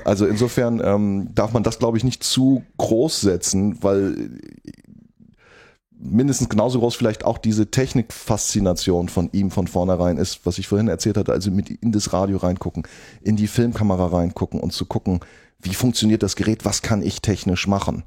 Also 0.05 0.26
insofern 0.26 0.82
ähm, 0.84 1.30
darf 1.36 1.51
man 1.51 1.63
das, 1.63 1.78
glaube 1.78 1.97
ich, 1.97 2.03
nicht 2.03 2.24
zu 2.24 2.63
groß 2.78 3.22
setzen, 3.22 3.84
weil 3.84 4.30
mindestens 5.99 6.49
genauso 6.49 6.80
groß 6.80 6.95
vielleicht 6.95 7.26
auch 7.26 7.38
diese 7.38 7.70
Technikfaszination 7.70 9.09
von 9.09 9.30
ihm 9.34 9.51
von 9.51 9.68
vornherein 9.68 10.18
ist, 10.18 10.45
was 10.45 10.57
ich 10.59 10.68
vorhin 10.68 10.88
erzählt 10.88 11.18
hatte, 11.18 11.34
also 11.34 11.51
mit 11.51 11.70
in 11.70 11.91
das 11.91 12.13
Radio 12.13 12.38
reingucken, 12.38 12.84
in 13.22 13.36
die 13.36 13.47
Filmkamera 13.47 14.07
reingucken 14.07 14.59
und 14.59 14.72
zu 14.72 14.86
gucken, 14.86 15.20
wie 15.59 15.74
funktioniert 15.74 16.24
das 16.24 16.36
Gerät, 16.36 16.65
was 16.65 16.82
kann 16.82 17.01
ich 17.01 17.22
technisch 17.22 17.68
machen. 17.68 18.03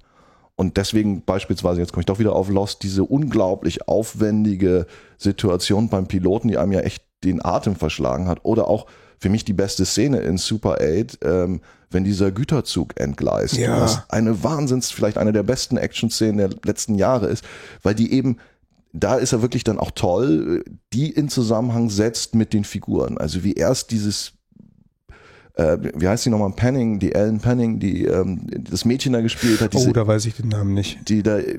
Und 0.60 0.76
deswegen 0.76 1.22
beispielsweise, 1.22 1.80
jetzt 1.80 1.94
komme 1.94 2.02
ich 2.02 2.06
doch 2.06 2.18
wieder 2.18 2.34
auf 2.34 2.50
Lost, 2.50 2.82
diese 2.82 3.02
unglaublich 3.02 3.88
aufwendige 3.88 4.86
Situation 5.16 5.88
beim 5.88 6.06
Piloten, 6.06 6.48
die 6.48 6.58
einem 6.58 6.72
ja 6.72 6.80
echt 6.80 7.02
den 7.24 7.42
Atem 7.42 7.76
verschlagen 7.76 8.28
hat. 8.28 8.40
Oder 8.42 8.68
auch 8.68 8.84
für 9.18 9.30
mich 9.30 9.46
die 9.46 9.54
beste 9.54 9.86
Szene 9.86 10.18
in 10.18 10.36
Super 10.36 10.76
8, 10.82 11.20
ähm, 11.24 11.62
wenn 11.90 12.04
dieser 12.04 12.30
Güterzug 12.30 13.00
entgleist. 13.00 13.56
Ja. 13.56 13.80
Was 13.80 14.02
eine 14.10 14.44
Wahnsinns, 14.44 14.90
vielleicht 14.90 15.16
eine 15.16 15.32
der 15.32 15.44
besten 15.44 15.78
Action-Szenen 15.78 16.36
der 16.36 16.50
letzten 16.62 16.94
Jahre 16.94 17.28
ist, 17.28 17.42
weil 17.82 17.94
die 17.94 18.12
eben 18.12 18.36
da 18.92 19.14
ist 19.14 19.32
er 19.32 19.40
wirklich 19.40 19.64
dann 19.64 19.78
auch 19.78 19.92
toll, 19.92 20.62
die 20.92 21.10
in 21.10 21.30
Zusammenhang 21.30 21.88
setzt 21.88 22.34
mit 22.34 22.52
den 22.52 22.64
Figuren. 22.64 23.16
Also 23.16 23.44
wie 23.44 23.54
erst 23.54 23.92
dieses 23.92 24.34
äh, 25.60 25.78
wie 25.94 26.08
heißt 26.08 26.24
die 26.24 26.30
nochmal, 26.30 26.52
Penning, 26.52 26.98
die 26.98 27.12
Ellen 27.14 27.38
Penning, 27.40 27.78
die 27.80 28.04
ähm, 28.06 28.40
das 28.70 28.84
Mädchen 28.84 29.12
da 29.12 29.20
gespielt 29.20 29.60
hat, 29.60 29.74
diese, 29.74 29.88
Oh, 29.90 29.92
da 29.92 30.06
weiß 30.06 30.24
ich 30.26 30.34
den 30.34 30.48
Namen 30.48 30.74
nicht. 30.74 31.08
die 31.08 31.22
da 31.22 31.38
äh, 31.38 31.58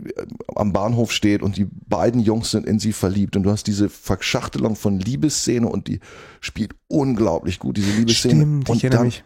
am 0.56 0.74
Bahnhof 0.74 1.12
steht 1.12 1.42
und 1.44 1.58
die 1.58 1.68
beiden 1.88 2.22
Jungs 2.22 2.52
sind 2.52 2.66
in 2.66 2.80
sie 2.80 2.94
verliebt 2.94 3.36
und 3.36 3.44
du 3.44 3.52
hast 3.52 3.68
diese 3.68 3.90
Verschachtelung 3.90 4.76
von 4.76 5.00
Liebesszene 5.00 5.68
und 5.68 5.88
die 5.88 6.00
spielt 6.40 6.72
unglaublich 6.88 7.60
gut, 7.60 7.78
diese 7.78 7.92
Liebesszene. 7.92 8.36
Stimmt, 8.42 8.64
ich 8.64 8.70
und 8.70 8.84
erinnere 8.84 8.98
dann, 8.98 9.06
mich. 9.08 9.24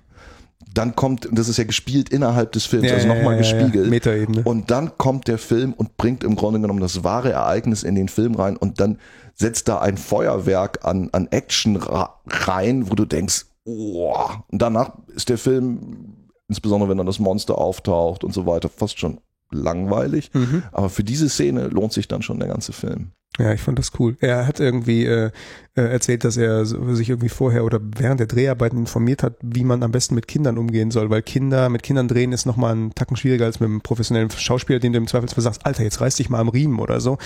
dann 0.73 0.95
kommt, 0.95 1.25
und 1.25 1.39
das 1.39 1.47
ist 1.47 1.57
ja 1.57 1.63
gespielt 1.63 2.09
innerhalb 2.09 2.51
des 2.51 2.65
Films, 2.65 2.91
also 2.91 3.07
Ja, 3.07 3.15
nochmal 3.15 3.35
ja, 3.37 3.41
ja, 3.43 3.47
ja. 3.57 3.57
gespiegelt. 3.63 3.89
Metaebene. 3.89 4.41
Und 4.43 4.71
dann 4.71 4.97
kommt 4.97 5.27
der 5.27 5.37
Film 5.37 5.73
und 5.73 5.95
bringt 5.97 6.23
im 6.23 6.35
Grunde 6.35 6.59
genommen 6.59 6.81
das 6.81 7.03
wahre 7.03 7.31
Ereignis 7.31 7.83
in 7.83 7.95
den 7.95 8.09
Film 8.09 8.35
rein 8.35 8.57
und 8.57 8.79
dann 8.81 8.97
setzt 9.35 9.67
da 9.67 9.79
ein 9.79 9.97
Feuerwerk 9.97 10.85
an, 10.85 11.09
an 11.11 11.27
Action 11.31 11.77
rein, 11.77 12.89
wo 12.89 12.95
du 12.95 13.05
denkst, 13.05 13.45
oh. 13.65 14.15
Und 14.49 14.61
danach 14.61 14.97
ist 15.13 15.29
der 15.29 15.37
Film, 15.37 16.29
insbesondere 16.47 16.89
wenn 16.89 16.97
dann 16.97 17.07
das 17.07 17.19
Monster 17.19 17.57
auftaucht 17.57 18.23
und 18.23 18.33
so 18.33 18.45
weiter, 18.45 18.69
fast 18.69 18.99
schon 18.99 19.19
langweilig. 19.51 20.31
Mhm. 20.33 20.63
Aber 20.71 20.89
für 20.89 21.03
diese 21.03 21.29
Szene 21.29 21.67
lohnt 21.67 21.93
sich 21.93 22.07
dann 22.07 22.21
schon 22.21 22.39
der 22.39 22.47
ganze 22.47 22.73
Film. 22.73 23.11
Ja, 23.37 23.51
ich 23.51 23.61
fand 23.61 23.77
das 23.77 23.91
cool. 23.99 24.15
Er 24.21 24.47
hat 24.47 24.61
irgendwie 24.61 25.05
äh, 25.05 25.29
äh, 25.75 25.81
erzählt, 25.81 26.23
dass 26.23 26.37
er 26.37 26.65
sich 26.65 27.09
irgendwie 27.09 27.29
vorher 27.29 27.65
oder 27.65 27.81
während 27.81 28.21
der 28.21 28.27
Dreharbeiten 28.27 28.77
informiert 28.77 29.23
hat, 29.23 29.35
wie 29.41 29.65
man 29.65 29.83
am 29.83 29.91
besten 29.91 30.15
mit 30.15 30.27
Kindern 30.27 30.57
umgehen 30.57 30.89
soll, 30.89 31.09
weil 31.09 31.21
Kinder 31.21 31.67
mit 31.67 31.83
Kindern 31.83 32.07
drehen 32.07 32.31
ist 32.31 32.45
nochmal 32.45 32.71
einen 32.71 32.95
Tacken 32.95 33.17
schwieriger 33.17 33.45
als 33.45 33.59
mit 33.59 33.67
einem 33.67 33.81
professionellen 33.81 34.29
Schauspieler, 34.29 34.79
dem 34.79 34.93
du 34.93 34.99
im 34.99 35.07
Zweifelsfall 35.07 35.43
sagst, 35.43 35.65
Alter, 35.65 35.83
jetzt 35.83 35.99
reiß 35.99 36.15
dich 36.15 36.29
mal 36.29 36.39
am 36.39 36.47
Riemen 36.47 36.79
oder 36.79 37.01
so. 37.01 37.17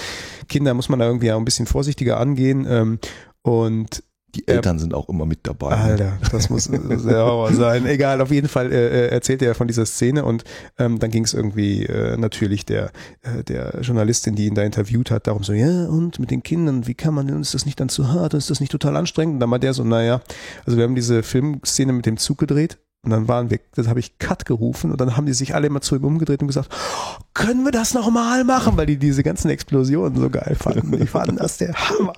Kinder 0.47 0.73
muss 0.73 0.89
man 0.89 0.97
da 0.97 1.05
irgendwie 1.05 1.31
auch 1.31 1.37
ein 1.37 1.45
bisschen 1.45 1.67
vorsichtiger 1.67 2.19
angehen 2.19 2.65
ähm, 2.67 2.99
und 3.43 4.03
Die. 4.35 4.47
Eltern 4.47 4.79
sind 4.79 4.93
auch 4.93 5.09
immer 5.09 5.25
mit 5.25 5.39
dabei. 5.43 5.69
Alter, 5.69 6.17
das 6.31 6.49
muss 6.49 6.65
sehr 6.65 7.25
Horror 7.25 7.53
sein. 7.53 7.85
Egal, 7.85 8.21
auf 8.21 8.31
jeden 8.31 8.47
Fall 8.47 8.71
äh, 8.71 9.05
äh, 9.05 9.07
erzählt 9.07 9.41
er 9.41 9.55
von 9.55 9.67
dieser 9.67 9.85
Szene 9.85 10.23
und 10.23 10.43
ähm, 10.77 10.99
dann 10.99 11.09
ging 11.09 11.23
es 11.23 11.33
irgendwie 11.33 11.85
äh, 11.85 12.17
natürlich 12.17 12.65
der, 12.65 12.91
äh, 13.21 13.43
der 13.43 13.79
Journalistin, 13.81 14.35
die 14.35 14.45
ihn 14.45 14.55
da 14.55 14.63
interviewt 14.63 15.11
hat, 15.11 15.27
darum 15.27 15.43
so, 15.43 15.53
ja 15.53 15.87
und 15.87 16.19
mit 16.19 16.31
den 16.31 16.43
Kindern, 16.43 16.87
wie 16.87 16.93
kann 16.93 17.13
man 17.13 17.27
denn, 17.27 17.41
ist 17.41 17.53
das 17.53 17.65
nicht 17.65 17.79
dann 17.79 17.89
zu 17.89 18.09
hart, 18.09 18.33
ist 18.33 18.49
das 18.49 18.59
nicht 18.59 18.71
total 18.71 18.97
anstrengend? 18.97 19.35
Und 19.35 19.39
dann 19.39 19.51
war 19.51 19.59
der 19.59 19.73
so, 19.73 19.83
naja, 19.83 20.21
also 20.65 20.77
wir 20.77 20.83
haben 20.83 20.95
diese 20.95 21.23
Filmszene 21.23 21.93
mit 21.93 22.05
dem 22.05 22.17
Zug 22.17 22.37
gedreht, 22.37 22.77
Und 23.01 23.11
dann 23.11 23.27
waren 23.29 23.49
wir, 23.49 23.59
das 23.75 23.87
habe 23.87 23.99
ich 23.99 24.19
Cut 24.19 24.45
gerufen 24.45 24.91
und 24.91 24.99
dann 24.99 25.15
haben 25.15 25.25
die 25.25 25.33
sich 25.33 25.55
alle 25.55 25.67
immer 25.67 25.79
zu 25.79 25.95
ihm 25.95 26.03
umgedreht 26.03 26.41
und 26.41 26.47
gesagt, 26.47 26.69
"Oh, 26.73 27.23
können 27.33 27.63
wir 27.63 27.71
das 27.71 27.93
nochmal 27.93 28.43
machen? 28.43 28.75
Weil 28.75 28.87
die 28.87 28.97
diese 28.97 29.23
ganzen 29.23 29.49
Explosionen 29.49 30.19
so 30.19 30.29
geil 30.29 30.57
fanden. 30.59 30.91
Die 30.99 31.07
fanden 31.07 31.37
das 31.37 31.57
der 31.57 31.73
Hammer. 31.73 32.13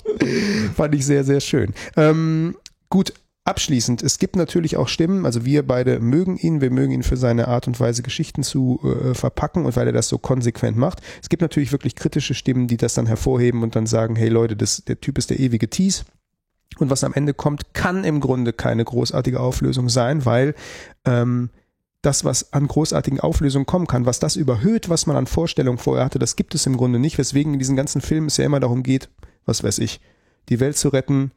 Fand 0.76 0.96
ich 0.96 1.06
sehr, 1.06 1.24
sehr 1.24 1.40
schön. 1.40 1.76
Ähm, 1.96 2.56
gut, 2.90 3.14
abschließend, 3.44 4.02
es 4.02 4.18
gibt 4.18 4.36
natürlich 4.36 4.78
auch 4.78 4.88
Stimmen, 4.88 5.26
also 5.26 5.46
wir 5.46 5.66
beide 5.66 6.00
mögen 6.00 6.38
ihn, 6.38 6.62
wir 6.62 6.72
mögen 6.72 6.94
ihn 6.94 7.04
für 7.04 7.18
seine 7.18 7.48
Art 7.48 7.68
und 7.68 7.80
Weise, 7.80 8.02
Geschichten 8.02 8.44
zu 8.44 8.80
äh, 8.84 9.14
verpacken 9.14 9.66
und 9.66 9.76
weil 9.76 9.88
er 9.88 9.94
das 9.94 10.08
so 10.08 10.18
konsequent 10.18 10.78
macht. 10.78 11.02
Es 11.22 11.30
gibt 11.30 11.42
natürlich 11.42 11.72
wirklich 11.72 11.96
kritische 11.96 12.34
Stimmen, 12.34 12.68
die 12.68 12.78
das 12.78 12.94
dann 12.94 13.06
hervorheben 13.06 13.64
und 13.64 13.76
dann 13.76 13.86
sagen, 13.86 14.16
hey 14.16 14.30
Leute, 14.30 14.56
das, 14.56 14.84
der 14.86 15.00
Typ 15.00 15.18
ist 15.18 15.30
der 15.30 15.40
ewige 15.40 15.70
Tease. 15.70 16.04
Und 16.78 16.90
was 16.90 17.04
am 17.04 17.14
Ende 17.14 17.34
kommt, 17.34 17.74
kann 17.74 18.04
im 18.04 18.20
Grunde 18.20 18.54
keine 18.54 18.84
großartige 18.84 19.40
Auflösung 19.40 19.90
sein, 19.90 20.26
weil 20.26 20.56
ähm, 21.06 21.50
das, 22.02 22.26
was 22.26 22.54
an 22.54 22.68
großartigen 22.68 23.20
Auflösungen 23.20 23.66
kommen 23.66 23.88
kann, 23.88 24.06
was 24.06 24.20
das 24.20 24.36
überhöht, 24.36 24.90
was 24.90 25.06
man 25.06 25.16
an 25.16 25.28
Vorstellungen 25.28 25.78
vorher 25.78 26.06
hatte, 26.06 26.20
das 26.20 26.36
gibt 26.36 26.56
es 26.56 26.66
im 26.66 26.78
Grunde 26.78 26.98
nicht, 26.98 27.18
weswegen 27.18 27.54
in 27.54 27.60
diesen 27.60 27.76
ganzen 27.76 28.02
Filmen 28.02 28.28
es 28.28 28.38
ja 28.38 28.46
immer 28.46 28.60
darum 28.60 28.84
geht, 28.84 29.10
was 29.46 29.64
weiß 29.64 29.80
ich, 29.80 30.02
die 30.50 30.60
Welt 30.60 30.78
zu 30.78 30.90
retten, 30.90 31.32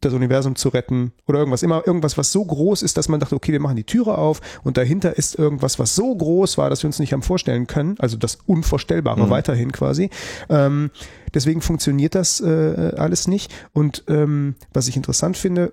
das 0.00 0.12
Universum 0.12 0.56
zu 0.56 0.68
retten 0.68 1.12
oder 1.26 1.38
irgendwas. 1.40 1.62
Immer 1.62 1.86
irgendwas, 1.86 2.16
was 2.16 2.32
so 2.32 2.44
groß 2.44 2.82
ist, 2.82 2.96
dass 2.96 3.08
man 3.08 3.20
dachte, 3.20 3.34
okay, 3.34 3.52
wir 3.52 3.60
machen 3.60 3.76
die 3.76 3.84
Türe 3.84 4.16
auf 4.18 4.40
und 4.62 4.76
dahinter 4.76 5.16
ist 5.16 5.38
irgendwas, 5.38 5.78
was 5.78 5.94
so 5.94 6.14
groß 6.14 6.58
war, 6.58 6.70
dass 6.70 6.82
wir 6.82 6.88
uns 6.88 6.98
nicht 6.98 7.12
haben 7.12 7.22
vorstellen 7.22 7.66
können. 7.66 7.96
Also 7.98 8.16
das 8.16 8.38
Unvorstellbare 8.46 9.26
Mhm. 9.26 9.30
weiterhin 9.30 9.72
quasi. 9.72 10.10
Ähm, 10.48 10.90
deswegen 11.34 11.60
funktioniert 11.60 12.14
das 12.14 12.40
äh, 12.40 12.92
alles 12.96 13.26
nicht. 13.28 13.52
Und 13.72 14.04
ähm, 14.08 14.54
was 14.72 14.88
ich 14.88 14.96
interessant 14.96 15.36
finde, 15.36 15.72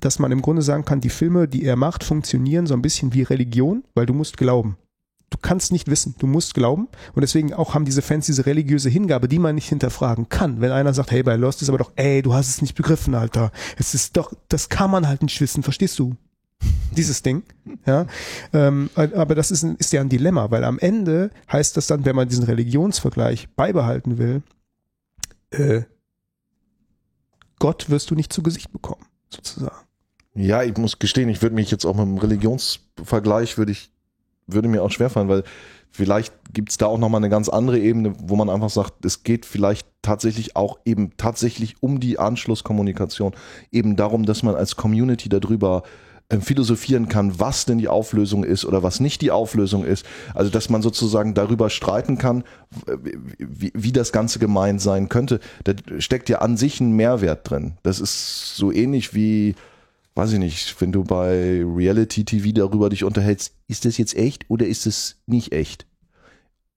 dass 0.00 0.18
man 0.18 0.32
im 0.32 0.42
Grunde 0.42 0.62
sagen 0.62 0.84
kann, 0.84 1.00
die 1.00 1.10
Filme, 1.10 1.46
die 1.46 1.64
er 1.64 1.76
macht, 1.76 2.04
funktionieren 2.04 2.66
so 2.66 2.74
ein 2.74 2.82
bisschen 2.82 3.12
wie 3.12 3.22
Religion, 3.22 3.84
weil 3.94 4.06
du 4.06 4.14
musst 4.14 4.36
glauben. 4.38 4.76
Du 5.30 5.38
kannst 5.40 5.70
nicht 5.70 5.88
wissen, 5.88 6.16
du 6.18 6.26
musst 6.26 6.54
glauben. 6.54 6.88
Und 7.14 7.20
deswegen 7.22 7.54
auch 7.54 7.74
haben 7.74 7.84
diese 7.84 8.02
Fans 8.02 8.26
diese 8.26 8.46
religiöse 8.46 8.88
Hingabe, 8.88 9.28
die 9.28 9.38
man 9.38 9.54
nicht 9.54 9.68
hinterfragen 9.68 10.28
kann. 10.28 10.60
Wenn 10.60 10.72
einer 10.72 10.92
sagt, 10.92 11.12
hey, 11.12 11.22
bei 11.22 11.36
Lost 11.36 11.62
ist 11.62 11.68
aber 11.68 11.78
doch, 11.78 11.92
ey, 11.96 12.20
du 12.20 12.34
hast 12.34 12.48
es 12.48 12.60
nicht 12.60 12.74
begriffen, 12.74 13.14
Alter. 13.14 13.52
Es 13.78 13.94
ist 13.94 14.16
doch, 14.16 14.32
das 14.48 14.68
kann 14.68 14.90
man 14.90 15.06
halt 15.06 15.22
nicht 15.22 15.40
wissen, 15.40 15.62
verstehst 15.62 15.98
du? 16.00 16.16
Dieses 16.96 17.22
Ding, 17.22 17.44
ja. 17.86 18.06
Ähm, 18.52 18.90
aber 18.94 19.34
das 19.34 19.50
ist, 19.50 19.62
ist 19.62 19.92
ja 19.92 20.00
ein 20.00 20.08
Dilemma, 20.08 20.50
weil 20.50 20.64
am 20.64 20.78
Ende 20.78 21.30
heißt 21.50 21.76
das 21.76 21.86
dann, 21.86 22.04
wenn 22.04 22.16
man 22.16 22.28
diesen 22.28 22.44
Religionsvergleich 22.44 23.48
beibehalten 23.54 24.18
will, 24.18 24.42
äh, 25.50 25.82
Gott 27.58 27.90
wirst 27.90 28.10
du 28.10 28.14
nicht 28.14 28.32
zu 28.32 28.42
Gesicht 28.42 28.72
bekommen, 28.72 29.04
sozusagen. 29.28 29.86
Ja, 30.34 30.62
ich 30.62 30.76
muss 30.76 30.98
gestehen, 30.98 31.28
ich 31.28 31.42
würde 31.42 31.54
mich 31.54 31.70
jetzt 31.70 31.84
auch 31.84 31.94
mit 31.94 32.06
dem 32.06 32.18
Religionsvergleich 32.18 33.58
würde 33.58 33.72
ich, 33.72 33.92
würde 34.52 34.68
mir 34.68 34.82
auch 34.82 34.90
schwerfallen, 34.90 35.28
weil 35.28 35.44
vielleicht 35.90 36.32
gibt's 36.52 36.78
da 36.78 36.86
auch 36.86 36.98
nochmal 36.98 37.20
eine 37.20 37.28
ganz 37.28 37.48
andere 37.48 37.78
Ebene, 37.78 38.12
wo 38.22 38.36
man 38.36 38.48
einfach 38.48 38.70
sagt, 38.70 39.04
es 39.04 39.22
geht 39.22 39.44
vielleicht 39.44 39.86
tatsächlich 40.02 40.56
auch 40.56 40.78
eben 40.84 41.16
tatsächlich 41.16 41.76
um 41.80 42.00
die 42.00 42.18
Anschlusskommunikation, 42.18 43.32
eben 43.70 43.96
darum, 43.96 44.24
dass 44.24 44.42
man 44.42 44.54
als 44.54 44.76
Community 44.76 45.28
darüber 45.28 45.82
äh, 46.30 46.40
philosophieren 46.40 47.08
kann, 47.08 47.38
was 47.38 47.64
denn 47.64 47.78
die 47.78 47.88
Auflösung 47.88 48.44
ist 48.44 48.64
oder 48.64 48.82
was 48.82 49.00
nicht 49.00 49.20
die 49.20 49.30
Auflösung 49.30 49.84
ist. 49.84 50.06
Also 50.32 50.50
dass 50.50 50.70
man 50.70 50.80
sozusagen 50.80 51.34
darüber 51.34 51.70
streiten 51.70 52.18
kann, 52.18 52.44
wie, 53.38 53.72
wie 53.74 53.92
das 53.92 54.12
Ganze 54.12 54.38
gemeint 54.38 54.80
sein 54.80 55.08
könnte. 55.08 55.40
Da 55.64 55.74
steckt 55.98 56.28
ja 56.28 56.38
an 56.38 56.56
sich 56.56 56.80
ein 56.80 56.92
Mehrwert 56.92 57.50
drin. 57.50 57.74
Das 57.82 58.00
ist 58.00 58.56
so 58.56 58.70
ähnlich 58.70 59.12
wie, 59.12 59.56
weiß 60.14 60.32
ich 60.32 60.38
nicht, 60.38 60.80
wenn 60.80 60.92
du 60.92 61.04
bei 61.04 61.62
Reality 61.64 62.24
TV 62.24 62.52
darüber 62.52 62.88
dich 62.88 63.04
unterhältst, 63.04 63.54
ist 63.68 63.84
das 63.84 63.98
jetzt 63.98 64.16
echt 64.16 64.48
oder 64.48 64.66
ist 64.66 64.86
es 64.86 65.20
nicht 65.26 65.52
echt? 65.52 65.86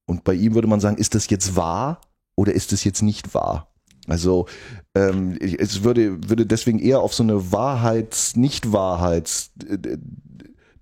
Und 0.06 0.24
bei 0.24 0.34
ihm 0.34 0.54
würde 0.54 0.68
man 0.68 0.80
sagen, 0.80 0.98
ist 0.98 1.16
das 1.16 1.30
jetzt 1.30 1.56
wahr 1.56 2.02
oder 2.36 2.54
ist 2.54 2.74
es 2.74 2.84
jetzt 2.84 3.02
nicht 3.02 3.34
wahr? 3.34 3.74
Also 4.08 4.48
ähm, 4.96 5.38
es 5.40 5.84
würde, 5.84 6.30
würde 6.30 6.46
deswegen 6.46 6.80
eher 6.80 7.00
auf 7.00 7.14
so 7.14 7.24
eine 7.24 7.52
Wahrheits-, 7.52 8.36
Nicht-Wahrheits- 8.36 9.52
äh, 9.68 9.98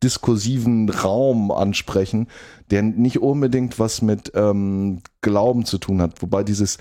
diskursiven 0.04 0.90
Raum 0.90 1.52
ansprechen, 1.52 2.28
der 2.72 2.82
nicht 2.82 3.22
unbedingt 3.22 3.80
was 3.80 4.02
mit 4.02 4.32
ähm, 4.36 5.02
Glauben 5.22 5.66
zu 5.66 5.78
tun 5.78 6.02
hat. 6.02 6.22
Wobei 6.22 6.44
dieses, 6.44 6.78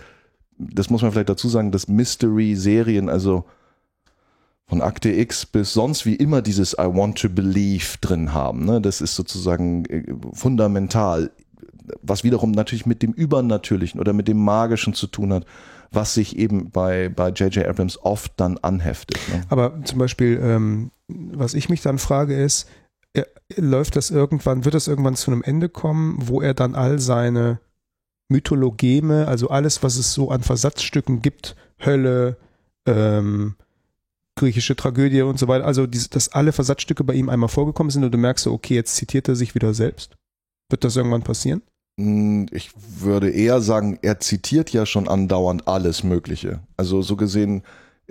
das 0.59 0.91
muss 0.91 1.03
man 1.03 1.13
vielleicht 1.13 1.29
dazu 1.29 1.49
sagen, 1.49 1.71
dass 1.71 1.89
Mystery-Serien, 1.89 3.09
also 3.09 3.45
von 4.71 4.83
Akte 4.83 5.11
X 5.11 5.47
bis 5.47 5.73
sonst 5.73 6.07
wie 6.07 6.15
immer 6.15 6.43
dieses 6.43 6.75
I 6.75 6.85
want 6.85 7.19
to 7.19 7.29
believe 7.29 7.99
drin 8.01 8.33
haben. 8.33 8.65
Ne? 8.65 8.81
Das 8.81 9.01
ist 9.01 9.17
sozusagen 9.17 9.85
äh, 9.87 10.05
fundamental, 10.33 11.33
was 12.03 12.23
wiederum 12.23 12.53
natürlich 12.53 12.87
mit 12.87 13.03
dem 13.03 13.13
Übernatürlichen 13.13 14.01
oder 14.01 14.13
mit 14.13 14.29
dem 14.29 14.39
Magischen 14.39 14.95
zu 14.95 15.09
tun 15.09 15.33
hat, 15.33 15.45
was 15.91 16.15
sich 16.15 16.39
eben 16.39 16.71
bei 16.71 17.09
bei 17.09 17.31
J.J. 17.31 17.67
Abrams 17.67 17.99
oft 18.01 18.33
dann 18.37 18.59
anheftet. 18.59 19.19
Ne? 19.33 19.43
Aber 19.49 19.83
zum 19.83 19.99
Beispiel, 19.99 20.39
ähm, 20.41 20.93
was 21.09 21.55
ich 21.55 21.69
mich 21.69 21.83
dann 21.83 21.99
frage 21.99 22.41
ist, 22.41 22.69
er, 23.13 23.27
läuft 23.57 23.97
das 23.97 24.13
irgendwann, 24.13 24.65
wird 24.65 24.77
das 24.77 24.87
irgendwann 24.87 25.17
zu 25.17 25.33
einem 25.33 25.43
Ende 25.43 25.69
kommen, 25.69 26.17
wo 26.21 26.41
er 26.41 26.55
dann 26.55 26.77
all 26.77 27.01
seine 27.01 27.59
Mythologeme, 28.29 29.27
also 29.27 29.49
alles, 29.49 29.83
was 29.83 29.97
es 29.97 30.15
so 30.15 30.31
an 30.31 30.43
Versatzstücken 30.43 31.23
gibt, 31.23 31.57
Hölle, 31.85 32.37
ähm, 32.87 33.57
griechische 34.41 34.77
Tragödie 34.77 35.23
und 35.23 35.39
so 35.39 35.49
weiter, 35.49 35.65
also 35.65 35.87
dass 35.87 36.29
alle 36.31 36.53
Versatzstücke 36.53 37.05
bei 37.05 37.15
ihm 37.15 37.29
einmal 37.29 37.49
vorgekommen 37.49 37.91
sind 37.91 38.05
und 38.05 38.13
du 38.13 38.19
merkst 38.19 38.45
so, 38.45 38.53
okay, 38.53 38.75
jetzt 38.75 38.97
zitiert 38.97 39.29
er 39.29 39.37
sich 39.37 39.55
wieder 39.55 39.75
selbst. 39.75 40.17
Wird 40.71 40.85
das 40.85 40.97
irgendwann 40.97 41.23
passieren? 41.23 41.63
Mm, 41.97 42.47
Ich 42.51 42.71
würde 42.99 43.31
eher 43.31 43.61
sagen, 43.61 43.99
er 44.03 44.19
zitiert 44.21 44.71
ja 44.71 44.87
schon 44.87 45.09
andauernd 45.09 45.69
alles 45.69 46.03
Mögliche. 46.03 46.61
Also 46.77 47.03
so 47.03 47.17
gesehen 47.17 47.63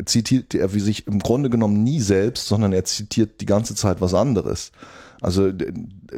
zitiert 0.05 0.55
er 0.55 0.73
wie 0.73 0.79
sich 0.79 1.07
im 1.07 1.19
Grunde 1.19 1.49
genommen 1.49 1.83
nie 1.83 1.99
selbst, 1.99 2.47
sondern 2.47 2.71
er 2.71 2.85
zitiert 2.85 3.41
die 3.41 3.45
ganze 3.45 3.75
Zeit 3.75 3.99
was 3.99 4.13
anderes. 4.13 4.71
Also, 5.21 5.51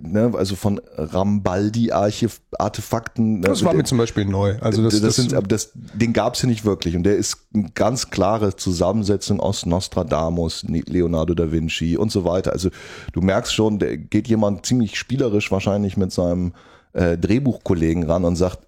ne, 0.01 0.31
also 0.35 0.55
von 0.55 0.79
Rambaldi-Artefakten. 0.95 3.39
ne, 3.39 3.47
Das 3.47 3.65
war 3.65 3.73
mir 3.73 3.83
zum 3.83 3.97
Beispiel 3.97 4.25
neu. 4.25 4.57
Also 4.61 4.83
das, 4.83 5.01
das, 5.01 5.15
sind, 5.15 5.33
aber 5.33 5.47
das, 5.47 5.71
den 5.73 6.13
gab 6.13 6.35
es 6.35 6.43
ja 6.43 6.49
nicht 6.49 6.65
wirklich. 6.65 6.95
Und 6.95 7.01
der 7.03 7.15
ist 7.15 7.47
eine 7.53 7.69
ganz 7.73 8.09
klare 8.11 8.55
Zusammensetzung 8.55 9.39
aus 9.39 9.65
Nostradamus, 9.65 10.63
Leonardo 10.67 11.33
da 11.33 11.51
Vinci 11.51 11.97
und 11.97 12.11
so 12.11 12.25
weiter. 12.25 12.51
Also 12.53 12.69
du 13.13 13.21
merkst 13.21 13.53
schon, 13.53 13.79
da 13.79 13.95
geht 13.95 14.27
jemand 14.27 14.65
ziemlich 14.65 14.97
spielerisch 14.97 15.51
wahrscheinlich 15.51 15.97
mit 15.97 16.11
seinem 16.11 16.53
äh, 16.93 17.17
Drehbuchkollegen 17.17 18.03
ran 18.03 18.25
und 18.25 18.35
sagt, 18.35 18.67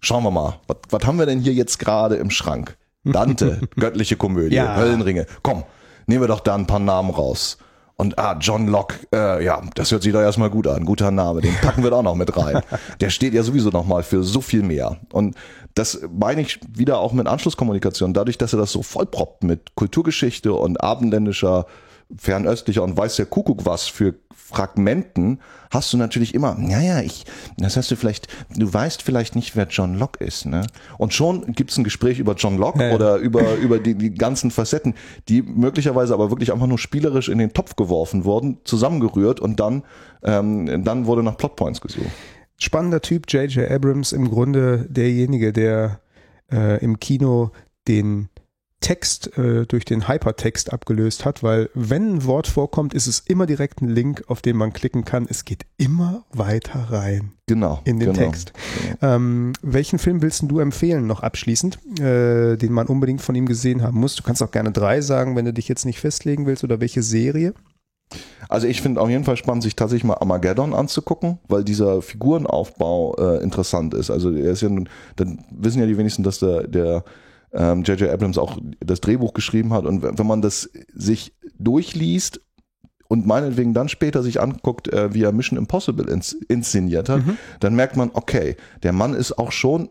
schauen 0.00 0.24
wir 0.24 0.30
mal, 0.30 0.60
was, 0.66 0.76
was 0.90 1.06
haben 1.06 1.18
wir 1.18 1.26
denn 1.26 1.40
hier 1.40 1.54
jetzt 1.54 1.78
gerade 1.78 2.16
im 2.16 2.30
Schrank? 2.30 2.76
Dante, 3.04 3.60
göttliche 3.76 4.16
Komödie, 4.16 4.56
Ja. 4.56 4.76
Höllenringe. 4.76 5.26
Komm, 5.42 5.64
nehmen 6.06 6.22
wir 6.22 6.28
doch 6.28 6.40
da 6.40 6.54
ein 6.54 6.66
paar 6.66 6.78
Namen 6.78 7.10
raus. 7.10 7.58
Und 8.02 8.18
ah, 8.18 8.36
John 8.40 8.66
Locke, 8.66 8.96
äh, 9.14 9.44
ja, 9.44 9.62
das 9.76 9.92
hört 9.92 10.02
sich 10.02 10.12
doch 10.12 10.20
erstmal 10.20 10.50
gut 10.50 10.66
an. 10.66 10.84
Guter 10.84 11.12
Name, 11.12 11.40
den 11.40 11.54
packen 11.62 11.84
wir 11.84 11.90
da 11.90 11.98
auch 11.98 12.02
noch 12.02 12.16
mit 12.16 12.36
rein. 12.36 12.60
Der 13.00 13.10
steht 13.10 13.32
ja 13.32 13.44
sowieso 13.44 13.70
nochmal 13.70 14.02
für 14.02 14.24
so 14.24 14.40
viel 14.40 14.64
mehr. 14.64 14.96
Und 15.12 15.36
das 15.76 16.00
meine 16.12 16.40
ich 16.40 16.58
wieder 16.68 16.98
auch 16.98 17.12
mit 17.12 17.28
Anschlusskommunikation. 17.28 18.12
Dadurch, 18.12 18.38
dass 18.38 18.54
er 18.54 18.58
das 18.58 18.72
so 18.72 18.82
vollproppt 18.82 19.44
mit 19.44 19.76
Kulturgeschichte 19.76 20.52
und 20.52 20.82
abendländischer, 20.82 21.66
fernöstlicher 22.18 22.82
und 22.82 22.96
weiß 22.96 23.14
der 23.14 23.26
Kuckuck 23.26 23.66
was 23.66 23.86
für 23.86 24.12
Fragmenten, 24.44 25.40
hast 25.70 25.92
du 25.92 25.96
natürlich 25.96 26.34
immer, 26.34 26.54
naja, 26.58 27.00
ich, 27.00 27.24
das 27.56 27.76
hast 27.76 27.90
du 27.90 27.96
vielleicht, 27.96 28.28
du 28.54 28.72
weißt 28.72 29.02
vielleicht 29.02 29.36
nicht, 29.36 29.56
wer 29.56 29.66
John 29.66 29.94
Locke 29.98 30.22
ist, 30.24 30.46
ne? 30.46 30.66
Und 30.98 31.14
schon 31.14 31.52
gibt's 31.52 31.78
ein 31.78 31.84
Gespräch 31.84 32.18
über 32.18 32.34
John 32.34 32.58
Locke 32.58 32.88
Ja. 32.88 32.94
oder 32.94 33.16
über, 33.16 33.54
über 33.56 33.78
die, 33.78 33.94
die 33.94 34.12
ganzen 34.12 34.50
Facetten, 34.50 34.94
die 35.28 35.42
möglicherweise 35.42 36.12
aber 36.12 36.30
wirklich 36.30 36.52
einfach 36.52 36.66
nur 36.66 36.78
spielerisch 36.78 37.28
in 37.28 37.38
den 37.38 37.52
Topf 37.52 37.76
geworfen 37.76 38.24
wurden, 38.24 38.58
zusammengerührt 38.64 39.40
und 39.40 39.60
dann, 39.60 39.84
ähm, 40.22 40.84
dann 40.84 41.06
wurde 41.06 41.22
nach 41.22 41.36
Plotpoints 41.36 41.80
gesucht. 41.80 42.10
spannender 42.58 43.00
Typ, 43.00 43.32
J.J. 43.32 43.70
Abrams, 43.70 44.12
im 44.12 44.28
Grunde 44.28 44.86
derjenige, 44.90 45.52
der 45.52 46.00
äh, 46.52 46.82
im 46.84 46.98
Kino 47.00 47.52
den 47.88 48.28
Text 48.82 49.38
äh, 49.38 49.64
durch 49.66 49.86
den 49.86 50.08
Hypertext 50.08 50.72
abgelöst 50.72 51.24
hat, 51.24 51.42
weil 51.42 51.70
wenn 51.72 52.16
ein 52.16 52.24
Wort 52.26 52.46
vorkommt, 52.46 52.92
ist 52.92 53.06
es 53.06 53.20
immer 53.20 53.46
direkt 53.46 53.80
ein 53.80 53.88
Link, 53.88 54.24
auf 54.26 54.42
den 54.42 54.58
man 54.58 54.74
klicken 54.74 55.06
kann. 55.06 55.26
Es 55.30 55.46
geht 55.46 55.64
immer 55.78 56.24
weiter 56.32 56.88
rein 56.90 57.32
Genau. 57.46 57.80
in 57.84 57.98
den 57.98 58.12
genau. 58.12 58.26
Text. 58.26 58.52
Ähm, 59.00 59.54
welchen 59.62 59.98
Film 59.98 60.20
willst 60.20 60.42
du 60.42 60.58
empfehlen, 60.60 61.06
noch 61.06 61.22
abschließend, 61.22 61.78
äh, 62.00 62.56
den 62.56 62.72
man 62.72 62.86
unbedingt 62.88 63.22
von 63.22 63.34
ihm 63.34 63.46
gesehen 63.46 63.82
haben 63.82 63.98
muss? 63.98 64.16
Du 64.16 64.22
kannst 64.22 64.42
auch 64.42 64.50
gerne 64.50 64.72
drei 64.72 65.00
sagen, 65.00 65.34
wenn 65.36 65.46
du 65.46 65.52
dich 65.52 65.68
jetzt 65.68 65.86
nicht 65.86 65.98
festlegen 65.98 66.46
willst, 66.46 66.64
oder 66.64 66.80
welche 66.80 67.02
Serie? 67.02 67.54
Also 68.48 68.66
ich 68.66 68.82
finde 68.82 69.00
auf 69.00 69.08
jeden 69.08 69.24
Fall 69.24 69.36
spannend, 69.36 69.62
sich 69.62 69.76
tatsächlich 69.76 70.04
mal 70.04 70.14
Armageddon 70.14 70.74
anzugucken, 70.74 71.38
weil 71.48 71.64
dieser 71.64 72.02
Figurenaufbau 72.02 73.14
äh, 73.16 73.42
interessant 73.42 73.94
ist. 73.94 74.10
Also 74.10 74.30
er 74.30 74.52
ist 74.52 74.60
ja 74.60 74.68
nun, 74.68 74.88
dann 75.16 75.44
wissen 75.50 75.80
ja 75.80 75.86
die 75.86 75.96
wenigsten, 75.96 76.22
dass 76.22 76.38
der 76.38 76.66
der 76.66 77.04
ähm, 77.52 77.82
J.J. 77.82 78.10
Abrams 78.10 78.38
auch 78.38 78.58
das 78.80 79.00
Drehbuch 79.00 79.34
geschrieben 79.34 79.72
hat 79.72 79.84
und 79.84 80.02
wenn 80.02 80.26
man 80.26 80.42
das 80.42 80.70
sich 80.94 81.34
durchliest 81.58 82.40
und 83.08 83.26
meinetwegen 83.26 83.74
dann 83.74 83.90
später 83.90 84.22
sich 84.22 84.40
anguckt, 84.40 84.88
äh, 84.90 85.12
wie 85.12 85.22
er 85.22 85.32
Mission 85.32 85.58
Impossible 85.58 86.08
ins, 86.08 86.32
inszeniert 86.32 87.10
hat, 87.10 87.20
dann 87.60 87.74
merkt 87.74 87.94
man, 87.96 88.10
okay, 88.14 88.56
der 88.82 88.94
Mann 88.94 89.12
ist 89.12 89.38
auch 89.38 89.52
schon, 89.52 89.90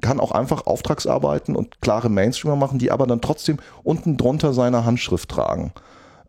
kann 0.00 0.18
auch 0.18 0.32
einfach 0.32 0.66
Auftragsarbeiten 0.66 1.54
und 1.54 1.82
klare 1.82 2.08
Mainstreamer 2.08 2.56
machen, 2.56 2.78
die 2.78 2.90
aber 2.90 3.06
dann 3.06 3.20
trotzdem 3.20 3.58
unten 3.82 4.16
drunter 4.16 4.54
seine 4.54 4.86
Handschrift 4.86 5.28
tragen. 5.28 5.72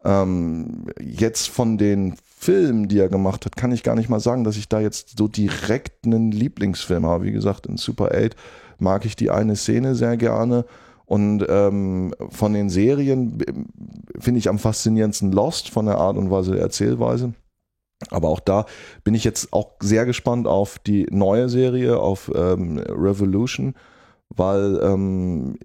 Ähm, 0.04 0.88
jetzt 1.00 1.48
von 1.50 1.78
den 1.78 2.16
Filmen, 2.38 2.88
die 2.88 3.00
er 3.00 3.10
gemacht 3.10 3.46
hat, 3.46 3.56
kann 3.56 3.72
ich 3.72 3.84
gar 3.84 3.96
nicht 3.96 4.10
mal 4.10 4.20
sagen, 4.20 4.44
dass 4.44 4.58
ich 4.58 4.70
da 4.70 4.80
jetzt 4.80 5.18
so 5.18 5.28
direkt 5.28 6.06
einen 6.06 6.32
Lieblingsfilm 6.32 7.06
habe. 7.06 7.26
Wie 7.26 7.32
gesagt, 7.32 7.66
in 7.66 7.78
Super 7.78 8.12
8 8.14 8.36
mag 8.82 9.06
ich 9.06 9.16
die 9.16 9.30
eine 9.30 9.56
Szene 9.56 9.96
sehr 9.96 10.18
gerne. 10.18 10.66
Und 11.06 11.44
ähm, 11.50 12.14
von 12.30 12.54
den 12.54 12.70
Serien 12.70 13.40
äh, 13.42 13.54
finde 14.20 14.38
ich 14.38 14.48
am 14.48 14.60
faszinierendsten 14.60 15.32
Lost 15.32 15.70
von 15.70 15.88
der 15.88 15.98
Art 15.98 16.18
und 16.18 16.30
Weise 16.30 16.52
der 16.52 16.62
Erzählweise. 16.62 17.34
Aber 18.10 18.30
auch 18.30 18.40
da 18.40 18.66
bin 19.04 19.14
ich 19.14 19.24
jetzt 19.24 19.52
auch 19.52 19.72
sehr 19.82 20.06
gespannt 20.06 20.48
auf 20.48 20.80
die 20.80 21.08
neue 21.10 21.50
Serie, 21.50 22.00
auf 22.00 22.32
ähm, 22.34 22.78
Revolution, 22.78 23.74
weil 24.30 24.80
ähm, 24.82 25.58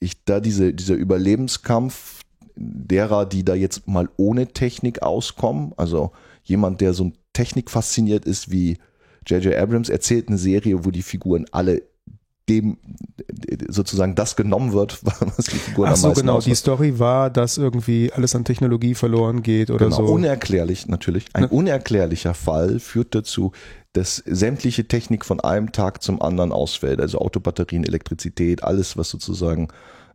ich 0.00 0.24
da 0.24 0.40
diese, 0.40 0.74
dieser 0.74 0.94
Überlebenskampf 0.94 2.22
derer, 2.56 3.26
die 3.26 3.44
da 3.44 3.54
jetzt 3.54 3.86
mal 3.86 4.08
ohne 4.16 4.48
Technik 4.48 5.02
auskommen, 5.02 5.72
also 5.76 6.12
jemand, 6.42 6.80
der 6.80 6.92
so 6.92 7.12
Technik 7.32 7.70
fasziniert 7.70 8.24
ist 8.24 8.50
wie 8.50 8.78
J.J. 9.26 9.54
Abrams, 9.54 9.88
erzählt 9.88 10.28
eine 10.28 10.38
Serie, 10.38 10.84
wo 10.84 10.90
die 10.90 11.02
Figuren 11.02 11.46
alle 11.52 11.82
dem 12.48 12.78
sozusagen 13.68 14.14
das 14.14 14.36
genommen 14.36 14.72
wird, 14.72 15.00
was 15.36 15.46
die 15.46 15.56
Figuren 15.56 15.90
Ach 15.92 15.96
so, 15.96 16.12
genau. 16.12 16.40
Die 16.40 16.54
Story 16.54 16.98
war, 16.98 17.30
dass 17.30 17.58
irgendwie 17.58 18.12
alles 18.12 18.34
an 18.34 18.44
Technologie 18.44 18.94
verloren 18.94 19.42
geht 19.42 19.70
oder 19.70 19.86
genau, 19.86 19.96
so. 19.96 20.04
Unerklärlich 20.04 20.86
natürlich. 20.86 21.26
Ein 21.32 21.44
ne? 21.44 21.48
unerklärlicher 21.48 22.34
Fall 22.34 22.78
führt 22.78 23.14
dazu, 23.14 23.52
dass 23.92 24.22
sämtliche 24.26 24.86
Technik 24.86 25.24
von 25.24 25.40
einem 25.40 25.72
Tag 25.72 26.02
zum 26.02 26.20
anderen 26.20 26.52
ausfällt. 26.52 27.00
Also 27.00 27.18
Autobatterien, 27.18 27.84
Elektrizität, 27.84 28.62
alles, 28.62 28.96
was 28.96 29.08
sozusagen 29.08 29.68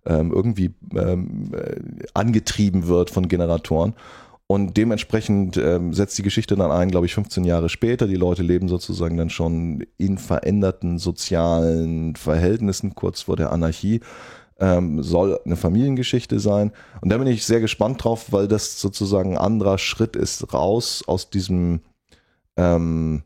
ähm, 0.06 0.32
irgendwie 0.32 0.74
ähm, 0.96 1.52
äh, 1.54 2.06
angetrieben 2.14 2.88
wird 2.88 3.10
von 3.10 3.28
Generatoren. 3.28 3.94
Und 4.52 4.76
dementsprechend 4.76 5.56
ähm, 5.56 5.94
setzt 5.94 6.18
die 6.18 6.24
Geschichte 6.24 6.58
dann 6.58 6.74
ein, 6.74 6.92
glaube 6.92 7.06
ich, 7.06 7.14
15 7.14 7.46
Jahre 7.46 7.70
später. 7.70 8.06
Die 8.06 8.18
Leute 8.18 8.44
leben 8.44 8.68
sozusagen 8.68 9.16
dann 9.16 9.30
schon 9.30 9.86
in 9.98 10.18
veränderten 10.18 11.00
sozialen 11.00 12.18
Verhältnissen 12.18 12.94
kurz 12.94 13.22
vor 13.22 13.38
der 13.38 13.54
Anarchie. 13.54 14.02
Ähm, 14.60 15.04
soll 15.04 15.40
eine 15.46 15.56
Familiengeschichte 15.56 16.42
sein. 16.42 16.74
Und 17.00 17.08
da 17.08 17.18
bin 17.18 17.28
ich 17.28 17.46
sehr 17.46 17.62
gespannt 17.62 18.04
drauf, 18.04 18.34
weil 18.34 18.50
das 18.50 18.82
sozusagen 18.82 19.38
ein 19.38 19.42
anderer 19.42 19.78
Schritt 19.78 20.18
ist, 20.18 20.54
raus 20.54 21.02
aus 21.08 21.30
diesem 21.30 21.80
ähm, 22.58 23.24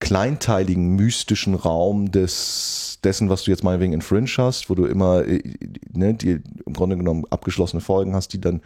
kleinteiligen, 0.00 0.96
mystischen 0.96 1.54
Raum 1.54 2.10
des, 2.10 2.98
dessen, 3.04 3.30
was 3.30 3.44
du 3.44 3.52
jetzt 3.52 3.62
meinetwegen 3.62 3.92
in 3.92 4.02
Fringe 4.02 4.28
hast, 4.38 4.68
wo 4.68 4.74
du 4.74 4.84
immer 4.86 5.24
äh, 5.24 5.44
ne, 5.92 6.14
die 6.14 6.40
im 6.66 6.72
Grunde 6.72 6.96
genommen 6.96 7.24
abgeschlossene 7.30 7.80
Folgen 7.80 8.16
hast, 8.16 8.32
die 8.32 8.40
dann 8.40 8.62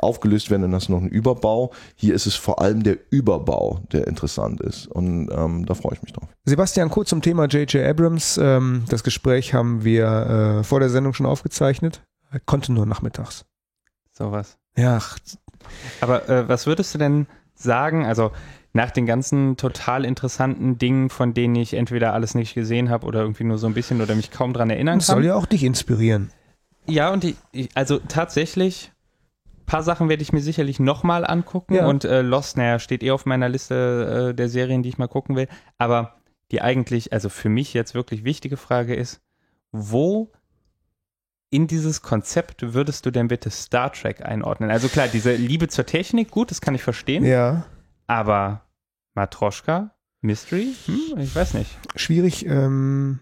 aufgelöst 0.00 0.50
werden, 0.50 0.62
dann 0.62 0.74
hast 0.74 0.88
du 0.88 0.92
noch 0.92 1.00
einen 1.00 1.08
Überbau. 1.08 1.72
Hier 1.96 2.14
ist 2.14 2.26
es 2.26 2.34
vor 2.34 2.60
allem 2.60 2.82
der 2.82 2.98
Überbau, 3.10 3.80
der 3.92 4.06
interessant 4.06 4.60
ist. 4.60 4.86
Und 4.86 5.30
ähm, 5.30 5.66
da 5.66 5.74
freue 5.74 5.94
ich 5.94 6.02
mich 6.02 6.12
drauf. 6.12 6.28
Sebastian, 6.44 6.90
kurz 6.90 7.10
zum 7.10 7.22
Thema 7.22 7.46
J.J. 7.46 7.84
Abrams. 7.84 8.38
Ähm, 8.42 8.84
das 8.88 9.02
Gespräch 9.02 9.54
haben 9.54 9.84
wir 9.84 10.60
äh, 10.60 10.64
vor 10.64 10.80
der 10.80 10.90
Sendung 10.90 11.14
schon 11.14 11.26
aufgezeichnet. 11.26 12.02
Er 12.30 12.40
konnte 12.40 12.72
nur 12.72 12.86
nachmittags. 12.86 13.44
Sowas. 14.10 14.58
Ja. 14.76 15.00
Aber 16.00 16.28
äh, 16.28 16.48
was 16.48 16.66
würdest 16.66 16.94
du 16.94 16.98
denn 16.98 17.26
sagen? 17.54 18.06
Also 18.06 18.32
nach 18.72 18.90
den 18.90 19.06
ganzen 19.06 19.56
total 19.56 20.04
interessanten 20.04 20.78
Dingen, 20.78 21.10
von 21.10 21.34
denen 21.34 21.56
ich 21.56 21.74
entweder 21.74 22.14
alles 22.14 22.34
nicht 22.34 22.54
gesehen 22.54 22.88
habe 22.88 23.06
oder 23.06 23.20
irgendwie 23.20 23.44
nur 23.44 23.58
so 23.58 23.66
ein 23.66 23.74
bisschen 23.74 24.00
oder 24.00 24.14
mich 24.14 24.30
kaum 24.30 24.54
dran 24.54 24.70
erinnern 24.70 24.98
das 24.98 25.08
kann. 25.08 25.16
Soll 25.16 25.26
ja 25.26 25.34
auch 25.34 25.46
dich 25.46 25.62
inspirieren. 25.62 26.30
Ja, 26.86 27.12
und 27.12 27.24
ich, 27.24 27.36
also 27.74 27.98
tatsächlich, 27.98 28.92
paar 29.72 29.82
Sachen 29.82 30.10
werde 30.10 30.22
ich 30.22 30.34
mir 30.34 30.42
sicherlich 30.42 30.80
nochmal 30.80 31.24
angucken 31.26 31.74
Ja. 31.76 31.86
und 31.86 32.04
äh, 32.04 32.20
Lost, 32.20 32.58
naja, 32.58 32.78
steht 32.78 33.02
eh 33.02 33.10
auf 33.10 33.24
meiner 33.24 33.48
Liste 33.48 34.28
äh, 34.30 34.34
der 34.34 34.50
Serien, 34.50 34.82
die 34.82 34.90
ich 34.90 34.98
mal 34.98 35.08
gucken 35.08 35.34
will. 35.34 35.48
Aber 35.78 36.16
die 36.50 36.60
eigentlich, 36.60 37.14
also 37.14 37.30
für 37.30 37.48
mich 37.48 37.72
jetzt 37.72 37.94
wirklich 37.94 38.22
wichtige 38.22 38.58
Frage 38.58 38.94
ist, 38.94 39.22
wo 39.70 40.30
in 41.48 41.68
dieses 41.68 42.02
Konzept 42.02 42.74
würdest 42.74 43.06
du 43.06 43.10
denn 43.10 43.28
bitte 43.28 43.48
Star 43.48 43.90
Trek 43.90 44.22
einordnen? 44.22 44.70
Also 44.70 44.88
klar, 44.88 45.08
diese 45.08 45.34
Liebe 45.36 45.68
zur 45.68 45.86
Technik, 45.86 46.30
gut, 46.30 46.50
das 46.50 46.60
kann 46.60 46.74
ich 46.74 46.82
verstehen. 46.82 47.24
Ja. 47.24 47.64
Aber 48.06 48.66
Matroschka? 49.14 49.94
Mystery? 50.20 50.74
Hm, 50.84 51.18
ich 51.18 51.34
weiß 51.34 51.54
nicht. 51.54 51.70
Schwierig, 51.96 52.44
ähm, 52.44 53.20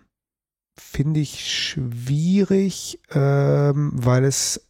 finde 0.77 1.21
ich 1.21 1.49
schwierig, 1.49 3.01
ähm, 3.13 3.93
weil 3.95 4.25
es 4.25 4.70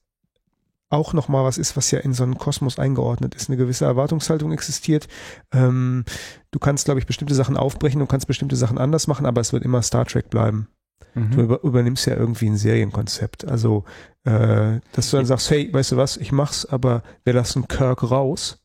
auch 0.90 1.12
nochmal 1.12 1.44
was 1.44 1.56
ist, 1.56 1.76
was 1.76 1.90
ja 1.92 2.00
in 2.00 2.12
so 2.12 2.24
einen 2.24 2.36
Kosmos 2.36 2.78
eingeordnet 2.78 3.34
ist. 3.34 3.48
Eine 3.48 3.56
gewisse 3.56 3.84
Erwartungshaltung 3.84 4.52
existiert. 4.52 5.08
Ähm, 5.52 6.04
du 6.50 6.58
kannst, 6.58 6.84
glaube 6.84 7.00
ich, 7.00 7.06
bestimmte 7.06 7.34
Sachen 7.34 7.56
aufbrechen, 7.56 8.00
du 8.00 8.06
kannst 8.06 8.26
bestimmte 8.26 8.56
Sachen 8.56 8.76
anders 8.76 9.06
machen, 9.06 9.24
aber 9.24 9.40
es 9.40 9.52
wird 9.52 9.64
immer 9.64 9.82
Star 9.82 10.04
Trek 10.04 10.28
bleiben. 10.30 10.68
Mhm. 11.14 11.30
Du 11.30 11.40
über, 11.42 11.62
übernimmst 11.62 12.06
ja 12.06 12.16
irgendwie 12.16 12.48
ein 12.48 12.56
Serienkonzept. 12.56 13.46
Also, 13.46 13.84
äh, 14.24 14.80
dass 14.92 15.10
du 15.10 15.16
dann 15.16 15.26
sagst, 15.26 15.50
hey, 15.50 15.72
weißt 15.72 15.92
du 15.92 15.96
was, 15.96 16.16
ich 16.16 16.32
mach's, 16.32 16.66
aber 16.66 17.02
wir 17.24 17.34
lassen 17.34 17.68
Kirk 17.68 18.10
raus, 18.10 18.58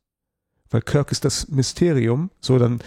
weil 0.72 0.82
Kirk 0.82 1.12
ist 1.12 1.26
das 1.26 1.48
Mysterium, 1.50 2.32
so 2.40 2.58
dann 2.58 2.80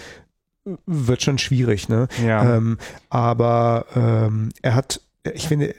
wird 0.84 1.22
schon 1.22 1.38
schwierig, 1.38 1.88
ne? 1.88 2.08
Ja. 2.24 2.56
Ähm, 2.56 2.76
aber 3.08 3.86
ähm, 3.94 4.50
er 4.62 4.74
hat, 4.74 5.00
ich 5.32 5.48
finde, 5.48 5.74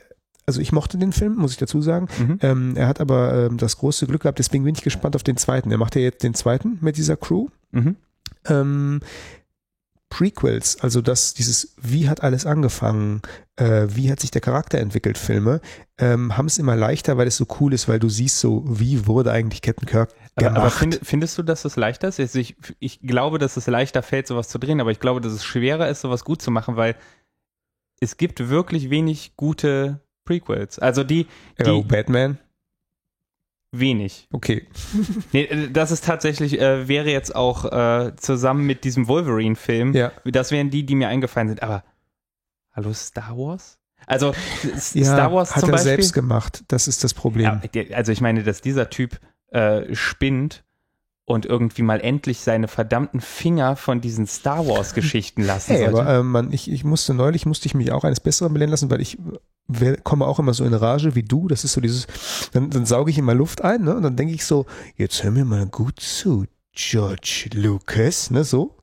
also 0.50 0.62
ich 0.62 0.72
mochte 0.72 0.98
den 0.98 1.14
Film, 1.14 1.36
muss 1.36 1.52
ich 1.52 1.58
dazu 1.58 1.80
sagen. 1.80 2.08
Mhm. 2.18 2.40
Ähm, 2.42 2.76
er 2.76 2.88
hat 2.88 3.00
aber 3.00 3.46
ähm, 3.46 3.58
das 3.58 3.78
große 3.78 4.08
Glück 4.08 4.24
gehabt, 4.24 4.40
deswegen 4.40 4.64
bin 4.64 4.74
ich 4.74 4.82
gespannt 4.82 5.16
auf 5.16 5.22
den 5.22 5.38
zweiten. 5.38 5.72
Er 5.72 5.78
macht 5.78 5.96
ja 5.96 6.02
jetzt 6.02 6.24
den 6.24 6.34
zweiten 6.34 6.80
mit 6.82 6.98
dieser 6.98 7.18
Crew. 7.18 7.50
Mhm. 7.72 7.98
Ähm, 8.46 9.00
Prequels, 10.10 10.82
also 10.82 11.02
das, 11.02 11.36
dieses, 11.36 11.76
wie 11.80 12.10
hat 12.10 12.24
alles 12.24 12.48
angefangen, 12.48 13.22
äh, 13.58 13.86
wie 13.90 14.12
hat 14.12 14.20
sich 14.20 14.32
der 14.32 14.42
Charakter 14.42 14.80
entwickelt, 14.80 15.20
Filme, 15.20 15.62
ähm, 16.00 16.36
haben 16.36 16.48
es 16.48 16.58
immer 16.58 16.76
leichter, 16.76 17.16
weil 17.18 17.28
es 17.28 17.38
so 17.38 17.46
cool 17.60 17.74
ist, 17.74 17.88
weil 17.88 18.00
du 18.00 18.10
siehst 18.10 18.40
so, 18.40 18.64
wie 18.66 19.06
wurde 19.06 19.32
eigentlich 19.32 19.62
Captain 19.62 19.88
Kirk 19.88 20.10
Aber, 20.36 20.48
gemacht. 20.48 20.62
aber 20.62 20.72
find, 20.72 21.00
findest 21.04 21.38
du, 21.38 21.44
dass 21.44 21.64
es 21.64 21.76
leichter 21.76 22.08
ist? 22.08 22.20
Also 22.20 22.40
ich, 22.40 22.56
ich 22.80 23.02
glaube, 23.02 23.38
dass 23.38 23.56
es 23.56 23.68
leichter 23.68 24.02
fällt, 24.02 24.26
sowas 24.26 24.50
zu 24.50 24.58
drehen, 24.58 24.82
aber 24.82 24.90
ich 24.90 25.00
glaube, 25.00 25.22
dass 25.22 25.32
es 25.32 25.46
schwerer 25.46 25.88
ist, 25.88 26.02
sowas 26.02 26.26
gut 26.26 26.42
zu 26.42 26.50
machen, 26.50 26.76
weil 26.76 26.96
es 28.00 28.18
gibt 28.18 28.50
wirklich 28.50 28.90
wenig 28.90 29.34
gute 29.36 30.02
Prequels. 30.30 30.78
Also 30.78 31.04
die, 31.04 31.26
die 31.60 31.70
oh, 31.72 31.82
Batman? 31.84 32.38
wenig. 33.72 34.28
Okay. 34.32 34.68
Nee, 35.32 35.70
das 35.72 35.92
ist 35.92 36.06
tatsächlich, 36.06 36.60
äh, 36.60 36.88
wäre 36.88 37.10
jetzt 37.10 37.36
auch 37.36 37.66
äh, 37.66 38.16
zusammen 38.16 38.66
mit 38.66 38.84
diesem 38.84 39.08
Wolverine-Film, 39.08 39.94
Ja. 39.94 40.12
das 40.26 40.52
wären 40.52 40.70
die, 40.70 40.86
die 40.86 40.96
mir 40.96 41.08
eingefallen 41.08 41.50
sind. 41.50 41.64
Aber 41.64 41.84
hallo 42.74 42.94
Star 42.94 43.38
Wars? 43.38 43.80
Also 44.08 44.34
Ja, 44.94 45.04
Star 45.06 45.34
Wars 45.34 45.56
hat 45.56 45.62
zum 45.62 45.70
er 45.70 45.74
Beispiel. 45.74 45.90
selbst 45.90 46.14
gemacht. 46.14 46.64
Das 46.68 46.88
ist 46.88 47.04
das 47.04 47.14
Problem. 47.14 47.62
Ja, 47.74 47.84
also 47.96 48.12
ich 48.12 48.22
meine, 48.22 48.44
dass 48.44 48.62
dieser 48.62 48.90
Typ 48.90 49.20
äh, 49.52 49.94
spinnt 49.96 50.64
und 51.30 51.46
irgendwie 51.46 51.84
mal 51.84 52.02
endlich 52.02 52.40
seine 52.40 52.68
verdammten 52.68 53.22
Finger 53.22 53.76
von 53.76 54.02
diesen 54.02 54.26
Star 54.26 54.68
Wars 54.68 54.94
Geschichten 54.96 55.44
lassen 55.44 55.74
Hey, 55.76 55.86
sollte. 55.86 56.02
aber 56.02 56.20
ähm, 56.20 56.32
man, 56.32 56.52
ich, 56.52 56.70
ich 56.72 56.84
musste 56.84 57.14
neulich, 57.14 57.46
musste 57.46 57.68
ich 57.68 57.76
mich 57.76 57.92
auch 57.92 58.04
eines 58.04 58.20
Besseren 58.20 58.52
belehren 58.52 58.72
lassen, 58.72 58.90
weil 58.90 59.00
ich 59.02 59.18
wer- 59.68 59.98
komme 59.98 60.26
auch 60.26 60.40
immer 60.40 60.54
so 60.54 60.66
in 60.66 60.74
Rage 60.74 61.14
wie 61.14 61.24
du. 61.24 61.48
Das 61.48 61.64
ist 61.64 61.74
so 61.74 61.82
dieses, 61.82 62.08
dann, 62.52 62.72
dann 62.72 62.86
sauge 62.86 63.12
ich 63.12 63.18
immer 63.20 63.36
Luft 63.36 63.64
ein, 63.64 63.84
ne? 63.84 63.96
Und 63.96 64.04
dann 64.04 64.16
denke 64.16 64.34
ich 64.34 64.44
so, 64.44 64.66
jetzt 64.98 65.24
hör 65.24 65.30
mir 65.32 65.46
mal 65.46 65.68
gut 65.68 66.00
zu, 66.00 66.46
George 66.74 67.50
Lucas, 67.54 68.32
ne? 68.32 68.44
So. 68.44 68.78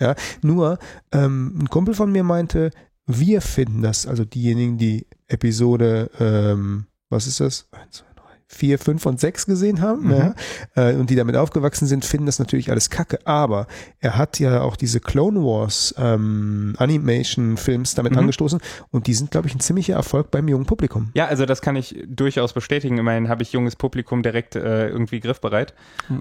Ja. 0.00 0.14
Nur, 0.40 0.78
ähm, 1.12 1.58
ein 1.60 1.68
Kumpel 1.68 1.94
von 1.94 2.10
mir 2.10 2.24
meinte, 2.24 2.70
wir 3.06 3.42
finden 3.42 3.82
das, 3.82 4.06
also 4.06 4.24
diejenigen, 4.24 4.78
die 4.78 5.06
Episode, 5.28 6.10
ähm, 6.18 6.86
was 7.10 7.26
ist 7.26 7.40
das? 7.40 7.66
Eins, 7.72 7.96
zwei, 7.98 8.06
drei, 8.06 8.09
vier, 8.52 8.80
fünf 8.80 9.06
und 9.06 9.20
sechs 9.20 9.46
gesehen 9.46 9.80
haben, 9.80 10.06
Mhm. 10.06 10.10
ja, 10.10 10.34
äh, 10.74 10.94
und 10.96 11.08
die 11.08 11.14
damit 11.14 11.36
aufgewachsen 11.36 11.86
sind, 11.86 12.04
finden 12.04 12.26
das 12.26 12.40
natürlich 12.40 12.68
alles 12.72 12.90
kacke. 12.90 13.20
Aber 13.24 13.68
er 14.00 14.16
hat 14.18 14.40
ja 14.40 14.60
auch 14.62 14.74
diese 14.76 14.98
Clone 14.98 15.38
Wars 15.40 15.94
ähm, 15.96 16.74
Animation-Films 16.76 17.94
damit 17.94 18.12
Mhm. 18.12 18.18
angestoßen 18.18 18.60
und 18.90 19.06
die 19.06 19.14
sind, 19.14 19.30
glaube 19.30 19.46
ich, 19.48 19.54
ein 19.54 19.60
ziemlicher 19.60 19.94
Erfolg 19.94 20.30
beim 20.30 20.48
jungen 20.48 20.66
Publikum. 20.66 21.10
ja, 21.14 21.26
also 21.26 21.46
das 21.46 21.62
kann 21.62 21.76
ich 21.76 22.02
durchaus 22.08 22.52
bestätigen. 22.52 22.98
Immerhin 22.98 23.28
habe 23.28 23.42
ich 23.42 23.52
junges 23.52 23.76
Publikum 23.76 24.22
direkt 24.22 24.56
äh, 24.56 24.88
irgendwie 24.88 25.20
griffbereit. 25.20 25.74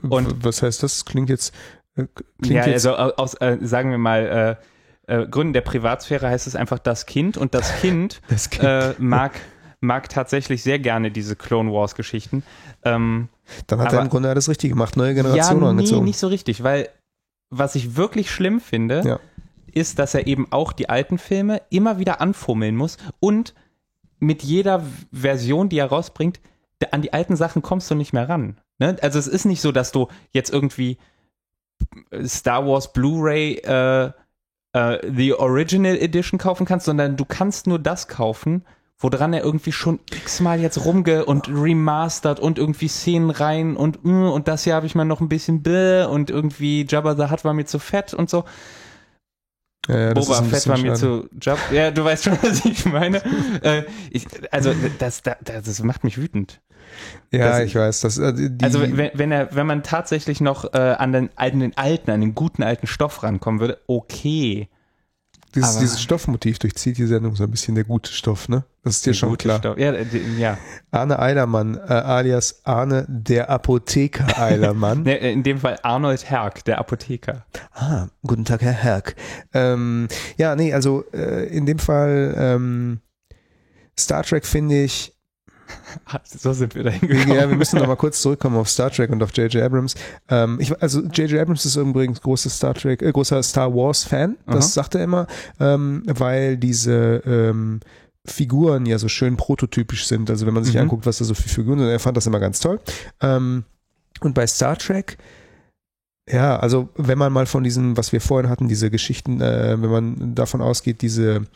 Und- 0.08 0.44
was 0.46 0.62
heißt 0.62 0.84
das? 0.84 1.06
Klingt 1.06 1.30
jetzt, 1.30 1.54
äh, 1.96 2.06
klingt 2.42 2.56
ja, 2.56 2.68
jetzt 2.68 2.86
also 2.86 2.96
au- 2.96 3.14
aus, 3.18 3.34
äh, 3.36 3.58
sagen 3.62 3.90
wir 3.92 3.98
mal, 3.98 4.58
äh, 5.08 5.14
äh, 5.24 5.28
Gründen 5.28 5.54
der 5.54 5.62
Privatsphäre 5.62 6.30
heißt 6.30 6.46
es 6.46 6.56
einfach 6.56 6.78
das 6.78 7.06
Kind 7.08 7.38
und 7.38 7.56
das 7.56 7.74
Kind 7.82 8.22
das 8.30 8.50
Kind. 8.52 8.64
äh, 8.66 8.94
mag 9.00 9.32
mag 9.82 10.10
tatsächlich 10.10 10.62
sehr 10.64 10.80
gerne 10.80 11.12
diese 11.12 11.36
Clone 11.36 11.72
Wars 11.72 11.96
Geschichten. 11.96 12.44
Ähm, 12.84 13.30
Dann 13.68 13.80
hat 13.80 13.88
er 13.88 13.94
Aber- 14.00 14.02
im 14.04 14.10
Grunde 14.10 14.30
alles 14.30 14.50
richtig 14.50 14.70
gemacht, 14.72 14.98
neue 14.98 15.14
Generation 15.16 15.58
ja, 15.58 15.64
nee, 15.64 15.70
angezogen. 15.70 16.06
nicht 16.06 16.20
so 16.20 16.28
richtig, 16.28 16.64
weil 16.64 16.90
was 17.50 17.76
ich 17.76 17.96
wirklich 17.96 18.30
schlimm 18.30 18.60
finde, 18.62 19.02
Ja. 19.06 19.20
ist, 19.74 19.98
dass 20.00 20.14
er 20.14 20.28
eben 20.28 20.52
auch 20.52 20.72
die 20.74 20.90
alten 20.90 21.18
Filme 21.18 21.62
immer 21.70 21.98
wieder 21.98 22.22
anfummeln 22.22 22.76
muss 22.76 22.98
und 23.20 23.54
mit 24.20 24.44
jeder 24.44 24.84
Version, 25.12 25.70
die 25.70 25.78
er 25.80 25.88
rausbringt, 25.88 26.40
an 26.92 27.02
die 27.02 27.14
alten 27.14 27.36
Sachen 27.36 27.62
kommst 27.62 27.90
du 27.90 27.96
nicht 27.96 28.14
mehr 28.14 28.28
ran. 28.30 28.58
Ne? 28.80 28.98
Also 29.02 29.18
es 29.18 29.28
ist 29.28 29.46
nicht 29.46 29.62
so, 29.62 29.72
dass 29.72 29.92
du 29.92 30.08
jetzt 30.32 30.52
irgendwie 30.52 30.98
Star 32.26 32.66
Wars 32.68 32.92
Blu-ray 32.94 33.56
äh, 33.64 34.12
äh, 34.74 35.12
The 35.16 35.34
Original 35.34 35.96
Edition 35.98 36.38
kaufen 36.38 36.66
kannst, 36.66 36.86
sondern 36.86 37.16
du 37.18 37.26
kannst 37.26 37.68
nur 37.68 37.80
das 37.80 38.08
kaufen, 38.08 38.64
woran 39.00 39.34
er 39.34 39.44
irgendwie 39.44 39.72
schon 39.72 40.00
x-mal 40.14 40.60
jetzt 40.60 40.84
rumge 40.86 41.26
und 41.26 41.48
remastert 41.48 42.40
und 42.40 42.58
irgendwie 42.58 42.90
Szenen 42.90 43.30
rein 43.30 43.76
und 43.78 44.04
mm, 44.04 44.26
und 44.32 44.48
das 44.48 44.66
hier 44.66 44.76
habe 44.76 44.86
ich 44.86 44.96
mal 44.96 45.06
noch 45.06 45.22
ein 45.22 45.30
bisschen 45.30 45.64
bäh 45.64 46.04
und 46.04 46.30
irgendwie 46.30 46.86
Jabba 46.88 47.16
the 47.16 47.32
Hutt 47.32 47.46
war 47.46 47.54
mir 47.54 47.66
zu 47.66 47.80
fett 47.80 48.14
und 48.14 48.30
so. 48.30 48.44
Ja, 49.88 50.00
ja, 50.10 50.14
Boba 50.14 50.44
Fett 50.44 50.68
war 50.68 50.78
mir 50.78 50.94
zu 50.94 51.28
Jabba. 51.42 51.62
Ja, 51.72 51.90
du 51.90 52.04
weißt 52.04 52.26
schon, 52.26 52.38
was 52.42 52.64
ich 52.66 52.86
meine. 52.86 53.24
äh, 53.64 53.84
ich, 54.12 54.28
also 54.52 54.74
das, 55.00 55.24
das, 55.24 55.38
das 55.44 55.82
macht 55.84 56.04
mich 56.04 56.18
wütend. 56.18 56.62
Ja, 57.32 57.50
das- 57.50 57.60
ich 57.62 57.76
weiß. 57.76 58.02
Das, 58.02 58.18
äh, 58.18 58.34
die, 58.34 58.64
Also 58.64 58.82
wenn, 58.82 59.12
wenn 59.14 59.32
er, 59.32 59.56
wenn 59.56 59.66
man 59.66 59.82
tatsächlich 59.82 60.42
noch 60.42 60.74
äh, 60.74 60.78
an 60.78 61.14
den 61.14 61.30
alten, 61.36 61.62
den 61.62 61.78
alten, 61.78 62.12
an 62.12 62.22
den 62.22 62.36
guten 62.36 62.62
alten 62.62 62.86
Stoff 62.88 63.24
rankommen 63.24 63.60
würde, 63.62 63.80
okay. 63.88 64.68
Dieses, 65.56 65.78
dieses 65.80 66.02
Stoffmotiv 66.02 66.60
durchzieht 66.60 66.98
die 66.98 67.06
Sendung 67.06 67.36
so 67.36 67.44
ein 67.44 67.52
bisschen 67.52 67.76
der 67.76 67.84
gute 67.84 68.12
Stoff, 68.12 68.50
ne? 68.50 68.64
Das 68.84 68.96
ist 68.96 69.06
dir 69.06 69.14
schon 69.14 69.38
klar. 69.38 69.58
Stoff. 69.60 69.78
Ja, 69.78 69.92
die- 69.92 70.38
ja. 70.40 70.58
Arne 70.92 71.20
Eilermann, 71.20 71.76
äh, 71.76 71.92
alias 71.94 72.62
Arne 72.64 73.06
der 73.10 73.50
Apotheker 73.50 74.40
Eilermann. 74.42 75.04
Ne, 75.04 75.18
in 75.18 75.44
dem 75.44 75.60
Fall 75.60 75.78
Arnold 75.84 76.30
Herk, 76.30 76.64
der 76.66 76.78
Apotheker. 76.80 77.46
Ah, 77.74 78.08
guten 78.26 78.46
Tag, 78.46 78.62
Herr 78.62 78.72
Herk. 78.74 79.16
Ähm, 79.54 80.08
ja, 80.38 80.56
nee, 80.56 80.74
also 80.74 81.04
äh, 81.14 81.46
in 81.48 81.66
dem 81.66 81.80
Fall 81.80 82.34
ähm, 82.38 83.00
Star 83.98 84.24
Trek 84.24 84.46
finde 84.46 84.84
ich, 84.84 85.14
So 86.24 86.54
sind 86.54 86.76
wir 86.76 86.84
da 86.84 86.90
hingekommen. 86.90 87.36
ja, 87.36 87.50
wir 87.50 87.56
müssen 87.56 87.80
noch 87.80 87.88
mal 87.88 87.96
kurz 87.96 88.22
zurückkommen 88.22 88.58
auf 88.58 88.70
Star 88.70 88.90
Trek 88.92 89.10
und 89.12 89.22
auf 89.24 89.32
J.J. 89.36 89.62
Abrams. 89.64 89.96
Ähm, 90.30 90.58
ich, 90.60 90.80
also 90.82 91.02
J.J. 91.02 91.40
Abrams 91.40 91.66
ist 91.66 91.76
übrigens 91.76 92.22
großer 92.22 92.50
Star 92.50 92.74
Trek, 92.74 93.02
äh, 93.02 93.12
großer 93.12 93.42
Star 93.44 93.74
Wars 93.74 94.04
Fan, 94.04 94.38
das 94.46 94.56
Aha. 94.56 94.62
sagt 94.62 94.96
er 94.96 95.04
immer, 95.04 95.28
ähm, 95.60 96.04
weil 96.06 96.58
diese 96.58 97.22
ähm, 97.26 97.80
Figuren 98.26 98.86
ja 98.86 99.00
so 99.00 99.08
schön 99.08 99.38
prototypisch 99.38 100.06
sind. 100.08 100.30
Also 100.30 100.46
wenn 100.46 100.54
man 100.54 100.64
sich 100.64 100.76
Mhm. 100.76 100.82
anguckt, 100.82 101.06
was 101.06 101.18
da 101.20 101.26
so 101.26 101.34
für 101.34 101.50
Figuren 101.50 101.80
sind, 101.80 101.88
er 101.88 102.00
fand 102.00 102.18
das 102.18 102.28
immer 102.28 102.40
ganz 102.40 102.60
toll. 102.60 102.80
Ähm, 103.22 103.64
und 104.22 104.34
bei 104.34 104.46
Star 104.48 104.78
Trek 104.78 105.18
ja, 106.32 106.58
also 106.60 106.90
wenn 106.96 107.18
man 107.18 107.34
mal 107.34 107.48
von 107.48 107.64
diesen, 107.64 107.98
was 107.98 108.12
wir 108.12 108.22
vorhin 108.22 108.52
hatten, 108.52 108.68
diese 108.68 108.92
Geschichten, 108.92 109.42
äh, 109.42 109.82
wenn 109.82 109.90
man 109.90 110.36
davon 110.36 110.62
ausgeht, 110.62 111.02
diese 111.02 111.48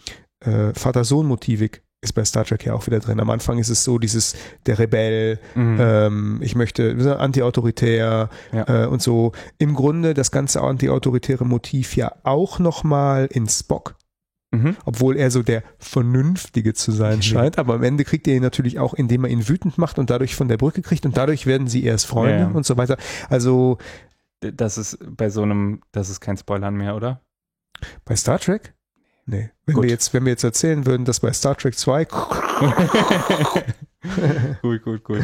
äh, 0.43 0.73
Vater-Sohn-Motivik 0.73 1.83
ist 2.03 2.13
bei 2.13 2.23
Star 2.25 2.43
Trek 2.45 2.65
ja 2.65 2.73
auch 2.73 2.85
wieder 2.85 2.99
drin. 2.99 3.19
Am 3.19 3.29
Anfang 3.29 3.57
ist 3.57 3.69
es 3.69 3.83
so, 3.83 3.97
dieses 3.97 4.35
der 4.65 4.77
Rebell, 4.77 5.39
Mhm. 5.55 5.77
ähm, 5.79 6.39
ich 6.41 6.55
möchte 6.55 7.17
anti-autoritär 7.19 8.29
Ja. 8.51 8.83
äh, 8.83 8.87
und 8.87 9.01
so. 9.01 9.31
Im 9.57 9.73
Grunde 9.73 10.13
das 10.13 10.31
ganze 10.31 10.61
anti-autoritäre 10.61 11.45
Motiv 11.45 11.95
ja 11.95 12.11
auch 12.23 12.59
nochmal 12.59 13.27
in 13.31 13.47
Spock, 13.47 13.95
Mhm. 14.51 14.75
obwohl 14.85 15.15
er 15.17 15.31
so 15.31 15.41
der 15.43 15.63
Vernünftige 15.79 16.73
zu 16.73 16.91
sein 16.91 17.21
scheint. 17.23 17.57
Aber 17.57 17.75
am 17.75 17.83
Ende 17.83 18.03
kriegt 18.03 18.27
er 18.27 18.35
ihn 18.35 18.43
natürlich 18.43 18.79
auch, 18.79 18.93
indem 18.93 19.23
er 19.23 19.31
ihn 19.31 19.47
wütend 19.47 19.77
macht 19.77 19.97
und 19.97 20.09
dadurch 20.09 20.35
von 20.35 20.47
der 20.47 20.57
Brücke 20.57 20.81
kriegt 20.81 21.05
und 21.05 21.17
dadurch 21.17 21.45
werden 21.47 21.67
sie 21.67 21.83
erst 21.83 22.05
Freunde 22.05 22.33
Ja, 22.33 22.39
ja. 22.41 22.47
und 22.51 22.65
so 22.65 22.77
weiter. 22.77 22.97
Also 23.29 23.77
Das 24.41 24.77
ist 24.77 24.97
bei 25.15 25.29
so 25.29 25.41
einem, 25.41 25.81
das 25.93 26.09
ist 26.09 26.19
kein 26.19 26.35
Spoilern 26.35 26.75
mehr, 26.75 26.95
oder? 26.97 27.21
Bei 28.03 28.13
Star 28.15 28.39
Trek? 28.39 28.73
Nee. 29.25 29.51
Wenn 29.65 29.75
Gut. 29.75 29.83
wir 29.85 29.89
jetzt, 29.91 30.13
wenn 30.13 30.25
wir 30.25 30.31
jetzt 30.31 30.43
erzählen 30.43 30.85
würden, 30.85 31.05
dass 31.05 31.21
bei 31.21 31.31
Star 31.31 31.55
Trek 31.57 31.77
2, 31.77 32.05
gut, 34.61 34.83
gut, 34.83 35.03
gut. 35.03 35.21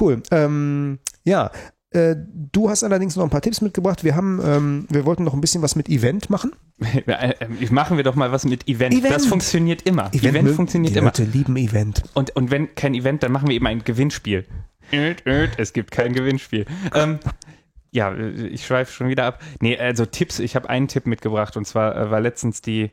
cool. 0.00 0.22
Ähm, 0.30 0.98
ja, 1.24 1.50
äh, 1.90 2.14
du 2.52 2.70
hast 2.70 2.84
allerdings 2.84 3.16
noch 3.16 3.24
ein 3.24 3.30
paar 3.30 3.40
Tipps 3.40 3.60
mitgebracht. 3.60 4.04
Wir 4.04 4.14
haben, 4.14 4.40
ähm, 4.44 4.86
wir 4.90 5.04
wollten 5.06 5.24
noch 5.24 5.34
ein 5.34 5.40
bisschen 5.40 5.62
was 5.62 5.74
mit 5.76 5.88
Event 5.88 6.30
machen. 6.30 6.52
Äh, 7.06 7.34
Machen 7.70 7.98
wir 7.98 8.04
doch 8.04 8.14
mal 8.14 8.32
was 8.32 8.46
mit 8.46 8.66
Event. 8.66 8.94
Event. 8.94 9.14
Das 9.14 9.26
funktioniert 9.26 9.82
immer. 9.82 10.08
Event, 10.14 10.44
mögen- 10.44 10.56
funktioniert 10.56 10.94
die 10.94 10.98
immer. 10.98 11.08
Leute 11.08 11.24
lieben 11.24 11.56
Event. 11.56 12.02
Und, 12.14 12.34
und 12.36 12.50
wenn 12.50 12.74
kein 12.74 12.94
Event, 12.94 13.22
dann 13.22 13.32
machen 13.32 13.48
wir 13.48 13.54
eben 13.54 13.66
ein 13.66 13.84
Gewinnspiel. 13.84 14.46
Es 15.58 15.74
gibt 15.74 15.90
kein 15.90 16.14
Gewinnspiel. 16.14 16.64
Ähm, 16.94 17.18
ja, 17.92 18.14
ich 18.16 18.66
schweife 18.66 18.92
schon 18.92 19.08
wieder 19.08 19.24
ab. 19.24 19.40
Nee, 19.60 19.78
also 19.78 20.06
Tipps. 20.06 20.38
Ich 20.38 20.56
habe 20.56 20.68
einen 20.68 20.88
Tipp 20.88 21.06
mitgebracht 21.06 21.56
und 21.56 21.66
zwar 21.66 21.96
äh, 21.96 22.10
war 22.10 22.20
letztens 22.20 22.62
die 22.62 22.90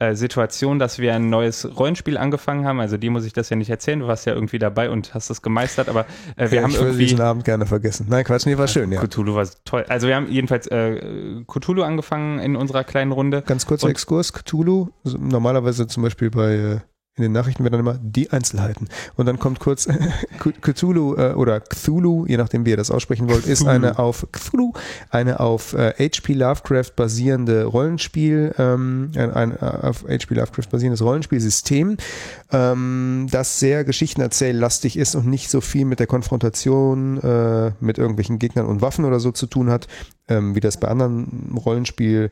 äh, 0.00 0.14
Situation, 0.14 0.78
dass 0.78 0.98
wir 0.98 1.14
ein 1.14 1.28
neues 1.28 1.76
Rollenspiel 1.78 2.16
angefangen 2.16 2.64
haben. 2.64 2.80
Also 2.80 2.96
dir 2.96 3.10
muss 3.10 3.26
ich 3.26 3.34
das 3.34 3.50
ja 3.50 3.56
nicht 3.56 3.68
erzählen. 3.68 4.00
Du 4.00 4.06
warst 4.06 4.24
ja 4.24 4.32
irgendwie 4.32 4.58
dabei 4.58 4.88
und 4.88 5.12
hast 5.12 5.28
das 5.28 5.42
gemeistert, 5.42 5.90
aber 5.90 6.06
äh, 6.36 6.50
wir 6.50 6.56
Ja, 6.56 6.62
haben 6.62 6.70
ich 6.70 6.76
irgendwie 6.78 7.04
diesen 7.04 7.20
Abend 7.20 7.44
gerne 7.44 7.66
vergessen. 7.66 8.06
Nein, 8.08 8.24
Quatsch, 8.24 8.46
nee, 8.46 8.56
war 8.56 8.66
schön, 8.66 8.90
ja. 8.92 9.00
Cthulhu 9.02 9.34
war 9.34 9.46
toll. 9.66 9.84
Also 9.88 10.08
wir 10.08 10.16
haben 10.16 10.28
jedenfalls 10.28 10.66
äh, 10.68 11.42
Cthulhu 11.46 11.82
angefangen 11.82 12.38
in 12.38 12.56
unserer 12.56 12.82
kleinen 12.82 13.12
Runde. 13.12 13.42
Ganz 13.42 13.66
kurzer 13.66 13.88
Exkurs, 13.88 14.32
Cthulhu, 14.32 14.88
normalerweise 15.04 15.86
zum 15.86 16.02
Beispiel 16.02 16.30
bei 16.30 16.54
äh, 16.54 16.78
in 17.20 17.32
den 17.32 17.32
Nachrichten 17.32 17.64
werden 17.64 17.72
dann 17.72 17.80
immer 17.80 17.98
die 18.02 18.30
Einzelheiten. 18.30 18.88
Und 19.16 19.26
dann 19.26 19.38
kommt 19.38 19.60
kurz 19.60 19.88
Cthulhu 20.60 21.16
äh, 21.16 21.32
oder 21.34 21.60
Cthulhu, 21.60 22.26
je 22.26 22.36
nachdem 22.36 22.64
wie 22.64 22.70
ihr 22.70 22.76
das 22.76 22.90
aussprechen 22.90 23.28
wollt, 23.28 23.46
ist 23.46 23.66
eine 23.66 23.98
auf 23.98 24.26
Cthulhu, 24.32 24.72
eine 25.10 25.40
auf 25.40 25.74
äh, 25.74 25.92
H.P. 25.98 26.34
Lovecraft 26.34 26.92
basierende 26.96 27.64
Rollenspiel, 27.64 28.54
ähm, 28.58 29.12
ein, 29.16 29.32
ein 29.32 29.52
äh, 29.52 29.64
auf 29.64 30.04
H.P. 30.04 30.34
Lovecraft 30.34 30.70
basierendes 30.70 31.02
Rollenspielsystem, 31.02 31.96
ähm, 32.52 33.26
das 33.30 33.60
sehr 33.60 33.84
geschichtenerzähllastig 33.84 34.96
ist 34.96 35.14
und 35.14 35.26
nicht 35.26 35.50
so 35.50 35.60
viel 35.60 35.84
mit 35.84 36.00
der 36.00 36.06
Konfrontation 36.06 37.18
äh, 37.18 37.72
mit 37.80 37.98
irgendwelchen 37.98 38.38
Gegnern 38.38 38.66
und 38.66 38.82
Waffen 38.82 39.04
oder 39.04 39.20
so 39.20 39.32
zu 39.32 39.46
tun 39.46 39.70
hat, 39.70 39.86
ähm, 40.28 40.54
wie 40.54 40.60
das 40.60 40.78
bei 40.78 40.88
anderen 40.88 41.52
Rollenspiel 41.64 42.30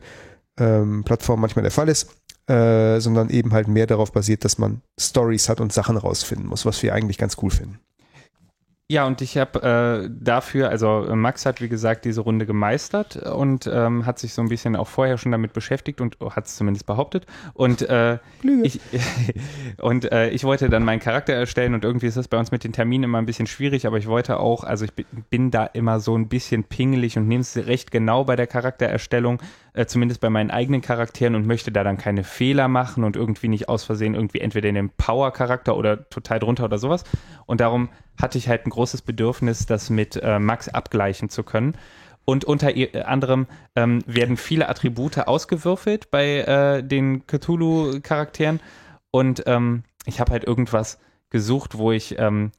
ähm, 0.57 1.03
Plattformen 1.03 1.41
manchmal 1.41 1.63
der 1.63 1.71
Fall 1.71 1.89
ist, 1.89 2.09
äh, 2.49 2.99
sondern 2.99 3.29
eben 3.29 3.53
halt 3.53 3.67
mehr 3.67 3.85
darauf 3.85 4.11
basiert, 4.11 4.43
dass 4.43 4.57
man 4.57 4.81
Stories 4.99 5.49
hat 5.49 5.61
und 5.61 5.71
Sachen 5.71 5.97
rausfinden 5.97 6.47
muss, 6.47 6.65
was 6.65 6.81
wir 6.81 6.93
eigentlich 6.93 7.17
ganz 7.17 7.37
cool 7.41 7.51
finden. 7.51 7.79
Ja, 8.91 9.05
und 9.05 9.21
ich 9.21 9.37
habe 9.37 9.61
äh, 9.61 10.09
dafür, 10.11 10.69
also 10.69 11.05
äh, 11.05 11.15
Max 11.15 11.45
hat 11.45 11.61
wie 11.61 11.69
gesagt 11.69 12.05
diese 12.05 12.21
Runde 12.21 12.47
gemeistert 12.47 13.17
und 13.17 13.69
ähm, 13.71 14.07
hat 14.07 14.17
sich 14.17 14.33
so 14.33 14.41
ein 14.41 14.49
bisschen 14.49 14.75
auch 14.75 14.87
vorher 14.87 15.19
schon 15.19 15.31
damit 15.31 15.53
beschäftigt 15.53 16.01
und 16.01 16.17
hat 16.31 16.47
es 16.47 16.55
zumindest 16.55 16.87
behauptet. 16.87 17.27
Und 17.53 17.83
äh, 17.83 18.17
Lüge. 18.41 18.63
ich 18.65 18.79
und 19.79 20.11
äh, 20.11 20.29
ich 20.31 20.43
wollte 20.43 20.69
dann 20.69 20.83
meinen 20.85 21.01
Charakter 21.01 21.33
erstellen 21.33 21.75
und 21.75 21.83
irgendwie 21.83 22.07
ist 22.07 22.17
das 22.17 22.27
bei 22.27 22.39
uns 22.39 22.49
mit 22.49 22.63
den 22.63 22.73
Terminen 22.73 23.03
immer 23.03 23.19
ein 23.19 23.27
bisschen 23.27 23.45
schwierig, 23.45 23.85
aber 23.85 23.99
ich 23.99 24.07
wollte 24.07 24.39
auch, 24.39 24.63
also 24.63 24.85
ich 24.85 24.93
bin 25.29 25.51
da 25.51 25.65
immer 25.67 25.99
so 25.99 26.17
ein 26.17 26.27
bisschen 26.27 26.63
pingelig 26.63 27.15
und 27.15 27.27
nehme 27.27 27.41
es 27.41 27.55
recht 27.57 27.91
genau 27.91 28.23
bei 28.23 28.35
der 28.35 28.47
Charaktererstellung, 28.47 29.39
äh, 29.73 29.85
zumindest 29.85 30.21
bei 30.21 30.29
meinen 30.29 30.51
eigenen 30.51 30.81
Charakteren 30.81 31.35
und 31.35 31.45
möchte 31.45 31.71
da 31.71 31.83
dann 31.83 31.97
keine 31.97 32.23
Fehler 32.23 32.67
machen 32.67 33.03
und 33.03 33.15
irgendwie 33.15 33.47
nicht 33.47 33.69
aus 33.69 33.83
Versehen 33.83 34.15
irgendwie 34.15 34.39
entweder 34.39 34.69
in 34.69 34.75
den 34.75 34.89
Power-Charakter 34.89 35.75
oder 35.75 36.09
total 36.09 36.39
drunter 36.39 36.65
oder 36.65 36.77
sowas. 36.77 37.03
Und 37.45 37.61
darum 37.61 37.89
hatte 38.19 38.37
ich 38.37 38.49
halt 38.49 38.65
ein 38.65 38.69
großes 38.71 39.01
Bedürfnis, 39.01 39.65
das 39.65 39.89
mit 39.89 40.15
äh, 40.21 40.39
Max 40.39 40.69
abgleichen 40.69 41.29
zu 41.29 41.43
können. 41.43 41.75
Und 42.25 42.45
unter 42.45 42.75
i- 42.75 42.95
anderem 43.01 43.47
ähm, 43.75 44.03
werden 44.05 44.37
viele 44.37 44.69
Attribute 44.69 45.17
ausgewürfelt 45.27 46.11
bei 46.11 46.41
äh, 46.41 46.83
den 46.83 47.25
Cthulhu-Charakteren. 47.25 48.59
Und 49.09 49.43
ähm, 49.47 49.83
ich 50.05 50.19
habe 50.19 50.31
halt 50.31 50.43
irgendwas 50.43 50.99
gesucht, 51.31 51.77
wo 51.77 51.91
ich 51.91 52.19
ähm, 52.19 52.51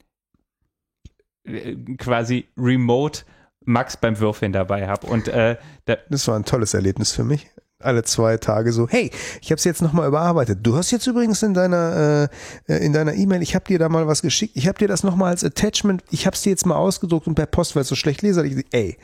äh, 1.44 1.76
quasi 1.98 2.48
remote 2.56 3.22
Max 3.64 3.96
beim 3.96 4.18
Würfeln 4.18 4.52
dabei 4.52 4.88
habe. 4.88 5.06
Und 5.06 5.28
äh, 5.28 5.56
da, 5.84 5.96
Das 6.08 6.26
war 6.28 6.36
ein 6.36 6.44
tolles 6.44 6.74
Erlebnis 6.74 7.12
für 7.12 7.24
mich. 7.24 7.48
Alle 7.82 8.02
zwei 8.02 8.36
Tage 8.36 8.72
so, 8.72 8.88
hey, 8.88 9.10
ich 9.40 9.50
habe 9.50 9.56
es 9.58 9.64
jetzt 9.64 9.80
nochmal 9.80 10.06
überarbeitet. 10.06 10.58
Du 10.62 10.76
hast 10.76 10.90
jetzt 10.90 11.06
übrigens 11.06 11.42
in 11.42 11.54
deiner 11.54 12.28
äh, 12.68 12.74
äh, 12.74 12.84
in 12.84 12.92
deiner 12.92 13.14
E-Mail, 13.14 13.40
ich 13.40 13.54
habe 13.54 13.64
dir 13.64 13.78
da 13.78 13.88
mal 13.88 14.06
was 14.06 14.20
geschickt, 14.20 14.54
ich 14.54 14.68
habe 14.68 14.78
dir 14.78 14.86
das 14.88 15.02
nochmal 15.02 15.30
als 15.30 15.44
Attachment, 15.44 16.04
ich 16.10 16.26
habe 16.26 16.36
es 16.36 16.42
dir 16.42 16.50
jetzt 16.50 16.66
mal 16.66 16.76
ausgedruckt 16.76 17.26
und 17.26 17.36
per 17.36 17.46
Post, 17.46 17.74
weil 17.76 17.82
es 17.82 17.88
so 17.88 17.94
schlecht 17.94 18.20
lese, 18.20 18.46
ich, 18.46 18.66
ey. 18.72 18.98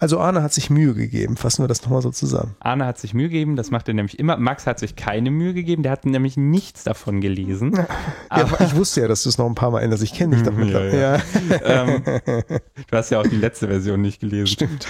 Also 0.00 0.18
Arne 0.18 0.42
hat 0.42 0.52
sich 0.54 0.70
Mühe 0.70 0.94
gegeben, 0.94 1.36
fassen 1.36 1.62
wir 1.62 1.68
das 1.68 1.82
nochmal 1.82 2.00
so 2.00 2.10
zusammen. 2.10 2.56
Arne 2.60 2.86
hat 2.86 2.98
sich 2.98 3.12
Mühe 3.12 3.28
gegeben, 3.28 3.54
das 3.54 3.70
macht 3.70 3.86
er 3.86 3.92
nämlich 3.94 4.18
immer. 4.18 4.38
Max 4.38 4.66
hat 4.66 4.78
sich 4.78 4.96
keine 4.96 5.30
Mühe 5.30 5.52
gegeben, 5.52 5.82
der 5.82 5.92
hat 5.92 6.06
nämlich 6.06 6.38
nichts 6.38 6.84
davon 6.84 7.20
gelesen. 7.20 7.72
Ja, 7.76 7.86
aber 8.30 8.62
ich 8.62 8.74
wusste 8.74 9.02
ja, 9.02 9.08
dass 9.08 9.22
du 9.24 9.28
es 9.28 9.36
noch 9.36 9.46
ein 9.46 9.54
paar 9.54 9.70
Mal 9.70 9.80
änderst. 9.82 10.02
Ich 10.02 10.14
kenne 10.14 10.36
dich 10.36 10.46
Ja, 10.46 10.52
mittlerweile. 10.52 11.00
ja. 11.00 11.16
Ja. 11.50 11.84
ähm, 11.86 12.02
du 12.90 12.96
hast 12.96 13.10
ja 13.10 13.20
auch 13.20 13.26
die 13.26 13.36
letzte 13.36 13.68
Version 13.68 14.00
nicht 14.00 14.20
gelesen. 14.20 14.46
Stimmt. 14.46 14.88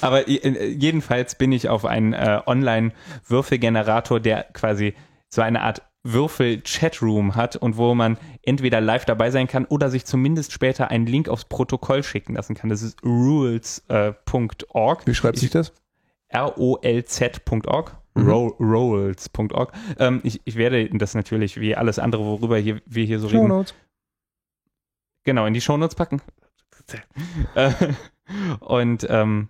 Aber 0.00 0.28
jedenfalls 0.28 1.36
bin 1.36 1.52
ich 1.52 1.68
auf 1.68 1.84
einen 1.84 2.12
äh, 2.12 2.40
Online-Würfelgenerator, 2.44 4.20
der 4.20 4.44
quasi 4.52 4.94
so 5.28 5.42
eine 5.42 5.62
Art 5.62 5.82
Würfel-Chatroom 6.02 7.34
hat 7.34 7.56
und 7.56 7.76
wo 7.76 7.94
man 7.94 8.16
entweder 8.42 8.80
live 8.80 9.04
dabei 9.04 9.30
sein 9.30 9.46
kann 9.48 9.66
oder 9.66 9.90
sich 9.90 10.04
zumindest 10.06 10.52
später 10.52 10.88
einen 10.90 11.06
Link 11.06 11.28
aufs 11.28 11.44
Protokoll 11.44 12.02
schicken 12.02 12.34
lassen 12.34 12.54
kann. 12.54 12.70
Das 12.70 12.82
ist 12.82 13.02
rules.org. 13.04 15.06
Wie 15.06 15.14
schreibt 15.14 15.38
sich 15.38 15.50
das? 15.50 15.72
R-O-L-Z.org. 16.28 17.96
Mhm. 18.14 18.28
Ro- 18.28 18.56
Rolls.org. 18.58 19.72
Ähm, 19.98 20.20
ich, 20.24 20.40
ich 20.44 20.56
werde 20.56 20.88
das 20.90 21.14
natürlich 21.14 21.60
wie 21.60 21.76
alles 21.76 21.98
andere, 21.98 22.24
worüber 22.24 22.56
hier, 22.58 22.80
wir 22.86 23.04
hier 23.04 23.20
so 23.20 23.26
reden, 23.28 23.48
Shownotes. 23.48 23.74
genau 25.24 25.46
in 25.46 25.54
die 25.54 25.60
Shownotes 25.60 25.94
packen. 25.96 26.22
Äh, 27.54 27.70
und 28.60 29.06
ähm, 29.08 29.48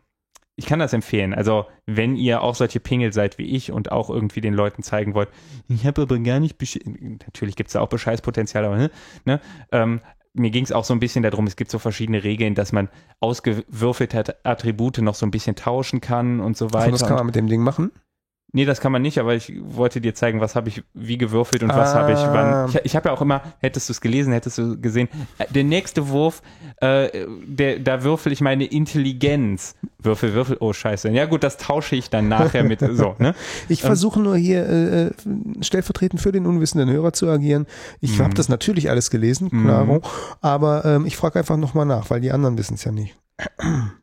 ich 0.61 0.66
kann 0.66 0.78
das 0.78 0.93
empfehlen. 0.93 1.32
Also, 1.32 1.65
wenn 1.87 2.16
ihr 2.16 2.43
auch 2.43 2.55
solche 2.55 2.81
Pingel 2.81 3.12
seid 3.15 3.39
wie 3.39 3.45
ich 3.57 3.73
und 3.73 3.91
auch 3.91 4.11
irgendwie 4.11 4.43
den 4.43 4.53
Leuten 4.53 4.82
zeigen 4.82 5.15
wollt, 5.15 5.31
ich 5.69 5.87
habe 5.87 6.03
aber 6.03 6.19
gar 6.19 6.39
nicht, 6.39 6.59
besch 6.59 6.78
natürlich 6.85 7.57
gibt 7.57 7.69
es 7.69 7.73
da 7.73 7.81
auch 7.81 7.89
Bescheißpotenzial, 7.89 8.65
aber 8.66 8.91
ne, 9.24 9.41
ähm, 9.73 10.01
mir 10.35 10.51
ging 10.51 10.62
es 10.62 10.70
auch 10.70 10.85
so 10.85 10.93
ein 10.95 11.01
bisschen 11.01 11.23
darum, 11.23 11.47
es 11.47 11.57
gibt 11.57 11.70
so 11.70 11.78
verschiedene 11.78 12.23
Regeln, 12.23 12.55
dass 12.55 12.73
man 12.73 12.89
ausgewürfelte 13.20 14.19
At- 14.19 14.47
Attribute 14.47 14.99
noch 14.99 15.15
so 15.15 15.24
ein 15.27 15.31
bisschen 15.31 15.57
tauschen 15.57 16.01
kann 16.01 16.41
und 16.41 16.57
so 16.57 16.66
Und 16.66 16.74
weiter. 16.74 16.91
das 16.93 17.07
kann 17.07 17.16
man 17.16 17.27
mit 17.27 17.35
dem 17.37 17.47
Ding 17.47 17.62
machen. 17.62 17.91
Nee, 18.52 18.64
das 18.64 18.81
kann 18.81 18.90
man 18.90 19.01
nicht, 19.02 19.18
aber 19.18 19.35
ich 19.35 19.52
wollte 19.62 20.01
dir 20.01 20.14
zeigen, 20.14 20.40
was 20.40 20.56
habe 20.56 20.68
ich 20.68 20.82
wie 20.93 21.16
gewürfelt 21.18 21.62
und 21.62 21.68
was 21.68 21.94
Ah. 21.94 22.01
habe 22.01 22.12
ich 22.12 22.18
wann. 22.18 22.68
Ich, 22.68 22.77
ich 22.85 22.97
habe 22.97 23.09
ja 23.09 23.14
auch 23.14 23.20
immer, 23.22 23.43
hättest 23.60 23.89
du 23.89 23.93
es 23.93 24.01
gelesen, 24.01 24.32
hättest 24.32 24.59
du 24.59 24.81
gesehen, 24.81 25.09
äh, 25.39 25.44
der 25.52 25.62
nächste 25.64 26.09
Wurf, 26.09 26.43
äh, 26.81 27.27
der, 27.47 27.78
da 27.78 28.02
würfel 28.02 28.32
ich 28.32 28.40
meine 28.40 28.64
Intelligenz. 28.64 29.77
Würfel, 30.02 30.35
Würfel, 30.35 30.56
oh 30.60 30.72
scheiße. 30.72 31.10
Ja 31.10 31.27
gut, 31.27 31.44
das 31.44 31.59
tausche 31.59 31.94
ich 31.94 32.10
dann 32.10 32.28
nachher 32.28 32.64
mit, 32.64 32.81
so, 32.81 33.14
ne? 33.18 33.35
Ich 33.68 33.82
Ähm. 33.82 33.86
versuche 33.86 34.18
nur 34.20 34.36
hier 34.36 34.66
äh, 34.66 35.06
äh, 35.06 35.10
stellvertretend 35.60 36.20
für 36.20 36.32
den 36.32 36.47
unwissenden 36.47 36.90
Hörer 36.90 37.12
zu 37.12 37.28
agieren. 37.28 37.66
Ich 38.01 38.18
Mhm. 38.18 38.24
habe 38.24 38.35
das 38.35 38.48
natürlich 38.48 38.90
alles 38.90 39.10
gelesen, 39.10 39.48
Mhm. 39.52 39.64
klaro, 39.64 40.01
aber 40.40 40.85
ähm, 40.85 41.06
ich 41.06 41.16
frage 41.16 41.39
einfach 41.39 41.56
nochmal 41.56 41.86
nach, 41.86 42.10
weil 42.10 42.20
die 42.20 42.32
anderen 42.32 42.59
wissen 42.59 42.74
es 42.74 42.85
ja 42.85 42.90
nicht. 42.93 43.16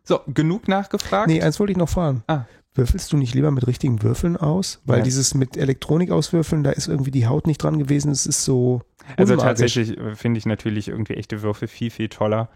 So, 0.03 0.19
genug 0.33 0.67
nachgefragt? 0.67 1.27
Nee, 1.27 1.41
eins 1.41 1.59
wollte 1.59 1.71
ich 1.71 1.77
noch 1.77 1.89
fragen. 1.89 2.23
Ah. 2.27 2.45
Würfelst 2.77 3.11
du 3.11 3.17
nicht 3.17 3.33
lieber 3.33 3.49
mit 3.51 3.65
richtigen 3.65 4.03
Würfeln 4.03 4.37
aus? 4.37 4.81
Weil 4.85 4.99
Ja. 4.99 5.03
dieses 5.03 5.33
mit 5.33 5.57
Elektronik 5.57 6.11
auswürfeln, 6.11 6.63
da 6.63 6.71
ist 6.71 6.87
irgendwie 6.87 7.11
die 7.11 7.27
Haut 7.27 7.47
nicht 7.47 7.57
dran 7.61 7.79
gewesen. 7.79 8.11
Es 8.11 8.25
ist 8.25 8.45
so. 8.45 8.81
Also 9.15 9.33
unmagisch. 9.33 9.49
tatsächlich 9.49 9.97
äh, 9.97 10.15
finde 10.15 10.37
ich 10.37 10.45
natürlich 10.45 10.87
irgendwie 10.89 11.15
echte 11.15 11.41
Würfel 11.41 11.67
viel, 11.67 11.89
viel 11.89 12.09
toller. 12.09 12.49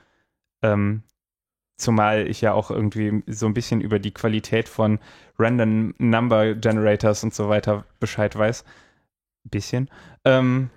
Ähm, 0.62 1.04
zumal 1.78 2.28
ich 2.28 2.42
ja 2.42 2.54
auch 2.54 2.70
irgendwie 2.70 3.24
so 3.26 3.48
ein 3.48 3.56
bisschen 3.56 3.82
über 3.82 3.98
die 3.98 4.12
Qualität 4.14 4.70
von 4.70 5.00
Random 5.40 5.96
Number 5.98 6.54
Generators 6.54 7.24
und 7.24 7.34
so 7.34 7.50
weiter 7.50 7.86
Bescheid 8.00 8.36
weiß. 8.38 8.64
Bisschen. 9.46 9.90
Ähm, 10.24 10.70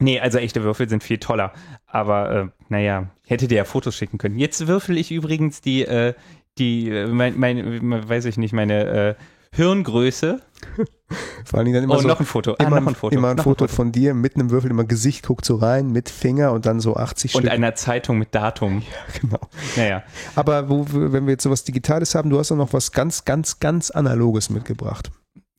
nee, 0.00 0.18
also 0.18 0.38
echte 0.38 0.64
Würfel 0.64 0.88
sind 0.88 1.04
viel 1.04 1.18
toller. 1.18 1.52
Aber 1.86 2.30
äh, 2.34 2.48
naja, 2.68 3.10
hätte 3.24 3.46
dir 3.46 3.58
ja 3.58 3.64
Fotos 3.64 3.94
schicken 3.94 4.18
können. 4.18 4.38
Jetzt 4.38 4.66
würfel 4.66 4.98
ich 4.98 5.12
übrigens 5.12 5.60
die, 5.60 5.84
äh, 5.84 6.14
die, 6.58 6.90
äh, 6.90 7.06
mein, 7.06 7.38
mein, 7.38 8.08
weiß 8.08 8.24
ich 8.26 8.36
nicht, 8.36 8.52
meine 8.52 8.86
äh, 8.86 9.14
Hirngröße. 9.52 10.40
Vor 11.44 11.58
allen 11.58 11.66
Dingen 11.66 11.76
dann 11.76 11.84
immer 11.84 11.96
oh, 11.96 12.00
so. 12.00 12.08
noch 12.08 12.20
ein 12.20 12.26
Foto. 12.26 12.56
Ah, 12.58 12.64
Immer, 12.64 12.80
noch 12.80 12.88
ein 12.88 12.94
Foto. 12.94 13.16
immer 13.16 13.28
ein 13.30 13.36
noch 13.36 13.44
Foto 13.44 13.68
von 13.68 13.92
dir 13.92 14.12
mit 14.12 14.34
einem 14.34 14.50
Würfel 14.50 14.70
im 14.70 14.88
Gesicht, 14.88 15.26
guckt 15.26 15.44
so 15.44 15.56
rein, 15.56 15.92
mit 15.92 16.10
Finger 16.10 16.52
und 16.52 16.66
dann 16.66 16.80
so 16.80 16.96
80 16.96 17.34
Und 17.34 17.42
Stück. 17.42 17.52
einer 17.52 17.74
Zeitung 17.74 18.18
mit 18.18 18.34
Datum. 18.34 18.82
genau. 19.20 19.40
Naja. 19.76 20.02
Aber 20.34 20.68
wo, 20.68 20.84
wenn 20.90 21.26
wir 21.26 21.32
jetzt 21.32 21.44
sowas 21.44 21.62
Digitales 21.64 22.14
haben, 22.14 22.28
du 22.30 22.38
hast 22.38 22.50
auch 22.50 22.56
noch 22.56 22.72
was 22.72 22.92
ganz, 22.92 23.24
ganz, 23.24 23.60
ganz 23.60 23.90
Analoges 23.90 24.50
mitgebracht. 24.50 25.10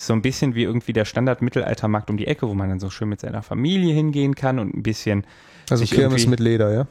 So 0.00 0.12
ein 0.12 0.22
bisschen 0.22 0.54
wie 0.54 0.62
irgendwie 0.62 0.92
der 0.92 1.04
Standard-Mittelaltermarkt 1.04 2.08
um 2.08 2.16
die 2.16 2.26
Ecke, 2.26 2.48
wo 2.48 2.54
man 2.54 2.68
dann 2.68 2.80
so 2.80 2.88
schön 2.88 3.08
mit 3.08 3.20
seiner 3.20 3.42
Familie 3.42 3.92
hingehen 3.94 4.34
kann 4.34 4.58
und 4.58 4.74
ein 4.74 4.82
bisschen 4.82 5.26
Also 5.70 5.84
Kirmes 5.84 6.26
mit 6.26 6.40
Leder, 6.40 6.72
ja? 6.72 6.86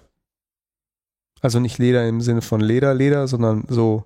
Also 1.41 1.59
nicht 1.59 1.77
Leder 1.77 2.07
im 2.07 2.19
Sinne 2.21 2.41
von 2.41 2.59
Leder, 2.59 2.93
Leder, 2.93 3.27
sondern 3.27 3.63
so 3.69 4.05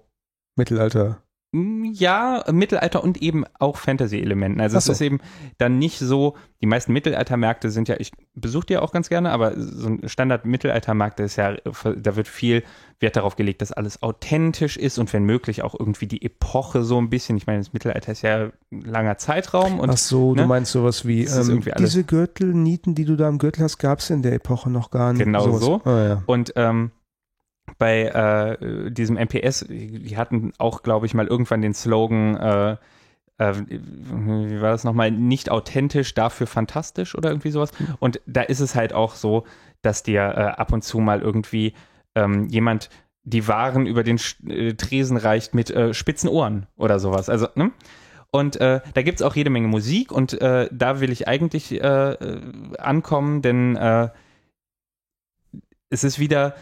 Mittelalter. 0.55 1.23
Mm, 1.53 1.83
Ja, 1.93 2.43
Mittelalter 2.51 3.03
und 3.03 3.21
eben 3.21 3.43
auch 3.59 3.75
Fantasy-Elementen. 3.77 4.61
Also 4.61 4.75
Ach 4.75 4.79
es 4.79 4.85
so. 4.85 4.91
ist 4.93 5.01
eben 5.01 5.19
dann 5.57 5.79
nicht 5.79 5.99
so, 5.99 6.35
die 6.61 6.65
meisten 6.65 6.93
Mittelaltermärkte 6.93 7.69
sind 7.69 7.89
ja, 7.89 7.95
ich 7.99 8.11
besuche 8.35 8.67
die 8.67 8.73
ja 8.73 8.81
auch 8.81 8.91
ganz 8.93 9.09
gerne, 9.09 9.31
aber 9.31 9.53
so 9.57 9.87
ein 9.89 10.07
Standard-Mittelaltermarkt 10.07 11.19
ist 11.19 11.35
ja, 11.35 11.55
da 11.55 12.15
wird 12.15 12.27
viel 12.27 12.63
Wert 12.99 13.15
darauf 13.15 13.35
gelegt, 13.35 13.61
dass 13.61 13.71
alles 13.71 14.01
authentisch 14.01 14.77
ist 14.77 14.97
und 14.99 15.11
wenn 15.11 15.23
möglich 15.25 15.63
auch 15.63 15.75
irgendwie 15.77 16.07
die 16.07 16.21
Epoche 16.23 16.83
so 16.83 16.99
ein 17.01 17.09
bisschen. 17.09 17.35
Ich 17.35 17.47
meine, 17.47 17.59
das 17.59 17.73
Mittelalter 17.73 18.11
ist 18.11 18.21
ja 18.21 18.49
ein 18.71 18.81
langer 18.81 19.17
Zeitraum 19.17 19.79
und 19.79 19.89
Ach 19.89 19.97
so, 19.97 20.33
ne? 20.33 20.43
du 20.43 20.47
meinst 20.47 20.71
sowas 20.71 21.05
wie 21.05 21.23
ähm, 21.25 21.63
diese 21.79 22.03
Gürtelnieten, 22.03 22.95
die 22.95 23.05
du 23.05 23.15
da 23.17 23.27
am 23.27 23.39
Gürtel 23.39 23.63
hast, 23.63 23.77
gab 23.79 23.99
es 23.99 24.09
in 24.09 24.21
der 24.21 24.33
Epoche 24.33 24.69
noch 24.69 24.91
gar 24.91 25.13
nicht. 25.13 25.23
Genau 25.25 25.43
Sowas. 25.43 25.61
so. 25.61 25.81
Ah, 25.83 26.03
ja. 26.07 26.23
Und 26.27 26.53
ähm, 26.55 26.91
bei 27.77 28.03
äh, 28.03 28.91
diesem 28.91 29.17
MPS, 29.17 29.65
die 29.69 30.17
hatten 30.17 30.53
auch, 30.57 30.83
glaube 30.83 31.05
ich, 31.05 31.13
mal 31.13 31.27
irgendwann 31.27 31.61
den 31.61 31.73
Slogan, 31.73 32.35
äh, 32.37 32.71
äh, 33.37 33.53
wie 33.67 34.61
war 34.61 34.71
das 34.71 34.83
nochmal, 34.83 35.11
nicht 35.11 35.49
authentisch, 35.49 36.13
dafür 36.13 36.47
fantastisch 36.47 37.15
oder 37.15 37.29
irgendwie 37.29 37.51
sowas. 37.51 37.71
Und 37.99 38.21
da 38.25 38.41
ist 38.41 38.59
es 38.59 38.75
halt 38.75 38.93
auch 38.93 39.15
so, 39.15 39.45
dass 39.81 40.03
dir 40.03 40.21
äh, 40.21 40.41
ab 40.59 40.73
und 40.73 40.83
zu 40.83 40.99
mal 40.99 41.21
irgendwie 41.21 41.73
ähm, 42.15 42.47
jemand 42.47 42.89
die 43.23 43.47
Waren 43.47 43.85
über 43.85 44.03
den 44.03 44.17
Sch- 44.17 44.49
äh, 44.51 44.73
Tresen 44.73 45.17
reicht 45.17 45.53
mit 45.53 45.69
äh, 45.69 45.93
spitzen 45.93 46.29
Ohren 46.29 46.67
oder 46.75 46.99
sowas. 46.99 47.29
Also, 47.29 47.47
ne? 47.55 47.71
Und 48.31 48.55
äh, 48.61 48.79
da 48.93 49.01
gibt 49.01 49.19
es 49.19 49.25
auch 49.25 49.35
jede 49.35 49.49
Menge 49.49 49.67
Musik 49.67 50.11
und 50.11 50.39
äh, 50.41 50.69
da 50.71 51.01
will 51.01 51.11
ich 51.11 51.27
eigentlich 51.27 51.73
äh, 51.73 52.15
ankommen, 52.77 53.41
denn 53.41 53.75
es 55.89 56.03
ist 56.05 56.17
wieder, 56.19 56.55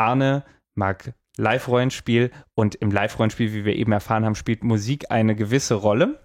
Arne 0.00 0.44
mag 0.74 1.12
Live-Rollenspiel 1.36 2.30
und 2.54 2.74
im 2.76 2.90
Live-Rollenspiel, 2.90 3.52
wie 3.52 3.64
wir 3.64 3.76
eben 3.76 3.92
erfahren 3.92 4.24
haben, 4.24 4.34
spielt 4.34 4.64
Musik 4.64 5.10
eine 5.10 5.34
gewisse 5.36 5.74
Rolle. 5.74 6.20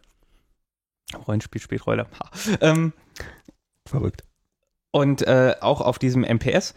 Rollenspiel 1.27 1.61
spielt 1.61 1.85
Rolle. 1.85 2.07
Ähm, 2.61 2.93
Verrückt. 3.87 4.23
und 4.91 5.21
äh, 5.27 5.55
auch 5.61 5.81
auf 5.81 5.99
diesem 5.99 6.23
MPS, 6.23 6.73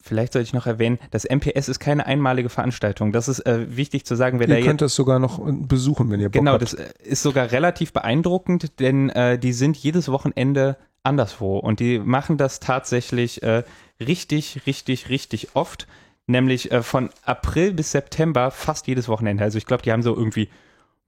vielleicht 0.00 0.32
sollte 0.32 0.46
ich 0.46 0.52
noch 0.52 0.66
erwähnen, 0.66 0.98
das 1.10 1.24
MPS 1.28 1.68
ist 1.68 1.80
keine 1.80 2.06
einmalige 2.06 2.48
Veranstaltung. 2.48 3.10
Das 3.12 3.26
ist 3.28 3.40
äh, 3.40 3.76
wichtig 3.76 4.06
zu 4.06 4.14
sagen, 4.14 4.38
wer 4.38 4.46
da 4.46 4.52
Ihr 4.54 4.60
jetzt 4.60 4.66
könnt 4.68 4.80
das 4.82 4.94
sogar 4.94 5.18
noch 5.18 5.44
äh, 5.46 5.50
besuchen, 5.52 6.10
wenn 6.10 6.20
ihr 6.20 6.28
Bock 6.28 6.40
Genau, 6.40 6.52
habt. 6.52 6.62
das 6.62 6.74
äh, 6.74 6.88
ist 7.02 7.22
sogar 7.22 7.50
relativ 7.50 7.92
beeindruckend, 7.92 8.78
denn 8.78 9.10
äh, 9.10 9.38
die 9.38 9.52
sind 9.52 9.76
jedes 9.76 10.08
Wochenende 10.10 10.76
anderswo 11.02 11.58
und 11.58 11.80
die 11.80 11.98
machen 11.98 12.36
das 12.36 12.60
tatsächlich 12.60 13.42
äh, 13.42 13.64
richtig, 14.00 14.62
richtig, 14.66 15.08
richtig 15.08 15.48
oft, 15.54 15.86
nämlich 16.26 16.72
äh, 16.72 16.82
von 16.82 17.10
April 17.24 17.72
bis 17.72 17.92
September 17.92 18.50
fast 18.50 18.86
jedes 18.86 19.08
Wochenende. 19.08 19.42
Also 19.44 19.58
ich 19.58 19.66
glaube, 19.66 19.82
die 19.82 19.92
haben 19.92 20.02
so 20.02 20.14
irgendwie, 20.16 20.48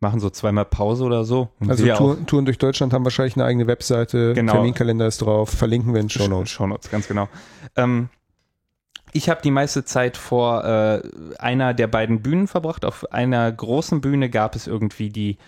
machen 0.01 0.21
so 0.21 0.31
zweimal 0.31 0.65
Pause 0.65 1.05
oder 1.05 1.25
so. 1.25 1.49
Und 1.61 1.71
Also. 1.71 1.87
Tour, 1.95 2.27
Touren 2.27 2.45
durch 2.45 2.59
Deutschland 2.59 2.93
haben 2.93 3.05
wahrscheinlich 3.05 3.37
eine 3.37 3.45
eigene 3.45 3.67
Webseite, 3.67 4.35
Genau. 4.35 4.53
Terminkalender 4.53 5.07
ist 5.07 5.19
drauf, 5.23 5.51
verlinken 5.51 5.93
wir 5.93 6.01
in 6.01 6.07
den 6.07 6.11
Show 6.11 6.29
Notes. 6.29 6.51
Shownotes, 6.51 6.91
ganz 6.91 7.09
genau. 7.09 7.29
Ähm, 7.77 8.09
ich 9.13 9.29
habe 9.31 9.41
die 9.43 9.51
meiste 9.51 9.85
Zeit 9.85 10.17
vor 10.19 10.65
äh, 10.65 11.03
einer 11.39 11.73
der 11.75 11.87
beiden 11.87 12.21
Bühnen 12.23 12.47
verbracht. 12.47 12.85
Auf 12.85 13.11
einer 13.11 13.51
großen 13.51 14.01
Bühne 14.03 14.29
gab 14.29 14.55
es 14.55 14.67
irgendwie 14.67 15.09
die 15.09 15.39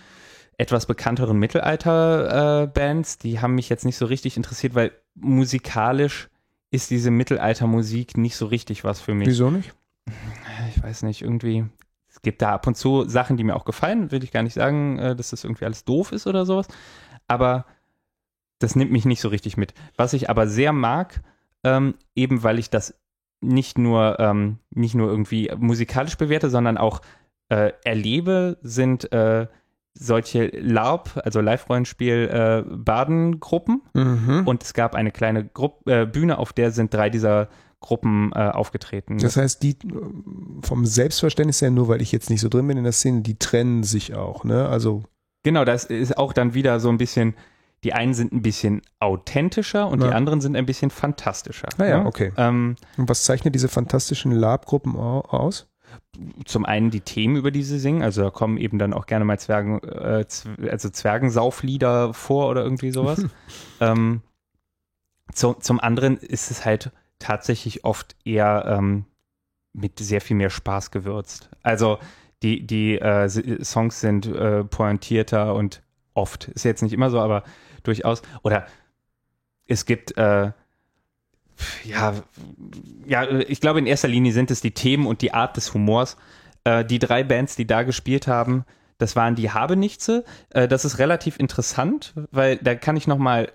etwas 0.57 0.85
bekannteren 0.85 1.37
Mittelalter-Bands. 1.37 3.17
die 3.19 3.39
haben 3.39 3.55
mich 3.55 3.69
jetzt 3.69 3.85
nicht 3.85 3.97
so 3.97 4.05
richtig 4.05 4.35
interessiert, 4.37 4.75
weil 4.75 4.91
musikalisch 5.15 6.29
ist 6.71 6.89
diese 6.89 7.11
Mittelaltermusik 7.11 8.17
nicht 8.17 8.35
so 8.35 8.47
richtig 8.47 8.83
was 8.83 9.01
für 9.01 9.13
mich. 9.13 9.27
Wieso 9.27 9.51
nicht? 9.51 9.73
Ich 10.69 10.81
weiß 10.81 11.03
nicht, 11.03 11.21
irgendwie. 11.21 11.65
Es 12.07 12.21
gibt 12.21 12.41
da 12.41 12.53
ab 12.53 12.67
und 12.67 12.75
zu 12.75 13.07
Sachen, 13.07 13.37
die 13.37 13.43
mir 13.43 13.55
auch 13.55 13.65
gefallen. 13.65 14.11
Will 14.11 14.23
ich 14.23 14.31
gar 14.31 14.43
nicht 14.43 14.53
sagen, 14.53 14.97
äh, 14.99 15.15
dass 15.15 15.29
das 15.29 15.43
irgendwie 15.43 15.65
alles 15.65 15.85
doof 15.85 16.11
ist 16.11 16.27
oder 16.27 16.45
sowas. 16.45 16.67
Aber 17.27 17.65
das 18.59 18.75
nimmt 18.75 18.91
mich 18.91 19.05
nicht 19.05 19.21
so 19.21 19.29
richtig 19.29 19.57
mit. 19.57 19.73
Was 19.95 20.13
ich 20.13 20.29
aber 20.29 20.47
sehr 20.47 20.73
mag, 20.73 21.21
ähm, 21.63 21.95
eben 22.15 22.43
weil 22.43 22.59
ich 22.59 22.69
das 22.69 22.99
nicht 23.41 23.77
nur, 23.77 24.19
ähm, 24.19 24.59
nicht 24.69 24.93
nur 24.93 25.09
irgendwie 25.09 25.51
musikalisch 25.57 26.17
bewerte, 26.17 26.49
sondern 26.49 26.77
auch 26.77 27.01
äh, 27.49 27.71
erlebe, 27.83 28.57
sind 28.61 29.11
äh, 29.11 29.47
solche 29.93 30.47
LARP, 30.47 31.21
also 31.23 31.41
Live-Rollenspiel, 31.41 32.65
äh. 32.65 32.75
Mhm. 33.93 34.43
Und 34.45 34.63
es 34.63 34.73
gab 34.73 34.95
eine 34.95 35.11
kleine 35.11 35.45
Gruppe, 35.45 36.01
äh, 36.01 36.05
Bühne, 36.05 36.37
auf 36.37 36.53
der 36.53 36.71
sind 36.71 36.93
drei 36.93 37.09
dieser 37.09 37.49
Gruppen 37.81 38.31
äh, 38.35 38.39
aufgetreten. 38.49 39.17
Das 39.17 39.37
heißt, 39.37 39.63
die 39.63 39.75
vom 40.61 40.85
Selbstverständnis 40.85 41.61
her, 41.61 41.71
nur 41.71 41.87
weil 41.87 42.01
ich 42.01 42.11
jetzt 42.11 42.29
nicht 42.29 42.41
so 42.41 42.47
drin 42.49 42.67
bin 42.67 42.77
in 42.77 42.83
der 42.83 42.93
Szene, 42.93 43.21
die 43.21 43.37
trennen 43.39 43.83
sich 43.83 44.13
auch, 44.15 44.43
ne? 44.43 44.67
Also 44.69 45.03
Genau, 45.43 45.65
das 45.65 45.85
ist 45.85 46.17
auch 46.19 46.33
dann 46.33 46.53
wieder 46.53 46.79
so 46.79 46.89
ein 46.89 46.99
bisschen, 46.99 47.33
die 47.83 47.93
einen 47.93 48.13
sind 48.13 48.31
ein 48.31 48.43
bisschen 48.43 48.83
authentischer 48.99 49.87
und 49.87 49.99
Ja. 50.01 50.09
die 50.09 50.13
anderen 50.13 50.39
sind 50.39 50.55
ein 50.55 50.67
bisschen 50.67 50.91
fantastischer. 50.91 51.67
Naja, 51.79 52.01
ne? 52.01 52.05
okay. 52.05 52.31
Ähm, 52.37 52.75
Und 52.97 53.09
was 53.09 53.23
zeichnet 53.23 53.55
diese 53.55 53.67
fantastischen 53.67 54.31
Lab-Gruppen 54.31 54.95
au- 54.95 55.21
aus? 55.21 55.67
Zum 56.45 56.65
einen 56.65 56.91
die 56.91 57.01
Themen, 57.01 57.35
über 57.35 57.51
die 57.51 57.63
sie 57.63 57.79
singen, 57.79 58.03
also 58.03 58.23
da 58.23 58.29
kommen 58.29 58.57
eben 58.57 58.77
dann 58.77 58.93
auch 58.93 59.05
gerne 59.05 59.25
mal 59.25 59.39
Zwergen, 59.39 59.81
äh, 59.83 60.25
also 60.69 60.89
Zwergensauflieder 60.89 62.13
vor 62.13 62.49
oder 62.49 62.63
irgendwie 62.63 62.91
sowas. 62.91 63.25
ähm, 63.79 64.21
zu, 65.33 65.53
zum 65.53 65.79
anderen 65.79 66.17
ist 66.17 66.51
es 66.51 66.65
halt 66.65 66.91
tatsächlich 67.19 67.85
oft 67.85 68.15
eher 68.25 68.65
ähm, 68.67 69.05
mit 69.73 69.99
sehr 69.99 70.21
viel 70.21 70.35
mehr 70.35 70.49
Spaß 70.49 70.91
gewürzt. 70.91 71.49
Also 71.63 71.99
die, 72.43 72.65
die 72.65 72.99
äh, 72.99 73.29
Songs 73.63 73.99
sind 74.01 74.25
äh, 74.25 74.63
pointierter 74.63 75.55
und 75.55 75.83
oft, 76.13 76.49
ist 76.49 76.65
jetzt 76.65 76.81
nicht 76.81 76.93
immer 76.93 77.09
so, 77.09 77.19
aber 77.19 77.43
durchaus. 77.83 78.21
Oder 78.43 78.65
es 79.67 79.85
gibt 79.85 80.17
äh, 80.17 80.51
ja, 81.83 82.13
ja, 83.05 83.27
ich 83.29 83.61
glaube 83.61 83.79
in 83.79 83.85
erster 83.87 84.07
Linie 84.07 84.31
sind 84.33 84.51
es 84.51 84.61
die 84.61 84.71
Themen 84.71 85.05
und 85.07 85.21
die 85.21 85.33
Art 85.33 85.57
des 85.57 85.73
Humors. 85.73 86.17
Äh, 86.63 86.85
die 86.85 86.99
drei 86.99 87.23
Bands, 87.23 87.55
die 87.55 87.65
da 87.65 87.83
gespielt 87.83 88.27
haben, 88.27 88.65
das 88.97 89.15
waren 89.15 89.35
die 89.35 89.49
Habenichtse. 89.49 90.23
Äh, 90.51 90.67
das 90.67 90.85
ist 90.85 90.99
relativ 90.99 91.39
interessant, 91.39 92.13
weil 92.31 92.57
da 92.57 92.75
kann 92.75 92.97
ich 92.97 93.07
noch 93.07 93.17
mal 93.17 93.51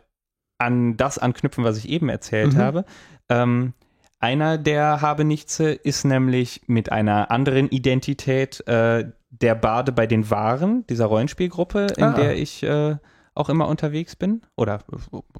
an 0.59 0.97
das 0.97 1.19
anknüpfen, 1.19 1.62
was 1.65 1.77
ich 1.78 1.89
eben 1.89 2.09
erzählt 2.09 2.55
Mhm. 2.55 2.59
habe. 2.59 2.85
Ähm, 3.28 3.73
einer 4.19 4.59
der 4.59 5.03
Habenichtse 5.03 5.70
ist 5.73 6.05
nämlich 6.05 6.62
mit 6.66 6.91
einer 6.91 7.31
anderen 7.31 7.69
Identität 7.69 8.66
äh, 8.66 9.05
der 9.31 9.55
Bade 9.55 9.93
bei 9.93 10.07
den 10.07 10.31
Waren, 10.31 10.87
dieser 10.89 11.07
Rollenspielgruppe, 11.07 11.89
in 11.97 12.05
Ah. 12.05 12.12
der 12.15 12.37
ich 12.39 12.62
äh, 12.62 12.97
auch 13.36 13.48
immer 13.48 13.68
unterwegs 13.68 14.16
bin 14.16 14.42
oder 14.56 14.82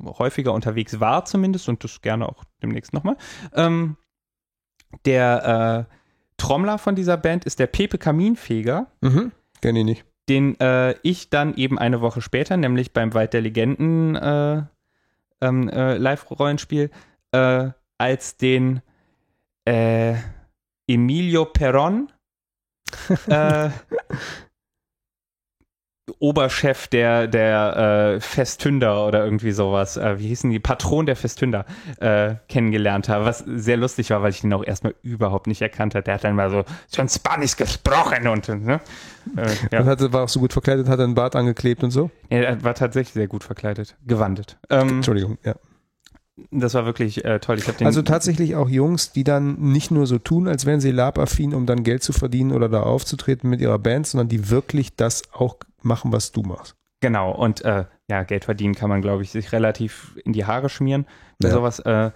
häufiger 0.05 0.53
unterwegs 0.53 1.01
war 1.01 1.25
zumindest 1.25 1.69
und 1.69 1.83
das 1.85 2.01
gerne 2.01 2.29
auch 2.29 2.45
demnächst 2.63 2.93
nochmal. 2.93 3.17
Ähm, 3.55 3.97
der 5.05 5.87
äh, 5.89 5.95
Trommler 6.37 6.79
von 6.79 6.95
dieser 6.95 7.17
Band 7.17 7.45
ist 7.45 7.59
der 7.59 7.67
Pepe 7.67 7.99
Kaminfeger, 7.99 8.87
Mhm. 9.01 9.33
Kenn 9.63 9.77
ich 9.77 9.85
nicht. 9.85 10.05
den 10.29 10.59
äh, 10.61 10.95
ich 11.03 11.31
dann 11.31 11.55
eben 11.55 11.79
eine 11.79 12.01
Woche 12.01 12.21
später, 12.21 12.57
nämlich 12.57 12.93
beim 12.93 13.15
Wald 13.15 13.33
der 13.33 13.41
Legenden 13.41 14.15
äh, 14.17 14.63
ähm, 15.41 15.69
äh, 15.69 15.97
Live-Rollenspiel, 15.97 16.91
äh, 17.33 17.71
als 17.99 18.37
den 18.37 18.83
äh, 19.65 20.15
Emilio 20.87 21.47
Perron 21.47 22.13
äh, 23.29 23.71
Oberchef 26.19 26.87
der, 26.87 27.27
der 27.27 28.15
äh, 28.17 28.21
Festhünder 28.21 29.07
oder 29.07 29.25
irgendwie 29.25 29.51
sowas, 29.51 29.97
äh, 29.97 30.19
wie 30.19 30.29
hießen 30.29 30.51
die, 30.51 30.61
Patron 30.61 31.05
der 31.05 31.17
Festhünder, 31.17 31.67
äh, 31.99 32.35
kennengelernt 32.49 33.09
habe, 33.09 33.25
was 33.25 33.39
sehr 33.47 33.77
lustig 33.77 34.11
war, 34.11 34.23
weil 34.23 34.31
ich 34.31 34.45
ihn 34.45 34.53
auch 34.53 34.65
erstmal 34.65 34.95
überhaupt 35.03 35.49
nicht 35.49 35.63
erkannt 35.63 35.95
habe. 35.95 36.05
Der 36.05 36.15
hat 36.15 36.25
dann 36.25 36.37
mal 36.37 36.51
so, 36.51 36.65
ein 37.01 37.09
Spanisch 37.09 37.57
gesprochen 37.57 38.29
und, 38.29 38.49
ne? 38.49 38.81
Äh, 39.37 39.49
ja. 39.73 39.81
Und 39.81 39.87
hatte, 39.87 40.13
war 40.13 40.25
auch 40.25 40.29
so 40.29 40.39
gut 40.39 40.53
verkleidet, 40.53 40.89
hat 40.89 41.01
einen 41.01 41.15
Bart 41.15 41.35
angeklebt 41.35 41.83
und 41.83 41.91
so. 41.91 42.11
Er 42.29 42.63
war 42.63 42.75
tatsächlich 42.75 43.15
sehr 43.15 43.27
gut 43.27 43.43
verkleidet, 43.43 43.97
gewandet. 44.07 44.59
Ähm, 44.71 44.89
Entschuldigung, 44.89 45.39
ja. 45.45 45.57
Das 46.51 46.75
war 46.75 46.85
wirklich 46.85 47.25
äh, 47.25 47.39
toll. 47.41 47.59
Ich 47.59 47.67
habe 47.67 47.79
den 47.79 47.87
Also 47.87 48.03
tatsächlich 48.03 48.57
auch 48.57 48.69
Jungs, 48.69 49.13
die 49.13 49.25
dann 49.25 49.59
nicht 49.59 49.91
nur 49.91 50.07
so 50.07 50.19
tun, 50.19 50.49
als 50.49 50.67
wären 50.67 50.81
sie 50.81 50.91
labaffin, 50.91 51.55
um 51.55 51.67
dann 51.67 51.83
Geld 51.83 52.03
zu 52.03 52.13
verdienen 52.13 52.53
oder 52.53 52.69
da 52.69 52.83
aufzutreten 52.83 53.49
mit 53.49 53.61
ihrer 53.61 53.79
Band, 53.79 54.07
sondern 54.07 54.29
die 54.29 54.51
wirklich 54.51 54.97
das 54.97 55.23
auch 55.33 55.57
machen, 55.83 56.13
was 56.13 56.33
du 56.33 56.43
machst. 56.43 56.77
Genau, 57.01 57.33
und 57.33 57.65
äh, 57.65 57.85
ja, 58.09 58.23
Geld 58.25 58.45
verdienen 58.45 58.75
kann 58.75 58.89
man, 58.89 59.03
glaube 59.03 59.23
ich, 59.23 59.31
sich 59.31 59.53
relativ 59.53 60.19
in 60.25 60.33
die 60.33 60.45
Haare 60.45 60.69
schmieren. 60.69 61.07
Ja. 61.43 61.51
sowas. 61.51 61.79
Äh, 61.81 62.11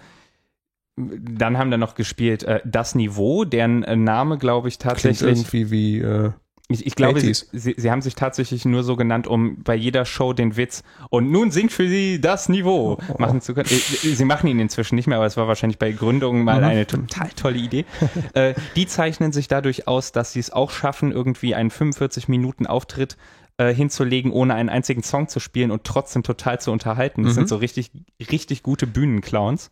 dann 0.97 1.57
haben 1.57 1.71
da 1.71 1.77
noch 1.77 1.95
gespielt 1.95 2.43
äh, 2.43 2.59
Das 2.65 2.95
Niveau, 2.95 3.45
deren 3.45 3.83
äh, 3.83 3.95
Name, 3.95 4.37
glaube 4.37 4.67
ich, 4.67 4.77
Klingt 4.77 4.93
tatsächlich. 4.95 5.37
irgendwie 5.37 5.71
wie, 5.71 5.99
äh, 5.99 6.31
Ich, 6.73 6.85
ich 6.85 6.95
glaube, 6.95 7.19
sie, 7.19 7.31
80s. 7.31 7.47
sie, 7.51 7.75
sie 7.77 7.91
haben 7.91 8.01
sich 8.01 8.15
tatsächlich 8.15 8.65
nur 8.65 8.83
so 8.83 8.95
genannt, 8.95 9.27
um 9.27 9.63
bei 9.63 9.75
jeder 9.75 10.05
Show 10.05 10.33
den 10.33 10.57
Witz 10.57 10.83
und 11.09 11.31
nun 11.31 11.51
singt 11.51 11.71
für 11.71 11.87
sie 11.87 12.19
das 12.21 12.49
Niveau 12.49 12.97
Oh. 13.09 13.15
machen 13.17 13.41
zu 13.41 13.53
können. 13.53 13.69
Äh, 13.69 14.13
Sie 14.15 14.25
machen 14.25 14.47
ihn 14.47 14.59
inzwischen 14.59 14.95
nicht 14.95 15.07
mehr, 15.07 15.17
aber 15.17 15.25
es 15.25 15.37
war 15.37 15.47
wahrscheinlich 15.47 15.77
bei 15.79 15.91
Gründung 15.91 16.43
mal 16.43 16.59
Mhm. 16.59 16.63
eine 16.63 16.87
total 16.87 17.29
tolle 17.29 17.57
Idee. 17.57 17.85
äh, 18.33 18.53
die 18.75 18.87
zeichnen 18.87 19.31
sich 19.31 19.47
dadurch 19.47 19.87
aus, 19.87 20.11
dass 20.11 20.33
sie 20.33 20.39
es 20.39 20.51
auch 20.51 20.71
schaffen, 20.71 21.11
irgendwie 21.11 21.55
einen 21.55 21.69
45 21.71 22.27
Minuten 22.27 22.67
Auftritt 22.67 23.17
äh, 23.57 23.73
hinzulegen, 23.73 24.31
ohne 24.31 24.53
einen 24.55 24.69
einzigen 24.69 25.03
Song 25.03 25.27
zu 25.27 25.39
spielen 25.39 25.71
und 25.71 25.83
trotzdem 25.83 26.23
total 26.23 26.59
zu 26.61 26.71
unterhalten. 26.71 27.23
Das 27.23 27.33
Mhm. 27.33 27.35
sind 27.35 27.49
so 27.49 27.57
richtig, 27.57 27.91
richtig 28.31 28.63
gute 28.63 28.87
Bühnenclowns. 28.87 29.69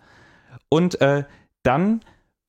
Und 0.70 1.00
äh, 1.02 1.24
dann 1.64 2.02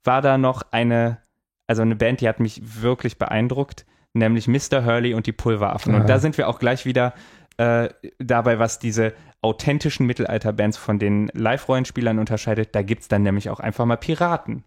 war 0.04 0.22
da 0.22 0.38
noch 0.38 0.62
eine, 0.70 1.18
also 1.66 1.82
eine 1.82 1.96
Band, 1.96 2.20
die 2.20 2.28
hat 2.28 2.40
mich 2.40 2.60
wirklich 2.82 3.18
beeindruckt, 3.18 3.86
nämlich 4.12 4.48
Mr. 4.48 4.84
Hurley 4.84 5.14
und 5.14 5.26
die 5.26 5.32
Pulveraffen. 5.32 5.94
Aha. 5.94 6.00
Und 6.02 6.08
da 6.08 6.18
sind 6.18 6.36
wir 6.38 6.48
auch 6.48 6.58
gleich 6.58 6.84
wieder 6.84 7.14
äh, 7.56 7.88
dabei, 8.18 8.58
was 8.58 8.78
diese 8.78 9.12
authentischen 9.42 10.06
Mittelalterbands 10.06 10.76
von 10.76 10.98
den 10.98 11.30
Live-Rollenspielern 11.34 12.18
unterscheidet. 12.18 12.74
Da 12.74 12.82
gibt 12.82 13.02
es 13.02 13.08
dann 13.08 13.22
nämlich 13.22 13.50
auch 13.50 13.60
einfach 13.60 13.86
mal 13.86 13.96
Piraten. 13.96 14.64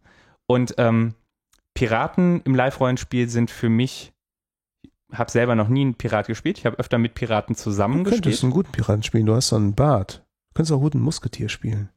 Und 0.48 0.76
ähm, 0.78 1.16
Piraten 1.74 2.42
im 2.42 2.56
Live-Rollenspiel 2.56 3.30
sind 3.30 3.52
für 3.52 3.70
mich, 3.70 4.14
ich 4.82 4.92
habe 5.18 5.32
selber 5.32 5.56
noch 5.56 5.68
nie 5.68 5.82
einen 5.82 5.96
Pirat 5.96 6.28
gespielt, 6.28 6.58
ich 6.58 6.66
habe 6.66 6.80
öfter 6.80 6.98
mit 6.98 7.14
Piraten 7.14 7.56
du 7.56 7.62
zusammengespielt. 7.62 8.24
könntest 8.24 8.44
einen 8.44 8.54
guten 8.54 8.72
Piraten 8.72 9.04
spielen, 9.04 9.26
du 9.26 9.36
hast 9.36 9.50
so 9.50 9.56
einen 9.56 9.76
Bart. 9.76 10.24
Du 10.50 10.58
könntest 10.58 10.74
auch 10.74 10.80
gut 10.80 10.94
einen 10.94 11.04
Musketier 11.04 11.50
spielen. 11.50 11.90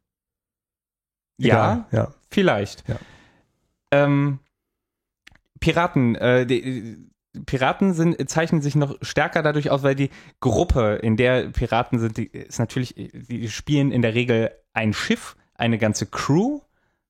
Ja, 1.39 1.47
Egal, 1.55 1.87
ja. 1.93 2.15
Vielleicht. 2.31 2.89
Ja. 2.89 2.97
Ähm, 3.91 4.39
Piraten, 5.61 6.15
äh, 6.15 6.47
die, 6.47 7.11
Piraten 7.45 7.93
sind, 7.93 8.29
zeichnen 8.29 8.63
sich 8.63 8.75
noch 8.75 8.97
stärker 9.03 9.43
dadurch 9.43 9.71
aus, 9.71 9.83
weil 9.83 9.95
die 9.95 10.11
Gruppe, 10.41 10.99
in 11.03 11.17
der 11.17 11.49
Piraten 11.49 11.99
sind, 11.99 12.17
die 12.17 12.27
ist 12.27 12.59
natürlich, 12.59 12.95
die 12.97 13.49
spielen 13.49 13.93
in 13.93 14.03
der 14.03 14.15
Regel 14.15 14.51
ein 14.73 14.93
Schiff, 14.93 15.37
eine 15.55 15.79
ganze 15.79 16.07
Crew. 16.07 16.61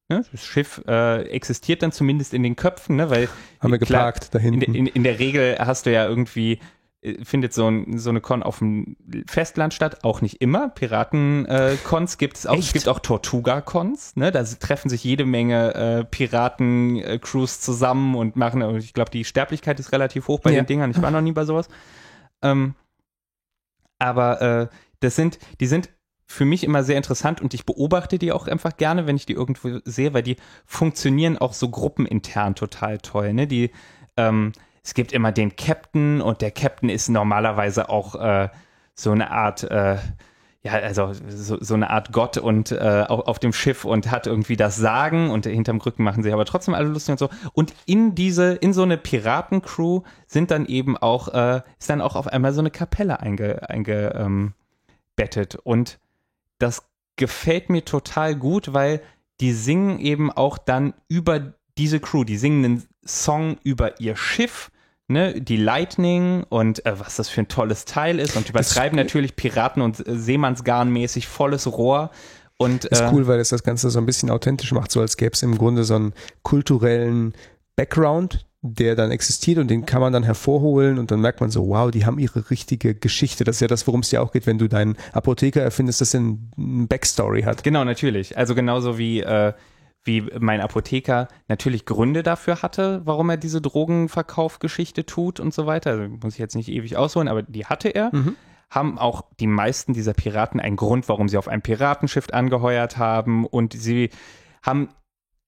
Ne? 0.08 0.24
Das 0.30 0.44
Schiff 0.44 0.82
äh, 0.86 1.22
existiert 1.28 1.82
dann 1.82 1.92
zumindest 1.92 2.32
in 2.32 2.42
den 2.42 2.56
Köpfen, 2.56 2.96
ne? 2.96 3.10
weil 3.10 3.28
Haben 3.60 3.72
wir 3.72 3.78
geparkt 3.78 4.34
da 4.34 4.38
in, 4.38 4.60
hinten. 4.60 4.74
in, 4.74 4.86
in 4.86 5.02
der 5.02 5.18
Regel 5.18 5.56
hast 5.58 5.86
du 5.86 5.92
ja 5.92 6.06
irgendwie, 6.06 6.60
findet 7.22 7.52
so, 7.52 7.68
ein, 7.68 7.98
so 7.98 8.10
eine 8.10 8.20
Con 8.20 8.42
auf 8.42 8.58
dem 8.58 8.96
Festland 9.26 9.74
statt, 9.74 10.04
auch 10.04 10.20
nicht 10.20 10.40
immer. 10.40 10.68
Piraten-Cons 10.70 12.18
gibt 12.18 12.36
es 12.36 12.46
auch. 12.46 12.54
Es 12.58 12.66
Echt? 12.66 12.72
gibt 12.74 12.88
auch 12.88 12.98
Tortuga-Cons, 13.00 14.16
ne? 14.16 14.32
Da 14.32 14.42
treffen 14.44 14.88
sich 14.88 15.04
jede 15.04 15.24
Menge 15.24 15.74
äh, 15.74 16.04
Piraten-Crews 16.04 17.60
zusammen 17.60 18.14
und 18.14 18.36
machen, 18.36 18.76
ich 18.76 18.94
glaube, 18.94 19.10
die 19.10 19.24
Sterblichkeit 19.24 19.78
ist 19.80 19.92
relativ 19.92 20.28
hoch 20.28 20.40
bei 20.40 20.50
Ja. 20.50 20.60
den 20.62 20.66
Dingern. 20.66 20.90
Ich 20.90 21.00
war 21.00 21.10
noch 21.10 21.20
nie 21.20 21.32
bei 21.32 21.44
sowas. 21.44 21.68
Ähm, 22.42 22.74
aber 23.98 24.42
äh, 24.42 24.68
das 25.00 25.16
sind, 25.16 25.38
die 25.60 25.66
sind 25.66 25.90
für 26.26 26.44
mich 26.44 26.64
immer 26.64 26.82
sehr 26.82 26.96
interessant 26.96 27.40
und 27.40 27.54
ich 27.54 27.64
beobachte 27.64 28.18
die 28.18 28.32
auch 28.32 28.48
einfach 28.48 28.76
gerne, 28.76 29.06
wenn 29.06 29.16
ich 29.16 29.26
die 29.26 29.34
irgendwo 29.34 29.78
sehe, 29.84 30.12
weil 30.12 30.24
die 30.24 30.36
funktionieren 30.64 31.38
auch 31.38 31.52
so 31.52 31.68
gruppenintern 31.70 32.54
total 32.56 32.98
toll. 32.98 33.32
Ne? 33.32 33.46
Die, 33.46 33.70
ähm, 34.16 34.52
es 34.86 34.94
gibt 34.94 35.10
immer 35.10 35.32
den 35.32 35.56
Captain 35.56 36.20
und 36.20 36.42
der 36.42 36.52
Captain 36.52 36.88
ist 36.88 37.08
normalerweise 37.08 37.88
auch 37.88 38.14
äh, 38.14 38.48
so 38.94 39.10
eine 39.10 39.32
Art, 39.32 39.64
äh, 39.64 39.96
ja, 40.62 40.72
also 40.74 41.12
so, 41.26 41.58
so 41.60 41.74
eine 41.74 41.90
Art 41.90 42.12
Gott 42.12 42.38
und 42.38 42.70
äh, 42.70 43.04
auf, 43.08 43.26
auf 43.26 43.38
dem 43.40 43.52
Schiff 43.52 43.84
und 43.84 44.12
hat 44.12 44.28
irgendwie 44.28 44.56
das 44.56 44.76
Sagen 44.76 45.30
und 45.30 45.44
hinterm 45.44 45.78
Rücken 45.78 46.04
machen 46.04 46.22
sie 46.22 46.32
aber 46.32 46.44
trotzdem 46.44 46.74
alle 46.74 46.86
lustig 46.86 47.10
und 47.10 47.18
so. 47.18 47.30
Und 47.52 47.74
in 47.86 48.14
diese, 48.14 48.54
in 48.54 48.72
so 48.72 48.84
eine 48.84 48.96
Piratencrew 48.96 50.02
sind 50.28 50.52
dann 50.52 50.66
eben 50.66 50.96
auch, 50.96 51.34
äh, 51.34 51.62
ist 51.80 51.90
dann 51.90 52.00
auch 52.00 52.14
auf 52.14 52.28
einmal 52.28 52.52
so 52.52 52.60
eine 52.60 52.70
Kapelle 52.70 53.18
einge, 53.18 53.68
einge 53.68 54.14
ähm. 54.14 54.54
Und 55.64 55.98
das 56.60 56.86
gefällt 57.16 57.70
mir 57.70 57.84
total 57.84 58.36
gut, 58.36 58.72
weil 58.72 59.00
die 59.40 59.52
singen 59.52 59.98
eben 59.98 60.30
auch 60.30 60.58
dann 60.58 60.94
über 61.08 61.54
diese 61.76 61.98
Crew, 61.98 62.22
die 62.22 62.36
singen 62.36 62.64
einen 62.64 62.88
Song 63.04 63.56
über 63.64 64.00
ihr 64.00 64.14
Schiff, 64.14 64.70
ne, 65.08 65.40
die 65.40 65.56
Lightning 65.56 66.44
und 66.48 66.84
äh, 66.84 66.98
was 66.98 67.16
das 67.16 67.28
für 67.28 67.42
ein 67.42 67.48
tolles 67.48 67.84
Teil 67.84 68.18
ist 68.18 68.36
und 68.36 68.48
übertreiben 68.48 68.96
natürlich 68.96 69.36
Piraten 69.36 69.82
und 69.82 70.06
äh, 70.06 70.12
Seemannsgarn-mäßig 70.16 71.26
volles 71.26 71.66
Rohr. 71.66 72.10
Und, 72.58 72.86
Ist 72.86 73.00
äh, 73.00 73.10
cool, 73.12 73.26
weil 73.26 73.38
es 73.38 73.50
das 73.50 73.62
Ganze 73.62 73.90
so 73.90 73.98
ein 73.98 74.06
bisschen 74.06 74.30
authentisch 74.30 74.72
macht, 74.72 74.90
so 74.90 75.00
als 75.00 75.16
gäbe 75.16 75.32
es 75.34 75.42
im 75.42 75.58
Grunde 75.58 75.84
so 75.84 75.94
einen 75.94 76.14
kulturellen 76.42 77.34
Background, 77.76 78.46
der 78.62 78.96
dann 78.96 79.10
existiert 79.10 79.58
und 79.58 79.68
den 79.68 79.84
kann 79.84 80.00
man 80.00 80.12
dann 80.12 80.22
hervorholen 80.22 80.98
und 80.98 81.10
dann 81.10 81.20
merkt 81.20 81.40
man 81.40 81.50
so, 81.50 81.68
wow, 81.68 81.90
die 81.90 82.06
haben 82.06 82.18
ihre 82.18 82.50
richtige 82.50 82.94
Geschichte. 82.94 83.44
Das 83.44 83.56
ist 83.56 83.60
ja 83.60 83.68
das, 83.68 83.86
worum 83.86 84.00
es 84.00 84.08
dir 84.08 84.22
auch 84.22 84.32
geht, 84.32 84.46
wenn 84.46 84.58
du 84.58 84.68
deinen 84.68 84.96
Apotheker 85.12 85.62
erfindest, 85.62 86.00
dass 86.00 86.14
er 86.14 86.20
eine 86.20 86.86
Backstory 86.86 87.42
hat. 87.42 87.62
Genau, 87.62 87.84
natürlich. 87.84 88.36
Also 88.36 88.54
genauso 88.54 88.96
wie, 88.96 89.20
äh, 89.20 89.52
wie 90.06 90.22
mein 90.38 90.60
Apotheker 90.60 91.28
natürlich 91.48 91.84
Gründe 91.84 92.22
dafür 92.22 92.62
hatte, 92.62 93.02
warum 93.04 93.30
er 93.30 93.36
diese 93.36 93.60
Drogenverkaufgeschichte 93.60 95.04
tut 95.04 95.40
und 95.40 95.52
so 95.52 95.66
weiter. 95.66 95.90
Also 95.90 96.08
muss 96.08 96.34
ich 96.34 96.38
jetzt 96.38 96.56
nicht 96.56 96.68
ewig 96.68 96.96
ausholen, 96.96 97.28
aber 97.28 97.42
die 97.42 97.66
hatte 97.66 97.88
er. 97.88 98.10
Haben 98.70 98.98
auch 98.98 99.22
die 99.38 99.46
meisten 99.46 99.92
dieser 99.92 100.14
Piraten 100.14 100.60
einen 100.60 100.76
Grund, 100.76 101.08
warum 101.08 101.28
sie 101.28 101.38
auf 101.38 101.48
ein 101.48 101.62
Piratenschiff 101.62 102.28
angeheuert 102.32 102.98
haben. 102.98 103.46
Und 103.46 103.72
sie 103.74 104.10
haben 104.62 104.88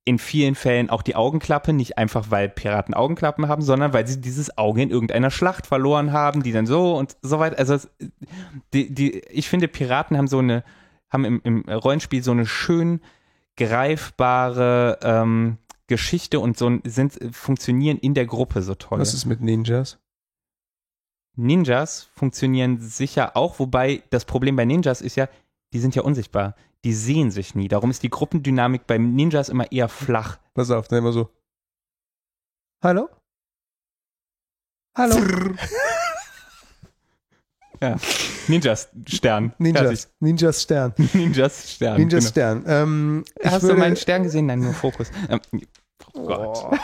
in 0.05 0.19
vielen 0.19 0.55
Fällen 0.55 0.89
auch 0.89 1.03
die 1.03 1.17
Augenklappe, 1.17 1.73
nicht 1.73 1.99
einfach 1.99 2.31
weil 2.31 2.49
Piraten 2.49 2.95
Augenklappen 2.95 3.47
haben, 3.47 3.61
sondern 3.61 3.93
weil 3.93 4.07
sie 4.07 4.21
dieses 4.21 4.57
Auge 4.57 4.83
in 4.83 4.91
irgendeiner 4.91 5.31
Schlacht 5.31 5.67
verloren 5.67 6.13
haben, 6.13 6.43
die 6.43 6.53
dann 6.53 6.67
so 6.67 6.97
und 6.97 7.17
so 7.21 7.39
weiter. 7.39 7.59
Also 7.59 7.77
die, 8.73 8.95
die, 8.95 9.19
ich 9.29 9.49
finde, 9.49 9.69
Piraten 9.69 10.17
haben 10.17 10.27
so 10.27 10.39
eine, 10.39 10.65
haben 11.11 11.25
im, 11.25 11.41
im 11.45 11.61
Rollenspiel 11.69 12.23
so 12.23 12.31
eine 12.31 12.47
schön 12.47 13.01
greifbare 13.59 14.99
ähm, 15.03 15.59
Geschichte 15.89 16.41
und 16.41 16.57
so 16.57 16.79
sind 16.85 17.19
funktionieren 17.33 17.99
in 17.99 18.15
der 18.15 18.27
Gruppe 18.27 18.63
so 18.63 18.75
toll. 18.75 19.01
Was 19.01 19.15
ist 19.15 19.27
mit 19.27 19.41
Ninjas? 19.41 19.99
Ninjas 21.37 22.09
funktionieren 22.15 22.81
sicher 22.81 23.37
auch, 23.37 23.59
wobei 23.59 24.03
das 24.11 24.25
Problem 24.25 24.57
bei 24.57 24.65
Ninjas 24.65 25.01
ist 25.01 25.17
ja, 25.17 25.29
die 25.73 25.81
sind 25.81 25.95
ja 25.95 26.03
unsichtbar. 26.03 26.55
Die 26.85 26.93
sehen 26.93 27.31
sich 27.31 27.55
nie. 27.55 27.69
Darum 27.69 27.91
ist 27.91 28.03
die 28.03 28.11
Gruppendynamik 28.11 28.87
bei 28.87 28.99
Ninjas 28.99 29.49
immer 29.49 29.71
eher 29.71 29.89
flach. 29.89 30.39
Pass 30.55 30.71
auf, 30.71 30.89
dann 30.89 31.01
immer 31.01 31.13
so. 31.13 31.29
Hallo? 32.83 33.09
Hallo? 34.97 35.17
Ja. 37.81 37.97
Ninjas 38.49 38.89
Stern. 39.07 39.53
Ninjas. 39.59 40.09
Ninjas 40.21 40.63
Stern. 40.63 40.95
Ninjas 41.13 41.73
Stern. 41.75 41.97
Ninjas 41.97 42.25
genau. 42.25 42.31
Stern. 42.31 42.65
Ähm, 42.67 43.25
ich 43.41 43.51
Hast 43.51 43.63
würde, 43.63 43.75
du 43.75 43.81
meinen 43.81 43.97
Stern 43.97 44.23
gesehen? 44.23 44.47
Nein, 44.47 44.61
nur 44.61 44.73
Fokus. 44.73 45.11
Ähm, 45.29 45.41
oh 46.15 46.27
Gott. 46.27 46.79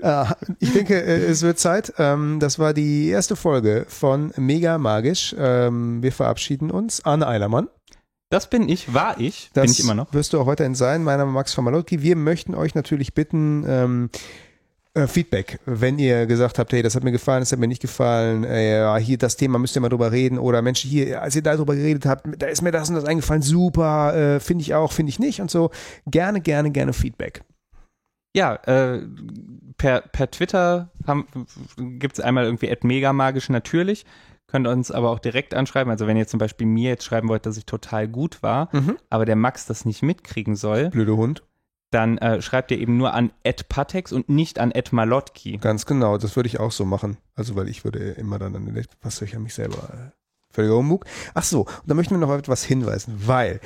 Äh, 0.00 0.24
ich 0.58 0.72
denke, 0.72 1.00
äh, 1.02 1.24
es 1.26 1.42
wird 1.42 1.58
Zeit. 1.58 1.94
Ähm, 1.98 2.38
das 2.40 2.58
war 2.58 2.74
die 2.74 3.08
erste 3.08 3.36
Folge 3.36 3.86
von 3.88 4.32
Mega 4.36 4.78
Magisch. 4.78 5.34
Ähm, 5.38 6.02
wir 6.02 6.12
verabschieden 6.12 6.70
uns. 6.70 7.04
Arne 7.04 7.26
Eilermann. 7.26 7.68
Das 8.30 8.50
bin 8.50 8.68
ich, 8.68 8.92
war 8.92 9.18
ich, 9.18 9.50
Das 9.54 9.62
bin 9.62 9.72
ich 9.72 9.80
immer 9.80 9.94
noch. 9.94 10.12
wirst 10.12 10.34
du 10.34 10.40
auch 10.40 10.46
weiterhin 10.46 10.74
sein. 10.74 11.02
Mein 11.02 11.18
Name 11.18 11.30
ist 11.30 11.34
Max 11.34 11.54
von 11.54 11.64
Malotki. 11.64 12.02
Wir 12.02 12.14
möchten 12.14 12.54
euch 12.54 12.74
natürlich 12.74 13.14
bitten, 13.14 13.64
ähm, 13.66 14.10
äh, 14.98 15.06
Feedback, 15.08 15.58
wenn 15.66 15.98
ihr 15.98 16.26
gesagt 16.26 16.58
habt, 16.58 16.72
hey, 16.72 16.82
das 16.82 16.94
hat 16.94 17.04
mir 17.04 17.12
gefallen, 17.12 17.40
das 17.40 17.52
hat 17.52 17.58
mir 17.58 17.68
nicht 17.68 17.82
gefallen, 17.82 18.44
äh, 18.44 18.98
hier 19.00 19.18
das 19.18 19.36
Thema 19.36 19.58
müsst 19.58 19.76
ihr 19.76 19.80
mal 19.80 19.88
drüber 19.88 20.12
reden 20.12 20.38
oder 20.38 20.60
Mensch, 20.62 20.80
hier, 20.80 21.22
als 21.22 21.36
ihr 21.36 21.42
darüber 21.42 21.74
geredet 21.74 22.06
habt, 22.06 22.26
da 22.38 22.46
ist 22.46 22.62
mir 22.62 22.72
das 22.72 22.88
und 22.88 22.96
das 22.96 23.04
eingefallen, 23.04 23.42
super, 23.42 24.14
äh, 24.14 24.40
finde 24.40 24.62
ich 24.62 24.74
auch, 24.74 24.92
finde 24.92 25.10
ich 25.10 25.18
nicht 25.18 25.40
und 25.40 25.50
so. 25.50 25.70
Gerne, 26.06 26.40
gerne, 26.40 26.70
gerne 26.70 26.92
Feedback. 26.92 27.42
Ja, 28.36 28.54
äh, 28.66 29.00
per, 29.78 30.02
per 30.02 30.30
Twitter 30.30 30.90
gibt 31.78 32.18
es 32.18 32.24
einmal 32.24 32.44
irgendwie 32.44 32.74
megamagisch 32.82 33.48
natürlich. 33.48 34.04
Könnt 34.46 34.66
uns 34.66 34.90
aber 34.90 35.10
auch 35.10 35.18
direkt 35.18 35.52
anschreiben. 35.54 35.90
Also 35.90 36.06
wenn 36.06 36.16
ihr 36.16 36.26
zum 36.26 36.38
Beispiel 36.38 36.66
mir 36.66 36.90
jetzt 36.90 37.04
schreiben 37.04 37.28
wollt, 37.28 37.44
dass 37.46 37.56
ich 37.56 37.66
total 37.66 38.08
gut 38.08 38.42
war, 38.42 38.68
Mhm. 38.72 38.96
aber 39.10 39.24
der 39.26 39.36
Max 39.36 39.66
das 39.66 39.84
nicht 39.84 40.02
mitkriegen 40.02 40.56
soll, 40.56 40.88
Blöde 40.90 41.16
Hund. 41.16 41.42
Dann 41.90 42.18
äh, 42.18 42.42
schreibt 42.42 42.70
ihr 42.70 42.78
eben 42.78 42.96
nur 42.96 43.14
an 43.14 43.30
Patex 43.68 44.12
und 44.12 44.28
nicht 44.28 44.58
an 44.58 44.72
Malotki. 44.90 45.58
Ganz 45.58 45.86
genau, 45.86 46.18
das 46.18 46.36
würde 46.36 46.48
ich 46.48 46.60
auch 46.60 46.72
so 46.72 46.84
machen. 46.84 47.16
Also, 47.34 47.56
weil 47.56 47.68
ich 47.68 47.84
würde 47.84 47.98
immer 47.98 48.38
dann 48.38 48.54
an 48.56 48.66
den, 48.66 48.86
was 49.02 49.16
soll 49.16 49.28
ich 49.28 49.36
an 49.36 49.42
mich 49.42 49.54
selber, 49.54 49.88
äh, 49.92 50.10
völliger 50.52 50.76
Humbug. 50.76 51.04
Ach 51.34 51.44
so, 51.44 51.62
und 51.62 51.82
da 51.86 51.94
möchten 51.94 52.14
wir 52.14 52.18
noch 52.18 52.30
auf 52.30 52.38
etwas 52.38 52.64
hinweisen, 52.64 53.14
weil 53.26 53.60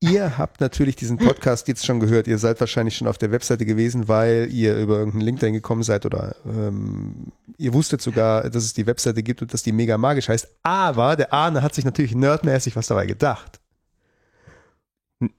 ihr 0.00 0.36
habt 0.36 0.60
natürlich 0.60 0.96
diesen 0.96 1.16
Podcast 1.16 1.66
jetzt 1.68 1.86
schon 1.86 2.00
gehört. 2.00 2.26
Ihr 2.26 2.38
seid 2.38 2.60
wahrscheinlich 2.60 2.96
schon 2.96 3.08
auf 3.08 3.16
der 3.16 3.32
Webseite 3.32 3.64
gewesen, 3.64 4.08
weil 4.08 4.48
ihr 4.50 4.76
über 4.76 4.98
irgendeinen 4.98 5.22
Link 5.22 5.40
dahin 5.40 5.54
gekommen 5.54 5.82
seid 5.82 6.04
oder 6.04 6.36
ähm, 6.44 7.32
ihr 7.56 7.72
wusstet 7.72 8.02
sogar, 8.02 8.50
dass 8.50 8.64
es 8.64 8.74
die 8.74 8.86
Webseite 8.86 9.22
gibt 9.22 9.40
und 9.40 9.54
dass 9.54 9.62
die 9.62 9.72
mega 9.72 9.96
magisch 9.96 10.28
heißt. 10.28 10.48
Aber 10.62 11.16
der 11.16 11.32
Arne 11.32 11.62
hat 11.62 11.74
sich 11.74 11.86
natürlich 11.86 12.14
nerdmäßig 12.14 12.76
was 12.76 12.88
dabei 12.88 13.06
gedacht. 13.06 13.60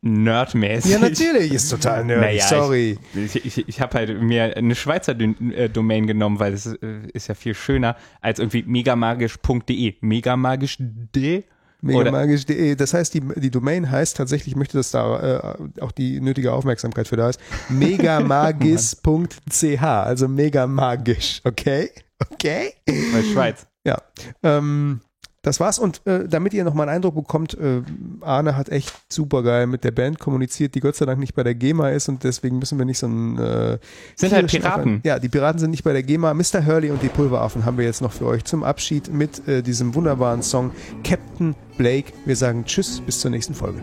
Nerdmäßig. 0.02 0.92
Ja, 0.92 1.00
natürlich, 1.00 1.54
ist 1.54 1.70
total 1.70 2.06
nerdig, 2.06 2.26
Naja, 2.26 2.48
sorry. 2.48 2.98
Ich, 3.14 3.46
ich, 3.46 3.68
ich 3.68 3.82
habe 3.82 3.98
halt 3.98 4.22
mir 4.22 4.56
eine 4.56 4.74
Schweizer 4.74 5.20
äh, 5.20 5.70
Domain 5.70 6.08
genommen, 6.08 6.40
weil 6.40 6.54
das 6.54 6.66
äh, 6.66 6.78
ist 7.14 7.28
ja 7.28 7.36
viel 7.36 7.54
schöner 7.54 7.96
als 8.22 8.40
irgendwie 8.40 8.64
megamagisch.de. 8.64 9.96
Megamagisch.de? 10.02 11.44
Megamagisch.de. 11.82 12.76
Das 12.76 12.94
heißt, 12.94 13.14
die, 13.14 13.22
die 13.36 13.52
Domain 13.52 13.92
heißt 13.92 14.18
tatsächlich, 14.18 14.54
ich 14.54 14.56
möchte, 14.56 14.78
dass 14.78 14.92
da 14.92 15.52
äh, 15.52 15.82
auch 15.82 15.92
die 15.92 16.20
nötige 16.20 16.54
Aufmerksamkeit 16.54 17.08
für 17.08 17.18
da 17.18 17.30
ist, 17.30 17.40
megamagis.ch, 17.70 19.84
also 19.84 20.28
megamagisch, 20.28 21.42
okay? 21.44 21.92
Okay? 22.32 22.74
Bei 22.86 23.24
Schweiz. 23.24 23.68
Ja. 23.86 24.02
Ähm, 24.42 25.02
das 25.46 25.60
war's 25.60 25.78
und 25.78 26.06
äh, 26.08 26.28
damit 26.28 26.54
ihr 26.54 26.64
nochmal 26.64 26.90
einen 26.90 26.98
Eindruck 26.98 27.16
bekommt, 27.16 27.54
äh, 27.54 27.82
Arne 28.22 28.58
hat 28.58 28.70
echt 28.70 28.94
super 29.10 29.44
geil 29.44 29.68
mit 29.68 29.84
der 29.84 29.92
Band 29.92 30.20
kommuniziert, 30.20 30.74
die 30.74 30.80
Gott 30.80 30.96
sei 30.96 31.06
Dank 31.06 31.20
nicht 31.20 31.36
bei 31.36 31.44
der 31.44 31.54
GEMA 31.54 31.90
ist 31.90 32.10
und 32.10 32.24
deswegen 32.24 32.58
müssen 32.58 32.78
wir 32.80 32.86
nicht 32.86 32.98
so 32.98 33.08
ein 33.08 33.38
äh, 33.38 33.78
Sind 34.16 34.34
halt 34.34 34.48
Piraten. 34.48 35.02
Ja, 35.04 35.20
die 35.20 35.30
Piraten 35.30 35.60
sind 35.60 35.70
nicht 35.70 35.84
bei 35.84 35.94
der 35.94 36.02
GEMA. 36.02 36.34
Mr. 36.34 36.66
Hurley 36.66 36.90
und 36.90 37.04
die 37.04 37.10
Pulveraffen 37.10 37.64
haben 37.64 37.78
wir 37.78 37.86
jetzt 37.86 38.02
noch 38.02 38.12
für 38.12 38.26
euch 38.26 38.44
zum 38.44 38.64
Abschied 38.64 39.14
mit 39.14 39.48
äh, 39.48 39.62
diesem 39.62 39.94
wunderbaren 39.94 40.42
Song 40.42 40.72
Captain 41.04 41.56
Blake. 41.78 42.12
Wir 42.26 42.36
sagen 42.36 42.66
Tschüss, 42.66 43.02
bis 43.02 43.20
zur 43.20 43.30
nächsten 43.30 43.54
Folge. 43.54 43.82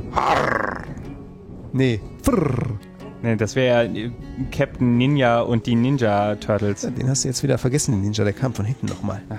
Nee. 1.73 2.01
Frrr. 2.23 2.79
Nee, 3.23 3.37
das 3.37 3.55
wäre 3.55 3.87
ja 3.87 3.93
äh, 3.95 4.11
Captain 4.51 4.97
Ninja 4.97 5.43
und 5.43 5.67
die 5.67 5.77
Ninja 5.77 6.35
Turtles. 6.35 6.83
Den 6.83 7.09
hast 7.09 7.23
du 7.23 7.29
jetzt 7.29 7.45
wieder 7.45 7.57
vergessen, 7.57 7.93
den 7.93 8.01
Ninja, 8.01 8.25
der 8.25 8.33
kam 8.33 8.53
von 8.53 8.65
hinten 8.65 8.87
nochmal. 8.87 9.23
Ah, 9.31 9.39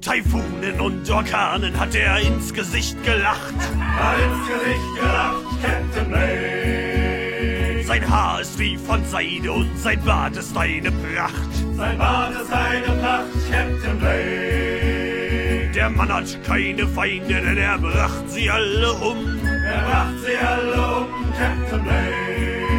Taifunen 0.00 0.80
und 0.80 1.10
Orkanen 1.10 1.78
hat 1.78 1.94
er 1.94 2.18
ins 2.20 2.54
Gesicht 2.54 3.02
gelacht. 3.04 3.52
Ins 3.52 4.48
Gesicht 4.48 4.94
gelacht, 4.96 5.44
Captain 5.62 6.08
Blake. 6.08 7.84
Sein 7.84 8.08
Haar 8.08 8.40
ist 8.40 8.58
wie 8.58 8.78
von 8.78 9.04
Seide 9.04 9.52
und 9.52 9.78
sein 9.78 10.02
Bart 10.02 10.36
ist 10.36 10.56
eine 10.56 10.90
Pracht. 10.90 11.52
Sein 11.76 11.98
Bart 11.98 12.32
ist 12.32 12.50
eine 12.50 12.86
Pracht, 12.98 13.26
Captain 13.50 13.98
Blake. 13.98 15.70
Der 15.74 15.90
Mann 15.90 16.12
hat 16.12 16.44
keine 16.44 16.88
Feinde, 16.88 17.40
denn 17.40 17.58
er 17.58 17.78
bracht 17.78 18.30
sie 18.30 18.48
alle 18.48 18.92
um. 18.94 19.38
Er 19.44 19.82
bracht 19.82 20.18
sie 20.24 20.36
alle 20.36 20.96
um, 20.96 21.06
Captain 21.38 21.82
Blake. 21.82 22.70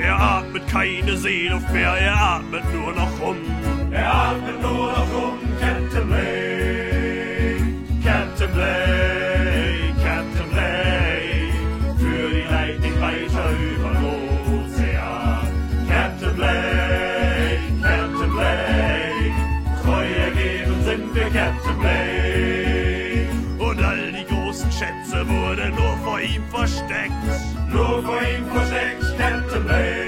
Er 0.00 0.20
atmet 0.20 0.66
keine 0.68 1.16
Seeluft 1.16 1.70
mehr, 1.72 1.92
er 1.92 2.16
atmet 2.16 2.64
nur 2.74 2.92
noch 2.92 3.20
um. 3.20 3.36
Er 3.94 4.12
atmet 4.12 4.60
nur 4.60 4.90
noch 4.90 5.12
um, 5.14 5.38
Captain 5.60 6.08
Blake. 6.08 7.62
Captain 8.02 8.52
Blake, 8.52 9.94
Captain 10.02 10.48
Blake. 10.50 11.54
Für 11.98 12.28
die 12.34 12.46
Lightning 12.50 13.00
weiter 13.00 13.50
über 13.52 13.90
den 13.90 14.04
Ozean. 14.52 15.46
Captain 15.88 16.34
Blake, 16.34 17.60
Captain 17.82 18.30
Blake. 18.30 19.32
Treu 19.84 20.06
ergeben 20.26 20.84
sind 20.84 21.14
wir, 21.14 21.30
Captain 21.30 21.78
Blake. 21.78 23.28
Und 23.60 23.80
all 23.80 24.10
die 24.10 24.26
großen 24.26 24.72
Schätze 24.72 25.24
wurden 25.28 25.70
nur 25.76 25.96
vor 26.02 26.20
ihm 26.20 26.42
versteckt. 26.50 27.12
Nur 27.70 28.02
vor 28.02 28.20
ihm 28.22 28.44
versteckt, 28.52 29.18
Captain 29.18 29.64
Blake. 29.64 30.03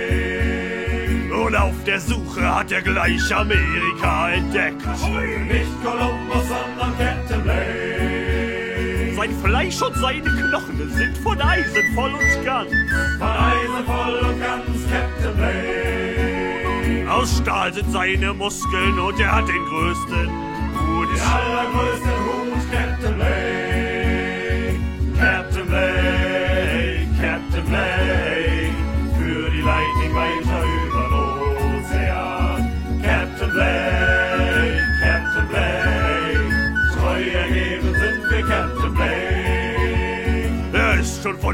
Auf 1.58 1.84
der 1.84 2.00
Suche 2.00 2.54
hat 2.54 2.70
er 2.70 2.82
gleich 2.82 3.34
Amerika 3.34 4.30
entdeckt. 4.30 4.84
Nicht 4.86 5.82
Kolumbus, 5.82 6.48
sondern 6.48 6.96
Captain 6.98 7.42
Blake. 7.42 9.14
Sein 9.16 9.30
Fleisch 9.42 9.80
und 9.80 9.96
seine 9.96 10.22
Knochen 10.22 10.90
sind 10.94 11.16
von 11.18 11.40
Eisen 11.40 11.94
voll 11.94 12.12
und 12.12 12.44
ganz. 12.44 12.70
Von 13.18 13.28
Eisen 13.28 13.86
voll 13.86 14.18
und 14.28 14.40
ganz, 14.40 14.66
Captain 14.90 15.36
Blake. 15.36 17.10
Aus 17.10 17.38
Stahl 17.38 17.72
sind 17.72 17.90
seine 17.90 18.34
Muskeln 18.34 18.98
und 18.98 19.18
er 19.18 19.32
hat 19.36 19.48
den 19.48 19.64
größten 19.64 20.55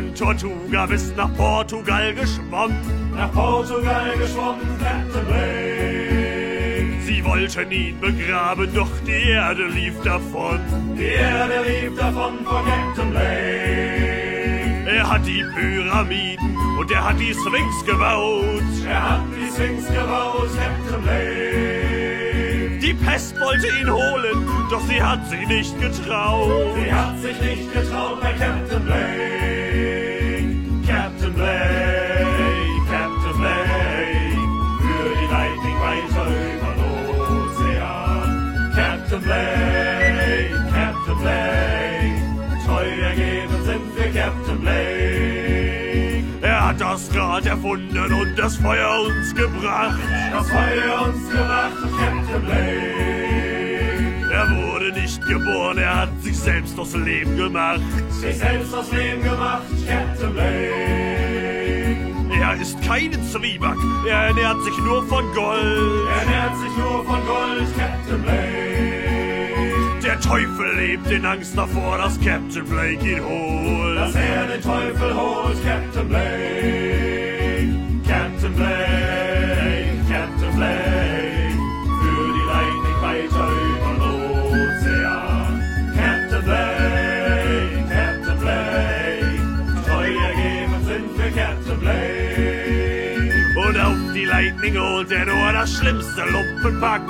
von 0.02 0.14
von 0.14 0.14
Tortuga 0.14 0.86
bis 0.86 1.14
nach 1.16 1.34
Portugal 1.36 2.14
geschwommen. 2.14 2.76
Nach 3.14 3.32
Portugal 3.32 4.12
geschwommen, 4.18 4.78
Captain 4.80 5.24
Blake. 5.26 7.02
Sie 7.02 7.24
wollten 7.24 7.70
ihn 7.70 8.00
begraben, 8.00 8.74
doch 8.74 8.90
die 9.06 9.30
Erde 9.30 9.66
lief 9.68 9.94
davon. 10.02 10.60
Die 10.96 11.04
Erde 11.04 11.62
lief 11.66 11.98
davon 11.98 12.44
vor 12.44 12.64
Captain 12.64 13.10
Blake. 13.10 14.12
Er 14.86 15.08
hat 15.08 15.26
die 15.26 15.44
Pyramiden 15.54 16.56
und 16.78 16.90
er 16.90 17.04
hat 17.04 17.20
die 17.20 17.32
Sphinx 17.34 17.84
gebaut. 17.86 18.62
Er 18.86 19.10
hat 19.10 19.22
die 19.36 19.50
Sphinx 19.52 19.86
gebaut, 19.86 20.48
Captain 20.56 21.02
Blake. 21.02 22.78
Die 22.82 22.94
Pest 22.94 23.38
wollte 23.40 23.68
ihn 23.80 23.90
holen, 23.90 24.46
doch 24.70 24.80
sie 24.88 25.02
hat 25.02 25.28
sich 25.28 25.46
nicht 25.46 25.80
getraut. 25.80 26.74
Sie 26.74 26.92
hat 26.92 27.20
sich 27.20 27.40
nicht 27.40 27.72
getraut 27.72 28.20
bei 28.20 28.32
Captain 28.32 28.84
Blake. 28.84 29.31
Hat 47.32 47.46
erfunden 47.46 48.12
und 48.12 48.36
das 48.36 48.56
Feuer 48.56 49.06
uns 49.06 49.34
gebracht. 49.34 49.98
Das 50.32 50.50
Feuer 50.50 51.06
uns 51.06 51.30
gebracht, 51.30 51.72
Captain 51.98 52.42
Blake. 52.44 53.32
Er 54.30 54.50
wurde 54.50 54.92
nicht 54.92 55.26
geboren, 55.26 55.78
er 55.78 56.02
hat 56.02 56.10
sich 56.22 56.38
selbst 56.38 56.78
aus 56.78 56.94
Leben 56.94 57.34
gemacht. 57.36 57.80
Sich 58.10 58.36
selbst 58.36 58.74
das 58.74 58.92
Leben 58.92 59.22
gemacht, 59.22 59.62
Captain 59.88 60.32
Blake. 60.34 60.72
Er 62.38 62.60
ist 62.60 62.82
kein 62.82 63.12
Zwieback, 63.30 63.78
er 64.06 64.26
ernährt 64.26 64.62
sich 64.64 64.76
nur 64.78 65.02
von 65.06 65.24
Gold. 65.32 66.08
Er 66.10 66.22
ernährt 66.22 66.58
sich 66.58 66.76
nur 66.76 67.02
von 67.04 67.26
Gold, 67.26 67.66
Captain 67.78 68.22
Blake. 68.22 70.02
Der 70.04 70.20
Teufel 70.20 70.74
lebt 70.76 71.10
in 71.10 71.24
Angst 71.24 71.56
davor, 71.56 71.96
dass 71.96 72.20
Captain 72.20 72.64
Blake 72.66 73.08
ihn 73.08 73.24
holt. 73.24 73.96
Dass 73.96 74.14
er 74.16 74.46
den 74.48 74.60
Teufel 74.60 75.14
holt, 75.14 75.64
Captain 75.64 76.08
Blake. 76.08 77.01
Captain 78.52 78.66
Blake, 78.66 79.96
Captain 80.08 80.52
Blake. 80.56 81.56
Für 82.02 82.24
die 82.36 82.44
Lightning 82.52 82.98
weiter 83.00 83.46
über 83.48 83.92
den 83.94 84.02
Ozean. 84.52 85.52
Captain 85.96 86.42
Blake, 86.44 87.82
Captain 87.88 88.38
Blake. 88.40 89.40
Treu 89.86 90.08
ergeben 90.28 90.78
sind 90.84 91.08
wir 91.18 91.30
Captain 91.42 91.78
Blake. 91.80 93.32
Und 93.66 93.76
auf 93.80 94.12
die 94.14 94.24
Lightning 94.24 94.76
holt 94.76 95.10
er 95.10 95.24
nur 95.24 95.52
das 95.52 95.72
schlimmste 95.72 96.22
Lumpenpack. 96.30 97.02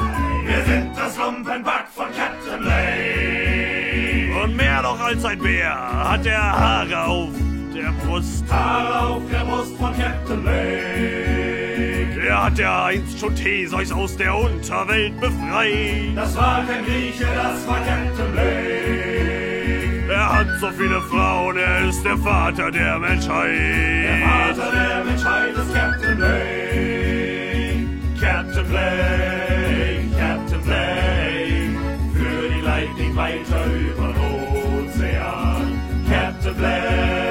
Wir 0.47 0.65
sind 0.65 0.97
das 0.97 1.17
Lumpenpack 1.17 1.89
von 1.93 2.07
Captain 2.17 2.61
Blake. 2.61 4.45
Und 4.45 4.57
mehr 4.57 4.83
noch 4.83 5.01
als 5.01 5.25
ein 5.25 5.39
Bär 5.39 5.75
hat 6.09 6.25
er 6.25 6.41
Haare 6.41 7.05
auf 7.05 7.52
der 7.83 7.93
Brust. 8.05 8.45
Haare 8.51 9.09
auf 9.09 9.23
der 9.31 9.45
Brust 9.45 9.77
von 9.77 9.93
Captain 9.97 10.43
Blake. 10.43 12.21
Er 12.27 12.45
hat 12.45 12.59
ja 12.59 12.85
einst 12.87 13.19
schon 13.19 13.35
Theseus 13.35 13.91
aus 13.93 14.17
der 14.17 14.35
Unterwelt 14.35 15.21
befreit. 15.21 16.17
Das 16.17 16.37
war 16.37 16.65
kein 16.67 16.85
Grieche, 16.85 17.27
das 17.35 17.67
war 17.67 17.79
Captain 17.79 18.33
Blake. 18.33 19.33
Er 20.09 20.39
hat 20.39 20.47
so 20.61 20.71
viele 20.71 21.01
Frauen, 21.03 21.57
er 21.57 21.89
ist 21.89 22.05
der 22.05 22.19
Vater 22.19 22.71
der 22.71 22.83
Der 22.83 22.99
Menschheit. 22.99 24.23
Vater 24.23 24.71
der 24.73 25.05
Menschheit 25.05 25.57
ist 25.57 25.75
Captain 25.75 26.17
Blake. 26.17 26.83
Captain 28.21 28.67
Blake, 28.69 30.05
Captain 30.19 30.61
Blake. 30.63 31.77
Für 32.15 32.49
die 32.55 32.61
Lightning 32.61 33.17
weiter 33.17 33.65
über 33.67 34.13
den 34.13 34.87
Ozean. 34.87 35.81
Captain 36.09 36.55
Blake, 36.55 37.22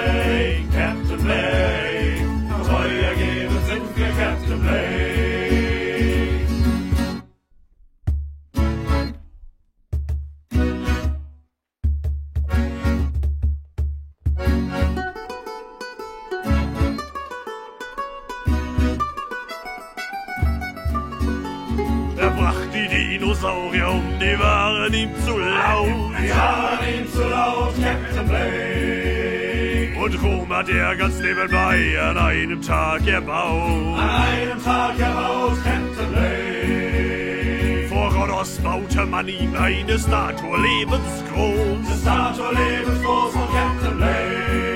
die 24.21 24.39
waren 24.39 24.93
ihm 24.93 25.09
zu 25.25 25.37
laut. 25.37 25.87
Wir 26.19 26.35
waren 26.35 26.87
ihm 26.95 27.11
zu 27.11 27.21
laut, 27.21 27.73
Captain 27.81 28.27
Blake. 28.27 29.97
Und 30.03 30.23
Rom 30.23 30.53
hat 30.53 30.69
er 30.69 30.95
ganz 30.95 31.19
nebenbei 31.19 31.99
an 32.01 32.17
einem 32.17 32.61
Tag 32.61 33.07
erbaut. 33.07 33.99
An 33.99 34.09
einem 34.09 34.63
Tag 34.63 34.99
erbaut, 34.99 35.57
Captain 35.63 36.07
Blake. 36.11 37.87
Vor 37.89 38.13
Rhodos 38.13 38.59
baute 38.59 39.05
man 39.05 39.27
ihm 39.27 39.55
eine 39.55 39.97
Statue 39.99 40.57
lebensgroß. 40.57 42.01
Statue 42.01 42.53
lebensgroß 42.53 43.33
von 43.33 43.47
Captain 43.53 43.97
Blake. 43.97 44.71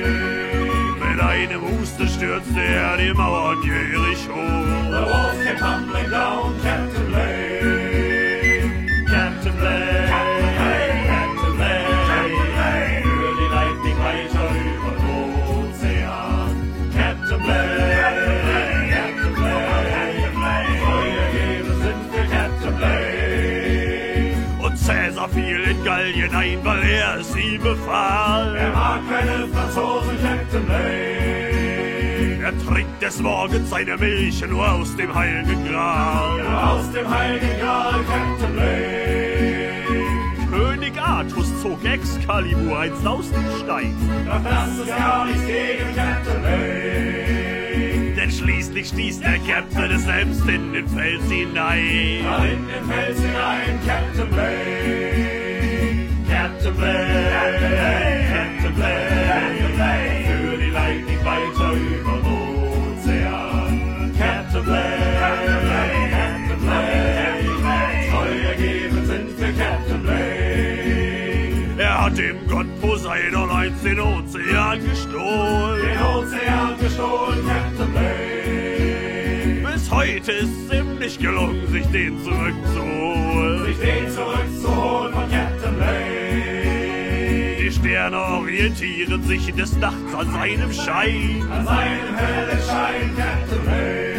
Mit 1.08 1.20
einem 1.22 1.62
Husten 1.62 2.08
stürzte 2.08 2.62
er 2.62 2.98
die 2.98 3.14
Mauern 3.14 3.62
Jericho. 3.64 4.34
The 4.90 5.02
walls 5.10 5.44
came 5.44 5.58
tumbling 5.58 6.10
down, 6.10 6.56
Captain 6.64 7.06
Blake. 7.08 7.25
Gallien 25.86 26.34
ein, 26.34 26.66
weil 26.66 26.84
er 26.84 27.20
es 27.20 27.36
ihm 27.36 27.62
befahl. 27.62 28.56
Er 28.56 28.72
mag 28.72 29.02
keine 29.08 29.48
Franzosen, 29.48 30.18
Captain 30.20 30.66
Blake. 30.66 32.42
Er 32.44 32.58
trinkt 32.66 33.02
des 33.02 33.20
Morgens 33.22 33.70
seine 33.70 33.96
Milch 33.98 34.44
nur 34.48 34.68
aus 34.68 34.96
dem 34.96 35.14
heiligen 35.14 35.64
Gral. 35.68 36.42
Aus 36.42 36.92
dem 36.92 37.08
Heiligen 37.08 37.60
Gral, 37.60 38.04
Captain 38.04 38.54
Blake. 38.54 39.25
König 40.86 41.02
Artus 41.02 41.62
zog 41.62 41.84
Excalibur 41.84 42.78
einst 42.80 43.06
aus 43.08 43.32
dem 43.32 43.44
Stein. 43.64 43.96
Doch 44.26 44.44
das 44.44 44.78
ist 44.78 44.88
gar 44.88 45.26
nichts 45.26 45.46
gegen 45.48 45.96
Captain 45.96 46.42
Blake. 46.42 48.14
Denn 48.16 48.32
schließlich 48.32 48.90
stieß 48.90 49.20
der 49.22 49.40
Captain 49.40 49.92
es 49.92 50.04
selbst 50.04 50.48
in 50.48 50.74
den 50.74 50.88
Fels 50.88 51.24
hinein. 51.24 52.24
Mal 52.24 52.50
in 52.50 52.68
den 52.68 52.86
Fels 52.88 53.20
hinein, 53.20 53.80
Captain 53.86 54.30
Blake. 54.30 56.10
Captain 56.30 56.76
Blake, 56.76 57.32
Captain 58.30 58.76
Blake, 58.76 59.56
für 59.60 59.70
die 59.70 60.25
Poseidon 73.06 73.52
einst 73.52 73.86
den 73.86 74.00
Ozean 74.00 74.84
gestohlen. 74.84 75.80
Den 75.80 76.02
Ozean 76.02 76.76
gestohlen, 76.80 77.48
Captain 77.48 77.92
Blake. 77.92 79.74
Bis 79.74 79.92
heute 79.92 80.32
ist 80.32 80.50
es 80.50 80.74
ihm 80.74 80.98
nicht 80.98 81.20
gelungen, 81.20 81.68
sich 81.68 81.86
den 81.92 82.24
zurückzuholen. 82.24 83.66
Sich 83.66 83.78
den 83.78 84.10
zurückzuholen 84.10 85.14
von 85.14 85.30
Captain 85.30 85.76
Blake. 85.76 87.58
Die 87.60 87.72
Sterne 87.72 88.18
orientieren 88.18 89.24
sich 89.24 89.54
des 89.54 89.78
Nachts 89.78 90.16
an 90.18 90.32
seinem 90.32 90.74
Schein. 90.74 91.48
An 91.52 91.64
seinem 91.64 92.16
hellen 92.16 92.60
Schein, 92.68 93.16
Captain 93.16 93.62
Blake. 93.66 94.16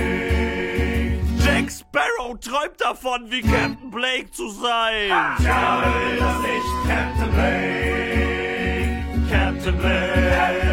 Jack 1.45 1.73
Sparrow 1.73 2.39
träumt 2.39 2.81
davon, 2.81 3.29
wie 3.31 3.43
Captain 3.43 3.91
Blake 3.91 4.31
zu 4.31 4.49
sein. 4.49 5.11
Wer 5.39 5.83
will 5.83 6.19
das 6.21 6.41
nicht, 6.41 6.89
Captain 6.89 7.33
Blake. 7.33 7.96
Captain 9.83 10.66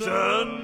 Captain 0.00 0.48
Blake. 0.48 0.59